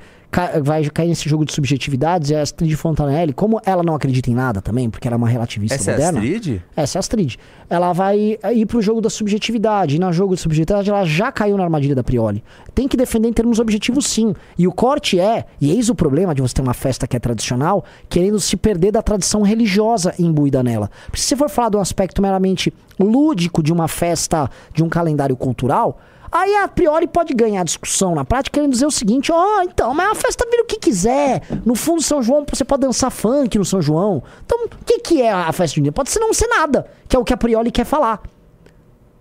vai 0.63 0.85
cair 0.91 1.09
nesse 1.09 1.29
jogo 1.29 1.45
de 1.45 1.53
subjetividades. 1.53 2.31
E 2.31 2.35
a 2.35 2.43
Astrid 2.43 2.75
Fontanelli, 2.77 3.33
como 3.33 3.61
ela 3.65 3.83
não 3.83 3.95
acredita 3.95 4.31
em 4.31 4.35
nada 4.35 4.61
também, 4.61 4.91
porque 4.91 5.09
ela 5.09 5.15
é 5.15 5.19
uma 5.19 5.29
relativista 5.29 5.77
Essa 5.77 5.91
é 5.91 5.95
a 5.95 5.97
moderna. 5.97 6.19
Astrid? 6.21 6.63
Essa 6.77 6.97
é 6.97 6.99
a 6.99 7.01
Astrid. 7.01 7.37
Ela 7.71 7.93
vai 7.93 8.39
ir 8.55 8.67
pro 8.67 8.81
jogo 8.81 9.01
da 9.01 9.11
subjetividade. 9.11 9.97
E 9.97 9.99
no 9.99 10.13
jogo 10.13 10.35
de 10.35 10.41
subjetividade, 10.41 10.89
ela 10.91 11.05
já 11.05 11.33
caiu 11.33 11.57
na 11.57 11.65
armadilha 11.65 11.95
da 11.95 12.05
Prioli. 12.05 12.43
Tem 12.75 12.87
que 12.87 12.97
defender 12.97 13.29
em 13.29 13.33
termos 13.33 13.59
objetivos, 13.59 14.07
sim. 14.07 14.35
E 14.57 14.67
o 14.67 14.73
corte 14.73 15.19
é, 15.19 15.47
e 15.61 15.71
eis 15.71 15.89
o 15.89 15.95
problema 15.95 16.35
de 16.35 16.43
você 16.43 16.55
ter 16.55 16.63
uma 16.63 16.75
festa 16.75 17.07
que 17.07 17.17
é 17.17 17.21
tradicional, 17.21 17.85
querendo 18.09 18.39
se 18.39 18.57
perder 18.57 18.93
da 18.93 19.03
tradição 19.03 19.43
religiosa 19.43 20.15
imbuída 20.19 20.63
nela. 20.63 20.91
Porque 21.07 21.21
se 21.21 21.29
você 21.29 21.37
for 21.37 21.49
falar 21.49 21.71
de 21.71 21.77
um 21.77 21.81
aspecto 21.81 22.23
meramente 22.23 22.73
lúdico 22.99 23.63
de 23.63 23.73
uma 23.73 23.89
festa, 23.89 24.51
de 24.75 24.83
um 24.83 24.89
calendário 24.89 25.37
cultural. 25.37 25.99
Aí 26.31 26.57
a 26.57 26.69
priori 26.69 27.07
pode 27.07 27.33
ganhar 27.35 27.65
discussão 27.65 28.15
na 28.15 28.25
prática, 28.25 28.55
querendo 28.55 28.73
dizer 28.73 28.87
o 28.87 28.91
seguinte: 28.91 29.33
ó, 29.33 29.63
então, 29.63 29.95
mas 29.95 30.11
a 30.11 30.15
festa 30.15 30.47
vira 30.51 30.63
o 30.63 30.67
que 30.67 30.79
quiser. 30.79 31.43
No 31.65 31.75
fundo, 31.75 32.03
São 32.03 32.23
João, 32.23 32.45
você 32.51 32.65
pode 32.65 32.83
dançar 32.83 33.11
funk 33.11 33.59
no 33.59 33.65
São 33.65 33.81
João. 33.81 34.23
Então, 34.45 34.67
o 34.67 34.85
que, 34.85 34.99
que 35.01 35.23
é 35.23 35.33
a 35.33 35.53
festa 35.53 35.77
junina? 35.77 35.93
Pode 35.93 36.11
ser 36.11 36.21
não 36.21 36.33
ser 36.35 36.47
nada, 36.49 36.87
que 37.09 37.17
é 37.17 37.19
o 37.19 37.25
que 37.25 37.33
a 37.33 37.37
priori 37.37 37.71
quer 37.71 37.85
falar. 37.85 38.23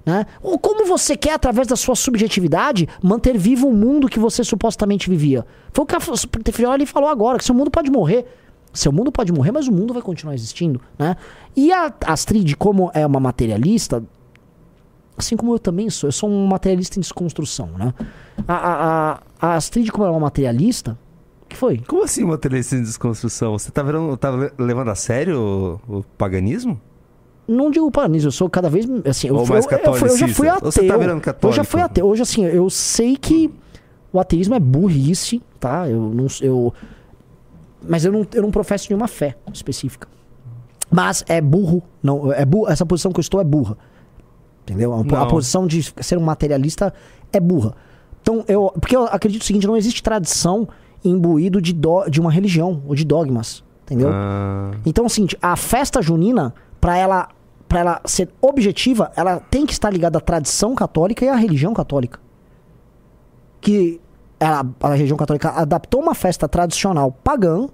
Né? 0.08 0.26
Ou 0.42 0.58
como 0.58 0.86
você 0.86 1.18
quer, 1.18 1.34
através 1.34 1.68
da 1.68 1.76
sua 1.76 1.94
subjetividade, 1.94 2.88
manter 3.04 3.38
vivo 3.38 3.68
o 3.68 3.74
mundo 3.74 4.08
que 4.08 4.18
você 4.18 4.42
supostamente 4.42 5.10
vivia. 5.10 5.46
Foi 5.74 5.84
o 5.84 5.86
que 5.86 5.96
a 5.96 6.54
Prioli 6.54 6.86
falou 6.86 7.10
agora, 7.10 7.38
que 7.38 7.44
seu 7.44 7.54
mundo 7.54 7.70
pode 7.70 7.92
morrer. 7.92 8.26
Seu 8.72 8.92
mundo 8.92 9.12
pode 9.12 9.34
morrer, 9.34 9.52
mas 9.52 9.68
o 9.68 9.72
mundo 9.72 9.94
vai 9.94 10.02
continuar 10.02 10.34
existindo, 10.34 10.80
né? 10.98 11.18
E 11.56 11.74
a 11.74 11.92
Astrid, 12.06 12.56
como 12.56 12.90
é 12.94 13.06
uma 13.06 13.20
materialista, 13.20 14.02
assim 15.18 15.36
como 15.36 15.54
eu 15.54 15.60
também 15.60 15.90
sou, 15.90 16.08
eu 16.08 16.12
sou 16.12 16.30
um 16.30 16.46
materialista 16.46 16.98
em 16.98 17.02
desconstrução, 17.02 17.70
né? 17.78 17.94
A, 18.48 18.54
a, 18.56 19.20
a, 19.42 19.56
Astrid, 19.56 19.92
como 19.92 20.06
é 20.06 20.10
uma 20.10 20.20
materialista, 20.20 20.98
o 21.44 21.48
que 21.48 21.56
foi? 21.58 21.80
Como 21.80 22.04
assim 22.04 22.24
televisão 22.38 22.80
de 22.80 22.86
desconstrução? 22.86 23.58
Você 23.58 23.72
tá, 23.72 23.82
virando, 23.84 24.16
tá 24.16 24.30
le- 24.30 24.52
levando 24.58 24.90
a 24.90 24.96
sério 24.96 25.80
o, 25.88 25.98
o 26.00 26.04
paganismo? 26.18 26.80
Não 27.48 27.72
digo 27.72 27.90
paganismo, 27.90 28.28
eu 28.28 28.32
sou 28.32 28.50
cada 28.50 28.70
vez 28.70 28.86
assim, 29.06 29.28
eu, 29.30 29.36
Ou 29.36 29.46
fui- 29.46 29.54
mais 29.54 29.66
eu, 29.66 29.72
eu, 29.80 29.94
fui- 29.94 30.10
eu 30.10 30.18
já 30.18 30.28
fui 30.28 30.48
ateu. 30.50 30.72
Você 30.72 30.86
tá 30.88 30.98
virando 30.98 31.18
Eu 31.18 31.24
já 31.26 31.34
católico? 31.34 31.64
fui 31.66 31.82
ateu. 31.82 32.06
Hoje 32.06 32.22
assim, 32.22 32.44
eu 32.46 32.70
sei 32.70 33.16
que 33.16 33.50
o 34.12 34.20
ateísmo 34.20 34.54
é 34.56 34.60
burrice, 34.60 35.42
tá? 35.60 35.90
Eu 35.90 36.02
não 36.14 36.28
eu 36.42 36.74
mas 37.82 38.04
eu 38.04 38.12
não, 38.12 38.28
eu 38.34 38.42
não 38.42 38.52
professo 38.52 38.88
nenhuma 38.90 39.08
fé 39.08 39.38
específica. 39.54 40.08
Mas 40.92 41.24
é 41.28 41.40
burro, 41.40 41.82
não, 42.04 42.32
é 42.34 42.44
burro, 42.46 42.70
essa 42.70 42.86
posição 42.86 43.12
que 43.12 43.20
eu 43.20 43.22
estou 43.22 43.40
é 43.40 43.44
burra. 43.44 43.78
Entendeu? 44.68 44.94
A, 44.94 45.22
a 45.22 45.26
posição 45.28 45.66
de 45.66 45.82
ser 46.02 46.18
um 46.18 46.22
materialista 46.22 46.94
é 47.32 47.40
burra. 47.40 47.74
Então, 48.22 48.44
eu, 48.50 48.74
porque 48.80 48.96
eu 48.96 49.06
acredito 49.06 49.42
o 49.42 49.46
seguinte, 49.46 49.66
não 49.66 49.78
existe 49.78 50.04
tradição 50.04 50.68
imbuído 51.06 51.62
de, 51.62 51.72
do, 51.72 52.10
de 52.10 52.20
uma 52.20 52.30
religião 52.30 52.84
ou 52.86 52.94
de 52.94 53.06
dogmas, 53.06 53.64
entendeu? 53.86 54.10
Ah, 54.12 54.72
Então, 54.86 55.08
seguinte, 55.08 55.38
a 55.42 55.56
festa 55.56 56.02
junina, 56.02 56.54
pra 56.82 56.98
ela, 56.98 57.30
pra 57.70 57.80
ela 57.80 58.02
ser 58.04 58.30
objetiva, 58.42 59.10
ela 59.16 59.40
tem 59.40 59.66
que 59.66 59.72
estar 59.72 59.90
ligada 59.90 60.18
à 60.18 60.22
tradição 60.22 60.76
católica 60.76 61.24
e 61.24 61.30
à 61.30 61.36
religião 61.36 61.74
católica. 61.74 62.20
Que 63.62 64.02
ela, 64.38 64.66
a 64.82 64.90
religião 64.90 65.18
católica 65.18 65.50
adaptou 65.52 66.02
uma 66.02 66.14
festa 66.14 66.50
tradicional 66.50 67.12
pagã, 67.12 67.68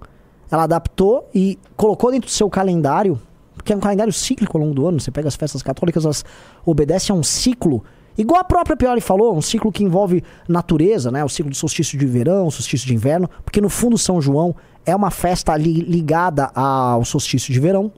ela 0.51 0.63
adaptou 0.63 1.27
e 1.33 1.57
colocou 1.75 2.11
dentro 2.11 2.27
do 2.27 2.31
seu 2.31 2.47
calendário, 2.49 3.19
que 3.63 3.71
é 3.73 3.75
um 3.75 3.79
calendário 3.79 4.11
cíclico 4.13 4.57
ao 4.57 4.63
longo 4.63 4.75
do 4.75 4.87
ano. 4.87 4.99
Você 4.99 5.11
pega 5.11 5.27
as 5.27 5.35
festas 5.35 5.61
católicas, 5.63 6.03
elas 6.05 6.23
obedecem 6.65 7.15
a 7.15 7.19
um 7.19 7.23
ciclo. 7.23 7.83
Igual 8.17 8.41
a 8.41 8.43
própria 8.43 8.75
Pioli 8.77 9.01
falou, 9.01 9.35
um 9.35 9.41
ciclo 9.41 9.71
que 9.71 9.83
envolve 9.83 10.23
natureza, 10.47 11.09
né? 11.11 11.23
O 11.23 11.29
ciclo 11.29 11.49
do 11.49 11.55
solstício 11.55 11.97
de 11.97 12.05
verão, 12.05 12.51
solstício 12.51 12.85
de 12.87 12.93
inverno, 12.93 13.27
porque 13.43 13.59
no 13.59 13.69
fundo 13.69 13.97
São 13.97 14.21
João 14.21 14.55
é 14.85 14.95
uma 14.95 15.09
festa 15.09 15.55
li- 15.57 15.81
ligada 15.81 16.51
ao 16.53 17.03
solstício 17.05 17.51
de 17.51 17.59
verão, 17.59 17.91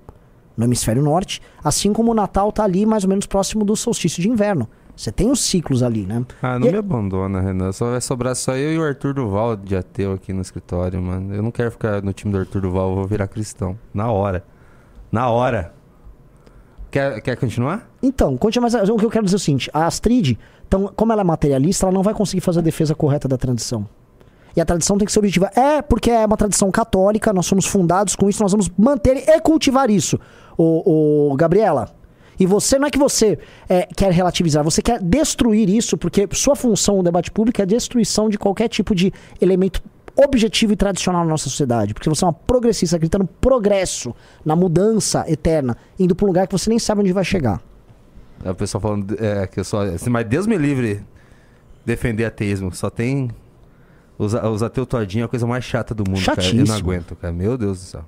no 0.55 0.63
hemisfério 0.63 1.01
norte, 1.03 1.41
assim 1.61 1.91
como 1.91 2.11
o 2.11 2.15
Natal 2.15 2.49
tá 2.49 2.63
ali 2.63 2.85
mais 2.85 3.03
ou 3.03 3.09
menos 3.09 3.25
próximo 3.25 3.65
do 3.65 3.75
solstício 3.75 4.21
de 4.21 4.29
inverno. 4.29 4.69
Você 4.95 5.11
tem 5.11 5.29
os 5.29 5.41
ciclos 5.41 5.83
ali, 5.83 6.05
né? 6.05 6.23
Ah, 6.41 6.57
não 6.57 6.67
E- 6.69 6.71
me 6.71 6.77
abandona, 6.77 7.41
Renan. 7.41 7.73
Só 7.73 7.91
vai 7.91 7.99
sobrar 7.99 8.33
só 8.37 8.55
eu 8.55 8.71
e 8.71 8.77
o 8.79 8.83
Arthur 8.85 9.13
Duval 9.13 9.57
de 9.57 9.75
ateu 9.75 10.13
aqui 10.13 10.31
no 10.31 10.41
escritório, 10.41 11.01
mano. 11.01 11.35
Eu 11.35 11.43
não 11.43 11.51
quero 11.51 11.69
ficar 11.71 12.01
no 12.01 12.13
time 12.13 12.31
do 12.31 12.39
Arthur 12.39 12.61
Duval, 12.61 12.91
eu 12.91 12.95
vou 12.95 13.05
virar 13.05 13.27
cristão. 13.27 13.77
Na 13.93 14.09
hora. 14.09 14.45
Na 15.15 15.29
hora. 15.29 15.71
Quer, 16.91 17.21
quer 17.21 17.37
continuar? 17.37 17.89
Então, 18.03 18.35
continua, 18.35 18.69
mas 18.69 18.89
o 18.89 18.97
que 18.97 19.05
eu 19.05 19.09
quero 19.09 19.23
dizer 19.23 19.37
é 19.37 19.37
o 19.37 19.39
seguinte: 19.39 19.69
a 19.73 19.85
Astrid, 19.85 20.37
então, 20.67 20.91
como 20.93 21.13
ela 21.13 21.21
é 21.21 21.23
materialista, 21.23 21.85
ela 21.85 21.93
não 21.93 22.03
vai 22.03 22.13
conseguir 22.13 22.41
fazer 22.41 22.59
a 22.59 22.61
defesa 22.61 22.93
correta 22.93 23.25
da 23.25 23.37
tradição. 23.37 23.87
E 24.53 24.59
a 24.59 24.65
tradição 24.65 24.97
tem 24.97 25.05
que 25.05 25.13
ser 25.13 25.19
objetiva. 25.19 25.49
É 25.55 25.81
porque 25.81 26.11
é 26.11 26.25
uma 26.25 26.35
tradição 26.35 26.69
católica, 26.69 27.31
nós 27.31 27.45
somos 27.45 27.65
fundados 27.65 28.13
com 28.13 28.29
isso, 28.29 28.43
nós 28.43 28.51
vamos 28.51 28.69
manter 28.77 29.29
e 29.29 29.39
cultivar 29.39 29.89
isso. 29.89 30.19
O, 30.57 31.31
o 31.31 31.35
Gabriela. 31.37 31.95
E 32.37 32.45
você, 32.45 32.77
não 32.77 32.87
é 32.87 32.91
que 32.91 32.99
você 32.99 33.39
é, 33.69 33.87
quer 33.95 34.11
relativizar, 34.11 34.65
você 34.65 34.81
quer 34.81 35.01
destruir 35.01 35.69
isso, 35.69 35.97
porque 35.97 36.27
sua 36.33 36.57
função 36.57 36.97
no 36.97 37.03
debate 37.03 37.31
público 37.31 37.61
é 37.61 37.63
a 37.63 37.65
destruição 37.65 38.27
de 38.27 38.37
qualquer 38.37 38.67
tipo 38.67 38.93
de 38.93 39.13
elemento 39.39 39.81
objetivo 40.15 40.73
e 40.73 40.75
tradicional 40.75 41.23
na 41.23 41.29
nossa 41.31 41.45
sociedade. 41.45 41.93
Porque 41.93 42.09
você 42.09 42.23
é 42.23 42.27
uma 42.27 42.33
progressista, 42.33 42.95
acreditando 42.95 43.23
no 43.25 43.27
progresso, 43.27 44.15
na 44.43 44.55
mudança 44.55 45.25
eterna, 45.27 45.77
indo 45.99 46.15
para 46.15 46.25
um 46.25 46.27
lugar 46.27 46.47
que 46.47 46.53
você 46.53 46.69
nem 46.69 46.79
sabe 46.79 47.01
onde 47.01 47.11
vai 47.11 47.23
chegar. 47.23 47.61
É 48.43 48.51
o 48.51 48.55
pessoal 48.55 48.81
falando 48.81 49.15
é, 49.19 49.47
que 49.47 49.59
eu 49.59 49.63
só. 49.63 49.81
assim, 49.81 50.09
Mas 50.09 50.25
Deus 50.25 50.45
me 50.47 50.57
livre 50.57 51.01
defender 51.85 52.25
ateísmo. 52.25 52.73
Só 52.73 52.89
tem. 52.89 53.29
Os, 54.17 54.33
os 54.33 54.63
ateus 54.63 54.87
todinho 54.87 55.23
é 55.23 55.25
a 55.25 55.27
coisa 55.27 55.45
mais 55.45 55.63
chata 55.63 55.93
do 55.93 56.03
mundo, 56.09 56.23
cara. 56.23 56.39
Eu 56.39 56.43
Chatíssimo. 56.43 56.67
não 56.67 56.75
aguento, 56.75 57.15
cara. 57.15 57.33
Meu 57.33 57.57
Deus 57.57 57.79
do 57.79 57.85
céu. 57.85 58.05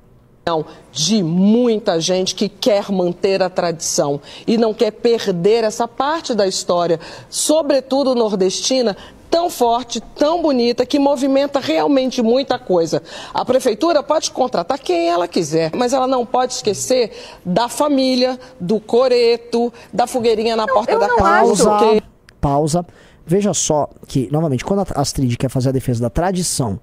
de 0.91 1.21
muita 1.21 1.99
gente 1.99 2.33
que 2.33 2.47
quer 2.47 2.89
manter 2.89 3.43
a 3.43 3.49
tradição 3.49 4.21
e 4.45 4.57
não 4.57 4.73
quer 4.73 4.91
perder 4.91 5.65
essa 5.65 5.85
parte 5.85 6.33
da 6.33 6.47
história, 6.47 6.97
sobretudo 7.29 8.15
nordestina, 8.15 8.95
tão 9.29 9.49
forte, 9.49 10.01
tão 10.15 10.41
bonita, 10.41 10.85
que 10.85 10.99
movimenta 10.99 11.59
realmente 11.59 12.21
muita 12.21 12.57
coisa. 12.57 13.01
A 13.33 13.45
prefeitura 13.45 14.01
pode 14.01 14.31
contratar 14.31 14.79
quem 14.79 15.09
ela 15.09 15.27
quiser, 15.27 15.71
mas 15.75 15.93
ela 15.93 16.07
não 16.07 16.25
pode 16.25 16.53
esquecer 16.53 17.11
da 17.45 17.69
família, 17.69 18.39
do 18.59 18.79
coreto, 18.79 19.71
da 19.93 20.07
fogueirinha 20.07 20.55
na 20.55 20.65
porta 20.65 20.93
eu 20.93 20.99
da 20.99 21.07
não 21.07 21.17
casa. 21.17 21.53
acho. 21.53 21.63
Pausa. 21.63 22.03
Pausa. 22.39 22.85
Veja 23.25 23.53
só 23.53 23.89
que, 24.07 24.29
novamente, 24.31 24.63
quando 24.63 24.79
a 24.79 25.01
Astrid 25.01 25.35
quer 25.37 25.49
fazer 25.49 25.69
a 25.69 25.73
defesa 25.73 26.01
da 26.01 26.09
tradição 26.09 26.79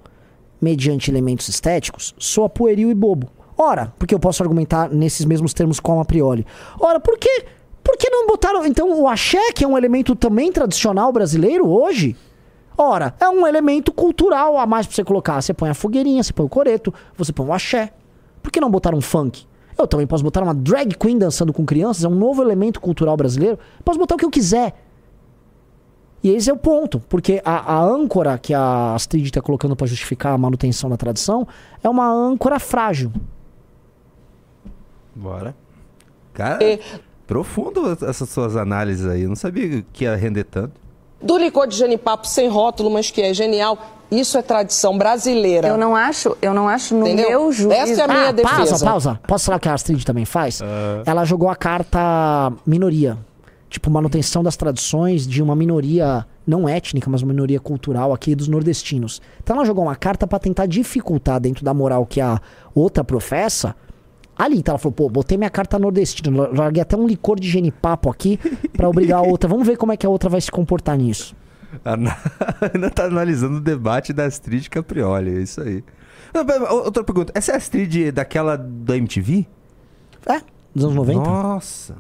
mediante 0.61 1.11
elementos 1.11 1.49
estéticos, 1.49 2.15
soa 2.19 2.49
pueril 2.49 2.91
e 2.91 2.95
bobo. 2.95 3.29
Ora, 3.57 3.93
porque 3.99 4.15
eu 4.15 4.19
posso 4.19 4.43
argumentar 4.43 4.91
nesses 4.91 5.25
mesmos 5.25 5.55
termos 5.55 5.81
como 5.81 6.01
a 6.01 6.05
priori. 6.05 6.47
Ora, 6.79 7.01
por 7.01 7.17
que, 7.19 7.45
por 7.83 7.97
que 7.97 8.11
não 8.11 8.27
botaram, 8.27 8.67
então, 8.67 9.01
o 9.01 9.09
axé, 9.09 9.53
que 9.53 9.65
é 9.65 9.69
um 9.69 9.79
elemento 9.79 10.15
também 10.15 10.53
tradicional 10.53 11.13
brasileiro 11.13 11.69
hoje? 11.69 12.17
Ora, 12.77 13.15
é 13.21 13.29
um 13.29 13.47
elemento 13.47 13.93
cultural 13.93 14.59
a 14.59 14.67
mais 14.67 14.87
pra 14.87 14.95
você 14.97 15.05
colocar. 15.05 15.41
Você 15.41 15.55
põe 15.55 15.71
a 15.71 15.75
fogueirinha, 15.75 16.23
você 16.23 16.33
põe 16.33 16.47
o 16.47 16.49
coreto, 16.49 16.93
você 17.17 17.33
põe 17.33 17.47
o 17.47 17.53
axé. 17.53 17.93
Por 18.43 18.51
que 18.51 18.61
não 18.61 18.71
botaram 18.71 18.99
um 18.99 19.01
funk? 19.01 19.47
Eu 19.79 19.87
também 19.87 20.07
posso 20.07 20.23
botar 20.23 20.43
uma 20.43 20.55
drag 20.55 20.95
queen 20.97 21.19
dançando 21.19 21.53
com 21.53 21.65
crianças, 21.65 22.05
é 22.05 22.09
um 22.09 22.15
novo 22.15 22.43
elemento 22.43 22.81
cultural 22.81 23.17
brasileiro. 23.17 23.59
Posso 23.85 23.99
botar 23.99 24.15
o 24.15 24.19
que 24.19 24.25
eu 24.25 24.31
quiser. 24.31 24.75
E 26.23 26.31
esse 26.31 26.49
é 26.49 26.53
o 26.53 26.57
ponto, 26.57 27.01
porque 27.09 27.43
a, 27.45 27.75
a 27.75 27.83
âncora 27.85 28.39
que 28.39 28.55
a 28.55 28.95
Astrid 28.95 29.27
está 29.27 29.43
colocando 29.43 29.77
para 29.77 29.87
justificar 29.87 30.33
a 30.33 30.39
manutenção 30.39 30.89
da 30.89 30.97
tradição 30.97 31.47
é 31.83 31.89
uma 31.89 32.09
âncora 32.11 32.59
frágil. 32.59 33.13
Bora. 35.15 35.55
Cara, 36.33 36.65
E- 36.65 36.81
profundo 37.27 37.93
essas 38.07 38.29
suas 38.29 38.57
análises 38.57 39.07
aí. 39.07 39.23
Eu 39.23 39.29
não 39.29 39.37
sabia 39.37 39.85
que 39.93 40.05
ia 40.05 40.17
render 40.17 40.45
tanto. 40.45 40.81
Do 41.25 41.39
licor 41.39 41.67
de 41.67 41.77
genipapo 41.77 42.27
sem 42.29 42.49
rótulo, 42.49 42.91
mas 42.91 43.11
que 43.11 43.23
é 43.23 43.33
genial, 43.33 43.79
Isso 44.11 44.39
é 44.39 44.43
tradição 44.43 44.97
brasileira. 44.97 45.67
Eu 45.67 45.77
não 45.77 45.97
acho, 45.97 46.37
eu 46.41 46.55
não 46.55 46.69
acho 46.69 46.95
no 46.95 47.07
Entendeu? 47.07 47.31
meu 47.31 47.53
juízo. 47.53 47.73
Essa 47.73 48.03
é 48.03 48.05
a 48.05 48.09
minha 48.09 48.29
ah, 48.29 48.33
defesa. 48.33 48.57
Pausa, 48.57 48.85
pausa. 48.85 49.21
Posso 49.27 49.47
falar 49.47 49.59
que 49.59 49.69
a 49.69 49.75
Astrid 49.75 50.05
também 50.05 50.25
faz? 50.25 50.61
Uh... 50.61 50.65
Ela 51.05 51.25
jogou 51.25 51.49
a 51.49 51.57
carta 51.57 52.53
minoria. 52.67 53.19
Tipo, 53.69 53.91
manutenção 53.91 54.43
das 54.43 54.57
tradições 54.57 55.27
de 55.27 55.43
uma 55.43 55.57
minoria 55.57 56.25
não 56.47 56.69
étnica, 56.69 57.11
mas 57.11 57.23
uma 57.23 57.33
minoria 57.33 57.59
cultural 57.59 58.13
aqui 58.13 58.35
dos 58.35 58.47
nordestinos. 58.47 59.21
Então 59.43 59.57
ela 59.57 59.65
jogou 59.65 59.85
uma 59.85 59.97
carta 59.97 60.29
para 60.29 60.39
tentar 60.39 60.67
dificultar 60.67 61.41
dentro 61.41 61.65
da 61.65 61.75
moral 61.75 62.07
que 62.07 62.21
a 62.21 62.41
outra 62.73 63.03
professa. 63.03 63.75
Ali, 64.37 64.59
então 64.59 64.73
ela 64.73 64.79
falou, 64.79 64.93
pô, 64.93 65.09
botei 65.09 65.39
minha 65.39 65.51
carta 65.51 65.79
nordestina, 65.79 66.49
larguei 66.53 66.83
até 66.83 66.97
um 66.97 67.07
licor 67.07 67.39
de 67.39 67.49
genipapo 67.49 68.11
aqui 68.11 68.39
para 68.73 68.89
obrigar 68.89 69.19
a 69.19 69.23
outra. 69.23 69.49
Vamos 69.49 69.67
ver 69.67 69.77
como 69.77 69.93
é 69.93 69.97
que 69.97 70.05
a 70.05 70.11
outra 70.11 70.29
vai 70.29 70.41
se 70.41 70.51
comportar 70.51 70.97
nisso. 70.99 71.37
Ainda 71.85 72.91
tá 72.91 73.05
analisando 73.05 73.59
o 73.59 73.61
debate 73.61 74.13
da 74.13 74.25
Astrid 74.25 74.69
Caprioli, 74.69 75.37
é 75.37 75.41
isso 75.41 75.61
aí. 75.61 75.85
Outra 76.71 77.05
pergunta, 77.05 77.33
essa 77.35 77.53
é 77.53 77.55
a 77.55 77.59
Astrid 77.59 78.11
daquela 78.11 78.57
da 78.57 78.97
MTV? 78.97 79.47
É, 80.27 80.41
dos 80.75 80.85
anos 80.85 80.97
90. 80.97 81.21
Nossa. 81.21 81.97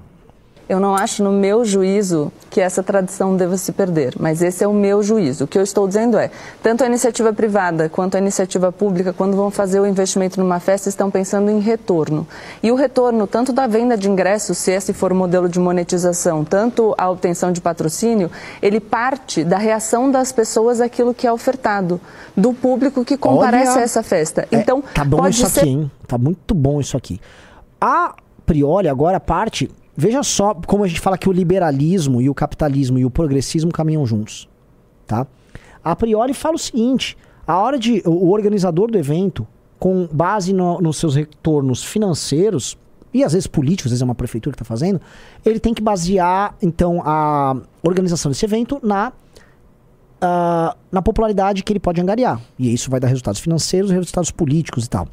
Eu 0.69 0.81
não 0.81 0.95
acho, 0.95 1.23
no 1.23 1.31
meu 1.31 1.63
juízo, 1.65 2.33
que 2.49 2.61
essa 2.61 2.83
tradição 2.83 3.37
deva 3.37 3.57
se 3.59 3.71
perder, 3.73 4.15
mas 4.19 4.41
esse 4.41 4.65
é 4.65 4.69
o 4.69 4.73
meu 4.73 5.03
juízo. 5.03 5.45
O 5.45 5.47
que 5.47 5.59
eu 5.59 5.63
estou 5.63 5.87
dizendo 5.87 6.17
é, 6.17 6.31
tanto 6.63 6.83
a 6.83 6.87
iniciativa 6.87 7.33
privada 7.33 7.89
quanto 7.91 8.17
a 8.17 8.19
iniciativa 8.19 8.73
pública, 8.73 9.13
quando 9.13 9.37
vão 9.37 9.51
fazer 9.51 9.81
o 9.81 9.87
investimento 9.87 10.41
numa 10.41 10.59
festa, 10.61 10.89
estão 10.89 11.11
pensando 11.11 11.51
em 11.51 11.59
retorno. 11.59 12.27
E 12.63 12.73
o 12.73 12.75
retorno, 12.75 13.27
tanto 13.27 13.53
da 13.53 13.67
venda 13.67 13.97
de 13.97 14.09
ingressos, 14.09 14.57
se 14.57 14.71
esse 14.71 14.95
for 14.95 15.13
o 15.13 15.15
modelo 15.15 15.51
de 15.51 15.61
monetização, 15.61 16.45
tanto 16.45 16.95
a 16.97 17.11
obtenção 17.11 17.53
de 17.53 17.61
patrocínio, 17.61 18.31
ele 18.63 18.81
parte 18.81 19.45
da 19.45 19.59
reação 19.59 20.11
das 20.11 20.33
pessoas 20.33 20.81
àquilo 20.81 21.13
que 21.13 21.27
é 21.27 21.33
ofertado, 21.33 22.01
do 22.35 22.55
público 22.55 23.05
que 23.05 23.19
comparece 23.19 23.73
Olha, 23.73 23.81
a 23.81 23.85
essa 23.85 24.03
festa. 24.03 24.49
É, 24.51 24.57
então, 24.57 24.83
tá 24.95 25.05
bom 25.05 25.29
isso 25.29 25.47
ser... 25.51 25.61
aqui, 25.61 25.69
hein? 25.69 25.91
Tá 26.09 26.17
muito 26.17 26.55
bom 26.55 26.81
isso 26.81 26.97
aqui. 26.97 27.21
A 27.79 28.15
priori, 28.47 28.89
agora, 28.89 29.21
parte 29.21 29.71
Veja 29.97 30.23
só 30.23 30.55
como 30.55 30.85
a 30.85 30.89
gente 30.89 31.01
fala 31.01 31.17
que 31.17 31.29
o 31.29 31.33
liberalismo 31.33 32.21
e 32.21 32.29
o 32.29 32.35
capitalismo 32.35 32.99
e 32.99 33.05
o 33.05 33.11
progressismo 33.11 33.71
caminham 33.71 34.05
juntos, 34.05 34.49
tá? 35.07 35.27
A 35.83 35.95
priori 35.95 36.35
fala 36.35 36.57
o 36.57 36.59
seguinte, 36.59 37.17
a 37.47 37.59
hora 37.59 37.79
de 37.79 38.03
o 38.05 38.31
organizador 38.31 38.91
do 38.91 38.99
evento, 38.99 39.47
com 39.79 40.09
base 40.11 40.53
no, 40.53 40.81
nos 40.81 40.97
seus 40.97 41.15
retornos 41.15 41.85
financeiros 41.85 42.77
e 43.13 43.23
às 43.23 43.33
vezes 43.33 43.47
políticos, 43.47 43.87
às 43.87 43.91
vezes 43.93 44.03
é 44.03 44.05
uma 44.05 44.15
prefeitura 44.15 44.57
que 44.57 44.63
está 44.63 44.65
fazendo, 44.65 45.01
ele 45.45 45.61
tem 45.61 45.73
que 45.73 45.83
basear 45.83 46.57
então 46.61 47.01
a 47.05 47.57
organização 47.83 48.31
desse 48.31 48.45
evento 48.45 48.81
na 48.83 49.13
uh, 50.21 50.77
na 50.91 51.03
popularidade 51.03 51.63
que 51.63 51.73
ele 51.73 51.81
pode 51.81 52.01
angariar. 52.01 52.41
E 52.59 52.73
isso 52.73 52.91
vai 52.91 52.99
dar 52.99 53.09
resultados 53.09 53.41
financeiros, 53.41 53.91
resultados 53.91 54.31
políticos 54.31 54.87
e 54.87 54.91
tal. 54.91 55.07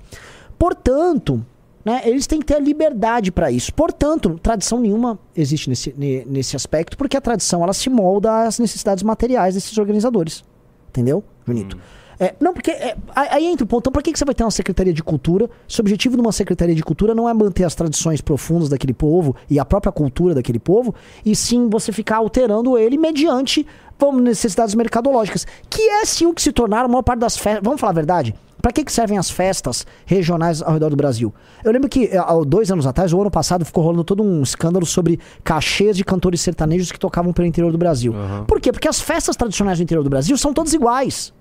Portanto, 0.57 1.45
né? 1.83 2.01
Eles 2.05 2.27
têm 2.27 2.39
que 2.39 2.45
ter 2.45 2.55
a 2.55 2.59
liberdade 2.59 3.31
para 3.31 3.51
isso. 3.51 3.73
Portanto, 3.73 4.39
tradição 4.41 4.79
nenhuma 4.79 5.19
existe 5.35 5.69
nesse, 5.69 5.93
nesse 6.27 6.55
aspecto, 6.55 6.97
porque 6.97 7.17
a 7.17 7.21
tradição 7.21 7.63
ela 7.63 7.73
se 7.73 7.89
molda 7.89 8.43
às 8.43 8.59
necessidades 8.59 9.03
materiais 9.03 9.55
desses 9.55 9.77
organizadores. 9.77 10.43
Entendeu, 10.89 11.23
Junito? 11.45 11.77
Hum. 11.77 12.01
É, 12.21 12.35
não, 12.39 12.53
porque 12.53 12.69
é, 12.69 12.95
aí 13.15 13.47
entra 13.47 13.63
o 13.63 13.67
ponto. 13.67 13.81
Então, 13.81 13.91
por 13.91 14.03
que, 14.03 14.13
que 14.13 14.19
você 14.19 14.23
vai 14.23 14.35
ter 14.35 14.43
uma 14.43 14.51
Secretaria 14.51 14.93
de 14.93 15.01
Cultura? 15.01 15.49
Se 15.67 15.79
o 15.79 15.81
objetivo 15.81 16.15
de 16.15 16.21
uma 16.21 16.31
Secretaria 16.31 16.75
de 16.75 16.83
Cultura 16.83 17.15
não 17.15 17.27
é 17.27 17.33
manter 17.33 17.63
as 17.63 17.73
tradições 17.73 18.21
profundas 18.21 18.69
daquele 18.69 18.93
povo 18.93 19.35
e 19.49 19.57
a 19.57 19.65
própria 19.65 19.91
cultura 19.91 20.35
daquele 20.35 20.59
povo, 20.59 20.93
e 21.25 21.35
sim 21.35 21.67
você 21.67 21.91
ficar 21.91 22.17
alterando 22.17 22.77
ele 22.77 22.95
mediante 22.95 23.65
vamos, 23.97 24.21
necessidades 24.21 24.75
mercadológicas. 24.75 25.47
Que 25.67 25.81
é 25.81 26.05
sim 26.05 26.27
o 26.27 26.33
que 26.33 26.43
se 26.43 26.51
tornaram 26.51 26.85
a 26.85 26.87
maior 26.87 27.01
parte 27.01 27.21
das 27.21 27.37
festas. 27.37 27.63
Vamos 27.63 27.81
falar 27.81 27.91
a 27.91 27.95
verdade? 27.95 28.35
Para 28.61 28.71
que, 28.71 28.83
que 28.83 28.91
servem 28.91 29.17
as 29.17 29.29
festas 29.29 29.85
regionais 30.05 30.61
ao 30.61 30.73
redor 30.73 30.89
do 30.89 30.95
Brasil? 30.95 31.33
Eu 31.63 31.71
lembro 31.71 31.89
que 31.89 32.15
há 32.15 32.33
dois 32.45 32.71
anos 32.71 32.85
atrás, 32.85 33.11
o 33.11 33.19
ano 33.19 33.31
passado, 33.31 33.65
ficou 33.65 33.83
rolando 33.83 34.03
todo 34.03 34.21
um 34.21 34.43
escândalo 34.43 34.85
sobre 34.85 35.19
cachês 35.43 35.97
de 35.97 36.03
cantores 36.03 36.41
sertanejos 36.41 36.91
que 36.91 36.99
tocavam 36.99 37.33
pelo 37.33 37.47
interior 37.47 37.71
do 37.71 37.77
Brasil. 37.77 38.13
Uhum. 38.13 38.45
Por 38.45 38.61
quê? 38.61 38.71
Porque 38.71 38.87
as 38.87 39.01
festas 39.01 39.35
tradicionais 39.35 39.79
do 39.79 39.83
interior 39.83 40.03
do 40.03 40.09
Brasil 40.09 40.37
são 40.37 40.53
todas 40.53 40.73
iguais. 40.73 41.33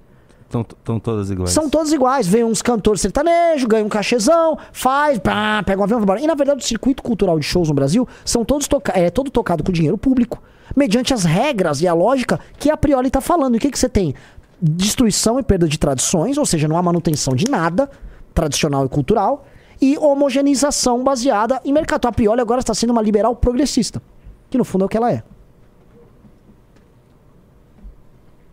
Estão 0.50 0.98
todas 0.98 1.30
iguais. 1.30 1.50
São 1.52 1.70
todas 1.70 1.92
iguais. 1.92 2.26
Vem 2.26 2.42
uns 2.42 2.60
cantores 2.60 3.00
sertanejos, 3.00 3.64
ganha 3.66 3.84
um 3.84 3.88
cachezão, 3.88 4.58
faz, 4.72 5.18
pá, 5.18 5.62
pega 5.64 5.80
um 5.80 5.84
avião 5.84 5.98
e 5.98 6.00
vai 6.00 6.04
embora. 6.04 6.20
E 6.20 6.26
na 6.26 6.34
verdade, 6.34 6.64
o 6.64 6.66
circuito 6.66 7.04
cultural 7.04 7.38
de 7.38 7.46
shows 7.46 7.68
no 7.68 7.74
Brasil 7.74 8.08
são 8.24 8.44
todos 8.44 8.66
toca 8.66 8.92
é 8.98 9.10
todo 9.10 9.30
tocado 9.30 9.62
com 9.62 9.70
dinheiro 9.70 9.96
público, 9.96 10.42
mediante 10.74 11.14
as 11.14 11.22
regras 11.22 11.80
e 11.82 11.86
a 11.86 11.94
lógica 11.94 12.40
que 12.58 12.68
a 12.68 12.76
priori 12.76 13.06
está 13.06 13.20
falando. 13.20 13.54
E 13.54 13.58
o 13.58 13.60
que, 13.60 13.70
que 13.70 13.78
você 13.78 13.88
tem? 13.88 14.12
Destruição 14.60 15.38
e 15.38 15.42
perda 15.42 15.68
de 15.68 15.78
tradições, 15.78 16.36
ou 16.36 16.46
seja, 16.46 16.68
não 16.68 16.76
há 16.76 16.82
manutenção 16.82 17.34
de 17.34 17.48
nada 17.50 17.90
tradicional 18.34 18.84
e 18.84 18.88
cultural, 18.88 19.46
e 19.80 19.96
homogeneização 19.98 21.02
baseada 21.02 21.60
em 21.64 21.72
mercado. 21.72 22.06
A 22.06 22.12
Prioli 22.12 22.40
agora 22.40 22.60
está 22.60 22.74
sendo 22.74 22.90
uma 22.90 23.02
liberal 23.02 23.34
progressista, 23.34 24.02
que 24.50 24.58
no 24.58 24.64
fundo 24.64 24.84
é 24.84 24.86
o 24.86 24.88
que 24.88 24.96
ela 24.96 25.10
é. 25.10 25.22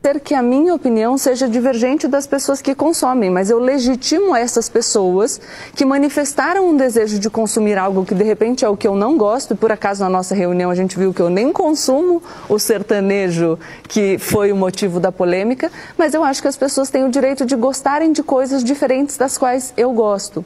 Ser 0.03 0.19
que 0.19 0.33
a 0.33 0.41
minha 0.41 0.73
opinião 0.73 1.17
seja 1.17 1.47
divergente 1.47 2.07
das 2.07 2.25
pessoas 2.25 2.61
que 2.61 2.73
consomem, 2.73 3.29
mas 3.29 3.49
eu 3.49 3.59
legitimo 3.59 4.35
essas 4.35 4.69
pessoas 4.69 5.39
que 5.75 5.83
manifestaram 5.85 6.69
um 6.69 6.77
desejo 6.77 7.19
de 7.19 7.29
consumir 7.29 7.77
algo 7.77 8.05
que 8.05 8.15
de 8.15 8.23
repente 8.23 8.63
é 8.63 8.69
o 8.69 8.77
que 8.77 8.87
eu 8.87 8.95
não 8.95 9.17
gosto, 9.17 9.53
e 9.53 9.57
por 9.57 9.71
acaso 9.71 10.03
na 10.03 10.09
nossa 10.09 10.33
reunião 10.33 10.69
a 10.71 10.75
gente 10.75 10.97
viu 10.97 11.13
que 11.13 11.21
eu 11.21 11.29
nem 11.29 11.51
consumo 11.51 12.21
o 12.47 12.57
sertanejo 12.57 13.59
que 13.87 14.17
foi 14.17 14.51
o 14.51 14.55
motivo 14.55 14.99
da 14.99 15.11
polêmica, 15.11 15.71
mas 15.97 16.13
eu 16.13 16.23
acho 16.23 16.41
que 16.41 16.47
as 16.47 16.55
pessoas 16.55 16.89
têm 16.89 17.03
o 17.03 17.09
direito 17.09 17.45
de 17.45 17.55
gostarem 17.55 18.11
de 18.11 18.23
coisas 18.23 18.63
diferentes 18.63 19.17
das 19.17 19.37
quais 19.37 19.73
eu 19.75 19.91
gosto. 19.91 20.45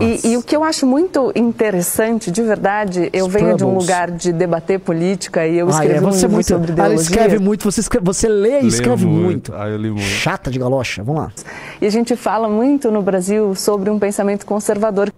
E, 0.00 0.32
e, 0.32 0.36
o 0.36 0.42
que 0.42 0.54
eu 0.54 0.62
acho 0.62 0.86
muito 0.86 1.32
interessante, 1.34 2.30
de 2.30 2.42
verdade, 2.42 3.10
eu 3.12 3.28
venho 3.28 3.56
de 3.56 3.64
um 3.64 3.74
lugar 3.74 4.10
de 4.10 4.32
debater 4.32 4.78
política 4.78 5.46
e 5.46 5.58
eu 5.58 5.68
escrevi 5.68 5.94
ah, 5.94 5.96
é, 5.96 6.00
você 6.00 6.28
muito, 6.28 6.46
sobre 6.46 6.72
ideologia. 6.72 6.94
Ela 6.94 7.02
escreve 7.02 7.38
muito, 7.38 7.64
você, 7.64 7.80
escreve, 7.80 8.04
você 8.04 8.28
lê 8.28 8.60
e 8.60 8.66
escreve 8.68 8.99
escreve 9.00 9.24
muito. 9.24 9.54
Ah, 9.54 9.68
eu 9.68 9.76
li 9.76 9.90
muito. 9.90 10.04
Chata 10.04 10.50
de 10.50 10.58
galocha. 10.58 11.02
Vamos 11.02 11.22
lá. 11.22 11.32
E 11.80 11.86
a 11.86 11.90
gente 11.90 12.16
fala 12.16 12.48
muito 12.48 12.90
no 12.90 13.02
Brasil 13.02 13.54
sobre 13.54 13.90
um 13.90 13.98
pensamento 13.98 14.46
conservador. 14.46 15.12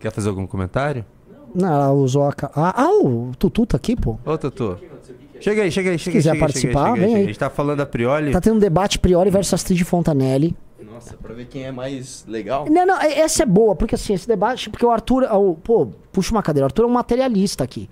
Quer 0.00 0.12
fazer 0.12 0.28
algum 0.28 0.46
comentário? 0.46 1.04
Não, 1.54 1.68
ela 1.68 1.92
usou 1.92 2.24
a. 2.24 2.34
Ah, 2.54 2.82
ah, 2.82 2.92
o 3.02 3.32
Tutu 3.38 3.66
tá 3.66 3.76
aqui, 3.76 3.94
pô. 3.94 4.18
Ô, 4.24 4.36
Tutu. 4.38 4.78
Chega 5.40 5.62
aí, 5.62 5.72
chega 5.72 5.90
aí, 5.90 5.98
chega 5.98 5.98
aí. 5.98 5.98
Se 5.98 6.10
quiser 6.10 6.30
chega, 6.30 6.40
participar, 6.40 6.84
chega, 6.84 6.94
chega, 6.94 7.06
vem 7.06 7.16
aí. 7.16 7.22
A 7.22 7.26
gente 7.26 7.38
tá 7.38 7.50
falando 7.50 7.78
da 7.78 7.86
Prioli. 7.86 8.30
Tá 8.30 8.40
tendo 8.40 8.56
um 8.56 8.60
debate 8.60 8.98
Prioli 8.98 9.28
versus 9.28 9.54
Astrid 9.54 9.82
Fontanelli. 9.84 10.56
Nossa, 10.80 11.16
pra 11.16 11.34
ver 11.34 11.46
quem 11.46 11.64
é 11.64 11.72
mais 11.72 12.24
legal. 12.28 12.66
Não, 12.70 12.86
não, 12.86 13.00
essa 13.00 13.42
é 13.42 13.46
boa, 13.46 13.74
porque 13.74 13.96
assim, 13.96 14.14
esse 14.14 14.28
debate, 14.28 14.70
porque 14.70 14.86
o 14.86 14.90
Arthur, 14.90 15.24
o, 15.32 15.54
pô, 15.54 15.88
puxa 16.12 16.32
uma 16.32 16.42
cadeira, 16.42 16.64
o 16.64 16.66
Arthur 16.66 16.84
é 16.84 16.86
um 16.86 16.90
materialista 16.90 17.64
aqui. 17.64 17.88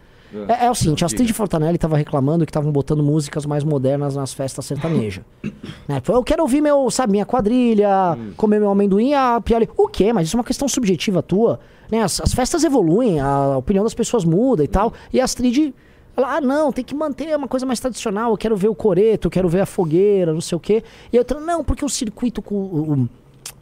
É, 0.49 0.66
é 0.66 0.70
o 0.70 0.74
seguinte, 0.74 1.05
a 1.05 1.07
Astrid 1.07 1.33
Fortanelli 1.33 1.76
estava 1.76 1.97
reclamando 1.97 2.45
que 2.45 2.51
estavam 2.51 2.70
botando 2.70 3.03
músicas 3.03 3.45
mais 3.45 3.64
modernas 3.64 4.14
nas 4.14 4.33
festas 4.33 4.64
sertanejas. 4.64 5.24
né? 5.89 6.01
Eu 6.09 6.22
quero 6.22 6.43
ouvir 6.43 6.61
meu, 6.61 6.91
sabe, 6.91 7.12
minha 7.12 7.26
quadrilha, 7.26 8.16
hum. 8.16 8.33
comer 8.37 8.61
meu 8.61 8.70
amendoim, 8.70 9.14
a 9.14 9.41
Piali. 9.41 9.68
O 9.76 9.89
quê? 9.89 10.12
Mas 10.12 10.28
isso 10.28 10.37
é 10.37 10.39
uma 10.39 10.45
questão 10.45 10.68
subjetiva 10.68 11.22
tua. 11.22 11.59
Né? 11.91 12.03
As, 12.03 12.20
as 12.20 12.33
festas 12.33 12.62
evoluem, 12.64 13.20
a 13.20 13.57
opinião 13.57 13.83
das 13.83 13.95
pessoas 13.95 14.24
muda 14.24 14.62
e 14.62 14.68
tal. 14.68 14.89
Hum. 14.89 14.93
E 15.12 15.20
a 15.20 15.24
Astrid 15.24 15.74
ela, 16.16 16.37
ah, 16.37 16.41
não, 16.41 16.72
tem 16.72 16.85
que 16.85 16.95
manter 16.95 17.35
uma 17.37 17.49
coisa 17.49 17.64
mais 17.64 17.81
tradicional. 17.81 18.33
Eu 18.33 18.37
quero 18.37 18.57
ver 18.57 18.68
o 18.68 18.74
coreto, 18.74 19.26
eu 19.28 19.31
quero 19.31 19.48
ver 19.48 19.61
a 19.61 19.66
fogueira, 19.66 20.32
não 20.32 20.40
sei 20.40 20.57
o 20.57 20.61
quê. 20.61 20.82
E 21.12 21.16
eu, 21.16 21.24
não, 21.40 21.65
porque 21.65 21.85
o 21.85 21.89
circuito 21.89 22.43
com. 22.43 22.55
O, 22.55 23.09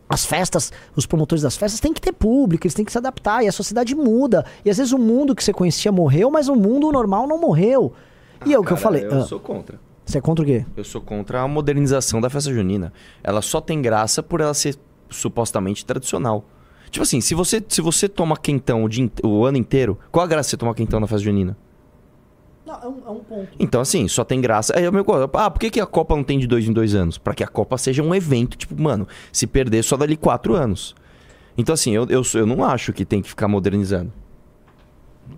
as 0.08 0.24
festas, 0.24 0.72
os 0.96 1.06
promotores 1.06 1.42
das 1.42 1.56
festas 1.56 1.80
têm 1.80 1.92
que 1.92 2.00
ter 2.00 2.12
público, 2.12 2.66
eles 2.66 2.74
têm 2.74 2.84
que 2.84 2.92
se 2.92 2.98
adaptar, 2.98 3.44
e 3.44 3.48
a 3.48 3.52
sociedade 3.52 3.94
muda. 3.94 4.44
E 4.64 4.70
às 4.70 4.78
vezes 4.78 4.92
o 4.92 4.98
mundo 4.98 5.34
que 5.34 5.44
você 5.44 5.52
conhecia 5.52 5.92
morreu, 5.92 6.30
mas 6.30 6.48
o 6.48 6.56
mundo 6.56 6.90
normal 6.90 7.26
não 7.26 7.38
morreu. 7.38 7.92
E 8.46 8.52
ah, 8.52 8.56
é 8.56 8.58
o 8.58 8.64
que 8.64 8.72
eu 8.72 8.76
falei. 8.76 9.04
Eu 9.04 9.20
ah, 9.20 9.26
sou 9.26 9.38
contra. 9.38 9.78
Você 10.04 10.18
é 10.18 10.20
contra 10.20 10.42
o 10.42 10.46
quê? 10.46 10.64
Eu 10.74 10.84
sou 10.84 11.02
contra 11.02 11.42
a 11.42 11.48
modernização 11.48 12.20
da 12.20 12.30
festa 12.30 12.52
junina. 12.52 12.92
Ela 13.22 13.42
só 13.42 13.60
tem 13.60 13.82
graça 13.82 14.22
por 14.22 14.40
ela 14.40 14.54
ser 14.54 14.76
supostamente 15.10 15.84
tradicional. 15.84 16.44
Tipo 16.90 17.02
assim, 17.02 17.20
se 17.20 17.34
você, 17.34 17.62
se 17.68 17.82
você 17.82 18.08
toma 18.08 18.34
quentão 18.34 18.84
o, 18.84 18.88
dia, 18.88 19.10
o 19.22 19.44
ano 19.44 19.58
inteiro, 19.58 19.98
qual 20.10 20.24
a 20.24 20.26
graça 20.26 20.46
de 20.46 20.50
você 20.52 20.56
tomar 20.56 20.74
quentão 20.74 20.98
na 20.98 21.06
festa 21.06 21.24
junina? 21.24 21.56
Não, 22.68 22.74
é 22.74 22.86
um, 22.86 23.02
é 23.06 23.10
um 23.10 23.20
ponto. 23.20 23.48
Então, 23.58 23.80
assim, 23.80 24.06
só 24.08 24.22
tem 24.22 24.42
graça. 24.42 24.74
É, 24.74 24.90
meu, 24.90 25.02
ah, 25.32 25.50
por 25.50 25.58
que, 25.58 25.70
que 25.70 25.80
a 25.80 25.86
Copa 25.86 26.14
não 26.14 26.22
tem 26.22 26.38
de 26.38 26.46
dois 26.46 26.68
em 26.68 26.72
dois 26.72 26.94
anos? 26.94 27.16
Para 27.16 27.34
que 27.34 27.42
a 27.42 27.46
Copa 27.46 27.78
seja 27.78 28.02
um 28.02 28.14
evento, 28.14 28.58
tipo, 28.58 28.78
mano, 28.80 29.08
se 29.32 29.46
perder 29.46 29.82
só 29.82 29.96
dali 29.96 30.18
quatro 30.18 30.54
anos. 30.54 30.94
Então, 31.56 31.72
assim, 31.72 31.92
eu, 31.92 32.06
eu, 32.10 32.20
eu 32.34 32.44
não 32.44 32.62
acho 32.62 32.92
que 32.92 33.06
tem 33.06 33.22
que 33.22 33.28
ficar 33.30 33.48
modernizando. 33.48 34.12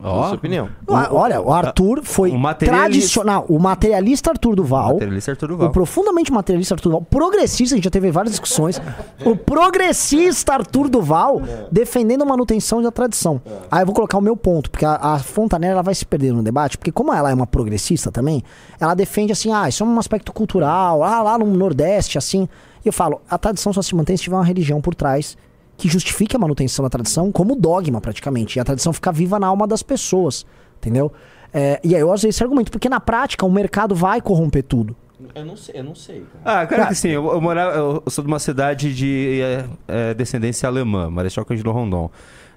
Oh. 0.03 0.25
Sua 0.25 0.35
opinião. 0.35 0.69
Olha, 0.87 1.41
o 1.41 1.53
Arthur 1.53 2.03
foi 2.03 2.33
o 2.33 2.55
tradicional. 2.55 3.45
O 3.49 3.59
materialista 3.59 4.31
Arthur 4.31 4.57
Duval. 4.57 4.91
O 4.91 4.93
materialista 4.95 5.33
Arthur 5.33 5.49
Duval. 5.49 5.69
O 5.69 5.73
profundamente 5.73 6.33
materialista 6.33 6.75
Arthur 6.75 6.89
Duval. 6.91 7.03
Progressista, 7.03 7.75
a 7.75 7.77
gente 7.77 7.85
já 7.85 7.91
teve 7.91 8.11
várias 8.11 8.33
discussões. 8.33 8.81
o 9.25 9.37
progressista 9.37 10.55
Arthur 10.55 10.89
Duval 10.89 11.43
defendendo 11.71 12.23
a 12.23 12.27
manutenção 12.27 12.83
da 12.83 12.91
tradição. 12.91 13.41
Aí 13.71 13.83
eu 13.83 13.87
vou 13.87 13.95
colocar 13.95 14.17
o 14.19 14.23
meu 14.23 14.37
ponto, 14.37 14.71
porque 14.71 14.85
a, 14.85 14.95
a 14.95 15.19
Fontanella 15.19 15.75
ela 15.75 15.83
vai 15.83 15.95
se 15.95 16.07
perder 16.07 16.33
no 16.33 16.43
debate, 16.43 16.79
porque 16.79 16.91
como 16.91 17.13
ela 17.13 17.31
é 17.31 17.35
uma 17.35 17.47
progressista 17.47 18.11
também, 18.11 18.43
ela 18.81 18.95
defende 18.95 19.33
assim, 19.33 19.53
ah, 19.53 19.69
isso 19.69 19.83
é 19.83 19.87
um 19.87 19.99
aspecto 19.99 20.33
cultural, 20.33 21.03
ah, 21.03 21.23
lá 21.23 21.39
no 21.39 21.47
Nordeste, 21.47 22.17
assim. 22.17 22.49
E 22.85 22.89
eu 22.89 22.93
falo, 22.93 23.21
a 23.29 23.37
tradição 23.37 23.73
só 23.73 23.83
se 23.83 23.95
mantém 23.95 24.17
se 24.17 24.23
tiver 24.23 24.37
uma 24.37 24.45
religião 24.45 24.81
por 24.81 24.95
trás 24.95 25.37
que 25.81 25.89
justifique 25.89 26.37
a 26.37 26.39
manutenção 26.39 26.83
da 26.83 26.91
tradição 26.91 27.33
como 27.33 27.57
dogma, 27.57 28.03
praticamente. 28.03 28.59
E 28.59 28.61
a 28.61 28.65
tradição 28.65 28.93
ficar 28.93 29.13
viva 29.13 29.39
na 29.39 29.47
alma 29.47 29.67
das 29.67 29.83
pessoas, 29.83 30.45
entendeu? 30.77 31.11
É, 31.55 31.81
e 31.83 31.95
aí 31.95 32.01
eu 32.03 32.13
uso 32.13 32.29
esse 32.29 32.43
argumento, 32.43 32.71
porque 32.71 32.89
na 32.89 33.01
prática 33.01 33.47
o 33.47 33.51
mercado 33.51 33.95
vai 33.95 34.21
corromper 34.21 34.63
tudo. 34.63 34.95
Eu 35.35 35.45
não 35.45 35.57
sei, 35.57 35.81
eu 35.81 35.85
não 35.85 35.95
sei. 35.95 36.25
Cara. 36.45 36.63
Ah, 36.63 36.67
cara, 36.67 36.87
que 36.89 36.95
sim. 36.95 37.09
Eu, 37.09 37.27
eu, 37.33 37.41
morava, 37.41 37.75
eu 37.77 38.03
sou 38.09 38.23
de 38.23 38.29
uma 38.29 38.39
cidade 38.39 38.95
de 38.95 39.41
é, 39.43 39.65
é, 39.89 40.15
descendência 40.15 40.69
alemã, 40.69 41.09
Marechal 41.09 41.47
Cândido 41.47 41.73
Rondon. 41.73 42.11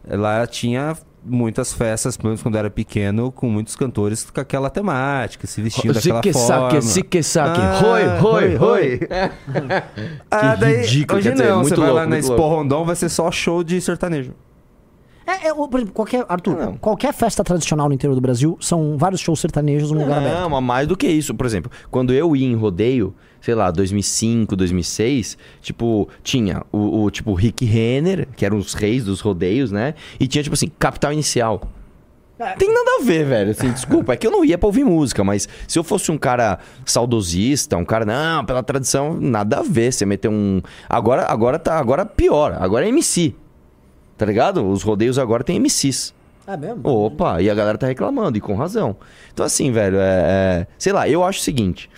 Lá 0.05 0.45
tinha 0.45 0.97
muitas 1.25 1.73
festas, 1.73 2.17
pelo 2.17 2.29
menos 2.29 2.41
quando 2.41 2.55
eu 2.55 2.59
era 2.59 2.69
pequeno, 2.69 3.31
com 3.31 3.49
muitos 3.49 3.75
cantores 3.75 4.29
com 4.29 4.39
aquela 4.39 4.69
temática, 4.69 5.47
se 5.47 5.61
vestindo 5.61 5.93
daquela 5.93 6.21
forma. 6.21 6.81
Sique, 6.81 7.23
saque, 7.23 7.59
ah, 7.59 7.79
roi, 7.79 8.07
roi, 8.17 8.55
roi. 8.55 8.99
ah, 10.29 10.55
daí, 10.55 10.81
ridículo. 10.81 11.19
Hoje 11.19 11.33
não, 11.33 11.61
é 11.61 11.63
você 11.63 11.75
vai 11.75 11.91
lá 11.91 12.05
na 12.05 12.17
Expo 12.17 12.35
Rondon, 12.35 12.85
vai 12.85 12.95
ser 12.95 13.09
só 13.09 13.31
show 13.31 13.63
de 13.63 13.79
sertanejo. 13.79 14.33
É, 15.25 15.47
é, 15.47 15.53
por 15.53 15.77
exemplo, 15.77 15.93
qualquer, 15.93 16.25
Arthur, 16.27 16.57
não. 16.57 16.77
qualquer 16.77 17.13
festa 17.13 17.43
tradicional 17.43 17.87
no 17.87 17.95
interior 17.95 18.13
do 18.13 18.21
Brasil 18.21 18.57
são 18.59 18.97
vários 18.97 19.21
shows 19.21 19.39
sertanejos 19.39 19.89
no 19.89 19.99
lugar 19.99 20.17
aberto. 20.17 20.41
Não, 20.41 20.49
mas 20.49 20.63
mais 20.63 20.87
do 20.87 20.97
que 20.97 21.07
isso. 21.07 21.33
Por 21.33 21.45
exemplo, 21.45 21.71
quando 21.89 22.13
eu 22.13 22.35
ia 22.35 22.45
em 22.45 22.55
rodeio, 22.55 23.15
sei 23.43 23.55
lá, 23.55 23.69
2005, 23.71 24.55
2006, 24.55 25.37
tipo, 25.61 26.07
tinha 26.23 26.63
o, 26.71 27.03
o 27.03 27.11
tipo 27.11 27.33
Rick 27.33 27.65
Renner, 27.65 28.25
que 28.37 28.45
eram 28.45 28.57
os 28.57 28.73
reis 28.73 29.03
dos 29.03 29.19
rodeios, 29.19 29.69
né? 29.69 29.95
E 30.17 30.27
tinha, 30.27 30.41
tipo 30.41 30.53
assim, 30.53 30.71
Capital 30.79 31.11
Inicial. 31.11 31.61
É. 32.39 32.53
Tem 32.53 32.73
nada 32.73 32.99
a 33.01 33.03
ver, 33.03 33.25
velho. 33.25 33.51
Assim, 33.51 33.69
desculpa, 33.69 34.13
é 34.13 34.15
que 34.15 34.25
eu 34.25 34.31
não 34.31 34.45
ia 34.45 34.57
pra 34.57 34.67
ouvir 34.67 34.85
música, 34.85 35.25
mas 35.25 35.49
se 35.67 35.77
eu 35.77 35.83
fosse 35.83 36.09
um 36.09 36.17
cara 36.17 36.57
saudosista, 36.85 37.75
um 37.75 37.83
cara, 37.83 38.05
não, 38.05 38.45
pela 38.45 38.63
tradição, 38.63 39.13
nada 39.19 39.59
a 39.59 39.61
ver. 39.61 39.91
Você 39.91 40.05
meter 40.05 40.29
um. 40.29 40.61
Agora, 40.89 41.25
agora 41.25 41.59
tá. 41.59 41.77
Agora 41.77 42.05
pior. 42.05 42.55
Agora 42.57 42.85
é 42.85 42.89
MC. 42.89 43.35
Tá 44.17 44.25
ligado? 44.25 44.65
Os 44.65 44.83
rodeios 44.83 45.19
agora 45.19 45.43
tem 45.43 45.59
MCs. 45.59 46.13
É 46.47 46.55
mesmo? 46.55 46.81
Opa, 46.83 47.41
e 47.41 47.49
a 47.49 47.53
galera 47.53 47.77
tá 47.77 47.87
reclamando, 47.87 48.37
e 48.37 48.41
com 48.41 48.55
razão. 48.55 48.95
Então, 49.33 49.45
assim, 49.45 49.69
velho, 49.71 49.97
é, 49.97 50.01
é, 50.01 50.67
sei 50.77 50.93
lá, 50.93 51.09
eu 51.09 51.23
acho 51.23 51.39
o 51.39 51.43
seguinte: 51.43 51.89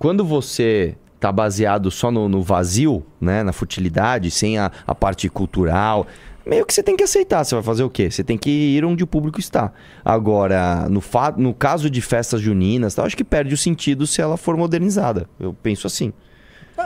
quando 0.00 0.24
você 0.24 0.96
tá 1.20 1.30
baseado 1.30 1.90
só 1.90 2.10
no, 2.10 2.26
no 2.26 2.42
vazio, 2.42 3.04
né, 3.20 3.42
na 3.42 3.52
futilidade, 3.52 4.30
sem 4.30 4.56
a, 4.56 4.72
a, 4.86 4.94
parte 4.94 5.28
cultural, 5.28 6.06
meio 6.46 6.64
que 6.64 6.72
você 6.72 6.82
tem 6.82 6.96
que 6.96 7.04
aceitar. 7.04 7.44
Você 7.44 7.54
vai 7.54 7.62
fazer 7.62 7.84
o 7.84 7.90
quê? 7.90 8.10
Você 8.10 8.24
tem 8.24 8.38
que 8.38 8.48
ir 8.48 8.82
onde 8.82 9.04
o 9.04 9.06
público 9.06 9.38
está. 9.38 9.70
Agora, 10.02 10.88
no, 10.88 11.02
fa 11.02 11.34
no 11.36 11.52
caso 11.52 11.90
de 11.90 12.00
festas 12.00 12.40
juninas, 12.40 12.94
tá, 12.94 13.04
acho 13.04 13.14
que 13.14 13.22
perde 13.22 13.52
o 13.52 13.58
sentido 13.58 14.06
se 14.06 14.22
ela 14.22 14.38
for 14.38 14.56
modernizada. 14.56 15.28
Eu 15.38 15.52
penso 15.52 15.86
assim. 15.86 16.14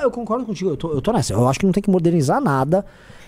Eu 0.02 0.10
concordo 0.10 0.44
contigo, 0.44 0.70
eu 0.70 0.76
tô, 0.76 0.92
eu 0.92 1.00
tô 1.00 1.12
nessa. 1.12 1.34
Eu 1.34 1.46
acho 1.46 1.60
que 1.60 1.66
não 1.66 1.72
tem 1.72 1.84
que 1.84 1.90
modernizar 1.90 2.40
nada. 2.40 2.84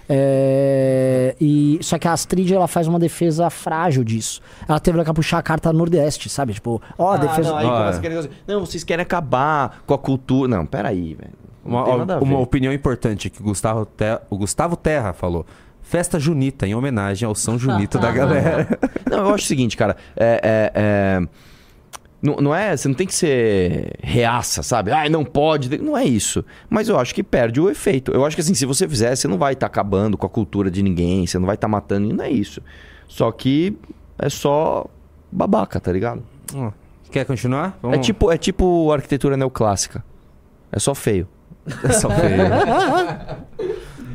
É, 0.08 1.34
e, 1.40 1.78
só 1.82 1.98
que 1.98 2.06
a 2.06 2.12
Astrid 2.12 2.52
ela 2.52 2.68
faz 2.68 2.86
uma 2.86 2.98
defesa 2.98 3.50
frágil 3.50 4.04
disso. 4.04 4.40
Ela 4.68 4.78
teve 4.78 5.02
que 5.02 5.12
puxar 5.12 5.38
a 5.38 5.42
carta 5.42 5.72
Nordeste, 5.72 6.28
sabe? 6.28 6.54
Tipo, 6.54 6.80
ó, 6.96 7.12
ah, 7.12 7.16
defesa. 7.16 7.50
Não, 7.50 7.58
aí 7.58 7.66
ah, 7.66 7.98
querem 8.00 8.30
não, 8.46 8.60
vocês 8.60 8.84
querem 8.84 9.02
acabar 9.02 9.82
com 9.86 9.94
a 9.94 9.98
cultura. 9.98 10.48
Não, 10.48 10.66
peraí, 10.66 11.14
velho. 11.14 11.32
Uma, 11.64 11.84
uma 12.18 12.38
opinião 12.38 12.72
importante 12.72 13.28
que 13.28 13.40
o 13.40 13.44
Gustavo, 13.44 13.84
Terra, 13.84 14.22
o 14.30 14.36
Gustavo 14.36 14.76
Terra 14.76 15.12
falou. 15.12 15.44
Festa 15.82 16.18
Junita, 16.18 16.66
em 16.66 16.74
homenagem 16.74 17.26
ao 17.26 17.34
São 17.34 17.58
Junito 17.58 17.98
da 17.98 18.10
galera. 18.10 18.68
Não, 19.08 19.18
eu 19.18 19.34
acho 19.34 19.44
o 19.44 19.46
seguinte, 19.46 19.76
cara. 19.76 19.96
É, 20.16 20.40
é, 20.42 20.72
é 20.74 21.28
não, 22.20 22.36
não 22.36 22.54
é. 22.54 22.76
Você 22.76 22.88
não 22.88 22.94
tem 22.94 23.06
que 23.06 23.14
ser 23.14 23.92
reaça, 24.02 24.62
sabe? 24.62 24.90
Ah, 24.90 25.08
não 25.08 25.24
pode. 25.24 25.78
Não 25.78 25.96
é 25.96 26.04
isso. 26.04 26.44
Mas 26.68 26.88
eu 26.88 26.98
acho 26.98 27.14
que 27.14 27.22
perde 27.22 27.60
o 27.60 27.68
efeito. 27.68 28.12
Eu 28.12 28.24
acho 28.24 28.36
que 28.36 28.42
assim, 28.42 28.54
se 28.54 28.66
você 28.66 28.88
fizer, 28.88 29.14
você 29.14 29.28
não 29.28 29.38
vai 29.38 29.52
estar 29.52 29.68
tá 29.68 29.70
acabando 29.70 30.16
com 30.16 30.26
a 30.26 30.30
cultura 30.30 30.70
de 30.70 30.82
ninguém, 30.82 31.26
você 31.26 31.38
não 31.38 31.46
vai 31.46 31.54
estar 31.54 31.66
tá 31.66 31.70
matando, 31.70 32.14
não 32.14 32.24
é 32.24 32.30
isso. 32.30 32.62
Só 33.06 33.30
que 33.30 33.76
é 34.18 34.28
só 34.28 34.86
babaca, 35.30 35.78
tá 35.78 35.92
ligado? 35.92 36.22
quer 37.10 37.24
continuar? 37.24 37.68
É 37.68 37.82
Vamos... 37.82 37.98
É 37.98 38.00
tipo, 38.00 38.32
é 38.32 38.38
tipo 38.38 38.92
arquitetura 38.92 39.36
neoclássica. 39.36 40.04
É 40.72 40.78
só 40.78 40.94
feio. 40.94 41.28
É 41.82 41.92
só 41.92 42.08
feio. 42.10 42.38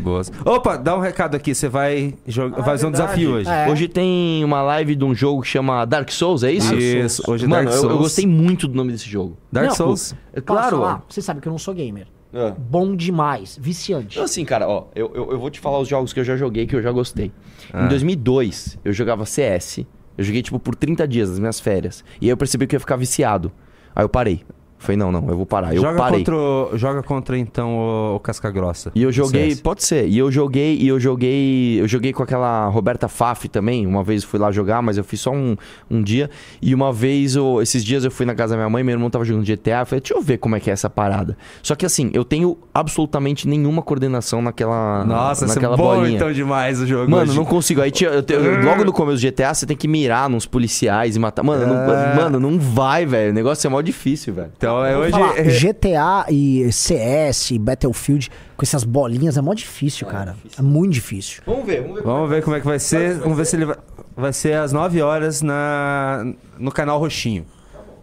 Boas. 0.01 0.31
Opa, 0.43 0.77
dá 0.77 0.97
um 0.97 0.99
recado 0.99 1.35
aqui. 1.35 1.53
Você 1.53 1.69
vai 1.69 2.15
ah, 2.57 2.63
fazer 2.63 2.87
um 2.87 2.91
desafio 2.91 3.33
hoje. 3.33 3.49
É. 3.49 3.69
Hoje 3.69 3.87
tem 3.87 4.43
uma 4.43 4.61
live 4.63 4.95
de 4.95 5.05
um 5.05 5.13
jogo 5.13 5.41
que 5.43 5.47
chama 5.47 5.85
Dark 5.85 6.09
Souls, 6.09 6.43
é 6.43 6.51
isso? 6.51 6.75
Isso, 6.75 7.21
hoje 7.27 7.45
é 7.45 7.47
Mano, 7.47 7.65
Dark 7.65 7.77
Souls. 7.77 7.91
Eu, 7.91 7.97
eu 7.97 8.03
gostei 8.03 8.25
muito 8.25 8.67
do 8.67 8.75
nome 8.75 8.91
desse 8.91 9.07
jogo. 9.07 9.37
Dark 9.51 9.67
não, 9.67 9.75
Souls? 9.75 10.15
É 10.33 10.41
claro. 10.41 11.03
Você 11.07 11.21
sabe 11.21 11.39
que 11.39 11.47
eu 11.47 11.51
não 11.51 11.59
sou 11.59 11.73
gamer. 11.73 12.07
É. 12.33 12.51
Bom 12.57 12.95
demais, 12.95 13.57
viciante. 13.61 14.15
Então, 14.15 14.23
assim, 14.23 14.45
cara, 14.45 14.67
ó, 14.67 14.87
eu, 14.95 15.11
eu, 15.13 15.31
eu, 15.31 15.39
vou 15.39 15.49
te 15.49 15.59
falar 15.59 15.79
os 15.79 15.87
jogos 15.87 16.13
que 16.13 16.19
eu 16.19 16.23
já 16.23 16.37
joguei, 16.37 16.65
que 16.65 16.75
eu 16.75 16.81
já 16.81 16.91
gostei. 16.91 17.31
Ah. 17.73 17.85
Em 17.85 17.87
2002, 17.89 18.79
eu 18.85 18.93
jogava 18.93 19.25
CS. 19.25 19.79
Eu 20.17 20.23
joguei, 20.23 20.41
tipo, 20.41 20.57
por 20.57 20.75
30 20.75 21.07
dias 21.07 21.29
nas 21.29 21.39
minhas 21.39 21.59
férias. 21.59 22.03
E 22.21 22.25
aí 22.25 22.29
eu 22.29 22.37
percebi 22.37 22.67
que 22.67 22.75
eu 22.75 22.77
ia 22.77 22.81
ficar 22.81 22.95
viciado. 22.95 23.51
Aí 23.93 24.03
eu 24.03 24.09
parei. 24.09 24.43
Falei, 24.81 24.97
não, 24.97 25.11
não, 25.11 25.29
eu 25.29 25.37
vou 25.37 25.45
parar. 25.45 25.75
Eu 25.75 25.81
joga 25.83 25.97
parei. 25.97 26.19
Contra 26.21 26.35
o, 26.35 26.71
joga 26.73 27.03
contra, 27.03 27.37
então, 27.37 27.77
o, 27.77 28.15
o 28.15 28.19
Casca 28.19 28.49
Grossa. 28.49 28.91
E 28.95 29.03
eu 29.03 29.11
joguei, 29.11 29.55
pode 29.55 29.83
ser. 29.83 30.07
E 30.07 30.17
eu 30.17 30.31
joguei, 30.31 30.75
e 30.75 30.87
eu 30.87 30.99
joguei. 30.99 31.79
Eu 31.79 31.87
joguei 31.87 32.11
com 32.11 32.23
aquela 32.23 32.65
Roberta 32.65 33.07
Faf 33.07 33.47
também. 33.47 33.85
Uma 33.85 34.03
vez 34.03 34.23
fui 34.23 34.39
lá 34.39 34.51
jogar, 34.51 34.81
mas 34.81 34.97
eu 34.97 35.03
fiz 35.03 35.21
só 35.21 35.29
um, 35.29 35.55
um 35.87 36.01
dia. 36.01 36.31
E 36.59 36.73
uma 36.73 36.91
vez, 36.91 37.35
eu, 37.35 37.61
esses 37.61 37.85
dias 37.85 38.03
eu 38.03 38.09
fui 38.09 38.25
na 38.25 38.33
casa 38.33 38.55
da 38.55 38.57
minha 38.57 38.69
mãe, 38.71 38.83
meu 38.83 38.93
irmão 38.93 39.07
tava 39.07 39.23
jogando 39.23 39.45
GTA. 39.45 39.81
Eu 39.81 39.85
falei, 39.85 40.01
deixa 40.01 40.15
eu 40.15 40.21
ver 40.21 40.39
como 40.39 40.55
é 40.55 40.59
que 40.59 40.71
é 40.71 40.73
essa 40.73 40.89
parada. 40.89 41.37
Só 41.61 41.75
que 41.75 41.85
assim, 41.85 42.09
eu 42.11 42.25
tenho 42.25 42.57
absolutamente 42.73 43.47
nenhuma 43.47 43.83
coordenação 43.83 44.41
naquela. 44.41 45.05
Nossa, 45.05 45.45
naquela 45.45 45.75
é 45.75 45.77
bom 45.77 45.95
bolinha. 45.95 46.15
então 46.15 46.33
demais 46.33 46.81
o 46.81 46.87
jogo. 46.87 47.11
Mano, 47.11 47.29
hoje. 47.29 47.37
não 47.37 47.45
consigo. 47.45 47.81
Aí 47.81 47.91
eu, 48.01 48.13
eu, 48.13 48.61
logo 48.65 48.83
no 48.83 48.91
começo 48.91 49.21
do 49.21 49.31
GTA, 49.31 49.53
você 49.53 49.67
tem 49.67 49.77
que 49.77 49.87
mirar 49.87 50.27
nos 50.27 50.47
policiais 50.47 51.15
e 51.15 51.19
matar. 51.19 51.43
Mano, 51.43 51.63
é... 51.63 51.67
não, 51.67 52.15
mano, 52.15 52.39
não 52.39 52.59
vai, 52.59 53.05
velho. 53.05 53.29
O 53.29 53.33
negócio 53.35 53.67
é 53.67 53.69
mó 53.69 53.79
difícil, 53.79 54.33
velho. 54.33 54.51
Então 54.57 54.70
é 54.85 54.97
hoje. 54.97 55.11
GTA 55.59 56.25
e 56.29 56.71
CS, 56.71 57.51
Battlefield, 57.59 58.29
com 58.55 58.63
essas 58.63 58.83
bolinhas, 58.83 59.37
é 59.37 59.41
mó 59.41 59.53
difícil, 59.53 60.07
é, 60.07 60.11
cara. 60.11 60.31
É, 60.31 60.33
difícil. 60.33 60.59
é 60.59 60.61
muito 60.61 60.93
difícil. 60.93 61.43
Vamos 61.45 61.65
ver, 61.65 61.81
vamos 61.81 61.95
ver. 61.95 62.03
Vamos 62.03 62.29
ver 62.29 62.43
como 62.43 62.55
é 62.55 62.59
que 62.59 62.65
vai 62.65 62.79
ser. 62.79 63.15
Vamos 63.15 63.37
ver 63.37 63.45
se 63.45 63.55
ele 63.55 63.65
vai. 63.65 63.77
Vai 64.15 64.33
ser 64.33 64.53
às 64.53 64.73
9 64.73 65.01
horas 65.01 65.41
na, 65.41 66.25
no 66.59 66.71
canal 66.71 66.99
Roxinho. 66.99 67.45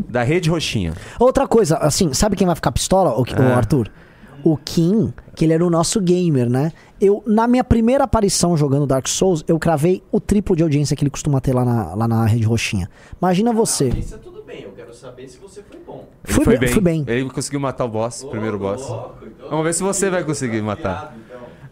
Da 0.09 0.23
rede 0.23 0.49
Roxinha. 0.49 0.95
Outra 1.19 1.47
coisa, 1.47 1.77
assim, 1.79 2.13
sabe 2.15 2.37
quem 2.37 2.47
vai 2.47 2.57
ficar 2.57 2.73
pistola, 2.73 3.11
o, 3.11 3.23
o 3.23 3.55
Arthur? 3.55 3.91
O 4.45 4.57
Kim, 4.57 5.13
que 5.35 5.45
ele 5.45 5.53
era 5.53 5.67
o 5.67 5.69
nosso 5.69 6.01
gamer, 6.01 6.49
né? 6.49 6.73
Eu, 7.01 7.23
na 7.27 7.47
minha 7.47 7.65
primeira 7.65 8.05
aparição 8.05 8.57
jogando 8.57 8.87
Dark 8.87 9.07
Souls, 9.09 9.45
eu 9.47 9.59
cravei 9.59 10.03
o 10.11 10.21
triplo 10.21 10.57
de 10.57 10.63
audiência 10.63 10.97
que 10.97 11.03
ele 11.03 11.11
costuma 11.11 11.41
ter 11.41 11.55
lá 11.55 11.65
na, 11.65 11.95
lá 11.95 12.09
na 12.09 12.25
rede 12.25 12.45
roxinha. 12.45 12.89
Imagina 13.21 13.53
você. 13.53 13.89
Isso 13.89 14.15
é 14.15 14.19
tudo 14.19 14.38
quero 14.89 14.95
saber 14.95 15.29
se 15.29 15.39
você 15.39 15.63
foi 15.63 15.81
bom. 15.87 16.07
Fui 16.25 16.45
foi 16.45 16.59
bem, 16.59 16.69
Fui 16.71 16.81
bem. 16.81 17.05
Ele 17.07 17.29
conseguiu 17.29 17.61
matar 17.61 17.85
o 17.85 17.89
boss, 17.89 18.23
o 18.23 18.29
primeiro 18.29 18.59
boss. 18.59 18.83
então, 18.83 19.51
Vamos 19.51 19.65
ver 19.65 19.75
se 19.75 19.83
você 19.83 20.09
vai 20.09 20.25
conseguir 20.25 20.63
matar. 20.63 21.15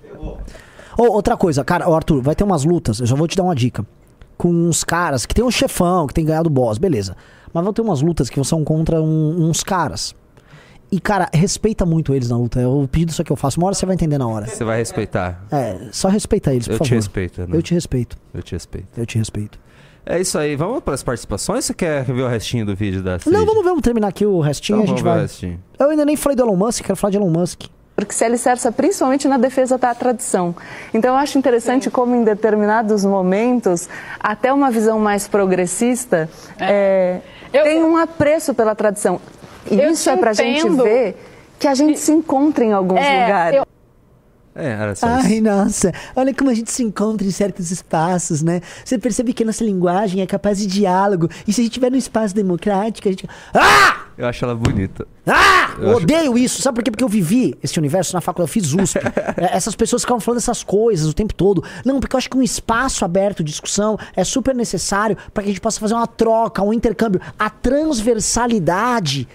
Então. 0.04 0.38
Oh, 0.98 1.12
outra 1.12 1.36
coisa, 1.36 1.64
cara, 1.64 1.86
Arthur, 1.86 2.22
vai 2.22 2.34
ter 2.34 2.44
umas 2.44 2.64
lutas, 2.64 3.00
eu 3.00 3.06
já 3.06 3.14
vou 3.16 3.26
te 3.26 3.36
dar 3.36 3.42
uma 3.42 3.54
dica. 3.54 3.86
Com 4.36 4.48
uns 4.48 4.84
caras 4.84 5.24
que 5.24 5.34
tem 5.34 5.44
um 5.44 5.50
chefão, 5.50 6.06
que 6.06 6.12
tem 6.12 6.24
ganhado 6.24 6.48
o 6.48 6.52
boss, 6.52 6.76
beleza. 6.76 7.16
Mas 7.52 7.64
vão 7.64 7.72
ter 7.72 7.80
umas 7.80 8.02
lutas 8.02 8.28
que 8.28 8.42
são 8.44 8.62
contra 8.62 9.00
um, 9.00 9.48
uns 9.48 9.62
caras. 9.62 10.14
E, 10.92 11.00
cara, 11.00 11.28
respeita 11.32 11.84
muito 11.84 12.14
eles 12.14 12.28
na 12.28 12.36
luta. 12.36 12.60
É 12.60 12.66
o 12.66 12.86
pedido 12.86 13.12
só 13.12 13.24
que 13.24 13.32
eu 13.32 13.36
faço. 13.36 13.58
Uma 13.58 13.68
hora 13.68 13.74
você 13.74 13.86
vai 13.86 13.94
entender 13.94 14.18
na 14.18 14.28
hora. 14.28 14.46
Você 14.46 14.62
vai 14.62 14.78
respeitar. 14.78 15.44
É, 15.50 15.88
só 15.90 16.08
respeita 16.08 16.52
eles, 16.52 16.66
por 16.68 16.74
eu 16.74 16.78
favor. 16.78 16.88
Te 16.88 16.94
respeito, 16.94 17.40
né? 17.40 17.48
Eu 17.50 17.62
te 17.62 17.74
respeito. 17.74 18.16
Eu 18.32 18.42
te 18.42 18.52
respeito. 18.52 18.88
Eu 18.96 19.06
te 19.06 19.18
respeito. 19.18 19.58
É 20.08 20.20
isso 20.20 20.38
aí. 20.38 20.54
Vamos 20.54 20.82
para 20.82 20.94
as 20.94 21.02
participações? 21.02 21.64
Você 21.64 21.74
quer 21.74 22.04
ver 22.04 22.22
o 22.22 22.28
restinho 22.28 22.64
do 22.64 22.76
vídeo 22.76 23.02
da 23.02 23.18
Não, 23.26 23.44
vamos, 23.44 23.64
vamos 23.64 23.82
terminar 23.82 24.08
aqui 24.08 24.24
o 24.24 24.40
restinho. 24.40 24.80
Então, 24.80 24.94
a 24.94 24.96
gente 24.96 25.04
vai. 25.04 25.20
Restinho. 25.22 25.60
Eu 25.78 25.90
ainda 25.90 26.04
nem 26.04 26.16
falei 26.16 26.36
do 26.36 26.44
Elon 26.44 26.56
Musk, 26.56 26.84
quero 26.84 26.96
falar 26.96 27.10
de 27.10 27.16
Elon 27.16 27.30
Musk 27.30 27.64
porque 27.96 28.12
se 28.12 28.22
alicerça 28.22 28.70
principalmente 28.70 29.26
na 29.26 29.38
defesa 29.38 29.78
da 29.78 29.94
tradição. 29.94 30.54
Então 30.92 31.14
eu 31.14 31.16
acho 31.16 31.38
interessante 31.38 31.84
Sim. 31.84 31.90
como 31.90 32.14
em 32.14 32.22
determinados 32.22 33.06
momentos, 33.06 33.88
até 34.20 34.52
uma 34.52 34.70
visão 34.70 34.98
mais 35.00 35.26
progressista 35.26 36.28
é. 36.60 37.20
É, 37.52 37.60
eu, 37.60 37.64
tem 37.64 37.82
um 37.82 37.96
apreço 37.96 38.52
pela 38.52 38.74
tradição. 38.74 39.18
E 39.70 39.80
isso 39.80 40.10
é 40.10 40.16
para 40.16 40.30
a 40.30 40.34
gente 40.34 40.68
ver 40.68 41.16
que 41.58 41.66
a 41.66 41.74
gente 41.74 41.98
se 41.98 42.12
encontra 42.12 42.62
em 42.64 42.72
alguns 42.72 43.00
é, 43.00 43.22
lugares. 43.22 43.58
Eu... 43.60 43.66
É, 44.58 44.70
era 44.70 44.94
só 44.94 45.06
Ai, 45.06 45.34
isso. 45.34 45.42
nossa, 45.42 45.92
olha 46.16 46.32
como 46.32 46.48
a 46.48 46.54
gente 46.54 46.72
se 46.72 46.82
encontra 46.82 47.26
em 47.26 47.30
certos 47.30 47.70
espaços, 47.70 48.42
né? 48.42 48.62
Você 48.82 48.98
percebe 48.98 49.34
que 49.34 49.42
a 49.42 49.46
nossa 49.46 49.62
linguagem 49.62 50.22
é 50.22 50.26
capaz 50.26 50.58
de 50.58 50.66
diálogo. 50.66 51.28
E 51.46 51.52
se 51.52 51.60
a 51.60 51.64
gente 51.64 51.72
estiver 51.72 51.90
num 51.90 51.98
espaço 51.98 52.34
democrático, 52.34 53.06
a 53.06 53.10
gente. 53.10 53.28
Ah! 53.52 54.06
Eu 54.16 54.26
acho 54.26 54.42
ela 54.46 54.54
bonita. 54.54 55.06
Ah! 55.26 55.74
Eu 55.76 55.82
Eu 55.84 55.90
acho- 55.90 56.00
odeio 56.04 56.38
isso. 56.38 56.62
Sabe 56.62 56.76
por 56.76 56.82
quê? 56.82 56.90
Porque 56.90 57.04
eu 57.04 57.08
vivi 57.08 57.54
esse 57.62 57.78
universo 57.78 58.14
na 58.14 58.22
faculdade, 58.22 58.48
eu 58.56 58.62
fiz 58.62 58.72
USP. 58.72 58.98
É, 59.36 59.54
Essas 59.54 59.74
pessoas 59.76 60.00
ficavam 60.02 60.20
falando 60.20 60.38
essas 60.38 60.62
coisas 60.62 61.06
o 61.06 61.12
tempo 61.12 61.34
todo. 61.34 61.62
Não, 61.84 62.00
porque 62.00 62.16
eu 62.16 62.18
acho 62.18 62.30
que 62.30 62.38
um 62.38 62.42
espaço 62.42 63.04
aberto 63.04 63.44
de 63.44 63.50
discussão 63.50 63.98
é 64.16 64.24
super 64.24 64.54
necessário 64.54 65.18
para 65.34 65.42
que 65.42 65.50
a 65.50 65.52
gente 65.52 65.60
possa 65.60 65.78
fazer 65.78 65.92
uma 65.92 66.06
troca, 66.06 66.62
um 66.62 66.72
intercâmbio. 66.72 67.20
A 67.38 67.50
transversalidade. 67.50 69.28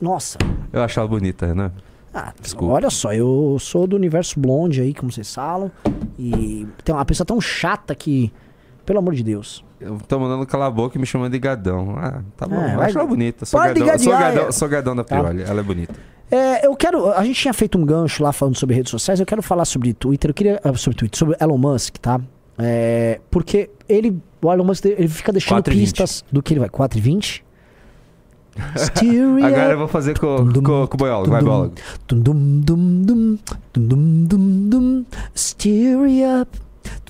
Nossa, 0.00 0.38
Eu 0.72 0.82
acho 0.82 0.98
ela 0.98 1.08
bonita, 1.08 1.54
né? 1.54 1.70
Ah, 2.16 2.32
Desculpa. 2.40 2.74
olha 2.74 2.90
só, 2.90 3.12
eu 3.12 3.56
sou 3.60 3.86
do 3.86 3.94
universo 3.96 4.38
blonde 4.40 4.80
aí, 4.80 4.94
como 4.94 5.10
vocês 5.12 5.32
falam. 5.34 5.70
E 6.18 6.66
tem 6.84 6.94
uma 6.94 7.04
pessoa 7.04 7.26
tão 7.26 7.40
chata 7.40 7.94
que. 7.94 8.32
Pelo 8.84 9.00
amor 9.00 9.14
de 9.14 9.22
Deus. 9.24 9.64
Eu 9.80 9.98
tô 10.08 10.18
mandando 10.18 10.46
calar 10.46 10.68
a 10.68 10.70
boca 10.70 10.96
e 10.96 11.00
me 11.00 11.06
chamando 11.06 11.32
de 11.32 11.38
gadão. 11.40 11.96
Ah, 11.98 12.22
tá 12.36 12.46
bom. 12.46 12.54
É, 12.56 12.72
eu 12.72 12.76
vai- 12.78 12.86
acho 12.88 12.98
ela 12.98 13.06
bonita. 13.06 13.44
Sou 13.44 13.60
Pode 13.60 13.80
gadão, 13.80 13.98
sou, 13.98 14.12
gadão, 14.12 14.52
sou 14.52 14.68
gadão 14.68 14.96
da 14.96 15.04
Tá. 15.04 15.18
Prioli. 15.18 15.42
Ela 15.42 15.60
é 15.60 15.62
bonita. 15.62 15.94
É, 16.30 16.66
eu 16.66 16.74
quero. 16.76 17.12
A 17.12 17.24
gente 17.24 17.40
tinha 17.40 17.52
feito 17.52 17.76
um 17.76 17.84
gancho 17.84 18.22
lá 18.22 18.32
falando 18.32 18.56
sobre 18.56 18.74
redes 18.74 18.90
sociais. 18.90 19.20
Eu 19.20 19.26
quero 19.26 19.42
falar 19.42 19.64
sobre 19.64 19.92
Twitter. 19.92 20.30
Eu 20.30 20.34
queria. 20.34 20.60
ah, 20.64 20.72
Sobre 20.74 20.96
Twitter, 20.98 21.18
sobre 21.18 21.36
Elon 21.40 21.58
Musk, 21.58 21.96
tá? 21.98 22.20
É, 22.58 23.20
porque 23.30 23.68
ele. 23.88 24.20
O 24.40 24.52
Elon 24.52 24.64
Musk 24.64 24.84
ele 24.84 25.08
fica 25.08 25.32
deixando 25.32 25.50
4 25.56 25.72
20. 25.74 25.82
pistas 25.82 26.24
do 26.30 26.42
que 26.42 26.52
ele 26.54 26.60
vai. 26.60 26.68
4 26.68 26.98
e 26.98 27.00
20? 27.02 27.24
Steer 27.26 27.45
Agora 29.44 29.72
eu 29.72 29.78
vou 29.78 29.88
fazer 29.88 30.18
com, 30.18 30.36
Dum, 30.36 30.52
dum, 30.52 30.62
com, 30.62 30.86
com 30.86 30.94
o 30.94 30.98
boiólogo. 30.98 31.30
Vai, 31.30 31.40
dum, 31.40 31.46
boiólogo. 31.46 31.74
Dum, 32.08 32.20
dum, 32.20 32.60
dum, 32.60 33.02
dum, 33.04 33.38
dum, 33.74 33.86
dum, 33.86 34.24
dum, 34.26 34.68
dum. 34.68 35.04
Steer 35.34 35.98
up. 36.40 36.58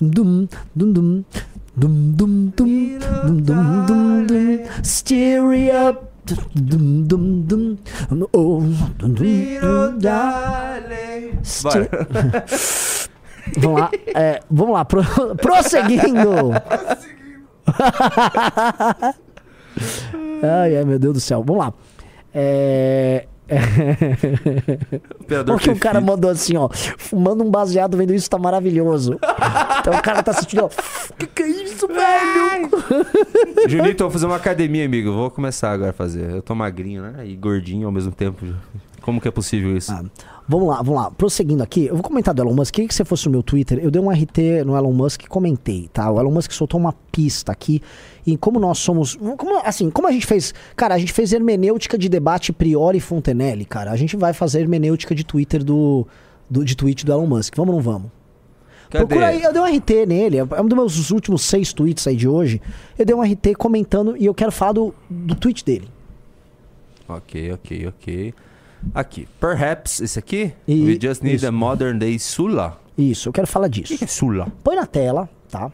Dum, 0.01 0.09
dum, 0.11 0.47
dum, 0.75 0.93
dum. 0.93 1.23
Dum, 1.75 2.11
dum, 2.15 2.51
dum. 2.55 2.99
Dum, 3.25 3.37
dum, 3.41 3.85
dum, 3.85 4.25
dum. 4.25 4.59
Steer 4.83 5.41
up. 5.89 6.05
Dum, 6.55 7.03
dum, 7.03 7.41
dum. 7.43 7.77
Oh, 8.33 8.59
dum, 8.97 9.13
dum, 9.13 9.99
dum, 9.99 9.99
Bora. 11.63 11.89
Vamos 13.59 13.79
lá, 13.79 13.89
é, 14.13 14.41
vamos 14.51 14.73
lá, 14.73 14.83
pro- 14.83 15.05
prosseguindo. 15.41 16.51
ai, 20.43 20.77
ai, 20.77 20.85
meu 20.85 20.99
Deus 20.99 21.13
do 21.13 21.19
céu. 21.19 21.43
Vamos 21.45 21.65
lá. 21.65 21.73
É. 22.33 23.25
Porque 25.45 25.69
o 25.69 25.79
cara 25.79 26.01
mandou 26.01 26.29
assim, 26.29 26.57
ó, 26.57 26.69
fumando 26.97 27.43
um 27.43 27.49
baseado, 27.49 27.95
vendo 27.95 28.13
isso 28.13 28.29
tá 28.29 28.37
maravilhoso. 28.37 29.17
Então 29.79 29.93
o 29.93 30.01
cara 30.01 30.21
tá 30.21 30.31
assistindo, 30.31 30.65
ó, 30.65 30.69
que 31.17 31.27
que 31.27 31.43
é 31.43 31.47
isso, 31.47 31.87
velho? 31.87 32.69
Junito, 33.67 34.03
eu 34.03 34.07
vou 34.07 34.11
fazer 34.11 34.25
uma 34.25 34.35
academia, 34.35 34.85
amigo. 34.85 35.13
Vou 35.13 35.31
começar 35.31 35.71
agora 35.71 35.91
a 35.91 35.93
fazer. 35.93 36.29
Eu 36.29 36.41
tô 36.41 36.53
magrinho, 36.53 37.01
né? 37.03 37.25
E 37.25 37.35
gordinho 37.35 37.87
ao 37.87 37.91
mesmo 37.91 38.11
tempo. 38.11 38.45
Como 39.01 39.21
que 39.21 39.27
é 39.27 39.31
possível 39.31 39.77
isso? 39.77 39.93
Ah, 39.93 40.03
vamos 40.47 40.67
lá, 40.67 40.77
vamos 40.77 41.01
lá. 41.01 41.11
Prosseguindo 41.11 41.61
aqui, 41.61 41.87
eu 41.87 41.95
vou 41.95 42.03
comentar 42.03 42.33
do 42.33 42.41
Elon 42.41 42.53
Musk. 42.53 42.73
Queria 42.73 42.87
que 42.87 42.95
você 42.95 43.03
fosse 43.03 43.25
no 43.25 43.31
meu 43.31 43.43
Twitter. 43.43 43.79
Eu 43.79 43.91
dei 43.91 44.01
um 44.01 44.09
RT 44.09 44.63
no 44.65 44.75
Elon 44.75 44.93
Musk 44.93 45.23
e 45.23 45.27
comentei, 45.27 45.89
tá? 45.91 46.09
O 46.11 46.19
Elon 46.19 46.31
Musk 46.31 46.51
soltou 46.51 46.79
uma 46.79 46.93
pista 47.11 47.51
aqui 47.51 47.81
em 48.25 48.37
como 48.37 48.59
nós 48.59 48.77
somos. 48.79 49.15
Como, 49.15 49.59
assim, 49.63 49.89
como 49.89 50.07
a 50.07 50.11
gente 50.11 50.25
fez. 50.25 50.53
Cara, 50.75 50.95
a 50.95 50.97
gente 50.97 51.11
fez 51.13 51.33
hermenêutica 51.33 51.97
de 51.97 52.07
debate 52.07 52.53
Priori 52.53 52.97
e 52.97 53.01
Fontenelle, 53.01 53.65
cara. 53.65 53.91
A 53.91 53.95
gente 53.95 54.15
vai 54.15 54.33
fazer 54.33 54.61
hermenêutica 54.61 55.13
de 55.13 55.23
Twitter 55.23 55.63
do. 55.63 56.07
do 56.49 56.63
de 56.63 56.75
tweet 56.75 57.05
do 57.05 57.11
Elon 57.11 57.27
Musk. 57.27 57.55
Vamos 57.55 57.75
ou 57.75 57.81
não 57.81 57.83
vamos? 57.83 58.11
Cadê? 58.89 59.05
Procura 59.05 59.27
aí, 59.27 59.43
eu 59.43 59.51
dei 59.51 59.61
um 59.61 59.65
RT 59.65 60.05
nele, 60.07 60.37
é 60.37 60.61
um 60.61 60.65
dos 60.65 60.77
meus 60.77 61.11
últimos 61.11 61.41
seis 61.41 61.73
tweets 61.73 62.07
aí 62.07 62.15
de 62.15 62.27
hoje. 62.27 62.61
Eu 62.97 63.05
dei 63.05 63.15
um 63.15 63.21
RT 63.21 63.55
comentando 63.57 64.15
e 64.17 64.25
eu 64.25 64.33
quero 64.33 64.51
falar 64.51 64.71
do, 64.71 64.95
do 65.09 65.35
tweet 65.35 65.65
dele. 65.65 65.89
Ok, 67.07 67.51
ok, 67.51 67.87
ok. 67.87 68.33
Aqui. 68.93 69.27
Perhaps, 69.39 70.01
esse 70.01 70.17
aqui? 70.19 70.53
E- 70.67 70.85
We 70.85 70.97
just 71.01 71.21
need 71.21 71.37
isso. 71.37 71.47
a 71.47 71.51
modern 71.51 71.97
day 71.97 72.17
Sula. 72.19 72.79
Isso, 72.97 73.29
eu 73.29 73.33
quero 73.33 73.47
falar 73.47 73.67
O 73.67 73.71
que 73.71 73.81
disso. 73.81 74.03
é 74.03 74.07
Sula? 74.07 74.47
Põe 74.63 74.75
na 74.75 74.85
tela, 74.85 75.29
tá? 75.49 75.71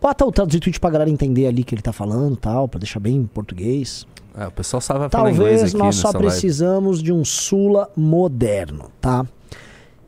Bota 0.00 0.24
o 0.24 0.32
traduzir 0.32 0.60
tweet 0.60 0.80
pra 0.80 0.90
galera 0.90 1.10
entender 1.10 1.46
ali 1.46 1.62
que 1.62 1.74
ele 1.74 1.82
tá 1.82 1.92
falando 1.92 2.36
tal, 2.36 2.66
pra 2.66 2.78
deixar 2.80 3.00
bem 3.00 3.16
em 3.16 3.26
português. 3.26 4.06
É, 4.34 4.46
o 4.46 4.50
pessoal 4.50 4.80
sabe 4.80 5.08
falar 5.10 5.30
inglês 5.30 5.60
Talvez 5.60 5.74
aqui 5.74 5.76
nós 5.82 5.96
só 5.96 6.08
live. 6.08 6.26
precisamos 6.26 7.02
de 7.02 7.12
um 7.12 7.24
Sula 7.24 7.90
moderno, 7.96 8.90
tá? 9.00 9.26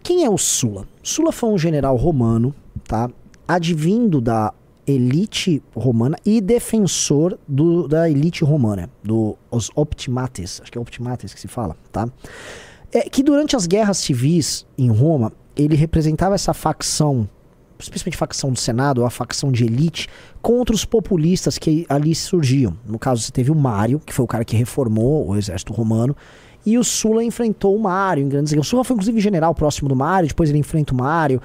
Quem 0.03 0.25
é 0.25 0.31
o 0.31 0.39
Sula? 0.39 0.87
Sula 1.03 1.31
foi 1.31 1.51
um 1.51 1.59
general 1.59 1.95
romano, 1.97 2.55
tá? 2.85 3.11
Advindo 3.47 4.21
da 4.21 4.53
elite 4.87 5.63
romana 5.75 6.17
e 6.25 6.41
defensor 6.41 7.39
do, 7.47 7.87
da 7.87 8.11
elite 8.11 8.45
romana, 8.45 8.91
dos 9.03 9.71
optimates, 9.75 10.61
acho 10.61 10.73
que 10.73 10.79
é 10.79 10.81
optimates 10.81 11.33
que 11.33 11.41
se 11.41 11.49
fala, 11.49 11.77
tá? 11.91 12.09
É 12.93 13.09
que 13.09 13.23
durante 13.23 13.57
as 13.57 13.67
guerras 13.67 13.99
civis 13.99 14.67
em 14.77 14.91
Roma, 14.91 15.33
ele 15.57 15.77
representava 15.77 16.35
essa 16.35 16.53
facção, 16.53 17.29
especialmente 17.79 18.17
a 18.17 18.19
facção 18.19 18.53
do 18.53 18.59
Senado, 18.59 19.01
ou 19.01 19.07
a 19.07 19.11
facção 19.11 19.51
de 19.51 19.65
elite, 19.65 20.09
contra 20.41 20.75
os 20.75 20.85
populistas 20.85 21.59
que 21.59 21.87
ali 21.89 22.15
surgiam. 22.15 22.77
No 22.87 22.99
caso, 22.99 23.23
você 23.23 23.33
teve 23.33 23.51
o 23.51 23.55
Mário, 23.55 23.99
que 23.99 24.13
foi 24.13 24.25
o 24.25 24.29
cara 24.29 24.45
que 24.45 24.57
reformou 24.57 25.29
o 25.29 25.37
exército 25.37 25.73
romano, 25.73 26.17
e 26.65 26.79
o 26.79 26.85
Sula 26.85 27.25
enfrentou 27.25 27.75
o 27.75 27.79
Mário 27.79 28.23
em 28.23 28.29
grandes 28.29 28.53
guerras. 28.53 28.67
O 28.67 28.71
Sula 28.71 28.85
foi 28.85 28.95
inclusive 28.95 29.21
general 29.21 29.55
próximo 29.55 29.89
do 29.89 29.97
Mário, 29.97 30.29
depois 30.29 30.49
ele 30.49 30.59
enfrenta 30.59 30.93
o 30.93 30.97
Mário, 30.97 31.41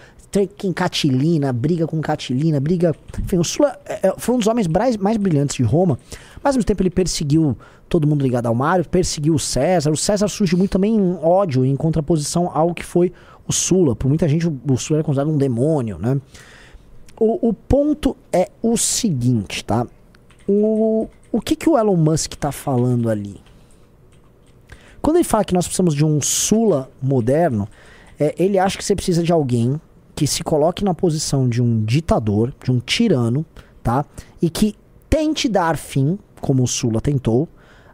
quem 0.45 0.73
Catilina, 0.73 1.51
briga 1.51 1.87
com 1.87 1.99
Catilina, 2.01 2.59
briga. 2.59 2.93
Enfim, 3.19 3.37
o 3.37 3.43
Sula 3.43 3.79
é, 3.85 4.09
é, 4.09 4.13
foi 4.17 4.35
um 4.35 4.37
dos 4.37 4.47
homens 4.47 4.67
mais, 4.67 4.95
brilhantes 5.17 5.55
de 5.55 5.63
Roma, 5.63 5.97
mas 6.43 6.53
ao 6.53 6.59
mesmo 6.59 6.65
tempo 6.65 6.83
ele 6.83 6.89
perseguiu 6.89 7.57
todo 7.89 8.05
mundo 8.05 8.21
ligado 8.21 8.45
ao 8.47 8.53
Mário, 8.53 8.87
perseguiu 8.87 9.33
o 9.33 9.39
César. 9.39 9.89
O 9.89 9.97
César 9.97 10.27
surge 10.27 10.55
muito 10.55 10.71
também 10.71 10.95
em 10.95 11.17
ódio, 11.23 11.65
em 11.65 11.75
contraposição 11.75 12.51
ao 12.53 12.73
que 12.73 12.83
foi 12.83 13.11
o 13.47 13.53
Sula. 13.53 13.95
Por 13.95 14.07
muita 14.07 14.27
gente, 14.27 14.47
o, 14.47 14.77
Sula 14.77 14.99
era 14.99 15.03
considerado 15.03 15.33
um 15.33 15.37
demônio, 15.37 15.97
né? 15.97 16.19
O, 17.19 17.49
o 17.49 17.53
ponto 17.53 18.15
é 18.31 18.49
o 18.61 18.77
seguinte, 18.77 19.65
tá? 19.65 19.87
O, 20.47 21.07
o 21.31 21.41
que, 21.41 21.55
que 21.55 21.69
o 21.69 21.77
Elon 21.77 21.95
Musk 21.95 22.33
tá 22.33 22.51
falando 22.51 23.09
ali? 23.09 23.41
Quando 25.01 25.17
ele 25.17 25.23
fala 25.23 25.45
que 25.45 25.53
nós 25.53 25.65
precisamos 25.65 25.95
de 25.95 26.05
um 26.05 26.21
Sula 26.21 26.91
moderno, 27.01 27.67
é, 28.19 28.35
ele 28.37 28.59
acha 28.59 28.77
que 28.77 28.83
você 28.83 28.95
precisa 28.95 29.23
de 29.23 29.31
alguém 29.31 29.79
que 30.17 30.25
se 30.25 30.43
coloque 30.43 30.83
na 30.83 30.95
posição 30.95 31.47
de 31.47 31.61
um 31.61 31.85
ditador, 31.85 32.51
de 32.63 32.71
um 32.71 32.79
tirano, 32.79 33.45
tá? 33.83 34.03
E 34.41 34.49
que 34.49 34.73
tente 35.07 35.47
dar 35.47 35.77
fim, 35.77 36.17
como 36.41 36.63
o 36.63 36.67
Sula 36.67 36.99
tentou, 36.99 37.47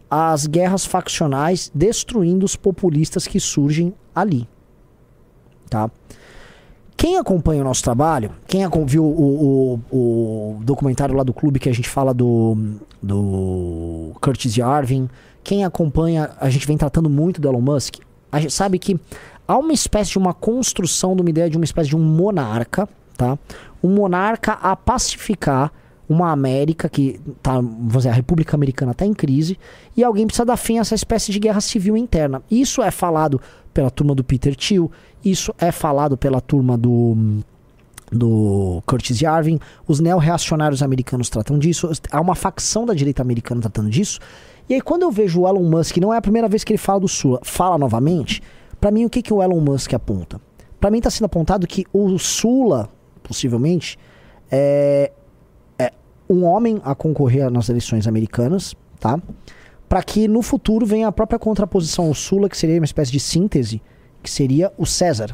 às 0.09 0.47
guerras 0.47 0.85
faccionais, 0.85 1.69
destruindo 1.75 2.45
os 2.45 2.55
populistas 2.55 3.27
que 3.27 3.41
surgem 3.41 3.93
ali, 4.15 4.47
tá? 5.69 5.91
Quem 6.95 7.17
acompanha 7.17 7.61
o 7.61 7.65
nosso 7.65 7.83
trabalho, 7.83 8.31
quem 8.47 8.63
viu 8.85 9.03
o, 9.03 9.75
o- 9.91 10.55
o 10.57 10.63
documentário 10.63 11.13
lá 11.13 11.23
do 11.23 11.33
clube 11.33 11.59
que 11.59 11.67
a 11.67 11.73
gente 11.73 11.89
fala 11.89 12.13
do, 12.13 12.55
do 13.01 14.11
Curtis 14.21 14.55
Yarvin, 14.55 15.09
quem 15.43 15.65
acompanha, 15.65 16.29
a 16.39 16.49
gente 16.49 16.65
vem 16.65 16.77
tratando 16.77 17.09
muito 17.09 17.41
do 17.41 17.49
Elon 17.49 17.59
Musk, 17.59 17.95
a 18.31 18.39
gente 18.39 18.53
sabe 18.53 18.79
que 18.79 18.97
há 19.48 19.57
uma 19.57 19.74
espécie 19.74 20.11
de 20.11 20.18
uma 20.18 20.34
construção 20.34 21.15
de 21.15 21.22
uma 21.22 21.30
ideia 21.30 21.49
de 21.49 21.57
uma 21.57 21.65
espécie 21.65 21.90
de 21.90 21.95
um 21.95 22.02
monarca, 22.02 22.88
tá? 23.18 23.38
Um 23.84 23.90
monarca 23.90 24.53
a 24.53 24.76
pacificar 24.76 25.72
uma 26.07 26.32
América 26.32 26.90
que 26.90 27.20
tá, 27.41 27.53
vamos 27.53 27.98
dizer, 27.98 28.10
a 28.10 28.14
República 28.14 28.56
Americana 28.56 28.91
está 28.91 29.06
em 29.06 29.14
crise 29.14 29.57
e 29.95 30.03
alguém 30.03 30.26
precisa 30.26 30.45
dar 30.45 30.57
fim 30.57 30.78
a 30.78 30.82
essa 30.82 30.95
espécie 30.95 31.32
de 31.32 31.40
guerra 31.40 31.61
civil 31.61 31.95
interna. 31.98 32.41
Isso 32.52 32.82
é 32.82 32.91
falado 32.91 33.41
pela 33.74 33.90
turma 33.90 34.14
do 34.14 34.24
Peter 34.24 34.56
Thiel, 34.56 34.91
isso 35.24 35.53
é 35.57 35.72
falado 35.72 36.18
pela 36.18 36.41
turma 36.41 36.78
do 36.78 37.41
do 38.11 38.84
Curtis 38.86 39.22
Yarvin, 39.22 39.60
os 39.88 39.99
neo-reacionários 39.99 40.84
americanos 40.84 41.32
tratam 41.32 41.57
disso, 41.57 41.90
há 42.11 42.22
uma 42.22 42.36
facção 42.36 42.86
da 42.86 42.94
direita 42.94 43.24
americana 43.24 43.60
tratando 43.61 43.90
disso. 43.90 44.20
E 44.70 44.76
aí 44.76 44.82
quando 44.82 45.02
eu 45.02 45.10
vejo 45.10 45.41
o 45.41 45.48
Elon 45.48 45.64
Musk, 45.64 45.98
não 45.98 46.14
é 46.14 46.18
a 46.18 46.22
primeira 46.22 46.48
vez 46.48 46.64
que 46.64 46.74
ele 46.74 46.78
fala 46.78 46.99
do 46.99 47.07
Sula, 47.07 47.40
fala 47.41 47.76
novamente, 47.76 48.44
para 48.84 48.91
mim 48.91 49.05
o 49.05 49.10
que 49.10 49.22
que 49.22 49.34
o 49.34 49.41
Elon 49.41 49.61
Musk 49.61 49.93
aponta? 49.93 50.41
Para 50.77 50.91
mim 50.91 50.97
está 50.97 51.10
sendo 51.10 51.23
apontado 51.23 51.65
que 51.65 51.85
o 51.93 52.19
Sula, 52.19 52.89
possivelmente, 53.23 53.97
é, 54.51 55.10
é 55.80 55.93
um 56.30 56.43
homem 56.43 56.81
a 56.84 56.93
concorrer 56.93 57.49
nas 57.49 57.69
eleições 57.69 58.07
americanas, 58.07 58.76
tá? 58.99 59.22
Para 59.88 60.03
que 60.03 60.27
no 60.27 60.41
futuro 60.41 60.85
venha 60.85 61.07
a 61.07 61.14
própria 61.14 61.39
contraposição 61.39 62.07
ao 62.07 62.14
Sula, 62.14 62.49
que 62.49 62.57
seria 62.57 62.77
uma 62.77 62.84
espécie 62.84 63.10
de 63.10 63.22
síntese, 63.22 63.81
que 64.22 64.30
seria 64.30 64.69
o 64.77 64.85
César, 64.85 65.34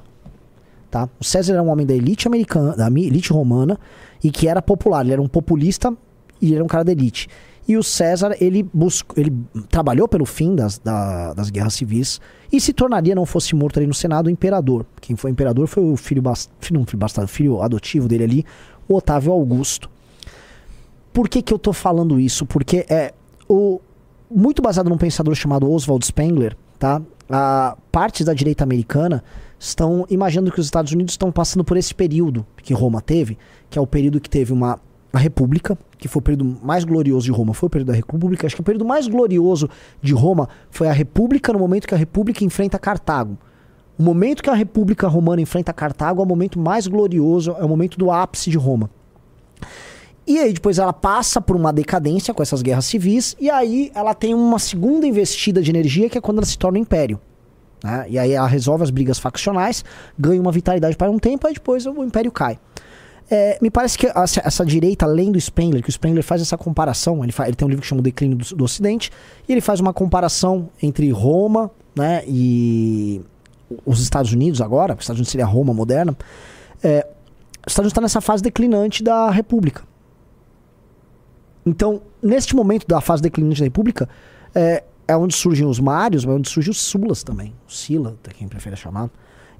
tá? 0.91 1.09
O 1.19 1.23
César 1.23 1.53
era 1.53 1.63
um 1.63 1.69
homem 1.69 1.87
da 1.87 1.95
elite 1.95 2.27
americana, 2.27 2.75
da 2.75 2.85
elite 2.85 3.33
romana, 3.33 3.79
e 4.23 4.29
que 4.29 4.47
era 4.47 4.61
popular. 4.61 5.03
Ele 5.03 5.13
era 5.13 5.21
um 5.23 5.27
populista 5.27 5.91
e 6.39 6.49
ele 6.49 6.55
era 6.57 6.63
um 6.63 6.67
cara 6.67 6.83
da 6.83 6.91
elite. 6.91 7.27
E 7.69 7.77
o 7.77 7.83
César, 7.83 8.35
ele, 8.41 8.63
buscou, 8.63 9.15
ele 9.15 9.31
trabalhou 9.69 10.07
pelo 10.07 10.25
fim 10.25 10.55
das, 10.55 10.79
da, 10.79 11.35
das 11.35 11.51
guerras 11.51 11.75
civis 11.75 12.19
e 12.51 12.59
se 12.59 12.73
tornaria, 12.73 13.13
não 13.13 13.27
fosse 13.27 13.55
morto 13.55 13.77
ali 13.77 13.85
no 13.85 13.93
Senado, 13.93 14.27
imperador. 14.27 14.87
Quem 14.99 15.15
foi 15.15 15.29
imperador 15.29 15.67
foi 15.67 15.83
o 15.83 15.95
filho, 15.95 16.23
filho, 16.59 16.83
filho, 16.83 16.97
bastardo, 16.97 17.29
filho 17.29 17.61
adotivo 17.61 18.07
dele 18.07 18.23
ali, 18.23 18.45
o 18.87 18.95
Otávio 18.95 19.31
Augusto. 19.31 19.87
Por 21.13 21.29
que, 21.29 21.43
que 21.43 21.53
eu 21.53 21.59
tô 21.59 21.71
falando 21.71 22.19
isso? 22.19 22.43
Porque 22.43 22.87
é 22.89 23.13
o, 23.47 23.79
muito 24.31 24.63
baseado 24.63 24.89
num 24.89 24.97
pensador 24.97 25.35
chamado 25.35 25.71
Oswald 25.71 26.03
Spengler, 26.03 26.57
tá? 26.79 26.99
A, 27.29 27.77
partes 27.91 28.25
da 28.25 28.33
direita 28.33 28.63
americana 28.63 29.23
estão 29.59 30.07
imaginando 30.09 30.51
que 30.51 30.59
os 30.59 30.65
Estados 30.65 30.91
Unidos 30.91 31.13
estão 31.13 31.31
passando 31.31 31.63
por 31.63 31.77
esse 31.77 31.93
período 31.93 32.43
que 32.63 32.73
Roma 32.73 32.99
teve, 32.99 33.37
que 33.69 33.77
é 33.77 33.81
o 33.81 33.85
período 33.85 34.19
que 34.19 34.29
teve 34.29 34.51
uma 34.51 34.79
a 35.11 35.17
República, 35.17 35.77
que 35.97 36.07
foi 36.07 36.19
o 36.19 36.23
período 36.23 36.57
mais 36.61 36.83
glorioso 36.83 37.25
de 37.25 37.31
Roma, 37.31 37.53
foi 37.53 37.67
o 37.67 37.69
período 37.69 37.87
da 37.87 37.93
República. 37.93 38.45
Acho 38.45 38.55
que 38.55 38.61
o 38.61 38.65
período 38.65 38.85
mais 38.85 39.07
glorioso 39.07 39.69
de 40.01 40.13
Roma 40.13 40.47
foi 40.69 40.87
a 40.87 40.93
República 40.93 41.51
no 41.51 41.59
momento 41.59 41.87
que 41.87 41.95
a 41.95 41.97
República 41.97 42.43
enfrenta 42.43 42.77
Cartago. 42.77 43.37
O 43.97 44.03
momento 44.03 44.41
que 44.41 44.49
a 44.49 44.53
República 44.53 45.07
Romana 45.07 45.41
enfrenta 45.41 45.73
Cartago 45.73 46.21
é 46.21 46.23
o 46.23 46.27
momento 46.27 46.59
mais 46.59 46.87
glorioso, 46.87 47.55
é 47.59 47.65
o 47.65 47.67
momento 47.67 47.97
do 47.97 48.11
ápice 48.11 48.49
de 48.49 48.57
Roma. 48.57 48.89
E 50.25 50.37
aí 50.37 50.53
depois 50.53 50.77
ela 50.77 50.93
passa 50.93 51.41
por 51.41 51.55
uma 51.55 51.73
decadência 51.73 52.33
com 52.33 52.43
essas 52.43 52.61
guerras 52.61 52.85
civis, 52.85 53.35
e 53.39 53.49
aí 53.49 53.91
ela 53.95 54.13
tem 54.13 54.33
uma 54.33 54.59
segunda 54.59 55.07
investida 55.07 55.61
de 55.61 55.71
energia, 55.71 56.07
que 56.07 56.17
é 56.17 56.21
quando 56.21 56.37
ela 56.37 56.45
se 56.45 56.57
torna 56.57 56.77
império. 56.77 57.19
Né? 57.83 58.05
E 58.09 58.19
aí 58.19 58.31
ela 58.31 58.47
resolve 58.47 58.83
as 58.83 58.91
brigas 58.91 59.17
faccionais, 59.17 59.83
ganha 60.17 60.39
uma 60.39 60.51
vitalidade 60.51 60.95
para 60.95 61.09
um 61.09 61.17
tempo, 61.17 61.47
aí 61.47 61.53
depois 61.53 61.85
o 61.85 62.03
império 62.03 62.31
cai. 62.31 62.59
É, 63.31 63.59
me 63.61 63.69
parece 63.69 63.97
que 63.97 64.07
essa, 64.07 64.41
essa, 64.43 64.65
direita, 64.65 65.05
além 65.05 65.31
do 65.31 65.39
Spengler, 65.39 65.83
que 65.83 65.89
o 65.89 65.91
Spengler 65.91 66.23
faz 66.23 66.41
essa 66.41 66.57
comparação, 66.57 67.23
ele, 67.23 67.31
faz, 67.31 67.49
ele 67.49 67.55
tem 67.55 67.65
um 67.65 67.69
livro 67.69 67.81
que 67.83 67.87
chama 67.87 67.99
O 67.99 68.03
Declínio 68.03 68.35
do, 68.35 68.55
do, 68.55 68.63
Ocidente, 68.63 69.11
e 69.47 69.51
ele 69.51 69.61
faz 69.61 69.79
uma 69.79 69.93
comparação 69.93 70.69
entre 70.81 71.11
Roma 71.11 71.69
né, 71.95 72.23
e 72.25 73.21
os 73.85 74.01
Estados 74.01 74.33
Unidos 74.33 74.61
agora, 74.61 74.95
os 74.95 75.01
Estados 75.01 75.19
Unidos 75.19 75.31
seria 75.31 75.45
Roma 75.45 75.73
moderna, 75.75 76.17
é, 76.83 77.07
os 77.65 77.71
Estados 77.71 77.77
Unidos 77.77 77.91
está 77.91 78.01
nessa 78.01 78.21
fase 78.21 78.41
declinante 78.41 79.03
da 79.03 79.29
República. 79.29 79.83
Então, 81.63 82.01
neste 82.23 82.55
momento 82.55 82.87
da 82.87 82.99
fase 82.99 83.21
declinante 83.21 83.59
da 83.59 83.65
República, 83.65 84.09
é, 84.55 84.83
é 85.07 85.15
onde 85.15 85.35
surgem 85.35 85.67
os 85.67 85.79
Mários, 85.79 86.25
mas 86.25 86.33
é 86.33 86.37
onde 86.37 86.49
surgem 86.49 86.71
os 86.71 86.81
Sulas 86.81 87.21
também, 87.21 87.53
o 87.67 87.71
Sila, 87.71 88.17
quem 88.35 88.47
prefere 88.47 88.75
chamar. 88.75 89.09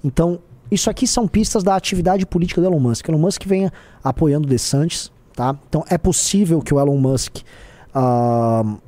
Então, 0.02 0.40
isso 0.70 0.88
aqui 0.88 1.06
são 1.06 1.26
pistas 1.26 1.62
da 1.62 1.74
atividade 1.74 2.24
política 2.24 2.60
do 2.60 2.66
Elon 2.66 2.78
Musk. 2.78 3.08
Elon 3.08 3.18
Musk 3.18 3.44
vem 3.44 3.70
apoiando 4.02 4.46
o 4.46 4.50
DeSantis, 4.50 5.10
tá? 5.34 5.58
Então 5.68 5.84
é 5.88 5.98
possível 5.98 6.60
que 6.60 6.72
o 6.72 6.78
Elon 6.78 6.96
Musk 6.96 7.38
uh, 7.94 8.78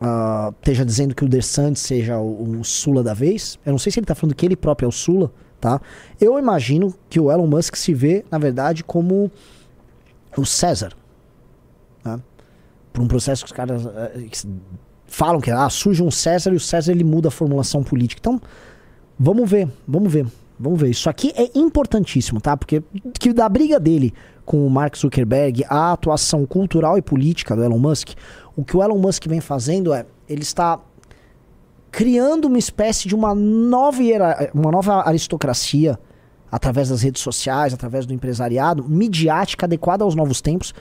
uh, 0.00 0.54
esteja 0.58 0.84
dizendo 0.84 1.14
que 1.14 1.24
o 1.24 1.28
DeSantis 1.28 1.82
seja 1.82 2.18
o, 2.18 2.58
o, 2.60 2.64
Sula 2.64 3.02
da 3.02 3.14
vez. 3.14 3.58
Eu 3.64 3.72
não 3.72 3.78
sei 3.78 3.92
se 3.92 4.00
ele 4.00 4.04
está 4.04 4.14
falando 4.14 4.34
que 4.34 4.44
ele 4.44 4.56
próprio 4.56 4.86
é 4.86 4.88
o 4.88 4.92
Sula, 4.92 5.32
tá? 5.60 5.80
Eu 6.20 6.38
imagino 6.38 6.92
que 7.08 7.20
o 7.20 7.30
Elon 7.30 7.46
Musk 7.46 7.76
se 7.76 7.94
vê, 7.94 8.24
na 8.30 8.38
verdade, 8.38 8.82
como 8.82 9.30
o 10.36 10.44
César, 10.44 10.94
tá? 12.02 12.18
Por 12.92 13.02
um 13.02 13.08
processo 13.08 13.44
que 13.44 13.50
os 13.50 13.56
caras 13.56 13.84
uh, 13.84 13.90
que 14.30 14.38
falam 15.06 15.40
que 15.40 15.50
ah, 15.50 15.70
surge 15.70 16.02
um 16.02 16.10
César 16.10 16.52
e 16.52 16.56
o 16.56 16.60
César 16.60 16.90
ele 16.90 17.04
muda 17.04 17.28
a 17.28 17.30
formulação 17.30 17.84
política. 17.84 18.18
Então, 18.20 18.40
vamos 19.16 19.48
ver, 19.48 19.68
vamos 19.86 20.12
ver. 20.12 20.26
Vamos 20.58 20.80
ver. 20.80 20.90
Isso 20.90 21.08
aqui 21.10 21.32
é 21.36 21.50
importantíssimo, 21.58 22.40
tá? 22.40 22.56
Porque 22.56 22.82
que 23.18 23.32
da 23.32 23.48
briga 23.48 23.78
dele 23.80 24.14
com 24.44 24.66
o 24.66 24.70
Mark 24.70 24.96
Zuckerberg, 24.96 25.64
a 25.68 25.92
atuação 25.92 26.46
cultural 26.46 26.98
e 26.98 27.02
política 27.02 27.56
do 27.56 27.64
Elon 27.64 27.78
Musk, 27.78 28.10
o 28.56 28.64
que 28.64 28.76
o 28.76 28.82
Elon 28.82 28.98
Musk 28.98 29.26
vem 29.26 29.40
fazendo 29.40 29.92
é, 29.92 30.06
ele 30.28 30.42
está 30.42 30.78
criando 31.90 32.46
uma 32.46 32.58
espécie 32.58 33.08
de 33.08 33.14
uma 33.14 33.34
nova, 33.34 34.00
uma 34.52 34.70
nova 34.70 35.08
aristocracia 35.08 35.98
através 36.50 36.88
das 36.88 37.02
redes 37.02 37.22
sociais, 37.22 37.72
através 37.72 38.06
do 38.06 38.12
empresariado, 38.12 38.84
midiática 38.88 39.66
adequada 39.66 40.04
aos 40.04 40.14
novos 40.14 40.40
tempos, 40.40 40.74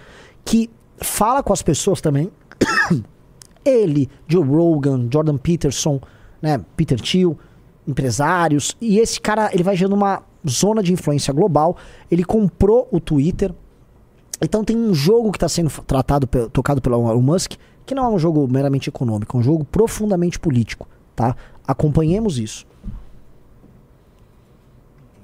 que 0.46 0.70
fala 0.98 1.42
com 1.42 1.54
as 1.54 1.62
pessoas 1.62 2.02
também. 2.02 2.32
ele, 3.66 4.10
Joe 4.28 4.44
Rogan, 4.44 5.08
Jordan 5.12 5.38
Peterson, 5.38 6.00
né, 6.42 6.64
Peter 6.76 7.00
Thiel, 7.00 7.38
empresários. 7.88 8.76
E 8.80 9.00
esse 9.00 9.20
cara, 9.20 9.50
ele 9.54 9.64
vai 9.64 9.76
gerando 9.76 9.94
uma 9.94 10.24
zona 10.48 10.82
de 10.84 10.94
influência 10.94 11.34
global. 11.34 11.78
Ele 12.10 12.24
comprou 12.24 12.88
o 12.92 13.00
Twitter. 13.00 13.54
Então 14.42 14.64
tem 14.64 14.76
um 14.76 14.94
jogo 14.94 15.32
que 15.32 15.38
está 15.38 15.48
sendo 15.48 15.70
tratado, 15.84 16.28
tocado 16.50 16.82
pelo 16.82 16.96
Elon 16.96 17.22
Musk, 17.22 17.54
que 17.86 17.96
não 17.96 18.06
é 18.06 18.10
um 18.10 18.20
jogo 18.20 18.48
meramente 18.48 18.90
econômico, 18.90 19.38
é 19.38 19.40
um 19.40 19.44
jogo 19.44 19.64
profundamente 19.64 20.40
político, 20.40 20.88
tá? 21.16 21.36
Acompanhemos 21.66 22.38
isso. 22.38 22.66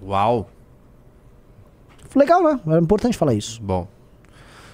Uau! 0.06 0.50
Legal, 2.16 2.44
né? 2.44 2.60
É 2.68 2.80
importante 2.80 3.18
falar 3.18 3.34
isso. 3.34 3.62
Bom. 3.62 3.88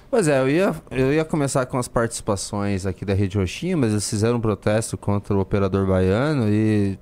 Pois 0.09 0.27
é, 0.27 0.39
eu 0.39 0.49
ia, 0.49 0.75
eu 0.91 1.11
ia 1.11 1.25
começar 1.25 1.65
com 1.65 1.77
as 1.77 1.87
participações 1.87 2.85
aqui 2.85 3.03
da 3.03 3.13
Rede 3.13 3.37
Roxinha, 3.37 3.75
mas 3.75 3.91
eles 3.91 4.09
fizeram 4.09 4.37
um 4.37 4.39
protesto 4.39 4.97
contra 4.97 5.35
o 5.35 5.39
operador 5.39 5.85
baiano 5.87 6.47
e 6.47 6.97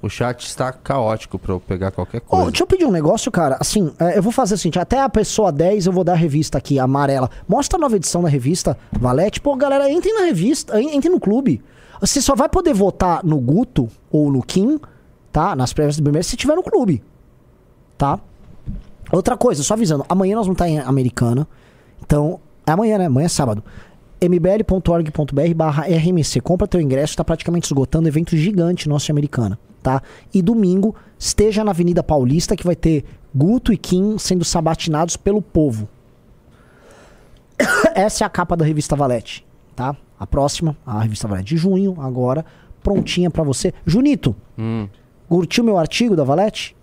o 0.00 0.08
chat 0.08 0.46
está 0.46 0.72
caótico 0.72 1.38
para 1.38 1.52
eu 1.52 1.60
pegar 1.60 1.90
qualquer 1.90 2.20
coisa. 2.20 2.44
Oh, 2.44 2.50
deixa 2.50 2.62
eu 2.62 2.66
pedir 2.66 2.84
um 2.84 2.90
negócio, 2.90 3.30
cara. 3.32 3.56
Assim, 3.58 3.92
é, 3.98 4.16
eu 4.16 4.22
vou 4.22 4.30
fazer 4.30 4.54
assim, 4.54 4.70
até 4.76 5.00
a 5.00 5.08
pessoa 5.08 5.50
10 5.50 5.86
eu 5.86 5.92
vou 5.92 6.04
dar 6.04 6.12
a 6.12 6.16
revista 6.16 6.56
aqui, 6.56 6.78
amarela. 6.78 7.28
Mostra 7.48 7.78
a 7.78 7.80
nova 7.80 7.96
edição 7.96 8.22
da 8.22 8.28
revista, 8.28 8.78
Valete. 8.92 9.40
Pô, 9.40 9.56
galera, 9.56 9.90
entre 9.90 10.12
na 10.12 10.20
revista, 10.20 10.80
entre 10.80 11.10
no 11.10 11.18
clube. 11.18 11.60
Você 12.00 12.20
só 12.20 12.36
vai 12.36 12.48
poder 12.48 12.72
votar 12.74 13.24
no 13.24 13.38
Guto 13.38 13.88
ou 14.10 14.30
no 14.30 14.40
Kim, 14.40 14.78
tá? 15.32 15.56
Nas 15.56 15.72
prévias 15.72 15.96
do 15.96 16.02
primeiro, 16.02 16.24
se 16.24 16.36
tiver 16.36 16.54
no 16.54 16.62
clube. 16.62 17.02
Tá? 17.96 18.20
Outra 19.10 19.36
coisa, 19.36 19.64
só 19.64 19.74
avisando, 19.74 20.04
amanhã 20.08 20.36
nós 20.36 20.46
vamos 20.46 20.54
estar 20.54 20.68
em 20.68 20.78
Americana. 20.78 21.48
Então, 22.00 22.38
é 22.64 22.70
amanhã, 22.70 22.98
né? 22.98 23.06
Amanhã 23.06 23.26
é 23.26 23.28
sábado 23.28 23.64
mbl.org.br 24.20 25.54
barra 25.54 25.84
RMC. 25.84 26.40
Compra 26.40 26.66
teu 26.66 26.80
ingresso, 26.80 27.12
está 27.12 27.24
praticamente 27.24 27.66
esgotando, 27.66 28.08
evento 28.08 28.36
gigante 28.36 28.88
nosso 28.88 29.10
americana 29.10 29.58
tá? 29.82 30.02
E 30.32 30.42
domingo 30.42 30.94
esteja 31.18 31.64
na 31.64 31.70
Avenida 31.70 32.02
Paulista 32.02 32.56
que 32.56 32.64
vai 32.64 32.76
ter 32.76 33.04
Guto 33.34 33.72
e 33.72 33.76
Kim 33.76 34.18
sendo 34.18 34.44
sabatinados 34.44 35.16
pelo 35.16 35.42
povo. 35.42 35.88
Essa 37.94 38.24
é 38.24 38.26
a 38.26 38.30
capa 38.30 38.56
da 38.56 38.64
revista 38.64 38.96
Valete, 38.96 39.46
tá? 39.74 39.96
A 40.18 40.26
próxima, 40.26 40.76
a 40.86 41.00
revista 41.00 41.28
Valete 41.28 41.54
de 41.54 41.56
junho, 41.56 41.96
agora 42.00 42.44
prontinha 42.82 43.30
para 43.30 43.42
você. 43.42 43.72
Junito, 43.84 44.34
hum. 44.58 44.88
curtiu 45.28 45.62
meu 45.62 45.78
artigo 45.78 46.16
da 46.16 46.24
Valete? 46.24 46.76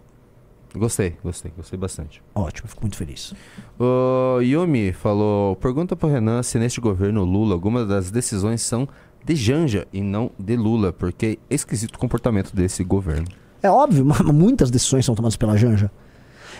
Gostei, 0.76 1.16
gostei, 1.24 1.52
gostei 1.56 1.80
bastante. 1.80 2.22
Ótimo, 2.34 2.68
fico 2.68 2.82
muito 2.82 2.98
feliz. 2.98 3.34
O 3.80 4.42
Yumi 4.42 4.92
falou: 4.92 5.56
pergunta 5.56 5.96
pro 5.96 6.10
Renan 6.10 6.44
se 6.44 6.60
neste 6.60 6.82
governo 6.82 7.24
Lula 7.24 7.54
algumas 7.54 7.88
das 7.88 8.12
decisões 8.12 8.62
são 8.62 8.88
de 9.26 9.36
Janja 9.36 9.88
e 9.92 10.02
não 10.02 10.30
de 10.38 10.56
Lula, 10.56 10.94
porque 10.94 11.40
é 11.50 11.56
esquisito 11.56 11.96
o 11.96 12.00
comportamento 12.00 12.56
desse 12.56 12.84
governo. 12.84 13.28
É 13.62 13.70
óbvio, 13.70 14.06
muitas 14.32 14.70
decisões 14.70 15.06
são 15.06 15.16
tomadas 15.16 15.36
pela 15.36 15.58
Janja. 15.58 15.90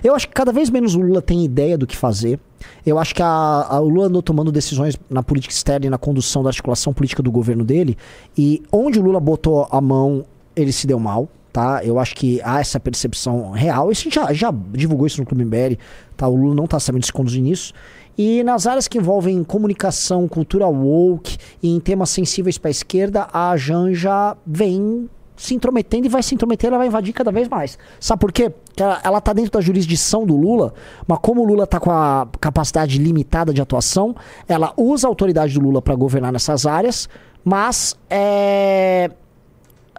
Eu 0.04 0.16
acho 0.16 0.28
que 0.28 0.34
cada 0.34 0.52
vez 0.52 0.70
menos 0.70 0.96
o 0.96 1.00
Lula 1.00 1.22
tem 1.22 1.46
ideia 1.46 1.78
do 1.78 1.88
que 1.88 1.96
fazer. 1.96 2.40
Eu 2.86 3.00
acho 3.00 3.16
que 3.16 3.22
a, 3.22 3.28
a, 3.28 3.80
o 3.80 3.88
Lula 3.88 4.08
andou 4.08 4.22
tomando 4.22 4.52
decisões 4.52 4.98
na 5.10 5.24
política 5.24 5.54
externa 5.54 5.86
e 5.86 5.90
na 5.90 5.98
condução 5.98 6.44
da 6.44 6.50
articulação 6.50 6.94
política 6.94 7.24
do 7.24 7.32
governo 7.32 7.64
dele. 7.64 7.98
E 8.38 8.62
onde 8.72 9.00
o 9.00 9.04
Lula 9.04 9.20
botou 9.20 9.68
a 9.72 9.80
mão, 9.80 10.26
ele 10.56 10.72
se 10.72 10.86
deu 10.86 11.00
mal. 11.00 11.30
Tá? 11.54 11.80
Eu 11.86 11.98
acho 11.98 12.16
que 12.16 12.42
há 12.44 12.60
essa 12.60 12.78
percepção 12.82 13.52
real. 13.52 13.90
Isso 13.90 14.12
já, 14.12 14.34
já 14.34 14.54
divulgou 14.74 15.08
isso 15.08 15.22
no 15.22 15.26
Clube 15.26 15.46
MBL. 15.46 15.78
Tá? 16.18 16.28
O 16.28 16.36
Lula 16.36 16.54
não 16.54 16.66
está 16.66 16.80
sabendo 16.80 17.06
se 17.06 17.14
conduzir 17.14 17.42
nisso. 17.42 17.74
E 18.18 18.44
nas 18.44 18.66
áreas 18.66 18.88
que 18.88 18.98
envolvem 18.98 19.44
comunicação, 19.44 20.28
cultura 20.28 20.68
woke 20.68 21.38
e 21.62 21.76
em 21.76 21.80
temas 21.80 22.10
sensíveis 22.10 22.58
para 22.58 22.70
a 22.70 22.72
esquerda, 22.72 23.28
a 23.34 23.56
Janja 23.58 24.38
vem 24.46 25.10
se 25.36 25.54
intrometendo 25.54 26.06
e 26.06 26.10
vai 26.10 26.24
se 26.24 26.34
intrometer, 26.34 26.70
ela 26.70 26.78
vai 26.78 26.88
invadir 26.88 27.14
cada 27.14 27.32
vez 27.32 27.50
mais. 27.50 27.78
Sabe 28.00 28.22
por 28.22 28.32
quê? 28.32 28.54
Ela, 28.78 29.02
ela 29.04 29.22
tá 29.22 29.34
dentro 29.34 29.52
da 29.52 29.60
jurisdição 29.60 30.26
do 30.26 30.36
Lula, 30.36 30.74
mas 31.06 31.20
como 31.22 31.42
o 31.42 31.46
Lula 31.46 31.68
tá 31.68 31.78
com 31.80 31.92
a 31.92 32.28
capacidade 32.40 32.98
limitada 32.98 33.54
de 33.54 33.62
atuação, 33.62 34.16
ela 34.48 34.74
usa 34.78 35.08
a 35.08 35.10
autoridade 35.10 35.54
do 35.54 35.60
Lula 35.60 35.82
para 35.82 35.94
governar 35.94 36.32
nessas 36.32 36.66
áreas, 36.66 37.10
mas 37.44 37.98
é, 38.10 39.12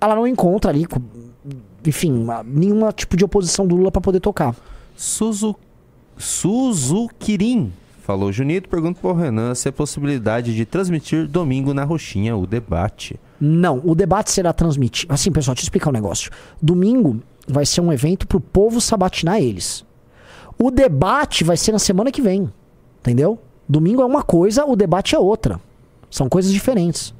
ela 0.00 0.14
não 0.14 0.26
encontra 0.26 0.70
ali, 0.70 0.86
enfim, 1.86 2.26
nenhum 2.46 2.90
tipo 2.92 3.14
de 3.14 3.24
oposição 3.24 3.66
do 3.66 3.76
Lula 3.76 3.92
para 3.92 4.00
poder 4.00 4.20
tocar. 4.20 4.56
Suzu 4.96 5.54
Suzukirin 6.16 7.70
Falou 8.06 8.30
Junito, 8.30 8.68
pergunta 8.68 9.00
pro 9.00 9.12
Renan 9.12 9.52
se 9.56 9.68
é 9.68 9.72
possibilidade 9.72 10.54
de 10.54 10.64
transmitir 10.64 11.26
domingo 11.26 11.74
na 11.74 11.82
Roxinha 11.82 12.36
o 12.36 12.46
debate. 12.46 13.18
Não, 13.40 13.82
o 13.84 13.96
debate 13.96 14.30
será 14.30 14.52
transmitido. 14.52 15.12
Assim, 15.12 15.32
pessoal, 15.32 15.56
deixa 15.56 15.64
eu 15.64 15.66
explicar 15.66 15.90
um 15.90 15.92
negócio. 15.92 16.30
Domingo 16.62 17.20
vai 17.48 17.66
ser 17.66 17.80
um 17.80 17.92
evento 17.92 18.24
pro 18.24 18.40
povo 18.40 18.80
sabatinar 18.80 19.40
eles. 19.40 19.84
O 20.56 20.70
debate 20.70 21.42
vai 21.42 21.56
ser 21.56 21.72
na 21.72 21.80
semana 21.80 22.12
que 22.12 22.22
vem. 22.22 22.48
Entendeu? 23.00 23.40
Domingo 23.68 24.02
é 24.02 24.06
uma 24.06 24.22
coisa, 24.22 24.64
o 24.64 24.76
debate 24.76 25.16
é 25.16 25.18
outra. 25.18 25.60
São 26.08 26.28
coisas 26.28 26.52
diferentes. 26.52 27.12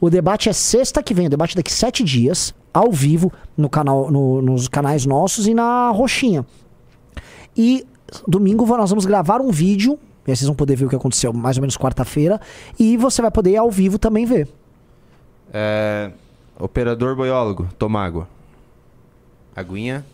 O 0.00 0.08
debate 0.08 0.48
é 0.48 0.52
sexta 0.52 1.02
que 1.02 1.12
vem, 1.12 1.26
o 1.26 1.30
debate 1.30 1.54
é 1.54 1.56
daqui 1.56 1.72
sete 1.72 2.04
dias, 2.04 2.54
ao 2.72 2.92
vivo, 2.92 3.32
no 3.56 3.68
canal, 3.68 4.12
no, 4.12 4.40
nos 4.40 4.68
canais 4.68 5.04
nossos 5.04 5.48
e 5.48 5.54
na 5.54 5.90
Roxinha. 5.90 6.46
E 7.56 7.84
domingo 8.26 8.66
nós 8.66 8.90
vamos 8.90 9.04
gravar 9.04 9.40
um 9.40 9.50
vídeo, 9.50 9.98
e 10.26 10.30
aí 10.30 10.36
vocês 10.36 10.46
vão 10.46 10.54
poder 10.54 10.76
ver 10.76 10.86
o 10.86 10.88
que 10.88 10.96
aconteceu 10.96 11.32
mais 11.32 11.56
ou 11.56 11.60
menos 11.60 11.76
quarta-feira, 11.76 12.40
e 12.78 12.96
você 12.96 13.20
vai 13.22 13.30
poder 13.30 13.56
ao 13.56 13.70
vivo 13.70 13.98
também 13.98 14.24
ver. 14.24 14.48
É, 15.52 16.10
operador 16.58 17.14
boiólogo, 17.14 17.68
toma 17.78 18.02
água. 18.02 18.28
Aguinha. 19.54 20.04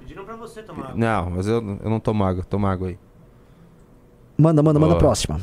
Pediram 0.00 0.24
pra 0.24 0.36
você 0.36 0.62
tomar 0.62 0.84
água. 0.84 0.94
Não, 0.96 1.30
mas 1.30 1.46
eu, 1.46 1.78
eu 1.82 1.90
não 1.90 1.98
tomo 1.98 2.22
água, 2.24 2.44
toma 2.44 2.70
água 2.70 2.88
aí. 2.88 2.98
Manda, 4.36 4.62
manda, 4.62 4.78
manda 4.78 4.94
a 4.94 4.98
próxima. 4.98 5.40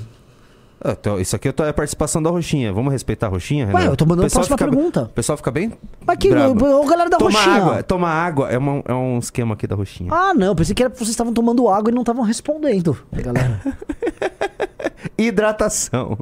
Ah, 0.84 0.96
então, 1.00 1.20
isso 1.20 1.36
aqui 1.36 1.52
tô- 1.52 1.64
é 1.64 1.70
a 1.70 1.74
participação 1.74 2.24
da 2.24 2.32
Roxinha. 2.32 2.74
Vamos 2.74 2.92
respeitar 2.92 3.28
a 3.28 3.30
Roxinha, 3.30 3.68
Ué, 3.68 3.72
Renan? 3.72 3.92
eu 3.92 3.96
tô 3.96 4.04
mandando 4.06 4.28
a 4.28 4.30
próxima 4.32 4.58
fica- 4.58 4.70
pergunta. 4.70 5.04
O 5.04 5.10
pessoal 5.10 5.38
fica 5.38 5.52
bem 5.52 5.74
Mas 6.06 6.18
que, 6.18 6.30
ô, 6.34 6.86
galera 6.88 7.08
da 7.08 7.18
Toma 7.18 7.32
Roxinha. 7.32 7.56
água, 7.56 7.84
toma 7.84 8.10
água. 8.10 8.50
É, 8.50 8.58
uma- 8.58 8.82
é 8.86 8.94
um 8.94 9.20
esquema 9.20 9.54
aqui 9.54 9.68
da 9.68 9.76
Roxinha. 9.76 10.12
Ah, 10.12 10.34
não, 10.34 10.56
pensei 10.56 10.74
que 10.74 10.82
era 10.82 10.92
vocês 10.92 11.10
estavam 11.10 11.34
tomando 11.34 11.70
água 11.70 11.92
e 11.92 11.94
não 11.94 12.02
estavam 12.02 12.24
respondendo, 12.24 12.98
galera. 13.14 13.62
Hidratação. 15.18 16.18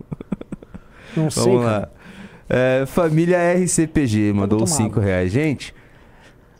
Não 1.15 1.29
sei, 1.31 1.43
Vamos 1.43 1.63
cara. 1.63 1.79
lá. 1.79 1.89
É, 2.49 2.85
família 2.85 3.37
RCPG 3.37 4.33
mandou 4.33 4.59
tomar 4.59 4.67
5 4.71 4.99
água. 4.99 5.03
reais. 5.03 5.31
Gente, 5.31 5.73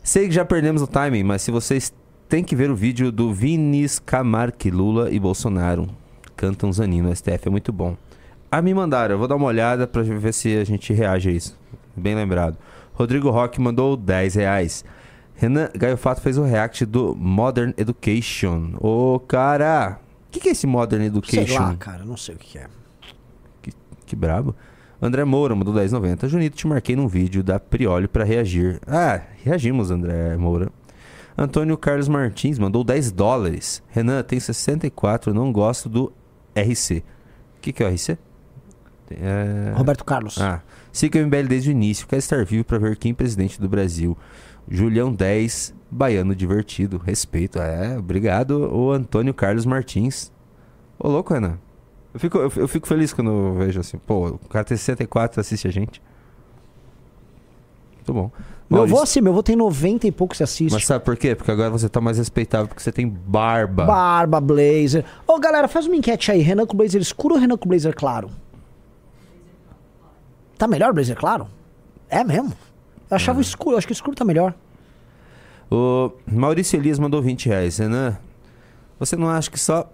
sei 0.02 0.26
que 0.28 0.34
já 0.34 0.44
perdemos 0.44 0.80
o 0.82 0.86
timing, 0.86 1.22
mas 1.24 1.42
se 1.42 1.50
vocês 1.50 1.92
têm 2.28 2.42
que 2.44 2.54
ver 2.56 2.70
o 2.70 2.74
vídeo 2.76 3.10
do 3.12 3.32
Vinis 3.32 3.98
Camarque, 3.98 4.70
Lula 4.70 5.10
e 5.10 5.18
Bolsonaro 5.18 5.88
cantam 6.40 6.72
Zanin 6.72 7.02
no 7.02 7.14
STF, 7.14 7.48
é 7.48 7.50
muito 7.50 7.70
bom. 7.70 7.94
Ah, 8.50 8.62
me 8.62 8.72
mandaram, 8.72 9.14
eu 9.14 9.18
vou 9.18 9.28
dar 9.28 9.36
uma 9.36 9.46
olhada 9.46 9.86
pra 9.86 10.02
ver 10.02 10.32
se 10.32 10.56
a 10.56 10.64
gente 10.64 10.90
reage 10.90 11.28
a 11.28 11.32
isso. 11.32 11.58
Bem 11.94 12.14
lembrado. 12.14 12.56
Rodrigo 12.94 13.28
Roque 13.28 13.60
mandou 13.60 13.94
10 13.94 14.36
reais. 14.36 14.82
Renan 15.34 15.68
Gaiofato 15.76 16.22
fez 16.22 16.38
o 16.38 16.42
react 16.42 16.86
do 16.86 17.14
Modern 17.14 17.74
Education. 17.76 18.72
Ô, 18.80 19.20
cara! 19.20 20.00
O 20.28 20.30
que, 20.30 20.40
que 20.40 20.48
é 20.48 20.52
esse 20.52 20.66
Modern 20.66 21.02
Education? 21.02 21.46
Sei 21.46 21.58
lá, 21.58 21.76
cara, 21.76 22.04
não 22.04 22.16
sei 22.16 22.34
o 22.34 22.38
que 22.38 22.52
que 22.52 22.58
é. 22.58 22.66
Que 24.06 24.16
brabo. 24.16 24.56
André 25.00 25.24
Moura 25.24 25.54
mandou 25.54 25.74
10,90. 25.74 26.26
Junito, 26.26 26.56
te 26.56 26.66
marquei 26.66 26.96
num 26.96 27.06
vídeo 27.06 27.42
da 27.42 27.60
Prioli 27.60 28.08
pra 28.08 28.24
reagir. 28.24 28.80
Ah, 28.86 29.20
reagimos, 29.44 29.90
André 29.90 30.36
Moura. 30.36 30.70
Antônio 31.36 31.76
Carlos 31.76 32.08
Martins 32.08 32.58
mandou 32.58 32.82
10 32.82 33.12
dólares. 33.12 33.82
Renan, 33.88 34.22
tem 34.22 34.40
64, 34.40 35.32
não 35.32 35.52
gosto 35.52 35.88
do 35.88 36.12
RC. 36.54 36.98
O 37.58 37.60
que, 37.60 37.72
que 37.72 37.82
é 37.82 37.86
o 37.86 37.92
RC? 37.92 38.18
É... 39.10 39.72
Roberto 39.74 40.04
Carlos. 40.04 40.40
Ah, 40.40 40.62
siga 40.92 41.18
o 41.18 41.26
MBL 41.26 41.48
desde 41.48 41.70
o 41.70 41.72
início. 41.72 42.06
Quero 42.06 42.18
estar 42.18 42.44
vivo 42.44 42.64
pra 42.64 42.78
ver 42.78 42.96
quem 42.96 43.12
é 43.12 43.14
presidente 43.14 43.60
do 43.60 43.68
Brasil. 43.68 44.16
Julião 44.68 45.12
10, 45.12 45.74
baiano 45.90 46.34
divertido. 46.34 46.98
Respeito. 46.98 47.58
É, 47.58 47.98
obrigado, 47.98 48.72
o 48.72 48.92
Antônio 48.92 49.34
Carlos 49.34 49.66
Martins. 49.66 50.32
Ô, 50.98 51.08
louco, 51.08 51.34
Renan. 51.34 51.58
Eu 52.12 52.20
fico, 52.20 52.38
eu, 52.38 52.52
eu 52.56 52.68
fico 52.68 52.86
feliz 52.86 53.12
quando 53.12 53.30
eu 53.30 53.54
vejo 53.54 53.80
assim, 53.80 53.98
pô, 53.98 54.28
o 54.28 54.48
cara 54.48 54.64
tem 54.64 54.76
64 54.76 55.40
assiste 55.40 55.68
a 55.68 55.70
gente. 55.70 56.02
Muito 57.96 58.12
bom. 58.12 58.30
Meu 58.70 58.84
avô, 58.84 59.02
assim, 59.02 59.20
meu 59.20 59.32
avô 59.32 59.42
tem 59.42 59.56
90 59.56 60.06
e 60.06 60.12
pouco 60.12 60.36
se 60.36 60.44
assiste. 60.44 60.72
Mas 60.72 60.86
sabe 60.86 61.04
por 61.04 61.16
quê? 61.16 61.34
Porque 61.34 61.50
agora 61.50 61.70
você 61.70 61.88
tá 61.88 62.00
mais 62.00 62.18
respeitável 62.18 62.68
porque 62.68 62.80
você 62.80 62.92
tem 62.92 63.08
barba. 63.08 63.84
Barba, 63.84 64.40
blazer. 64.40 65.04
Ô, 65.26 65.40
galera, 65.40 65.66
faz 65.66 65.86
uma 65.86 65.96
enquete 65.96 66.30
aí. 66.30 66.40
Renan 66.40 66.64
com 66.64 66.76
blazer 66.76 67.00
escuro 67.00 67.34
ou 67.34 67.40
Renan 67.40 67.56
com 67.56 67.68
blazer 67.68 67.94
claro? 67.96 68.30
Tá 70.56 70.68
melhor 70.68 70.90
o 70.90 70.94
blazer 70.94 71.16
claro? 71.16 71.48
É 72.08 72.22
mesmo? 72.22 72.52
Eu 73.10 73.16
achava 73.16 73.38
o 73.38 73.42
escuro, 73.42 73.74
eu 73.74 73.78
acho 73.78 73.88
que 73.88 73.92
o 73.92 73.94
escuro 73.94 74.14
tá 74.14 74.24
melhor. 74.24 74.54
O 75.68 76.12
Maurício 76.30 76.78
Elias 76.78 76.98
mandou 76.98 77.20
20 77.20 77.46
reais. 77.46 77.78
Renan, 77.78 78.16
você 79.00 79.16
não 79.16 79.28
acha 79.28 79.50
que 79.50 79.58
só. 79.58 79.90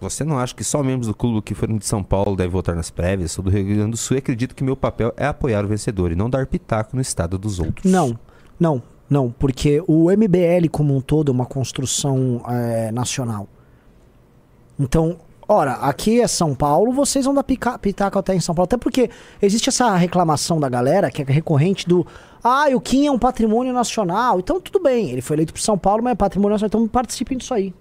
Você 0.00 0.22
não 0.22 0.38
acha 0.38 0.54
que 0.54 0.62
só 0.62 0.82
membros 0.82 1.08
do 1.08 1.14
clube 1.14 1.42
que 1.42 1.54
foram 1.54 1.76
de 1.76 1.84
São 1.84 2.04
Paulo 2.04 2.36
devem 2.36 2.52
votar 2.52 2.74
nas 2.76 2.88
prévias? 2.88 3.32
Sou 3.32 3.42
do 3.42 3.50
Rio 3.50 3.64
Grande 3.64 3.90
do 3.92 3.96
Sul 3.96 4.16
e 4.16 4.18
acredito 4.18 4.54
que 4.54 4.62
meu 4.62 4.76
papel 4.76 5.12
é 5.16 5.26
apoiar 5.26 5.64
o 5.64 5.68
vencedor 5.68 6.12
e 6.12 6.14
não 6.14 6.30
dar 6.30 6.46
pitaco 6.46 6.94
no 6.94 7.02
estado 7.02 7.36
dos 7.36 7.58
outros. 7.58 7.90
Não, 7.90 8.16
não, 8.60 8.80
não, 9.10 9.34
porque 9.36 9.82
o 9.88 10.08
MBL 10.10 10.68
como 10.70 10.96
um 10.96 11.00
todo 11.00 11.32
é 11.32 11.34
uma 11.34 11.46
construção 11.46 12.42
é, 12.48 12.92
nacional. 12.92 13.48
Então, 14.78 15.16
ora, 15.48 15.72
aqui 15.72 16.20
é 16.20 16.28
São 16.28 16.54
Paulo, 16.54 16.92
vocês 16.92 17.24
vão 17.24 17.34
dar 17.34 17.42
pitaco 17.42 18.18
até 18.20 18.36
em 18.36 18.40
São 18.40 18.54
Paulo. 18.54 18.66
Até 18.66 18.76
porque 18.76 19.10
existe 19.42 19.68
essa 19.68 19.96
reclamação 19.96 20.60
da 20.60 20.68
galera, 20.68 21.10
que 21.10 21.22
é 21.22 21.24
recorrente 21.24 21.88
do. 21.88 22.06
Ah, 22.44 22.66
o 22.72 22.80
Kim 22.80 23.06
é 23.06 23.10
um 23.10 23.18
patrimônio 23.18 23.72
nacional. 23.72 24.38
Então, 24.38 24.60
tudo 24.60 24.80
bem, 24.80 25.10
ele 25.10 25.22
foi 25.22 25.34
eleito 25.34 25.52
por 25.52 25.60
São 25.60 25.76
Paulo, 25.76 26.04
mas 26.04 26.12
é 26.12 26.14
patrimônio 26.14 26.52
nacional, 26.52 26.68
então 26.68 26.86
participem 26.86 27.36
disso 27.36 27.52
aí. 27.52 27.74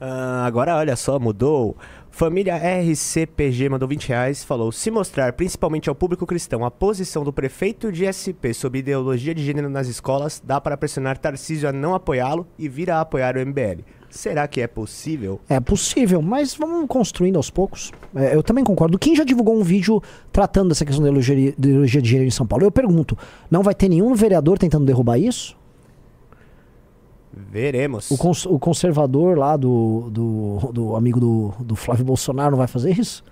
Ah, 0.00 0.46
agora 0.46 0.76
olha 0.76 0.96
só, 0.96 1.18
mudou. 1.18 1.76
Família 2.10 2.56
RCPG 2.56 3.68
mandou 3.68 3.86
20 3.86 4.08
reais 4.08 4.42
falou: 4.42 4.72
se 4.72 4.90
mostrar 4.90 5.34
principalmente 5.34 5.88
ao 5.88 5.94
público 5.94 6.26
cristão 6.26 6.64
a 6.64 6.70
posição 6.70 7.22
do 7.22 7.32
prefeito 7.32 7.92
de 7.92 8.10
SP 8.10 8.52
sobre 8.54 8.80
ideologia 8.80 9.34
de 9.34 9.44
gênero 9.44 9.68
nas 9.68 9.86
escolas, 9.88 10.42
dá 10.42 10.60
para 10.60 10.76
pressionar 10.76 11.18
Tarcísio 11.18 11.68
a 11.68 11.72
não 11.72 11.94
apoiá-lo 11.94 12.46
e 12.58 12.68
vir 12.68 12.90
a 12.90 13.00
apoiar 13.00 13.36
o 13.36 13.46
MBL. 13.46 13.82
Será 14.08 14.48
que 14.48 14.60
é 14.60 14.66
possível? 14.66 15.40
É 15.48 15.60
possível, 15.60 16.20
mas 16.20 16.54
vamos 16.54 16.86
construindo 16.88 17.36
aos 17.36 17.48
poucos. 17.48 17.92
É, 18.14 18.34
eu 18.34 18.42
também 18.42 18.64
concordo. 18.64 18.98
Quem 18.98 19.14
já 19.14 19.22
divulgou 19.22 19.56
um 19.56 19.62
vídeo 19.62 20.02
tratando 20.32 20.70
dessa 20.70 20.84
questão 20.84 21.02
da 21.02 21.08
ideologia, 21.10 21.36
de 21.36 21.68
ideologia 21.68 22.02
de 22.02 22.08
gênero 22.08 22.26
em 22.26 22.32
São 22.32 22.46
Paulo? 22.46 22.64
Eu 22.64 22.72
pergunto, 22.72 23.16
não 23.48 23.62
vai 23.62 23.74
ter 23.74 23.88
nenhum 23.88 24.12
vereador 24.14 24.58
tentando 24.58 24.84
derrubar 24.84 25.16
isso? 25.18 25.59
Veremos. 27.32 28.10
O, 28.10 28.18
cons- 28.18 28.46
o 28.46 28.58
conservador 28.58 29.38
lá 29.38 29.56
do, 29.56 30.08
do, 30.10 30.72
do 30.72 30.96
amigo 30.96 31.20
do, 31.20 31.54
do 31.60 31.76
Flávio 31.76 32.04
Bolsonaro 32.04 32.50
não 32.52 32.58
vai 32.58 32.66
fazer 32.66 32.98
isso? 32.98 33.22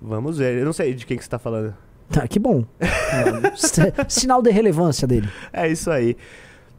Vamos 0.00 0.38
ver. 0.38 0.58
Eu 0.58 0.64
não 0.64 0.72
sei 0.72 0.94
de 0.94 1.06
quem 1.06 1.16
que 1.16 1.24
você 1.24 1.30
tá 1.30 1.38
falando. 1.38 1.74
Ah, 2.16 2.28
que 2.28 2.38
bom. 2.38 2.64
Sinal 4.08 4.42
de 4.42 4.50
relevância 4.50 5.06
dele. 5.08 5.28
É 5.52 5.66
isso 5.68 5.90
aí. 5.90 6.16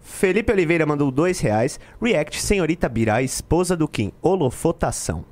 Felipe 0.01 0.51
Oliveira 0.51 0.85
mandou 0.85 1.09
dois 1.11 1.39
reais. 1.39 1.79
React 2.01 2.41
Senhorita 2.41 2.87
Birá, 2.87 3.21
esposa 3.21 3.75
do 3.75 3.87
Kim. 3.87 4.11
Holofotação. 4.21 5.25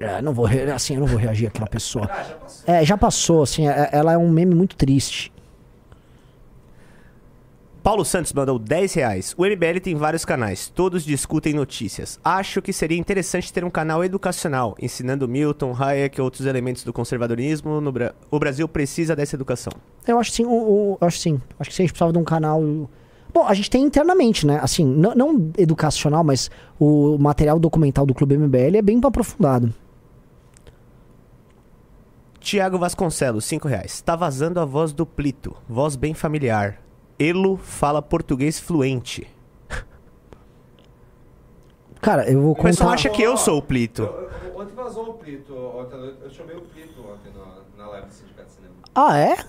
É, 0.00 0.20
não 0.20 0.32
vou 0.32 0.46
re- 0.46 0.62
assim, 0.72 0.94
eu 0.94 1.00
não 1.00 1.06
vou 1.06 1.18
reagir 1.18 1.46
àquela 1.46 1.66
pessoa. 1.68 2.10
É, 2.66 2.84
já 2.84 2.96
passou, 2.98 3.42
assim, 3.42 3.68
é- 3.68 3.90
ela 3.92 4.12
é 4.14 4.18
um 4.18 4.28
meme 4.30 4.54
muito 4.54 4.74
triste. 4.74 5.30
Paulo 7.82 8.04
Santos 8.04 8.32
mandou 8.32 8.60
10 8.60 8.94
reais. 8.94 9.34
O 9.36 9.44
MBL 9.44 9.80
tem 9.82 9.96
vários 9.96 10.24
canais, 10.24 10.68
todos 10.68 11.04
discutem 11.04 11.52
notícias. 11.52 12.20
Acho 12.24 12.62
que 12.62 12.72
seria 12.72 12.96
interessante 12.96 13.52
ter 13.52 13.64
um 13.64 13.70
canal 13.70 14.04
educacional, 14.04 14.76
ensinando 14.80 15.26
Milton, 15.26 15.74
Hayek 15.76 16.18
e 16.18 16.22
outros 16.22 16.46
elementos 16.46 16.84
do 16.84 16.92
conservadorismo. 16.92 17.80
No 17.80 17.90
Bra- 17.90 18.14
o 18.30 18.38
Brasil 18.38 18.68
precisa 18.68 19.16
dessa 19.16 19.34
educação. 19.34 19.72
Eu 20.06 20.16
acho 20.20 20.30
sim, 20.30 20.44
o, 20.44 20.50
o- 20.50 20.98
eu 21.00 21.08
acho 21.08 21.18
sim. 21.18 21.40
Acho 21.58 21.70
que 21.70 21.74
sim, 21.76 21.82
a 21.82 21.84
gente 21.86 21.92
precisava 21.92 22.12
de 22.12 22.18
um 22.18 22.24
canal. 22.24 22.62
Bom, 23.34 23.46
a 23.46 23.54
gente 23.54 23.68
tem 23.70 23.82
internamente, 23.82 24.46
né? 24.46 24.60
Assim, 24.62 24.84
não, 24.84 25.14
não 25.16 25.50
educacional, 25.58 26.22
mas 26.22 26.50
o 26.78 27.18
material 27.18 27.58
documental 27.58 28.06
do 28.06 28.14
Clube 28.14 28.36
MBL 28.36 28.76
é 28.76 28.82
bem 28.82 29.00
aprofundado. 29.02 29.74
Tiago 32.38 32.78
Vasconcelos, 32.78 33.44
5 33.44 33.66
reais. 33.66 34.00
Tá 34.02 34.14
vazando 34.14 34.60
a 34.60 34.64
voz 34.64 34.92
do 34.92 35.06
Plito, 35.06 35.56
voz 35.68 35.96
bem 35.96 36.12
familiar. 36.12 36.81
Elo 37.22 37.56
fala 37.56 38.02
português 38.02 38.58
fluente. 38.58 39.28
Cara, 42.00 42.28
eu 42.28 42.40
vou 42.42 42.50
O 42.52 42.56
pessoal 42.56 42.88
contar. 42.90 42.94
acha 42.94 43.10
que 43.10 43.22
eu 43.22 43.36
sou 43.36 43.58
o 43.58 43.62
Plito. 43.62 44.02
Ontem 44.56 44.74
vazou 44.74 45.10
o 45.10 45.14
Plito. 45.14 45.54
Ontem, 45.54 46.16
eu 46.22 46.30
chamei 46.30 46.56
o 46.56 46.62
Plito 46.62 47.00
ontem 47.00 47.32
na, 47.76 47.86
live 47.88 48.06
do 48.08 48.12
Sindicato 48.12 48.48
de 48.48 48.54
Cinema. 48.54 48.74
Ah, 48.94 49.16
é? 49.16 49.36
Você 49.36 49.46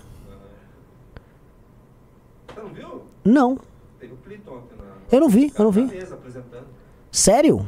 não 2.60 2.68
viu? 2.68 3.02
Não. 3.24 3.58
Teve 3.98 4.12
o 4.12 4.16
Plito 4.16 4.52
ontem 4.52 4.76
na, 4.76 4.84
Eu 5.10 5.20
não 5.20 5.28
vi, 5.28 5.52
eu 5.58 5.64
não 5.64 5.72
vi. 5.72 5.82
mesa 5.84 6.14
apresentando. 6.14 6.66
Sério? 7.10 7.66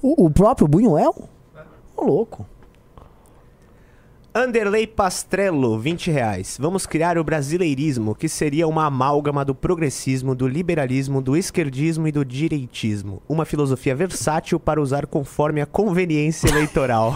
O, 0.00 0.26
o 0.26 0.30
próprio 0.30 0.68
Buñuel? 0.68 1.28
Ô, 1.96 2.04
louco. 2.04 2.46
Anderley 4.34 4.86
Pastrello, 4.86 5.78
20 5.78 6.10
reais. 6.10 6.56
Vamos 6.58 6.86
criar 6.86 7.18
o 7.18 7.24
brasileirismo, 7.24 8.14
que 8.14 8.30
seria 8.30 8.66
uma 8.66 8.86
amálgama 8.86 9.44
do 9.44 9.54
progressismo, 9.54 10.34
do 10.34 10.48
liberalismo, 10.48 11.20
do 11.20 11.36
esquerdismo 11.36 12.08
e 12.08 12.12
do 12.12 12.24
direitismo. 12.24 13.22
Uma 13.28 13.44
filosofia 13.44 13.94
versátil 13.94 14.58
para 14.58 14.80
usar 14.80 15.06
conforme 15.06 15.60
a 15.60 15.66
conveniência 15.66 16.48
eleitoral. 16.48 17.14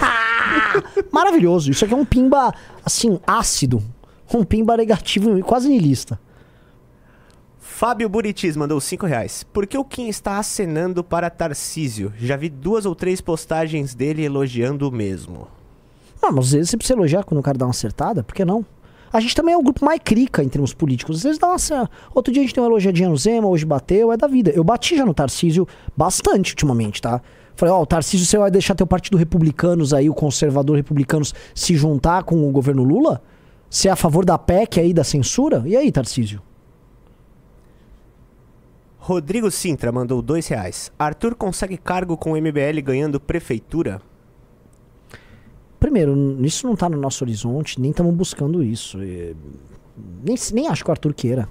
Maravilhoso. 1.10 1.70
Isso 1.70 1.86
aqui 1.86 1.94
é 1.94 1.96
um 1.96 2.04
pimba, 2.04 2.52
assim, 2.84 3.18
ácido. 3.26 3.82
Um 4.34 4.44
pimba 4.44 4.76
negativo, 4.76 5.42
quase 5.42 5.70
niilista. 5.70 6.20
Fábio 7.58 8.10
Buritis 8.10 8.58
mandou 8.58 8.78
5 8.78 9.06
reais. 9.06 9.42
Por 9.42 9.66
que 9.66 9.78
o 9.78 9.84
Kim 9.84 10.08
está 10.08 10.36
acenando 10.36 11.02
para 11.02 11.30
Tarcísio? 11.30 12.12
Já 12.18 12.36
vi 12.36 12.50
duas 12.50 12.84
ou 12.84 12.94
três 12.94 13.22
postagens 13.22 13.94
dele 13.94 14.22
elogiando 14.22 14.86
o 14.86 14.92
mesmo. 14.92 15.55
Ah, 16.26 16.32
mas 16.32 16.46
às 16.46 16.52
vezes 16.52 16.70
você 16.70 16.76
precisa 16.76 16.98
elogiar 16.98 17.22
quando 17.22 17.38
o 17.38 17.42
cara 17.42 17.56
dá 17.56 17.64
uma 17.64 17.70
acertada, 17.70 18.24
por 18.24 18.34
que 18.34 18.44
não? 18.44 18.66
A 19.12 19.20
gente 19.20 19.34
também 19.36 19.54
é 19.54 19.56
o 19.56 19.62
grupo 19.62 19.84
mais 19.84 20.00
crica 20.02 20.42
em 20.42 20.48
termos 20.48 20.74
políticos. 20.74 21.18
Às 21.18 21.22
vezes 21.22 21.38
dá 21.38 21.46
uma. 21.46 21.90
Outro 22.12 22.32
dia 22.32 22.42
a 22.42 22.44
gente 22.44 22.54
deu 22.54 22.64
uma 22.64 22.70
elogiadinha 22.70 23.08
no 23.08 23.16
Zema, 23.16 23.46
hoje 23.46 23.64
bateu, 23.64 24.12
é 24.12 24.16
da 24.16 24.26
vida. 24.26 24.50
Eu 24.50 24.64
bati 24.64 24.96
já 24.96 25.06
no 25.06 25.14
Tarcísio 25.14 25.68
bastante 25.96 26.50
ultimamente, 26.52 27.00
tá? 27.00 27.22
Falei, 27.54 27.72
ó, 27.72 27.80
oh, 27.80 27.86
Tarcísio, 27.86 28.26
você 28.26 28.36
vai 28.36 28.50
deixar 28.50 28.74
teu 28.74 28.86
partido 28.86 29.16
republicanos 29.16 29.94
aí, 29.94 30.10
o 30.10 30.14
conservador 30.14 30.76
republicanos, 30.76 31.32
se 31.54 31.76
juntar 31.76 32.24
com 32.24 32.46
o 32.46 32.50
governo 32.50 32.82
Lula? 32.82 33.22
Você 33.70 33.88
é 33.88 33.92
a 33.92 33.96
favor 33.96 34.24
da 34.24 34.36
PEC 34.36 34.80
aí, 34.80 34.92
da 34.92 35.04
censura? 35.04 35.62
E 35.64 35.76
aí, 35.76 35.92
Tarcísio? 35.92 36.42
Rodrigo 38.98 39.50
Sintra 39.52 39.92
mandou 39.92 40.20
dois 40.20 40.48
reais. 40.48 40.90
Arthur 40.98 41.36
consegue 41.36 41.76
cargo 41.76 42.16
com 42.16 42.32
o 42.32 42.36
MBL 42.36 42.82
ganhando 42.82 43.20
prefeitura? 43.20 44.02
Primeiro, 45.86 46.36
isso 46.44 46.66
não 46.66 46.74
está 46.74 46.88
no 46.88 46.96
nosso 46.96 47.22
horizonte, 47.22 47.80
nem 47.80 47.92
estamos 47.92 48.12
buscando 48.12 48.60
isso. 48.60 48.98
Nem, 48.98 50.34
nem 50.52 50.66
acho 50.66 50.82
que 50.82 50.90
o 50.90 50.92
Arthur 50.92 51.14
queira. 51.14 51.48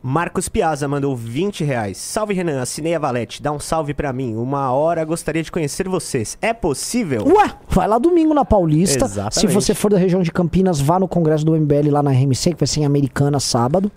Marcos 0.00 0.48
Piazza 0.48 0.86
mandou 0.86 1.16
20 1.16 1.64
reais. 1.64 1.96
Salve 1.96 2.32
Renan, 2.32 2.62
assinei 2.62 2.94
a 2.94 2.98
Valete. 3.00 3.42
Dá 3.42 3.50
um 3.50 3.58
salve 3.58 3.92
para 3.92 4.12
mim. 4.12 4.36
Uma 4.36 4.70
hora 4.70 5.04
gostaria 5.04 5.42
de 5.42 5.50
conhecer 5.50 5.88
vocês. 5.88 6.38
É 6.40 6.52
possível? 6.52 7.26
Ué, 7.26 7.56
vai 7.68 7.88
lá 7.88 7.98
domingo 7.98 8.32
na 8.32 8.44
Paulista. 8.44 9.04
Exatamente. 9.04 9.40
Se 9.40 9.46
você 9.48 9.74
for 9.74 9.90
da 9.90 9.98
região 9.98 10.22
de 10.22 10.30
Campinas, 10.30 10.80
vá 10.80 11.00
no 11.00 11.08
congresso 11.08 11.44
do 11.44 11.56
MBL 11.56 11.90
lá 11.90 12.04
na 12.04 12.12
RMC, 12.12 12.52
que 12.52 12.60
vai 12.60 12.68
ser 12.68 12.82
em 12.82 12.84
Americana 12.84 13.40
sábado. 13.40 13.90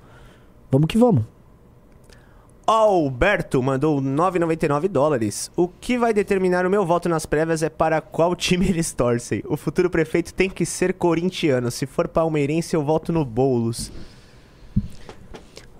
Vamos 0.72 0.88
que 0.88 0.98
vamos. 0.98 1.22
Alberto 2.68 3.64
mandou 3.64 4.02
9,99 4.02 4.90
dólares. 4.90 5.50
O 5.56 5.70
que 5.70 5.98
vai 5.98 6.14
determinar 6.14 6.66
o 6.66 6.70
meu 6.70 6.86
voto 6.86 7.08
nas 7.08 7.26
prévias 7.26 7.64
é 7.64 7.70
para 7.70 8.02
qual 8.02 8.36
time 8.36 8.68
eles 8.68 8.92
torcem. 8.92 9.42
O 9.48 9.56
futuro 9.56 9.90
prefeito 9.90 10.34
tem 10.34 10.50
que 10.50 10.66
ser 10.66 10.94
corintiano. 10.94 11.72
Se 11.72 11.86
for 11.86 12.10
palmeirense, 12.10 12.76
eu 12.76 12.84
voto 12.84 13.14
no 13.14 13.24
Boulos. 13.24 13.90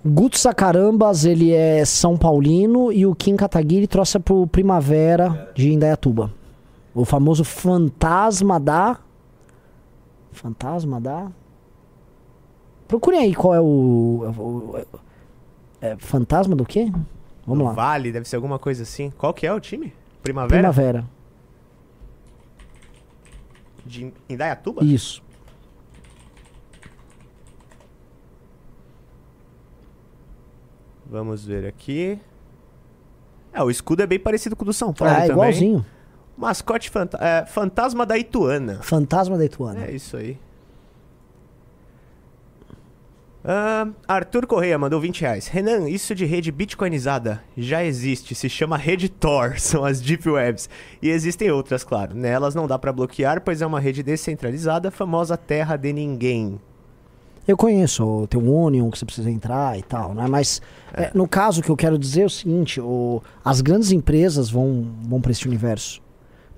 Guto 0.02 0.38
Sacarambas, 0.38 1.26
ele 1.26 1.52
é 1.52 1.84
São 1.84 2.16
Paulino 2.16 2.90
e 2.90 3.04
o 3.04 3.14
Kim 3.14 3.36
Kataguiri 3.36 3.86
trouxe 3.86 4.18
pro 4.18 4.46
Primavera 4.46 5.52
de 5.54 5.70
Indaiatuba. 5.70 6.32
O 6.94 7.04
famoso 7.04 7.44
fantasma 7.44 8.58
da. 8.58 8.98
Fantasma 10.32 10.98
da. 10.98 11.30
Procurem 12.86 13.20
aí 13.20 13.34
qual 13.34 13.54
é 13.54 13.60
o. 13.60 14.82
É, 15.80 15.96
fantasma 15.96 16.56
do 16.56 16.64
quê? 16.64 16.90
Vamos 17.46 17.58
no 17.58 17.64
lá. 17.64 17.72
Vale, 17.72 18.12
deve 18.12 18.28
ser 18.28 18.36
alguma 18.36 18.58
coisa 18.58 18.82
assim. 18.82 19.10
Qual 19.10 19.32
que 19.32 19.46
é 19.46 19.52
o 19.52 19.60
time? 19.60 19.92
Primavera? 20.22 20.60
Primavera. 20.60 21.04
De 23.86 24.12
Indaiatuba? 24.28 24.84
Isso. 24.84 25.22
Vamos 31.06 31.44
ver 31.44 31.66
aqui. 31.66 32.20
É, 33.52 33.62
o 33.62 33.70
escudo 33.70 34.02
é 34.02 34.06
bem 34.06 34.18
parecido 34.18 34.54
com 34.54 34.62
o 34.62 34.66
do 34.66 34.72
São 34.74 34.92
Paulo 34.92 35.14
é, 35.14 35.20
também. 35.20 35.32
igualzinho. 35.32 35.86
Mascote 36.36 36.90
fanta 36.90 37.18
é, 37.20 37.46
Fantasma 37.46 38.04
da 38.04 38.18
Ituana. 38.18 38.80
Fantasma 38.82 39.38
da 39.38 39.44
Ituana. 39.44 39.86
É 39.86 39.92
isso 39.92 40.16
aí. 40.16 40.38
Uh, 43.48 43.94
Arthur 44.06 44.46
Correia 44.46 44.78
mandou 44.78 45.00
20 45.00 45.22
reais. 45.22 45.48
Renan, 45.48 45.88
isso 45.88 46.14
de 46.14 46.26
rede 46.26 46.52
bitcoinizada 46.52 47.42
já 47.56 47.82
existe. 47.82 48.34
Se 48.34 48.46
chama 48.46 48.76
rede 48.76 49.08
Tor, 49.08 49.54
são 49.58 49.86
as 49.86 50.02
Deep 50.02 50.28
Webs. 50.28 50.68
E 51.00 51.08
existem 51.08 51.50
outras, 51.50 51.82
claro. 51.82 52.14
Nelas 52.14 52.54
não 52.54 52.66
dá 52.66 52.78
para 52.78 52.92
bloquear, 52.92 53.40
pois 53.40 53.62
é 53.62 53.66
uma 53.66 53.80
rede 53.80 54.02
descentralizada, 54.02 54.90
famosa 54.90 55.34
terra 55.34 55.78
de 55.78 55.94
ninguém. 55.94 56.60
Eu 57.46 57.56
conheço, 57.56 58.26
tem 58.28 58.38
um 58.38 58.54
Onion 58.54 58.90
que 58.90 58.98
você 58.98 59.06
precisa 59.06 59.30
entrar 59.30 59.78
e 59.78 59.82
tal, 59.82 60.12
né? 60.12 60.26
Mas 60.28 60.60
é. 60.92 61.04
É, 61.04 61.10
no 61.14 61.26
caso 61.26 61.62
que 61.62 61.70
eu 61.70 61.76
quero 61.76 61.98
dizer 61.98 62.20
é 62.20 62.26
o 62.26 62.30
seguinte, 62.30 62.78
o, 62.78 63.22
as 63.42 63.62
grandes 63.62 63.90
empresas 63.90 64.50
vão, 64.50 64.86
vão 65.08 65.22
para 65.22 65.32
esse 65.32 65.48
universo. 65.48 66.02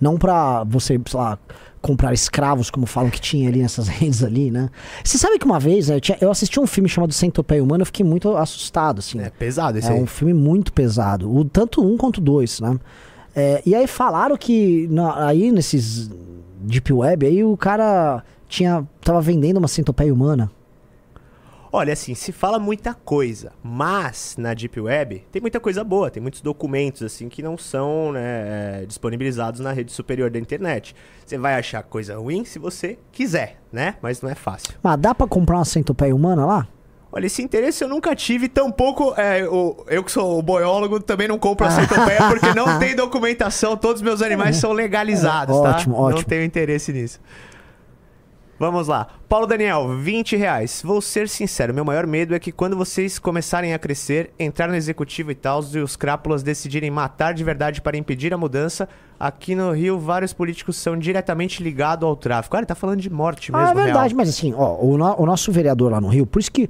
Não 0.00 0.18
para 0.18 0.64
você, 0.64 1.00
sei 1.06 1.20
lá, 1.20 1.38
comprar 1.80 2.12
escravos, 2.12 2.70
como 2.70 2.86
falam 2.86 3.10
que 3.10 3.20
tinha 3.20 3.48
ali 3.48 3.60
nessas 3.60 3.88
redes 3.88 4.22
ali, 4.22 4.50
né? 4.50 4.68
Você 5.02 5.18
sabe 5.18 5.38
que 5.38 5.44
uma 5.44 5.58
vez 5.58 5.88
eu, 5.88 6.00
tinha, 6.00 6.18
eu 6.20 6.30
assisti 6.30 6.60
um 6.60 6.66
filme 6.66 6.88
chamado 6.88 7.12
Centopeia 7.12 7.62
Humana, 7.62 7.82
eu 7.82 7.86
fiquei 7.86 8.04
muito 8.04 8.36
assustado, 8.36 8.98
assim. 8.98 9.20
É 9.20 9.30
pesado 9.30 9.78
esse 9.78 9.88
é 9.88 9.92
aí. 9.92 9.98
É 9.98 10.02
um 10.02 10.06
filme 10.06 10.34
muito 10.34 10.72
pesado, 10.72 11.34
o, 11.34 11.44
tanto 11.44 11.84
um 11.84 11.96
quanto 11.96 12.20
dois, 12.20 12.60
né? 12.60 12.78
É, 13.34 13.62
e 13.64 13.74
aí 13.74 13.86
falaram 13.86 14.36
que 14.36 14.88
na, 14.90 15.26
aí 15.26 15.52
nesses 15.52 16.10
Deep 16.60 16.92
Web, 16.92 17.26
aí 17.26 17.44
o 17.44 17.56
cara 17.56 18.24
tinha, 18.48 18.86
tava 19.00 19.20
vendendo 19.20 19.58
uma 19.58 19.68
centopeia 19.68 20.12
humana. 20.12 20.50
Olha, 21.72 21.92
assim, 21.92 22.14
se 22.16 22.32
fala 22.32 22.58
muita 22.58 22.94
coisa, 22.94 23.52
mas 23.62 24.34
na 24.36 24.52
Deep 24.54 24.80
Web 24.80 25.24
tem 25.30 25.40
muita 25.40 25.60
coisa 25.60 25.84
boa, 25.84 26.10
tem 26.10 26.20
muitos 26.20 26.40
documentos, 26.40 27.02
assim, 27.02 27.28
que 27.28 27.42
não 27.42 27.56
são 27.56 28.10
né, 28.12 28.84
disponibilizados 28.86 29.60
na 29.60 29.70
rede 29.72 29.92
superior 29.92 30.30
da 30.30 30.38
internet. 30.38 30.96
Você 31.24 31.38
vai 31.38 31.54
achar 31.54 31.82
coisa 31.84 32.16
ruim 32.18 32.44
se 32.44 32.58
você 32.58 32.98
quiser, 33.12 33.60
né? 33.72 33.94
Mas 34.02 34.20
não 34.20 34.28
é 34.28 34.34
fácil. 34.34 34.74
Mas 34.82 34.98
dá 34.98 35.14
para 35.14 35.28
comprar 35.28 35.58
uma 35.58 35.64
centopeia 35.64 36.14
humana 36.14 36.44
lá? 36.44 36.66
Olha, 37.12 37.26
esse 37.26 37.42
interesse 37.42 37.82
eu 37.82 37.88
nunca 37.88 38.14
tive, 38.14 38.48
tampouco 38.48 39.14
é, 39.16 39.44
o, 39.48 39.84
eu 39.88 40.02
que 40.02 40.12
sou 40.12 40.38
o 40.38 40.42
boiólogo 40.42 41.00
também 41.00 41.26
não 41.26 41.38
compro 41.38 41.66
a 41.66 41.70
centopeia 41.70 42.28
porque 42.28 42.54
não 42.54 42.78
tem 42.78 42.94
documentação, 42.94 43.76
todos 43.76 44.00
os 44.00 44.02
meus 44.02 44.22
animais 44.22 44.56
são 44.56 44.72
legalizados, 44.72 45.56
é, 45.56 45.62
tá? 45.62 45.70
Ótimo, 45.70 45.96
ótimo. 45.96 46.18
Não 46.18 46.22
tenho 46.24 46.44
interesse 46.44 46.92
nisso. 46.92 47.20
Vamos 48.60 48.88
lá. 48.88 49.06
Paulo 49.26 49.46
Daniel, 49.46 49.96
20 49.96 50.36
reais. 50.36 50.82
Vou 50.84 51.00
ser 51.00 51.30
sincero, 51.30 51.72
meu 51.72 51.82
maior 51.82 52.06
medo 52.06 52.34
é 52.34 52.38
que 52.38 52.52
quando 52.52 52.76
vocês 52.76 53.18
começarem 53.18 53.72
a 53.72 53.78
crescer, 53.78 54.34
entrar 54.38 54.68
no 54.68 54.76
executivo 54.76 55.30
e 55.30 55.34
tal, 55.34 55.64
e 55.72 55.78
os 55.78 55.96
crápulas 55.96 56.42
decidirem 56.42 56.90
matar 56.90 57.32
de 57.32 57.42
verdade 57.42 57.80
para 57.80 57.96
impedir 57.96 58.34
a 58.34 58.36
mudança, 58.36 58.86
aqui 59.18 59.54
no 59.54 59.72
Rio 59.72 59.98
vários 59.98 60.34
políticos 60.34 60.76
são 60.76 60.94
diretamente 60.98 61.62
ligados 61.62 62.06
ao 62.06 62.14
tráfico. 62.14 62.54
Ah, 62.54 62.58
ele 62.58 62.66
tá 62.66 62.74
falando 62.74 63.00
de 63.00 63.08
morte 63.08 63.50
mesmo, 63.50 63.66
Ah, 63.66 63.70
é 63.70 63.74
verdade, 63.74 64.08
real. 64.08 64.16
mas 64.18 64.28
assim, 64.28 64.52
ó, 64.54 64.76
o, 64.78 64.98
no, 64.98 65.22
o, 65.22 65.24
nosso 65.24 65.50
vereador 65.50 65.92
lá 65.92 65.98
no 65.98 66.08
Rio, 66.08 66.26
por 66.26 66.38
isso 66.38 66.52
que... 66.52 66.68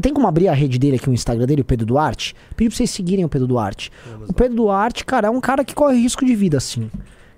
tem 0.00 0.14
como 0.14 0.28
abrir 0.28 0.46
a 0.46 0.54
rede 0.54 0.78
dele 0.78 0.98
aqui, 0.98 1.10
o 1.10 1.12
Instagram 1.12 1.46
dele, 1.46 1.62
o 1.62 1.64
Pedro 1.64 1.84
Duarte? 1.84 2.36
Pedi 2.54 2.70
pra 2.70 2.76
vocês 2.76 2.90
seguirem 2.90 3.24
o 3.24 3.28
Pedro 3.28 3.48
Duarte. 3.48 3.90
Vamos 4.08 4.28
o 4.28 4.32
Pedro 4.32 4.52
lá. 4.52 4.74
Duarte, 4.74 5.04
cara, 5.04 5.26
é 5.26 5.30
um 5.32 5.40
cara 5.40 5.64
que 5.64 5.74
corre 5.74 5.96
risco 5.96 6.24
de 6.24 6.36
vida, 6.36 6.58
assim. 6.58 6.88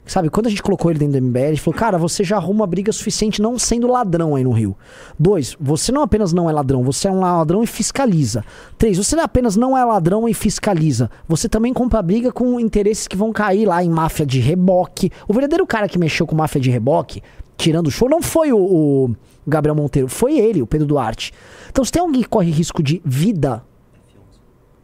Sabe, 0.06 0.28
quando 0.28 0.48
a 0.48 0.51
gente 0.51 0.62
colocou 0.62 0.90
ele 0.90 0.98
dentro 0.98 1.18
do 1.18 1.26
MBL, 1.26 1.39
ele 1.39 1.56
falou, 1.56 1.78
cara, 1.78 1.97
você 1.97 2.22
já 2.22 2.36
arruma 2.36 2.66
briga 2.66 2.93
suficiente 2.93 3.40
não 3.40 3.59
sendo 3.59 3.86
ladrão 3.86 4.36
aí 4.36 4.44
no 4.44 4.52
Rio. 4.52 4.76
Dois, 5.18 5.56
você 5.59 5.90
não 5.90 6.02
apenas 6.02 6.32
não 6.32 6.48
é 6.48 6.52
ladrão, 6.52 6.82
você 6.82 7.09
é 7.09 7.10
um 7.10 7.20
ladrão 7.20 7.62
e 7.62 7.66
fiscaliza. 7.66 8.44
Três, 8.76 8.98
você 8.98 9.16
não 9.16 9.24
apenas 9.24 9.56
não 9.56 9.76
é 9.76 9.82
ladrão 9.82 10.28
e 10.28 10.35
fiscaliza, 10.35 11.10
você 11.26 11.48
também 11.48 11.72
compra 11.72 12.02
briga 12.02 12.31
com 12.31 12.60
interesses 12.60 13.09
que 13.09 13.16
vão 13.16 13.32
cair 13.32 13.66
lá 13.66 13.82
em 13.82 13.89
máfia 13.89 14.26
de 14.26 14.40
reboque. 14.40 15.10
O 15.26 15.32
verdadeiro 15.32 15.66
cara 15.66 15.89
que 15.89 15.98
mexeu 15.98 16.26
com 16.26 16.36
máfia 16.36 16.60
de 16.60 16.70
reboque, 16.70 17.22
tirando 17.56 17.86
o 17.86 17.90
show, 17.90 18.09
não 18.09 18.20
foi 18.20 18.52
o, 18.52 18.59
o 18.59 19.16
Gabriel 19.47 19.74
Monteiro, 19.74 20.09
foi 20.09 20.39
ele, 20.39 20.60
o 20.60 20.66
Pedro 20.66 20.86
Duarte. 20.86 21.32
Então, 21.70 21.82
se 21.82 21.90
tem 21.90 22.02
alguém 22.02 22.22
que 22.22 22.28
corre 22.28 22.51
risco 22.51 22.82
de 22.82 23.01
vida 23.05 23.62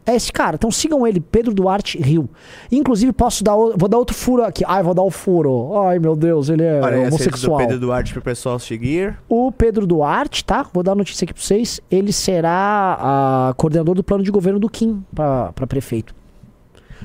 é 0.05 0.15
esse 0.15 0.31
cara. 0.31 0.55
Então 0.55 0.71
sigam 0.71 1.05
ele, 1.05 1.19
Pedro 1.19 1.53
Duarte 1.53 1.97
Rio. 1.99 2.29
Inclusive, 2.71 3.11
posso 3.11 3.43
dar. 3.43 3.55
Vou 3.55 3.87
dar 3.87 3.97
outro 3.97 4.15
furo 4.15 4.43
aqui. 4.43 4.63
Ai, 4.67 4.83
vou 4.83 4.93
dar 4.93 5.03
o 5.03 5.07
um 5.07 5.11
furo. 5.11 5.77
Ai, 5.79 5.99
meu 5.99 6.15
Deus, 6.15 6.49
ele 6.49 6.63
é 6.63 6.81
Olha, 6.81 7.07
homossexual. 7.07 7.57
do 7.57 7.63
Pedro 7.63 7.79
Duarte 7.79 8.13
pro 8.13 8.21
pessoal 8.21 8.59
seguir. 8.59 9.17
O 9.29 9.51
Pedro 9.51 9.85
Duarte, 9.85 10.43
tá? 10.43 10.65
Vou 10.73 10.83
dar 10.83 10.93
a 10.93 10.95
notícia 10.95 11.25
aqui 11.25 11.33
pra 11.33 11.41
vocês. 11.41 11.79
Ele 11.89 12.11
será 12.11 12.97
a 12.99 13.53
coordenador 13.55 13.95
do 13.95 14.03
plano 14.03 14.23
de 14.23 14.31
governo 14.31 14.59
do 14.59 14.69
Kim 14.69 15.03
para 15.13 15.67
prefeito. 15.67 16.15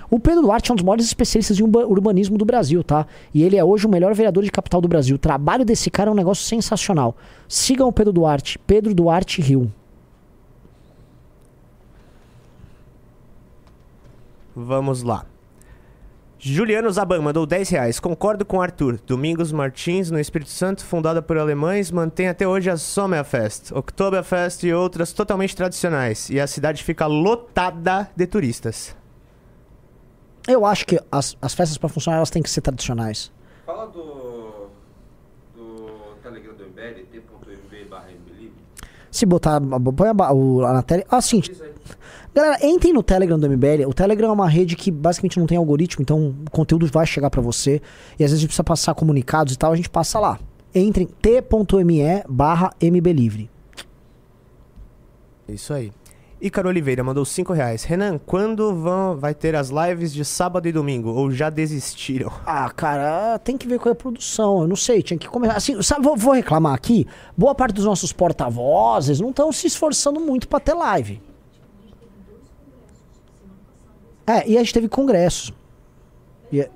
O 0.09 0.21
Pedro 0.21 0.43
Duarte 0.43 0.71
é 0.71 0.73
um 0.73 0.77
dos 0.77 0.85
maiores 0.85 1.05
especialistas 1.05 1.59
em 1.59 1.65
urbanismo 1.65 2.39
do 2.39 2.45
Brasil, 2.45 2.85
tá? 2.85 3.07
E 3.35 3.43
ele 3.43 3.57
é 3.57 3.65
hoje 3.65 3.87
o 3.87 3.91
melhor 3.91 4.15
vereador 4.15 4.45
de 4.45 4.51
capital 4.51 4.81
do 4.81 4.87
Brasil. 4.87 5.17
O 5.17 5.19
trabalho 5.19 5.65
desse 5.65 5.91
cara 5.91 6.11
é 6.11 6.13
um 6.13 6.17
negócio 6.17 6.45
sensacional. 6.45 7.17
Sigam 7.49 7.89
o 7.89 7.93
Pedro 7.93 8.13
Duarte, 8.13 8.59
Pedro 8.67 8.95
Duarte 8.95 9.41
Rio. 9.43 9.73
Vamos 14.59 15.03
lá. 15.03 15.27
Juliano 16.39 16.91
Zaban 16.91 17.21
mandou 17.21 17.45
10 17.45 17.69
reais. 17.69 18.01
Concordo 18.01 18.43
com 18.43 18.61
Arthur. 18.61 18.99
Domingos 19.07 19.53
Martins, 19.53 20.11
no 20.11 20.19
Espírito 20.19 20.51
Santo, 20.51 20.83
fundada 20.83 21.21
por 21.21 21.37
alemães, 21.37 21.91
mantém 21.91 22.29
até 22.29 22.49
hoje 22.49 22.71
a 22.71 22.77
Sommerfest, 22.79 23.71
Oktoberfest 23.73 24.63
e 24.65 24.73
outras 24.73 25.13
totalmente 25.13 25.55
tradicionais. 25.55 26.31
E 26.31 26.41
a 26.41 26.47
cidade 26.47 26.83
fica 26.83 27.07
lotada 27.07 28.11
de 28.17 28.27
turistas. 28.27 28.97
Eu 30.49 30.65
acho 30.65 30.87
que 30.87 30.99
as, 31.13 31.37
as 31.43 31.53
festas 31.53 31.77
para 31.77 31.91
funcionar 31.91 32.17
elas 32.17 32.31
têm 32.31 32.43
que 32.43 32.49
ser 32.49 32.63
tradicionais. 32.63 33.31
Fala 33.67 33.87
do, 33.87 34.69
do 35.55 36.15
Telegram 36.23 36.55
do 36.55 36.65
MBL, 36.65 37.05
t.mb 37.11 37.85
barra 37.91 38.09
Se 39.11 39.27
botar. 39.27 39.61
Põe 39.61 40.09
a, 40.09 40.33
o, 40.33 40.63
na 40.63 40.83
tela. 40.83 41.05
Assim. 41.11 41.43
Galera, 42.37 42.59
entrem 42.67 42.93
no 42.93 43.03
Telegram 43.03 43.39
do 43.39 43.49
MBL. 43.49 43.89
O 43.89 43.95
Telegram 43.95 44.29
é 44.29 44.33
uma 44.33 44.47
rede 44.47 44.77
que 44.77 44.91
basicamente 44.91 45.39
não 45.41 45.47
tem 45.47 45.57
algoritmo, 45.57 46.03
então 46.03 46.35
o 46.47 46.51
conteúdo 46.51 46.87
vai 46.87 47.07
chegar 47.07 47.31
para 47.31 47.41
você. 47.41 47.81
E 48.19 48.25
às 48.25 48.31
vezes 48.31 48.35
a 48.35 48.41
gente 48.41 48.49
precisa 48.49 48.63
passar 48.63 48.95
comunicados 48.95 49.55
e 49.55 49.57
tal, 49.57 49.73
a 49.73 49.77
gente 49.77 49.89
passa 49.89 50.21
lá. 50.21 50.39
Entrem 50.75 51.07
t.me 51.07 52.25
barra 52.29 52.75
mblivre. 52.79 53.49
Isso 55.49 55.73
aí. 55.73 55.91
Ícaro 56.39 56.69
Oliveira 56.69 57.03
mandou 57.03 57.25
5 57.25 57.55
reais. 57.55 57.85
Renan, 57.85 58.19
quando 58.19 58.75
vão, 58.75 59.17
vai 59.17 59.35
ter 59.35 59.57
as 59.57 59.71
lives 59.71 60.13
de 60.13 60.23
sábado 60.23 60.69
e 60.69 60.73
domingo? 60.73 61.09
Ou 61.09 61.31
já 61.31 61.49
desistiram? 61.49 62.31
Ah, 62.45 62.69
cara, 62.69 63.39
tem 63.39 63.57
que 63.57 63.67
ver 63.67 63.79
com 63.79 63.89
a 63.89 63.95
produção. 63.95 64.61
Eu 64.61 64.69
não 64.69 64.77
sei, 64.77 65.03
tinha 65.03 65.17
que 65.17 65.27
começar. 65.27 65.57
Assim, 65.57 65.81
sabe, 65.81 66.05
vou, 66.05 66.15
vou 66.15 66.35
reclamar 66.35 66.75
aqui. 66.75 67.07
Boa 67.35 67.55
parte 67.55 67.77
dos 67.77 67.87
nossos 67.87 68.13
porta-vozes 68.13 69.21
não 69.21 69.31
estão 69.31 69.51
se 69.51 69.67
esforçando 69.67 70.21
muito 70.21 70.47
para 70.47 70.61
ter 70.61 70.75
live. 70.75 71.19
É, 74.27 74.49
e 74.49 74.57
a 74.57 74.61
gente 74.61 74.75
teve 74.75 74.89
congressos. 74.89 75.53
E... 76.53 76.61
É, 76.61 76.71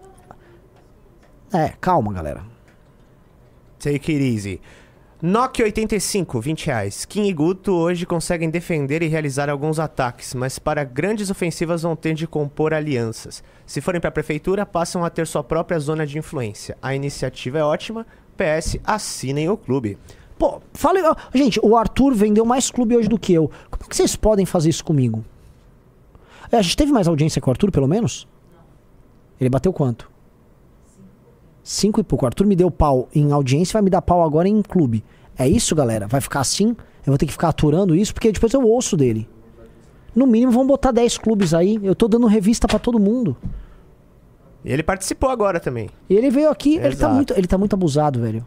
é, 1.52 1.74
calma, 1.80 2.12
galera. 2.12 2.42
Take 3.78 4.12
it 4.12 4.34
easy. 4.34 4.60
Nokia 5.22 5.66
85, 5.66 6.40
20 6.40 6.66
reais. 6.66 7.04
Kim 7.04 7.26
e 7.26 7.32
Guto 7.32 7.72
hoje 7.72 8.06
conseguem 8.06 8.48
defender 8.48 9.02
e 9.02 9.06
realizar 9.06 9.50
alguns 9.50 9.78
ataques, 9.78 10.32
mas 10.32 10.58
para 10.58 10.82
grandes 10.82 11.28
ofensivas 11.28 11.82
vão 11.82 11.94
ter 11.94 12.14
de 12.14 12.26
compor 12.26 12.72
alianças. 12.72 13.42
Se 13.66 13.82
forem 13.82 14.00
para 14.00 14.08
a 14.08 14.12
prefeitura, 14.12 14.64
passam 14.64 15.04
a 15.04 15.10
ter 15.10 15.26
sua 15.26 15.44
própria 15.44 15.78
zona 15.78 16.06
de 16.06 16.16
influência. 16.16 16.78
A 16.80 16.94
iniciativa 16.94 17.58
é 17.58 17.62
ótima. 17.64 18.06
PS, 18.36 18.78
assinem 18.82 19.50
o 19.50 19.58
clube. 19.58 19.98
Pô, 20.38 20.62
fale. 20.72 21.00
Gente, 21.34 21.60
o 21.62 21.76
Arthur 21.76 22.14
vendeu 22.14 22.46
mais 22.46 22.70
clube 22.70 22.96
hoje 22.96 23.08
do 23.08 23.18
que 23.18 23.34
eu. 23.34 23.50
Como 23.70 23.84
é 23.84 23.88
que 23.88 23.96
vocês 23.96 24.16
podem 24.16 24.46
fazer 24.46 24.70
isso 24.70 24.84
comigo? 24.84 25.22
É, 26.50 26.56
a 26.56 26.62
gente 26.62 26.76
teve 26.76 26.92
mais 26.92 27.06
audiência 27.06 27.40
com 27.40 27.50
o 27.50 27.52
Arthur, 27.52 27.70
pelo 27.70 27.86
menos? 27.86 28.26
Ele 29.40 29.48
bateu 29.48 29.72
quanto? 29.72 30.10
Cinco 31.62 32.00
e 32.00 32.04
pouco. 32.04 32.24
O 32.24 32.26
Arthur 32.26 32.46
me 32.46 32.56
deu 32.56 32.70
pau 32.70 33.08
em 33.14 33.32
audiência 33.32 33.74
vai 33.74 33.82
me 33.82 33.90
dar 33.90 34.02
pau 34.02 34.22
agora 34.22 34.48
em 34.48 34.60
clube. 34.62 35.04
É 35.38 35.48
isso, 35.48 35.74
galera? 35.74 36.06
Vai 36.06 36.20
ficar 36.20 36.40
assim? 36.40 36.76
Eu 37.00 37.12
vou 37.12 37.18
ter 37.18 37.26
que 37.26 37.32
ficar 37.32 37.48
aturando 37.48 37.94
isso, 37.94 38.12
porque 38.12 38.30
depois 38.32 38.52
eu 38.52 38.62
ouço 38.62 38.96
dele. 38.96 39.28
No 40.14 40.26
mínimo, 40.26 40.52
vão 40.52 40.66
botar 40.66 40.90
10 40.90 41.18
clubes 41.18 41.54
aí. 41.54 41.78
Eu 41.82 41.94
tô 41.94 42.08
dando 42.08 42.26
revista 42.26 42.66
para 42.66 42.78
todo 42.78 42.98
mundo. 42.98 43.36
E 44.64 44.72
ele 44.72 44.82
participou 44.82 45.30
agora 45.30 45.58
também. 45.58 45.88
E 46.08 46.14
ele 46.14 46.30
veio 46.30 46.50
aqui, 46.50 46.76
ele 46.76 46.96
tá, 46.96 47.08
muito, 47.08 47.32
ele 47.34 47.46
tá 47.46 47.56
muito 47.56 47.74
abusado, 47.74 48.20
velho. 48.20 48.46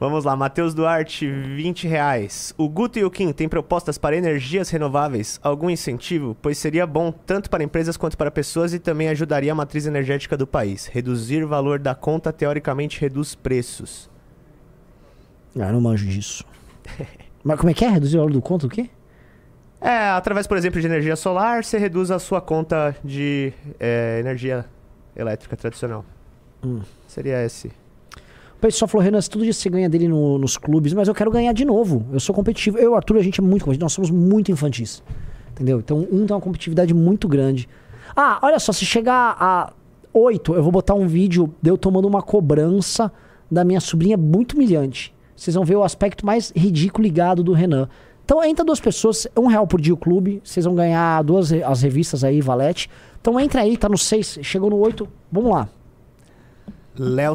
Vamos 0.00 0.24
lá, 0.24 0.34
Matheus 0.34 0.72
Duarte, 0.72 1.30
20 1.30 1.86
reais. 1.86 2.54
O 2.56 2.70
Guto 2.70 2.98
e 2.98 3.04
o 3.04 3.10
Kim 3.10 3.34
têm 3.34 3.46
propostas 3.46 3.98
para 3.98 4.16
energias 4.16 4.70
renováveis? 4.70 5.38
Algum 5.42 5.68
incentivo? 5.68 6.34
Pois 6.40 6.56
seria 6.56 6.86
bom 6.86 7.12
tanto 7.12 7.50
para 7.50 7.62
empresas 7.62 7.98
quanto 7.98 8.16
para 8.16 8.30
pessoas 8.30 8.72
e 8.72 8.78
também 8.78 9.10
ajudaria 9.10 9.52
a 9.52 9.54
matriz 9.54 9.84
energética 9.84 10.38
do 10.38 10.46
país. 10.46 10.86
Reduzir 10.86 11.44
o 11.44 11.48
valor 11.48 11.78
da 11.78 11.94
conta 11.94 12.32
teoricamente 12.32 12.98
reduz 12.98 13.34
preços. 13.34 14.08
Ah, 15.54 15.70
não 15.70 15.82
manjo 15.82 16.06
disso. 16.06 16.46
Mas 17.44 17.58
como 17.58 17.68
é 17.68 17.74
que 17.74 17.84
é? 17.84 17.90
Reduzir 17.90 18.16
o 18.16 18.20
valor 18.20 18.32
do 18.32 18.40
conta 18.40 18.66
o 18.66 18.70
quê? 18.70 18.88
É, 19.82 20.12
através, 20.12 20.46
por 20.46 20.56
exemplo, 20.56 20.80
de 20.80 20.86
energia 20.86 21.14
solar, 21.14 21.62
você 21.62 21.76
reduz 21.76 22.10
a 22.10 22.18
sua 22.18 22.40
conta 22.40 22.96
de 23.04 23.52
é, 23.78 24.18
energia 24.18 24.64
elétrica 25.14 25.58
tradicional. 25.58 26.06
Hum. 26.64 26.80
Seria 27.06 27.44
esse 27.44 27.70
o 28.60 28.68
pessoal 28.68 28.86
falou, 28.86 29.02
Renan, 29.02 29.20
todo 29.22 29.42
dia 29.42 29.54
você 29.54 29.70
ganha 29.70 29.88
dele 29.88 30.06
no, 30.06 30.36
nos 30.36 30.58
clubes, 30.58 30.92
mas 30.92 31.08
eu 31.08 31.14
quero 31.14 31.30
ganhar 31.30 31.50
de 31.54 31.64
novo. 31.64 32.04
Eu 32.12 32.20
sou 32.20 32.34
competitivo. 32.34 32.76
Eu 32.76 32.94
Arthur, 32.94 33.16
a 33.16 33.22
gente 33.22 33.40
é 33.40 33.42
muito 33.42 33.64
competitivo. 33.64 33.86
Nós 33.86 33.92
somos 33.94 34.10
muito 34.10 34.52
infantis. 34.52 35.02
Entendeu? 35.52 35.78
Então, 35.78 36.06
um 36.12 36.26
tem 36.26 36.36
uma 36.36 36.40
competitividade 36.42 36.92
muito 36.92 37.26
grande. 37.26 37.66
Ah, 38.14 38.38
olha 38.42 38.58
só, 38.58 38.70
se 38.70 38.84
chegar 38.84 39.34
a 39.40 39.72
8, 40.12 40.54
eu 40.54 40.62
vou 40.62 40.70
botar 40.70 40.92
um 40.92 41.06
vídeo 41.06 41.54
de 41.62 41.70
eu 41.70 41.78
tomando 41.78 42.06
uma 42.06 42.20
cobrança 42.20 43.10
da 43.50 43.64
minha 43.64 43.80
sobrinha 43.80 44.18
muito 44.18 44.52
humilhante. 44.52 45.14
Vocês 45.34 45.54
vão 45.54 45.64
ver 45.64 45.76
o 45.76 45.82
aspecto 45.82 46.26
mais 46.26 46.52
ridículo 46.54 47.02
ligado 47.02 47.42
do 47.42 47.54
Renan. 47.54 47.88
Então 48.26 48.44
entra 48.44 48.62
duas 48.62 48.78
pessoas, 48.78 49.26
um 49.34 49.46
real 49.46 49.66
por 49.66 49.80
dia 49.80 49.94
o 49.94 49.96
clube, 49.96 50.42
vocês 50.44 50.66
vão 50.66 50.74
ganhar 50.74 51.22
duas 51.22 51.50
as 51.50 51.80
revistas 51.80 52.22
aí, 52.22 52.42
Valete. 52.42 52.90
Então 53.22 53.40
entra 53.40 53.62
aí, 53.62 53.78
tá 53.78 53.88
no 53.88 53.96
6, 53.96 54.40
chegou 54.42 54.68
no 54.68 54.76
8, 54.76 55.08
vamos 55.32 55.50
lá. 55.50 55.68
Léo, 56.94 57.34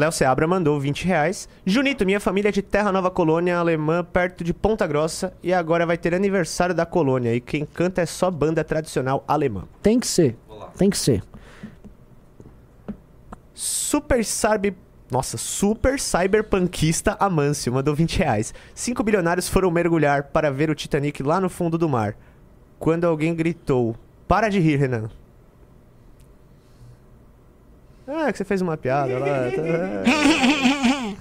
Léo 0.00 0.10
Seabra 0.10 0.46
mandou 0.46 0.80
20 0.80 1.04
reais. 1.04 1.46
Junito, 1.62 2.06
minha 2.06 2.18
família 2.18 2.48
é 2.48 2.52
de 2.52 2.62
Terra 2.62 2.90
Nova 2.90 3.10
Colônia 3.10 3.58
Alemã, 3.58 4.02
perto 4.02 4.42
de 4.42 4.54
Ponta 4.54 4.86
Grossa, 4.86 5.34
e 5.42 5.52
agora 5.52 5.84
vai 5.84 5.98
ter 5.98 6.14
aniversário 6.14 6.74
da 6.74 6.86
colônia. 6.86 7.34
E 7.34 7.40
quem 7.40 7.66
canta 7.66 8.00
é 8.00 8.06
só 8.06 8.30
banda 8.30 8.64
tradicional 8.64 9.22
alemã. 9.28 9.64
Tem 9.82 10.00
que 10.00 10.06
ser. 10.06 10.38
Tem 10.78 10.88
que 10.88 10.96
ser. 10.96 11.22
Super 13.52 14.24
Sarbi. 14.24 14.74
Nossa, 15.10 15.36
super 15.36 16.00
cyberpunkista 16.00 17.18
Amâncio 17.20 17.70
mandou 17.70 17.94
20 17.94 18.20
reais. 18.20 18.54
Cinco 18.74 19.02
bilionários 19.02 19.50
foram 19.50 19.70
mergulhar 19.70 20.22
para 20.28 20.50
ver 20.50 20.70
o 20.70 20.74
Titanic 20.74 21.22
lá 21.22 21.38
no 21.38 21.50
fundo 21.50 21.76
do 21.76 21.90
mar. 21.90 22.16
Quando 22.78 23.04
alguém 23.04 23.34
gritou: 23.34 23.94
Para 24.26 24.48
de 24.48 24.60
rir, 24.60 24.76
Renan. 24.76 25.10
Ah, 28.12 28.32
que 28.32 28.38
você 28.38 28.44
fez 28.44 28.60
uma 28.60 28.76
piada 28.76 29.16
lá. 29.18 29.26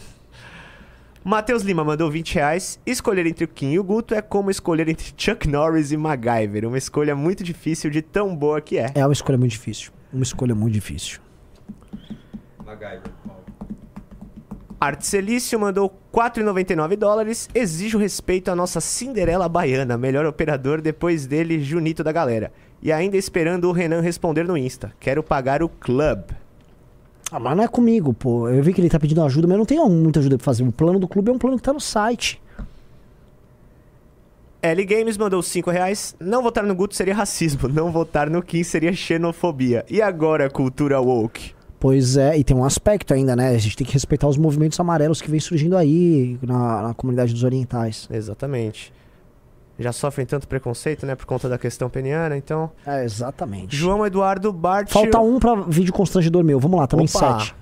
Matheus 1.24 1.62
Lima 1.62 1.84
mandou 1.84 2.10
20 2.10 2.34
reais. 2.34 2.80
Escolher 2.84 3.28
entre 3.28 3.46
o 3.46 3.48
Kim 3.48 3.74
e 3.74 3.80
o 3.80 3.84
Guto 3.84 4.16
é 4.16 4.22
como 4.24 4.50
escolher 4.50 4.90
entre 4.90 5.14
Chuck 5.16 5.48
Norris 5.48 5.92
e 5.92 5.98
MacGyver. 5.98 6.66
Uma 6.66 6.80
escolha 6.80 7.16
muito 7.16 7.44
difícil 7.44 7.92
de 7.92 8.02
tão 8.02 8.36
boa 8.36 8.60
que 8.60 8.80
é. 8.80 8.92
É 8.96 9.06
uma 9.06 9.14
escolha 9.14 9.38
muito 9.38 9.52
difícil. 9.52 9.92
Uma 10.12 10.24
escolha 10.24 10.56
muito 10.56 10.74
difícil. 10.74 11.20
MacGyver. 12.66 13.12
Artcelício 14.82 15.60
mandou 15.60 15.94
4,99 16.12 16.96
dólares. 16.96 17.48
Exijo 17.54 18.00
respeito 18.00 18.50
à 18.50 18.56
nossa 18.56 18.82
Cinderela 18.82 19.48
Baiana, 19.48 19.96
melhor 19.96 20.26
operador 20.26 20.82
depois 20.82 21.28
dele, 21.28 21.62
Junito 21.62 22.04
da 22.04 22.12
galera. 22.12 22.52
E 22.82 22.92
ainda 22.92 23.18
esperando 23.18 23.66
o 23.70 23.74
Renan 23.74 24.02
responder 24.02 24.46
no 24.46 24.58
Insta. 24.58 24.92
Quero 25.00 25.22
pagar 25.22 25.62
o 25.62 25.70
club. 25.70 26.32
Ah, 27.32 27.40
mas 27.40 27.56
não 27.56 27.64
é 27.64 27.68
comigo, 27.68 28.14
pô. 28.14 28.50
Eu 28.50 28.64
vi 28.64 28.74
que 28.74 28.82
ele 28.82 28.90
tá 28.90 29.00
pedindo 29.00 29.24
ajuda, 29.24 29.48
mas 29.48 29.54
eu 29.54 29.60
não 29.60 29.66
tenho 29.66 29.88
muita 29.90 30.20
ajuda 30.20 30.38
pra 30.38 30.46
fazer. 30.46 30.64
O 30.64 30.72
plano 30.72 31.00
do 31.00 31.08
clube 31.08 31.30
é 31.30 31.34
um 31.34 31.38
plano 31.38 31.58
que 31.58 31.64
tá 31.64 31.72
no 31.72 31.80
site. 31.80 32.42
L 34.62 34.86
Games 34.86 35.18
mandou 35.18 35.42
5 35.42 35.70
reais. 35.70 36.16
Não 36.20 36.42
votar 36.42 36.64
no 36.64 36.76
Guto 36.76 36.96
seria 36.96 37.14
racismo. 37.14 37.70
Não 37.70 37.92
votar 37.92 38.30
no 38.30 38.42
Kim 38.42 38.64
seria 38.64 38.92
xenofobia. 38.92 39.86
E 39.90 40.02
agora, 40.02 40.50
cultura 40.50 41.00
woke? 41.00 41.54
Pois 41.80 42.18
é, 42.18 42.38
e 42.38 42.44
tem 42.44 42.58
um 42.58 42.66
aspecto 42.66 43.14
ainda, 43.14 43.38
né? 43.38 43.50
A 43.50 43.58
gente 43.58 43.78
tem 43.78 43.88
que 43.88 43.94
respeitar 43.94 44.28
os 44.28 44.36
movimentos 44.36 44.78
amarelos 44.80 45.22
que 45.22 45.32
vem 45.32 45.40
surgindo 45.40 45.78
aí 45.78 46.38
na, 46.42 46.82
na 46.82 46.94
comunidade 46.94 47.32
dos 47.32 47.44
orientais. 47.44 48.10
Exatamente 48.12 48.92
já 49.80 49.92
sofrem 49.94 50.26
tanto 50.26 50.48
preconceito, 50.48 51.06
né? 51.06 51.16
Por 51.16 51.26
conta 51.26 51.48
da 51.48 51.58
questão 51.58 51.90
peniana, 51.90 52.36
então. 52.36 52.70
É, 52.86 53.04
exatamente. 53.04 53.76
João 53.76 54.06
Eduardo 54.06 54.52
Bart. 54.52 54.90
Falta 54.92 55.20
um 55.20 55.40
pra 55.40 55.56
vídeo 55.56 55.94
constrangedor 55.94 56.44
meu. 56.44 56.60
Vamos 56.60 56.80
lá, 56.80 56.88
também 56.88 57.06
Opa. 57.06 57.40
sete. 57.40 57.56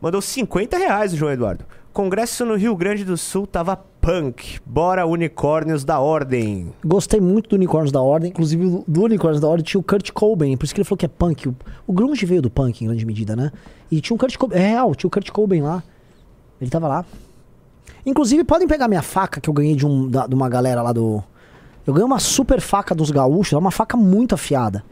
Mandou 0.00 0.20
50 0.20 0.76
reais 0.76 1.12
o 1.12 1.16
João 1.16 1.32
Eduardo. 1.32 1.64
Congresso 1.92 2.44
no 2.44 2.54
Rio 2.54 2.76
Grande 2.76 3.04
do 3.04 3.16
Sul 3.16 3.46
tava 3.46 3.76
punk. 3.76 4.60
Bora, 4.64 5.04
unicórnios 5.06 5.84
da 5.84 5.98
ordem. 5.98 6.72
Gostei 6.84 7.20
muito 7.20 7.50
do 7.50 7.56
Unicórnios 7.56 7.90
da 7.90 8.00
Ordem. 8.00 8.30
Inclusive, 8.30 8.84
do 8.86 9.02
Unicórnios 9.02 9.40
da 9.40 9.48
Ordem 9.48 9.64
tinha 9.64 9.80
o 9.80 9.82
Kurt 9.82 10.12
Cobain. 10.12 10.56
Por 10.56 10.64
isso 10.64 10.74
que 10.74 10.80
ele 10.80 10.84
falou 10.84 10.98
que 10.98 11.06
é 11.06 11.08
punk. 11.08 11.48
O, 11.48 11.56
o 11.86 11.92
grunge 11.92 12.24
veio 12.24 12.40
do 12.40 12.48
punk, 12.48 12.82
em 12.82 12.86
grande 12.86 13.04
medida, 13.04 13.34
né? 13.34 13.50
E 13.90 14.00
tinha 14.00 14.14
um 14.14 14.18
Kurt 14.18 14.36
Cobain. 14.36 14.58
É 14.58 14.68
real, 14.68 14.94
tinha 14.94 15.08
o 15.08 15.10
Kurt 15.10 15.30
Cobain 15.30 15.60
lá. 15.62 15.82
Ele 16.60 16.70
tava 16.70 16.86
lá. 16.88 17.04
Inclusive, 18.04 18.44
podem 18.44 18.66
pegar 18.66 18.88
minha 18.88 19.02
faca 19.02 19.40
que 19.40 19.48
eu 19.48 19.54
ganhei 19.54 19.74
de, 19.74 19.86
um, 19.86 20.08
da, 20.08 20.26
de 20.26 20.34
uma 20.34 20.48
galera 20.48 20.82
lá 20.82 20.92
do. 20.92 21.22
Eu 21.86 21.94
ganhei 21.94 22.06
uma 22.06 22.18
super 22.18 22.60
faca 22.60 22.94
dos 22.94 23.10
gaúchos, 23.10 23.52
é 23.52 23.58
uma 23.58 23.70
faca 23.70 23.96
muito 23.96 24.34
afiada. 24.34 24.84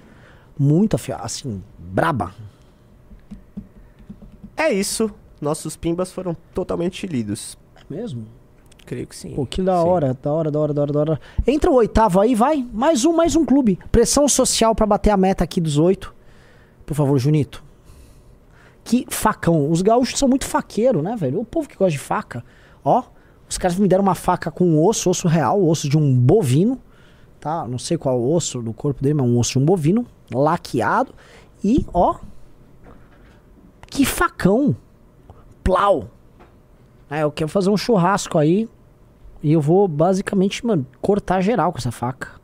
Muito 0.59 0.97
afiada, 0.97 1.23
assim, 1.23 1.63
braba. 1.79 2.33
É 4.57 4.73
isso. 4.73 5.11
Nossos 5.41 5.77
pimbas 5.77 6.11
foram 6.11 6.35
totalmente 6.55 7.07
lidos. 7.07 7.59
É 7.77 7.95
mesmo? 7.95 8.27
Creio 8.87 9.07
que 9.07 9.17
sim. 9.17 9.35
Pô, 9.35 9.45
que 9.45 9.61
da 9.61 9.83
hora, 9.83 10.13
sim. 10.13 10.19
da 10.23 10.33
hora, 10.33 10.51
da 10.51 10.61
hora, 10.61 10.73
da 10.73 10.83
hora, 10.83 10.93
da 10.93 11.01
hora. 11.01 11.21
Entra 11.47 11.71
o 11.71 11.75
oitavo 11.75 12.21
aí, 12.21 12.35
vai. 12.35 12.67
Mais 12.73 13.05
um, 13.05 13.13
mais 13.13 13.37
um 13.37 13.45
clube. 13.45 13.79
Pressão 13.93 14.29
social 14.29 14.75
para 14.75 14.87
bater 14.87 15.11
a 15.11 15.17
meta 15.17 15.45
aqui 15.45 15.61
dos 15.61 15.77
oito. 15.77 16.15
Por 16.87 16.95
favor, 16.95 17.19
Junito. 17.19 17.63
Que 18.85 19.05
facão. 19.11 19.71
Os 19.71 19.83
gaúchos 19.83 20.19
são 20.19 20.29
muito 20.29 20.47
faqueiro, 20.47 21.03
né, 21.03 21.17
velho? 21.17 21.41
O 21.41 21.45
povo 21.45 21.69
que 21.69 21.77
gosta 21.77 21.91
de 21.91 21.99
faca. 21.99 22.45
Ó, 22.87 23.03
os 23.49 23.59
caras 23.59 23.77
me 23.77 23.89
deram 23.89 24.05
uma 24.05 24.15
faca 24.15 24.49
com 24.49 24.81
osso, 24.87 25.11
osso 25.11 25.27
real, 25.27 25.61
osso 25.61 25.89
de 25.89 25.99
um 25.99 26.17
bovino, 26.17 26.81
tá? 27.41 27.67
Não 27.67 27.81
sei 27.81 27.99
qual 27.99 28.23
osso 28.23 28.63
do 28.63 28.73
corpo 28.73 29.03
dele, 29.03 29.15
mas 29.15 29.27
um 29.27 29.37
osso 29.41 29.55
de 29.55 29.59
um 29.59 29.65
bovino, 29.65 30.07
laqueado. 30.33 31.13
E, 31.65 31.85
ó, 31.93 32.15
que 33.89 34.07
facão. 34.07 34.77
Plau. 35.65 36.09
É, 37.11 37.25
eu 37.25 37.33
quero 37.33 37.51
fazer 37.51 37.71
um 37.71 37.77
churrasco 37.77 38.39
aí. 38.39 38.69
E 39.43 39.53
eu 39.53 39.61
vou 39.61 39.89
basicamente, 39.89 40.65
mano, 40.65 40.87
cortar 41.03 41.41
geral 41.41 41.73
com 41.73 41.79
essa 41.79 41.91
faca. 41.91 42.41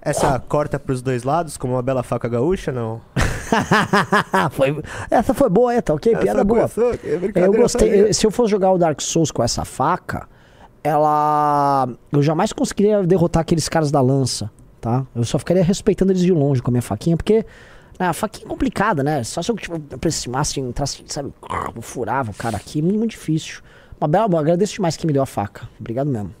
Essa 0.00 0.40
corta 0.40 0.78
pros 0.78 1.02
dois 1.02 1.24
lados, 1.24 1.58
como 1.58 1.74
uma 1.74 1.82
bela 1.82 2.02
faca 2.02 2.26
gaúcha, 2.26 2.72
não? 2.72 3.02
foi, 4.52 4.82
essa 5.10 5.34
foi 5.34 5.48
boa, 5.48 5.74
é, 5.74 5.80
tá 5.80 5.94
ok? 5.94 6.12
Essa 6.12 6.22
Piada 6.22 6.44
boa. 6.44 6.70
é 7.34 7.44
Eu 7.46 7.52
gostei. 7.52 8.02
eu- 8.02 8.14
Se 8.14 8.26
eu 8.26 8.30
fosse 8.30 8.50
jogar 8.50 8.72
o 8.72 8.78
Dark 8.78 9.00
Souls 9.00 9.30
com 9.30 9.42
essa 9.42 9.64
faca, 9.64 10.28
ela. 10.82 11.88
Eu 12.12 12.22
jamais 12.22 12.52
conseguiria 12.52 13.02
derrotar 13.04 13.40
aqueles 13.42 13.68
caras 13.68 13.90
da 13.90 14.00
lança, 14.00 14.50
tá? 14.80 15.04
Eu 15.14 15.24
só 15.24 15.38
ficaria 15.38 15.62
respeitando 15.64 16.12
eles 16.12 16.22
de 16.22 16.32
longe 16.32 16.62
com 16.62 16.70
a 16.70 16.72
minha 16.72 16.82
faquinha, 16.82 17.16
porque. 17.16 17.44
né, 17.98 18.06
a 18.08 18.12
faquinha 18.12 18.46
é 18.46 18.48
complicada, 18.48 19.02
né? 19.02 19.22
Só 19.24 19.42
se 19.42 19.50
eu 19.50 19.56
tipo, 19.56 19.76
aproximasse, 19.94 20.60
entrasse, 20.60 21.02
sabe? 21.08 21.32
Eu 21.74 21.82
furava 21.82 22.30
o 22.30 22.34
cara 22.34 22.56
aqui, 22.56 22.80
muito, 22.82 22.98
muito 22.98 23.10
difícil. 23.12 23.60
Uma 24.00 24.06
bela, 24.06 24.28
eu 24.30 24.38
agradeço 24.38 24.74
demais 24.74 24.96
que 24.96 25.06
me 25.06 25.12
deu 25.12 25.22
a 25.22 25.26
faca. 25.26 25.68
Obrigado 25.80 26.08
mesmo. 26.08 26.32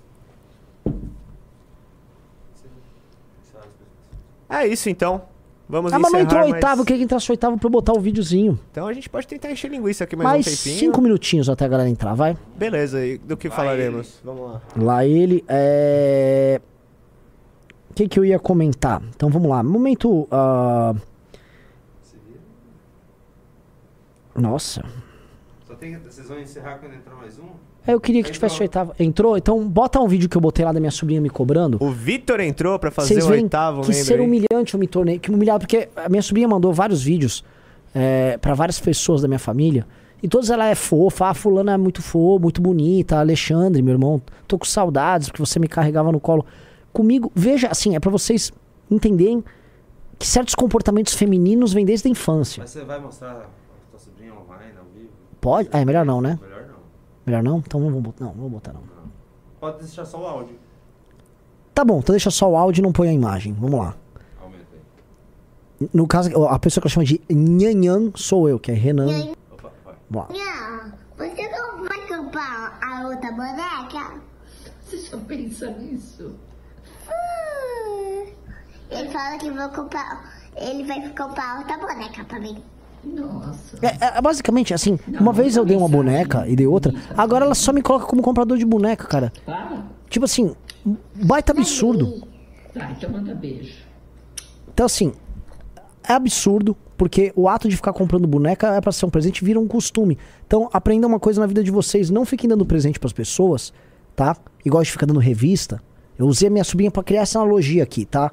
É 4.48 4.66
isso 4.66 4.88
então. 4.88 5.22
Vamos 5.68 5.92
Ah, 5.92 5.98
mas 5.98 6.12
não 6.12 6.20
entrou 6.20 6.40
mais- 6.40 6.52
oitavo, 6.54 6.82
queria 6.84 6.98
que 6.98 7.04
entrasse 7.04 7.30
oitavo 7.30 7.58
pra 7.58 7.66
eu 7.66 7.70
botar 7.70 7.92
o 7.92 8.00
videozinho. 8.00 8.58
Então 8.72 8.86
a 8.86 8.92
gente 8.94 9.08
pode 9.10 9.26
tentar 9.26 9.50
encher 9.52 9.70
linguiça 9.70 10.04
aqui 10.04 10.16
mais, 10.16 10.26
Mais 10.30 10.46
um 10.46 10.50
tempinho. 10.50 10.78
cinco 10.78 11.00
minutinhos 11.02 11.48
até 11.50 11.66
a 11.66 11.68
galera 11.68 11.90
entrar, 11.90 12.14
vai. 12.14 12.36
Beleza, 12.56 13.04
e 13.04 13.18
do 13.18 13.36
que 13.36 13.50
falaremos? 13.50 14.18
Vamos 14.24 14.50
lá. 14.50 14.62
Lá 14.76 15.04
ele 15.04 15.44
é. 15.46 16.60
O 17.90 17.94
que, 17.94 18.08
que 18.08 18.18
eu 18.18 18.24
ia 18.24 18.38
comentar? 18.38 19.02
Então 19.14 19.28
vamos 19.28 19.50
lá. 19.50 19.62
Momento. 19.62 20.26
ah, 20.30 20.94
Nossa. 24.34 24.82
Só 25.66 25.74
tem, 25.74 25.98
vocês 25.98 26.28
vão 26.28 26.38
encerrar 26.40 26.78
quando 26.78 26.94
entrar 26.94 27.14
mais 27.16 27.38
um? 27.38 27.48
É, 27.88 27.94
eu 27.94 28.00
queria 28.00 28.22
que 28.22 28.30
tivesse 28.30 28.60
oitavo. 28.60 28.92
Entrou? 29.00 29.34
Então 29.38 29.66
bota 29.66 29.98
um 29.98 30.06
vídeo 30.06 30.28
que 30.28 30.36
eu 30.36 30.42
botei 30.42 30.62
lá 30.62 30.72
da 30.72 30.78
minha 30.78 30.90
sobrinha 30.90 31.22
me 31.22 31.30
cobrando. 31.30 31.78
O 31.80 31.90
Vitor 31.90 32.38
entrou 32.38 32.78
pra 32.78 32.90
fazer 32.90 33.14
Vocês 33.14 33.26
o 33.26 33.30
oitavo 33.30 33.80
que 33.80 33.94
ser 33.94 34.20
aí. 34.20 34.20
humilhante 34.20 34.74
eu 34.74 34.78
me 34.78 34.86
tornei. 34.86 35.18
Que 35.18 35.30
humilhado, 35.30 35.60
porque 35.60 35.88
a 35.96 36.06
minha 36.06 36.20
sobrinha 36.20 36.46
mandou 36.46 36.70
vários 36.70 37.02
vídeos 37.02 37.42
é, 37.94 38.36
para 38.36 38.52
várias 38.52 38.78
pessoas 38.78 39.22
da 39.22 39.26
minha 39.28 39.38
família. 39.38 39.86
E 40.22 40.28
todas 40.28 40.50
ela 40.50 40.66
é 40.66 40.74
fofa. 40.74 41.28
Ah, 41.28 41.34
fulana 41.34 41.72
é 41.72 41.76
muito 41.78 42.02
fofa, 42.02 42.42
muito 42.42 42.60
bonita. 42.60 43.18
Alexandre, 43.18 43.80
meu 43.80 43.94
irmão, 43.94 44.20
tô 44.46 44.58
com 44.58 44.66
saudades 44.66 45.30
porque 45.30 45.40
você 45.40 45.58
me 45.58 45.66
carregava 45.66 46.12
no 46.12 46.20
colo. 46.20 46.44
Comigo, 46.92 47.32
veja, 47.34 47.68
assim, 47.68 47.96
é 47.96 48.00
para 48.00 48.10
vocês 48.10 48.52
entenderem 48.90 49.42
que 50.18 50.26
certos 50.26 50.54
comportamentos 50.54 51.14
femininos 51.14 51.72
vêm 51.72 51.86
desde 51.86 52.06
a 52.06 52.10
infância. 52.10 52.60
Mas 52.60 52.68
você 52.68 52.84
vai 52.84 53.00
mostrar 53.00 53.30
a 53.30 53.46
tua 53.90 53.98
sobrinha 53.98 54.32
online, 54.34 54.72
ao 54.78 54.84
vivo? 54.94 55.08
Pode? 55.40 55.70
Ah, 55.72 55.80
é 55.80 55.84
melhor 55.86 56.04
não, 56.04 56.20
né? 56.20 56.38
Melhor. 56.42 56.57
Melhor 57.28 57.42
não? 57.42 57.58
Então 57.58 57.78
não 57.78 57.90
vou 57.90 58.00
botar, 58.00 58.24
não, 58.24 58.32
não 58.32 58.40
vou 58.40 58.50
botar 58.50 58.72
não. 58.72 58.80
Pode 59.60 59.78
deixar 59.78 60.06
só 60.06 60.18
o 60.22 60.26
áudio. 60.26 60.58
Tá 61.74 61.84
bom, 61.84 61.98
então 61.98 62.12
deixa 62.14 62.30
só 62.30 62.50
o 62.50 62.56
áudio 62.56 62.80
e 62.80 62.82
não 62.82 62.90
põe 62.92 63.08
a 63.08 63.12
imagem. 63.12 63.52
Vamos 63.52 63.78
lá. 63.78 63.94
No 65.92 66.08
caso, 66.08 66.44
a 66.46 66.58
pessoa 66.58 66.80
que 66.82 66.86
eu 66.86 66.90
chamo 66.90 67.06
de 67.06 67.20
Nhanhan 67.30 68.10
sou 68.16 68.48
eu, 68.48 68.58
que 68.58 68.72
é 68.72 68.74
Renan. 68.74 69.06
Opa, 69.52 69.70
vai. 69.84 69.94
Vamos 70.10 70.38
lá. 70.38 70.92
Não, 71.18 71.26
você 71.26 71.48
não 71.50 71.84
vai 71.84 72.06
comprar 72.08 72.78
a 72.82 73.06
outra 73.08 73.30
boneca? 73.30 74.20
Você 74.82 74.98
só 74.98 75.18
pensa 75.18 75.70
nisso? 75.70 76.34
Hum, 77.08 78.26
Ele 78.90 79.10
fala 79.10 79.38
que 79.38 79.50
vou 79.50 79.68
comprar. 79.68 80.34
Ele 80.56 80.84
vai 80.84 81.08
comprar 81.10 81.58
outra 81.58 81.78
boneca 81.78 82.24
pra 82.24 82.40
mim. 82.40 82.60
Nossa. 83.04 83.78
É, 83.82 84.18
é, 84.18 84.20
basicamente, 84.20 84.74
assim, 84.74 84.98
uma 85.20 85.32
vez 85.32 85.56
eu 85.56 85.64
dei 85.64 85.76
uma 85.76 85.88
boneca 85.88 86.46
e 86.48 86.56
dei 86.56 86.66
outra, 86.66 86.92
agora 87.16 87.44
ela 87.44 87.54
só 87.54 87.72
me 87.72 87.82
coloca 87.82 88.06
como 88.06 88.22
comprador 88.22 88.58
de 88.58 88.66
boneca, 88.66 89.04
cara. 89.06 89.32
Para. 89.44 89.84
Tipo 90.08 90.24
assim, 90.24 90.54
baita 91.14 91.52
absurdo. 91.52 92.26
Tá, 92.74 92.90
então 92.90 93.10
manda 93.10 93.34
beijo. 93.34 93.74
Então, 94.72 94.86
assim, 94.86 95.12
é 96.08 96.12
absurdo, 96.12 96.76
porque 96.96 97.32
o 97.36 97.48
ato 97.48 97.68
de 97.68 97.76
ficar 97.76 97.92
comprando 97.92 98.26
boneca 98.26 98.74
é 98.74 98.80
pra 98.80 98.92
ser 98.92 99.06
um 99.06 99.10
presente, 99.10 99.44
vira 99.44 99.58
um 99.58 99.68
costume. 99.68 100.18
Então, 100.46 100.68
aprenda 100.72 101.06
uma 101.06 101.20
coisa 101.20 101.40
na 101.40 101.46
vida 101.46 101.62
de 101.62 101.70
vocês: 101.70 102.10
não 102.10 102.24
fiquem 102.24 102.48
dando 102.48 102.64
presente 102.64 102.98
pras 102.98 103.12
pessoas, 103.12 103.72
tá? 104.16 104.36
Igual 104.64 104.82
de 104.82 104.90
ficar 104.90 105.06
dando 105.06 105.20
revista. 105.20 105.82
Eu 106.18 106.26
usei 106.26 106.48
a 106.48 106.50
minha 106.50 106.64
sobrinha 106.64 106.90
pra 106.90 107.02
criar 107.02 107.22
essa 107.22 107.38
analogia 107.38 107.82
aqui, 107.82 108.04
tá? 108.04 108.32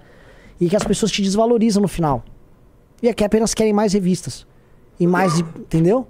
E 0.59 0.69
que 0.69 0.75
as 0.75 0.83
pessoas 0.83 1.11
te 1.11 1.21
desvalorizam 1.21 1.81
no 1.81 1.87
final. 1.87 2.23
E 3.01 3.09
aqui 3.09 3.23
apenas 3.23 3.53
querem 3.53 3.73
mais 3.73 3.93
revistas. 3.93 4.47
E 4.99 5.05
mais, 5.07 5.33
de- 5.35 5.41
entendeu? 5.41 6.07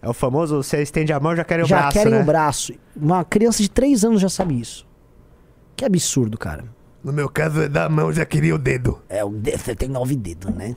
É 0.00 0.08
o 0.08 0.12
famoso, 0.14 0.62
você 0.62 0.80
estende 0.82 1.12
a 1.12 1.18
mão 1.20 1.34
já 1.34 1.44
querem 1.44 1.64
o 1.64 1.68
já 1.68 1.78
braço, 1.80 1.92
querem 1.98 2.12
né? 2.14 2.20
o 2.20 2.24
braço. 2.24 2.72
Uma 2.96 3.24
criança 3.24 3.62
de 3.62 3.68
3 3.68 4.04
anos 4.04 4.20
já 4.20 4.28
sabe 4.28 4.58
isso. 4.60 4.86
Que 5.76 5.84
absurdo, 5.84 6.38
cara. 6.38 6.64
No 7.02 7.12
meu 7.12 7.28
caso, 7.28 7.62
é 7.62 7.68
da 7.68 7.88
mão 7.88 8.12
já 8.12 8.24
queria 8.24 8.54
o 8.54 8.58
dedo. 8.58 9.00
É, 9.08 9.24
o 9.24 9.30
de- 9.30 9.56
você 9.56 9.74
tem 9.74 9.88
nove 9.88 10.16
dedos, 10.16 10.54
né? 10.54 10.76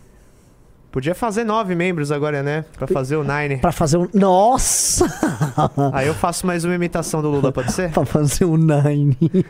Podia 0.92 1.16
fazer 1.16 1.44
nove 1.46 1.74
membros 1.74 2.12
agora, 2.12 2.44
né? 2.44 2.66
Pra 2.78 2.86
fazer 2.86 3.16
o 3.16 3.24
Nine. 3.24 3.58
Pra 3.60 3.72
fazer 3.72 3.98
um. 3.98 4.10
Nossa! 4.14 5.06
Aí 5.94 6.06
eu 6.08 6.14
faço 6.14 6.46
mais 6.46 6.66
uma 6.66 6.76
imitação 6.76 7.22
do 7.22 7.30
Lula, 7.30 7.52
pode 7.52 7.72
ser? 7.72 7.92
pra 7.94 8.06
fazer 8.06 8.44
um 8.44 8.58
Nine. 8.58 9.18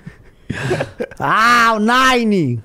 ah, 1.20 1.74
o 1.76 1.80
Nine! 1.80 2.64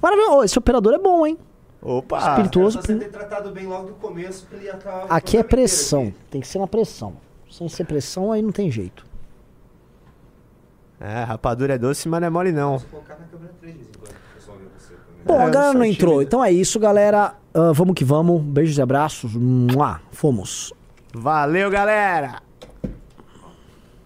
Maravilhoso. 0.00 0.44
Esse 0.44 0.58
operador 0.58 0.94
é 0.94 0.98
bom, 0.98 1.26
hein? 1.26 1.36
Opa! 1.80 2.18
Espirituoso. 2.30 2.80
Você 2.82 2.96
ter 2.96 3.08
tratado 3.10 3.50
bem 3.50 3.66
logo 3.66 3.88
do 3.88 3.94
começo 3.94 4.46
ele 4.52 4.64
ia 4.64 4.74
acabar 4.74 5.06
o 5.06 5.12
Aqui 5.12 5.36
é 5.36 5.42
pressão. 5.42 6.02
aqui. 6.08 6.14
Tem 6.30 6.40
que 6.40 6.48
ser 6.48 6.58
na 6.58 6.66
pressão. 6.66 7.14
Sem 7.50 7.68
ser 7.68 7.84
pressão, 7.84 8.30
aí 8.32 8.42
não 8.42 8.52
tem 8.52 8.70
jeito. 8.70 9.06
É, 11.00 11.22
rapadura 11.22 11.74
é 11.74 11.78
doce, 11.78 12.08
mas 12.08 12.20
não 12.20 12.26
é 12.26 12.30
mole 12.30 12.52
não. 12.52 12.78
Vou 12.78 12.88
colocar 12.90 13.14
na 13.14 13.26
câmera 13.26 13.52
3 13.60 13.72
de 13.74 13.78
vez 13.84 13.88
em 13.94 13.98
quando, 14.00 14.10
o 14.10 14.34
pessoal 14.34 14.56
ver 14.58 14.64
você 14.76 14.94
também. 14.94 15.22
Bom, 15.24 15.40
É, 15.40 15.44
a 15.44 15.48
galera 15.50 15.72
não 15.74 15.84
entrou. 15.84 16.12
tímido. 16.14 16.22
Então 16.28 16.44
é 16.44 16.50
isso, 16.50 16.80
galera. 16.80 17.34
Ah, 17.54 17.72
vamos 17.72 17.94
que 17.94 18.04
vamos. 18.04 18.42
Beijos 18.42 18.76
e 18.78 18.82
abraços. 18.82 19.32
Mua. 19.34 20.00
Fomos. 20.10 20.72
Valeu, 21.14 21.70
galera! 21.70 22.42